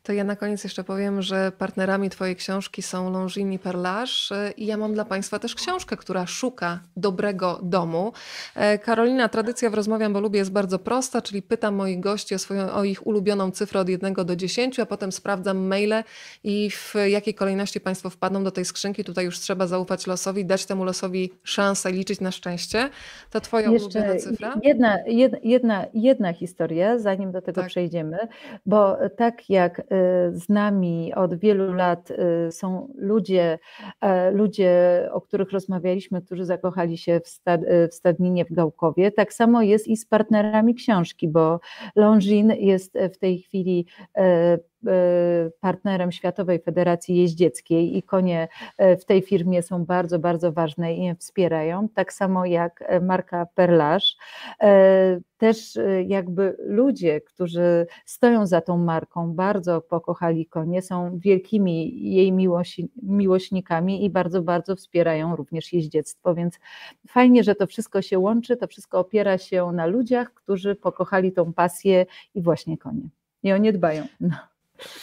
To 0.02 0.12
ja 0.12 0.24
na 0.24 0.36
koniec 0.36 0.64
jeszcze 0.64 0.84
powiem, 0.84 1.22
że 1.22 1.52
partnerami 1.58 2.10
Twojej 2.10 2.36
książki 2.36 2.82
są 2.82 3.12
Longines 3.12 3.54
i 3.54 3.58
Perlage 3.58 4.52
i 4.56 4.66
ja 4.66 4.76
mam 4.76 4.94
dla 4.94 5.04
Państwa 5.04 5.38
też 5.38 5.54
książkę, 5.54 5.96
która 5.96 6.26
szuka 6.26 6.80
dobrego 6.96 7.60
domu. 7.62 8.12
E, 8.54 8.78
Karolina, 8.78 9.28
tradycja 9.28 9.70
w 9.70 9.74
Rozmawiam, 9.74 10.12
bo 10.12 10.20
lubię 10.20 10.38
jest 10.38 10.52
bardzo 10.52 10.78
prosta, 10.78 11.22
czyli 11.22 11.42
pytam 11.42 11.74
moich 11.74 12.00
gości 12.00 12.34
o, 12.34 12.38
swoją, 12.38 12.72
o 12.72 12.84
ich 12.84 13.06
ulubioną 13.06 13.50
cyfrę 13.50 13.80
od 13.80 13.88
1 13.88 14.14
do 14.14 14.36
10, 14.36 14.80
a 14.80 14.86
potem 14.86 15.12
sprawdzam 15.12 15.58
maile 15.58 16.04
i 16.44 16.70
w 16.70 16.94
jakiej 17.08 17.34
kolejności 17.34 17.80
Państwo 17.80 18.10
wpadną 18.10 18.44
do 18.44 18.50
tej 18.50 18.64
skrzynki. 18.64 19.04
Tutaj 19.04 19.24
już 19.24 19.40
trzeba 19.40 19.66
zaufać 19.66 20.06
losowi, 20.06 20.44
dać 20.44 20.66
temu 20.66 20.84
losowi 20.84 21.32
szansę 21.42 21.90
i 21.90 21.94
liczyć 21.94 22.20
na 22.20 22.30
szczęście. 22.30 22.88
To 23.30 23.40
Twoja 23.40 23.70
Jeszcze 23.70 23.98
ulubiona 23.98 24.20
cyfra? 24.20 24.54
jedna, 24.62 24.98
jedna, 25.42 25.86
jedna, 25.94 26.32
historia, 26.32 26.98
zanim 26.98 27.32
do 27.32 27.42
tego 27.42 27.60
Tak. 27.60 27.70
przejdziemy, 27.70 28.18
bo 28.66 28.96
tak 29.16 29.50
jak 29.50 29.91
z 30.32 30.48
nami 30.48 31.14
od 31.14 31.34
wielu 31.34 31.72
lat 31.72 32.10
y, 32.10 32.52
są 32.52 32.92
ludzie, 32.94 33.58
e, 34.00 34.30
ludzie, 34.30 35.08
o 35.12 35.20
których 35.20 35.50
rozmawialiśmy, 35.50 36.22
którzy 36.22 36.44
zakochali 36.44 36.98
się 36.98 37.20
w, 37.20 37.28
sta, 37.28 37.54
y, 37.54 37.88
w 37.88 37.94
stadninie 37.94 38.44
w 38.44 38.52
Gałkowie, 38.52 39.10
tak 39.10 39.32
samo 39.32 39.62
jest 39.62 39.88
i 39.88 39.96
z 39.96 40.06
partnerami 40.06 40.74
książki, 40.74 41.28
bo 41.28 41.60
Longines 41.96 42.58
jest 42.60 42.98
w 43.12 43.18
tej 43.18 43.38
chwili 43.38 43.86
partnerem 45.60 46.12
Światowej 46.12 46.58
Federacji 46.58 47.16
Jeździeckiej 47.16 47.96
i 47.96 48.02
konie 48.02 48.48
e, 48.78 48.96
w 48.96 49.04
tej 49.04 49.22
firmie 49.22 49.62
są 49.62 49.84
bardzo, 49.84 50.18
bardzo 50.18 50.52
ważne 50.52 50.94
i 50.94 51.04
je 51.04 51.14
wspierają, 51.14 51.88
tak 51.88 52.12
samo 52.12 52.46
jak 52.46 52.82
e, 52.86 53.00
marka 53.00 53.46
Perlage. 53.54 54.06
E, 54.60 55.20
Też 55.42 55.78
jakby 56.06 56.56
ludzie, 56.58 57.20
którzy 57.20 57.86
stoją 58.04 58.46
za 58.46 58.60
tą 58.60 58.78
marką, 58.78 59.34
bardzo 59.34 59.80
pokochali 59.80 60.46
konie, 60.46 60.82
są 60.82 61.18
wielkimi 61.18 62.02
jej 62.12 62.32
miłosi, 62.32 62.88
miłośnikami 63.02 64.04
i 64.04 64.10
bardzo, 64.10 64.42
bardzo 64.42 64.76
wspierają 64.76 65.36
również 65.36 65.72
jeździectwo, 65.72 66.34
więc 66.34 66.58
fajnie, 67.08 67.44
że 67.44 67.54
to 67.54 67.66
wszystko 67.66 68.02
się 68.02 68.18
łączy, 68.18 68.56
to 68.56 68.66
wszystko 68.66 68.98
opiera 68.98 69.38
się 69.38 69.72
na 69.72 69.86
ludziach, 69.86 70.34
którzy 70.34 70.74
pokochali 70.74 71.32
tą 71.32 71.52
pasję 71.52 72.06
i 72.34 72.42
właśnie 72.42 72.78
konie. 72.78 73.08
I 73.42 73.52
o 73.52 73.56
nie 73.56 73.72
dbają. 73.72 74.06
No. 74.20 74.51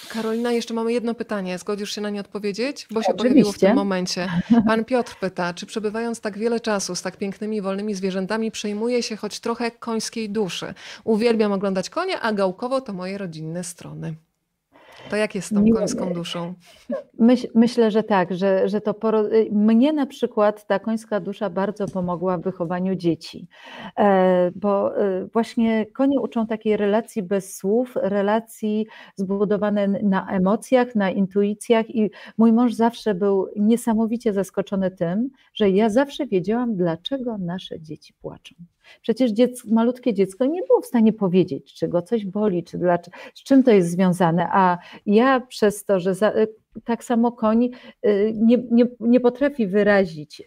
Karolina, 0.09 0.51
jeszcze 0.51 0.73
mamy 0.73 0.93
jedno 0.93 1.13
pytanie. 1.13 1.57
Zgodzisz 1.57 1.95
się 1.95 2.01
na 2.01 2.09
nie 2.09 2.19
odpowiedzieć? 2.19 2.87
Bo 2.91 3.03
się 3.03 3.13
pojawiło 3.13 3.45
w 3.45 3.47
Oczywiście. 3.49 3.67
tym 3.67 3.75
momencie. 3.75 4.29
Pan 4.67 4.85
Piotr 4.85 5.15
pyta, 5.15 5.53
czy 5.53 5.65
przebywając 5.65 6.19
tak 6.21 6.37
wiele 6.37 6.59
czasu 6.59 6.95
z 6.95 7.01
tak 7.01 7.17
pięknymi, 7.17 7.61
wolnymi 7.61 7.95
zwierzętami, 7.95 8.51
przejmuje 8.51 9.03
się 9.03 9.15
choć 9.15 9.39
trochę 9.39 9.71
końskiej 9.71 10.29
duszy? 10.29 10.73
Uwielbiam 11.03 11.51
oglądać 11.51 11.89
konie, 11.89 12.19
a 12.19 12.33
gałkowo 12.33 12.81
to 12.81 12.93
moje 12.93 13.17
rodzinne 13.17 13.63
strony. 13.63 14.15
To 15.09 15.15
jak 15.15 15.35
jest 15.35 15.47
z 15.47 15.53
tą 15.53 15.71
końską 15.71 16.13
duszą? 16.13 16.53
Myśl, 17.19 17.47
myślę, 17.55 17.91
że 17.91 18.03
tak, 18.03 18.35
że, 18.35 18.69
że 18.69 18.81
to 18.81 18.93
poro... 18.93 19.33
y, 19.33 19.49
mnie 19.51 19.93
na 19.93 20.05
przykład 20.05 20.67
ta 20.67 20.79
końska 20.79 21.19
dusza 21.19 21.49
bardzo 21.49 21.87
pomogła 21.87 22.37
w 22.37 22.41
wychowaniu 22.41 22.95
dzieci, 22.95 23.47
e, 23.97 24.51
bo 24.55 24.97
e, 24.97 25.25
właśnie 25.25 25.85
konie 25.85 26.19
uczą 26.19 26.47
takiej 26.47 26.77
relacji 26.77 27.23
bez 27.23 27.57
słów, 27.57 27.93
relacji 27.95 28.87
zbudowane 29.15 29.87
na 29.87 30.27
emocjach, 30.27 30.95
na 30.95 31.11
intuicjach 31.11 31.89
i 31.89 32.11
mój 32.37 32.53
mąż 32.53 32.73
zawsze 32.73 33.15
był 33.15 33.47
niesamowicie 33.55 34.33
zaskoczony 34.33 34.91
tym, 34.91 35.29
że 35.53 35.69
ja 35.69 35.89
zawsze 35.89 36.27
wiedziałam, 36.27 36.75
dlaczego 36.75 37.37
nasze 37.37 37.81
dzieci 37.81 38.13
płaczą. 38.21 38.55
Przecież 39.01 39.31
dziec, 39.31 39.65
malutkie 39.65 40.13
dziecko 40.13 40.45
nie 40.45 40.63
było 40.63 40.81
w 40.81 40.85
stanie 40.85 41.13
powiedzieć, 41.13 41.73
czy 41.73 41.87
go 41.87 42.01
coś 42.01 42.25
boli, 42.25 42.63
czy 42.63 42.77
dlaczego, 42.77 43.17
z 43.33 43.43
czym 43.43 43.63
to 43.63 43.71
jest 43.71 43.91
związane, 43.91 44.47
a 44.51 44.77
ja 45.05 45.39
przez 45.39 45.85
to, 45.85 45.99
że 45.99 46.15
za, 46.15 46.33
tak 46.83 47.03
samo 47.03 47.31
koń 47.31 47.69
y, 48.05 48.33
nie, 48.35 48.57
nie, 48.71 48.85
nie 48.99 49.19
potrafi 49.19 49.67
wyrazić 49.67 50.41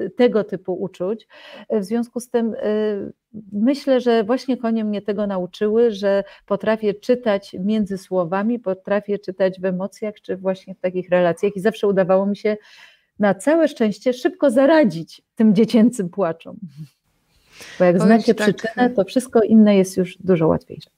y, 0.00 0.10
tego 0.10 0.44
typu 0.44 0.74
uczuć. 0.74 1.28
W 1.70 1.84
związku 1.84 2.20
z 2.20 2.30
tym 2.30 2.54
y, 2.54 3.12
myślę, 3.52 4.00
że 4.00 4.24
właśnie 4.24 4.56
konie 4.56 4.84
mnie 4.84 5.02
tego 5.02 5.26
nauczyły, 5.26 5.90
że 5.90 6.24
potrafię 6.46 6.94
czytać 6.94 7.56
między 7.60 7.98
słowami, 7.98 8.58
potrafię 8.58 9.18
czytać 9.18 9.60
w 9.60 9.64
emocjach, 9.64 10.14
czy 10.20 10.36
właśnie 10.36 10.74
w 10.74 10.80
takich 10.80 11.10
relacjach 11.10 11.56
i 11.56 11.60
zawsze 11.60 11.88
udawało 11.88 12.26
mi 12.26 12.36
się 12.36 12.56
na 13.18 13.34
całe 13.34 13.68
szczęście 13.68 14.12
szybko 14.12 14.50
zaradzić 14.50 15.22
tym 15.34 15.54
dziecięcym 15.54 16.08
płaczom. 16.08 16.56
Bo 17.78 17.84
jak 17.84 17.96
Powiem 17.96 18.08
zna 18.08 18.18
się 18.20 18.24
ci 18.24 18.34
tak, 18.34 18.56
przyczynę, 18.56 18.90
to 18.90 19.04
wszystko 19.04 19.42
inne 19.42 19.76
jest 19.76 19.96
już 19.96 20.16
dużo 20.20 20.46
łatwiejsze. 20.48 20.90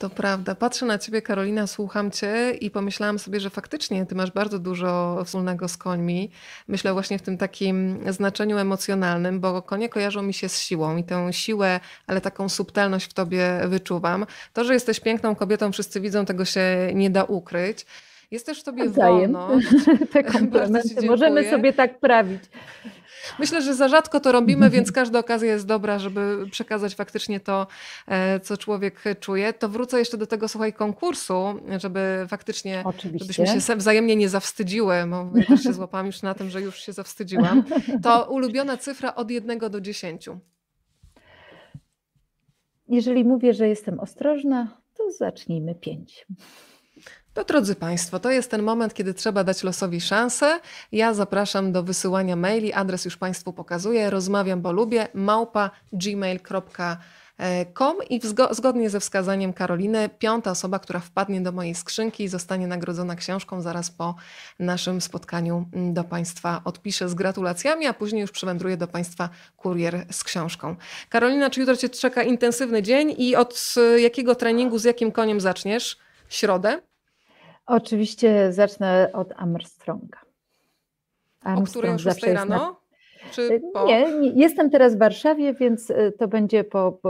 To 0.00 0.10
prawda. 0.10 0.54
Patrzę 0.54 0.86
na 0.86 0.98
ciebie, 0.98 1.22
Karolina, 1.22 1.66
słucham 1.66 2.10
cię 2.10 2.50
i 2.60 2.70
pomyślałam 2.70 3.18
sobie, 3.18 3.40
że 3.40 3.50
faktycznie 3.50 4.06
ty 4.06 4.14
masz 4.14 4.30
bardzo 4.30 4.58
dużo 4.58 5.22
wspólnego 5.24 5.68
z 5.68 5.76
końmi. 5.76 6.30
Myślę 6.68 6.92
właśnie 6.92 7.18
w 7.18 7.22
tym 7.22 7.38
takim 7.38 7.98
znaczeniu 8.08 8.58
emocjonalnym, 8.58 9.40
bo 9.40 9.62
konie 9.62 9.88
kojarzą 9.88 10.22
mi 10.22 10.34
się 10.34 10.48
z 10.48 10.60
siłą 10.60 10.96
i 10.96 11.04
tę 11.04 11.32
siłę, 11.32 11.80
ale 12.06 12.20
taką 12.20 12.48
subtelność 12.48 13.10
w 13.10 13.14
tobie 13.14 13.60
wyczuwam. 13.68 14.26
To, 14.52 14.64
że 14.64 14.74
jesteś 14.74 15.00
piękną 15.00 15.34
kobietą, 15.34 15.72
wszyscy 15.72 16.00
widzą, 16.00 16.24
tego 16.24 16.44
się 16.44 16.90
nie 16.94 17.10
da 17.10 17.24
ukryć. 17.24 17.86
Jest 18.30 18.46
też 18.46 18.60
w 18.60 18.64
tobie 18.64 18.84
Nawzajem. 18.84 19.32
wolność. 19.32 19.68
Te 20.12 20.24
komplementy 20.32 21.06
możemy 21.06 21.50
sobie 21.50 21.72
tak 21.72 22.00
prawić. 22.00 22.42
Myślę, 23.38 23.62
że 23.62 23.74
za 23.74 23.88
rzadko 23.88 24.20
to 24.20 24.32
robimy, 24.32 24.70
więc 24.70 24.92
każda 24.92 25.18
okazja 25.18 25.52
jest 25.52 25.66
dobra, 25.66 25.98
żeby 25.98 26.46
przekazać 26.50 26.94
faktycznie 26.94 27.40
to, 27.40 27.66
e, 28.06 28.40
co 28.40 28.56
człowiek 28.56 29.04
czuje. 29.20 29.52
To 29.52 29.68
wrócę 29.68 29.98
jeszcze 29.98 30.18
do 30.18 30.26
tego, 30.26 30.48
słuchaj, 30.48 30.72
konkursu, 30.72 31.60
żeby 31.78 32.26
faktycznie, 32.28 32.82
Oczywiście. 32.84 33.32
żebyśmy 33.32 33.60
się 33.60 33.76
wzajemnie 33.76 34.16
nie 34.16 34.28
zawstydziły, 34.28 34.94
bo 35.06 35.30
ja 35.34 35.46
też 35.46 35.62
się 35.62 35.72
złapałam 35.72 36.06
już 36.06 36.22
na 36.22 36.34
tym, 36.34 36.50
że 36.50 36.60
już 36.60 36.80
się 36.80 36.92
zawstydziłam. 36.92 37.64
To 38.02 38.30
ulubiona 38.30 38.76
cyfra 38.76 39.14
od 39.14 39.30
1 39.30 39.58
do 39.58 39.80
10. 39.80 40.28
Jeżeli 42.88 43.24
mówię, 43.24 43.54
że 43.54 43.68
jestem 43.68 44.00
ostrożna, 44.00 44.80
to 44.94 45.10
zacznijmy 45.10 45.74
pięć. 45.74 46.26
To 47.34 47.44
drodzy 47.44 47.74
Państwo, 47.74 48.20
to 48.20 48.30
jest 48.30 48.50
ten 48.50 48.62
moment, 48.62 48.94
kiedy 48.94 49.14
trzeba 49.14 49.44
dać 49.44 49.62
losowi 49.62 50.00
szansę. 50.00 50.60
Ja 50.92 51.14
zapraszam 51.14 51.72
do 51.72 51.82
wysyłania 51.82 52.36
maili. 52.36 52.72
Adres 52.72 53.04
już 53.04 53.16
Państwu 53.16 53.52
pokazuję. 53.52 54.10
Rozmawiam, 54.10 54.62
bo 54.62 54.72
lubię. 54.72 55.08
małpa 55.14 55.70
gmail.com 55.92 57.96
i 58.10 58.20
zgodnie 58.50 58.90
ze 58.90 59.00
wskazaniem 59.00 59.52
Karoliny, 59.52 60.10
piąta 60.18 60.50
osoba, 60.50 60.78
która 60.78 61.00
wpadnie 61.00 61.40
do 61.40 61.52
mojej 61.52 61.74
skrzynki, 61.74 62.28
zostanie 62.28 62.66
nagrodzona 62.66 63.16
książką. 63.16 63.62
Zaraz 63.62 63.90
po 63.90 64.14
naszym 64.58 65.00
spotkaniu 65.00 65.68
do 65.72 66.04
Państwa 66.04 66.60
odpiszę 66.64 67.08
z 67.08 67.14
gratulacjami, 67.14 67.86
a 67.86 67.94
później 67.94 68.20
już 68.20 68.30
przywędruje 68.30 68.76
do 68.76 68.86
Państwa 68.86 69.28
kurier 69.56 70.06
z 70.10 70.24
książką. 70.24 70.76
Karolina, 71.08 71.50
czy 71.50 71.60
jutro 71.60 71.76
Cię 71.76 71.88
czeka 71.88 72.22
intensywny 72.22 72.82
dzień 72.82 73.14
i 73.18 73.36
od 73.36 73.74
y, 73.96 74.00
jakiego 74.00 74.34
treningu, 74.34 74.78
z 74.78 74.84
jakim 74.84 75.12
koniem 75.12 75.40
zaczniesz? 75.40 75.98
Środę? 76.28 76.89
Oczywiście 77.70 78.52
zacznę 78.52 79.10
od 79.12 79.32
Armstronga. 79.36 80.18
O 81.44 81.62
której 81.62 81.90
6 81.90 82.04
zawsze 82.04 82.34
rano? 82.34 82.80
Czy 83.32 83.60
po? 83.72 83.86
Nie, 83.86 84.18
nie, 84.18 84.28
jestem 84.28 84.70
teraz 84.70 84.94
w 84.94 84.98
Warszawie, 84.98 85.54
więc 85.54 85.90
y, 85.90 86.12
to 86.18 86.28
będzie 86.28 86.64
po, 86.64 87.00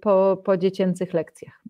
po, 0.00 0.42
po 0.44 0.56
dziecięcych 0.56 1.14
lekcjach. 1.14 1.62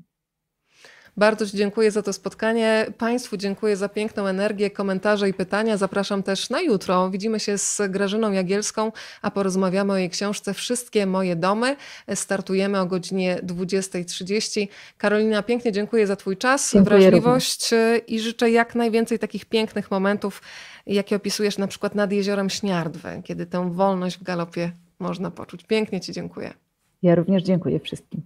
Bardzo 1.19 1.47
Ci 1.47 1.57
dziękuję 1.57 1.91
za 1.91 2.03
to 2.03 2.13
spotkanie. 2.13 2.87
Państwu 2.99 3.37
dziękuję 3.37 3.77
za 3.77 3.89
piękną 3.89 4.27
energię, 4.27 4.71
komentarze 4.71 5.29
i 5.29 5.35
pytania. 5.35 5.77
Zapraszam 5.77 6.23
też 6.23 6.51
na 6.51 6.61
jutro. 6.61 7.11
Widzimy 7.11 7.41
się 7.41 7.59
z 7.59 7.81
Grażyną 7.89 8.33
Jagielską, 8.33 8.93
a 9.23 9.31
porozmawiamy 9.31 9.93
o 9.93 9.97
jej 9.97 10.11
książce 10.11 10.55
Wszystkie 10.55 11.07
moje 11.07 11.37
domy. 11.37 11.77
Startujemy 12.15 12.81
o 12.81 12.87
godzinie 12.87 13.39
20.30. 13.43 14.69
Karolina, 14.99 15.43
pięknie 15.43 15.73
dziękuję 15.73 16.07
za 16.07 16.17
Twój 16.17 16.37
czas, 16.37 16.73
Dziękuję 16.73 16.99
wrażliwość 16.99 17.73
y, 17.73 17.99
i 18.07 18.21
życzę 18.21 18.51
jak 18.51 18.75
najwięcej 18.75 19.19
takich 19.19 19.45
pięknych 19.45 19.91
momentów, 19.91 20.43
jakie 20.87 21.17
opisujesz 21.17 21.59
na 21.59 21.67
przykład 21.67 21.95
nad 21.95 22.13
jeziorem 22.13 22.51
Śniardwę, 22.51 23.23
kiedy 23.25 23.47
tę 23.47 23.73
wolność 23.73 24.19
w 24.19 24.23
galopie 24.23 24.73
można 24.99 25.31
poczuć. 25.31 25.65
Pięknie 25.65 26.01
Ci 26.01 26.13
dziękuję. 26.13 26.55
Ja 27.03 27.15
również 27.15 27.43
dziękuję 27.43 27.81
wszystkim. 27.81 28.23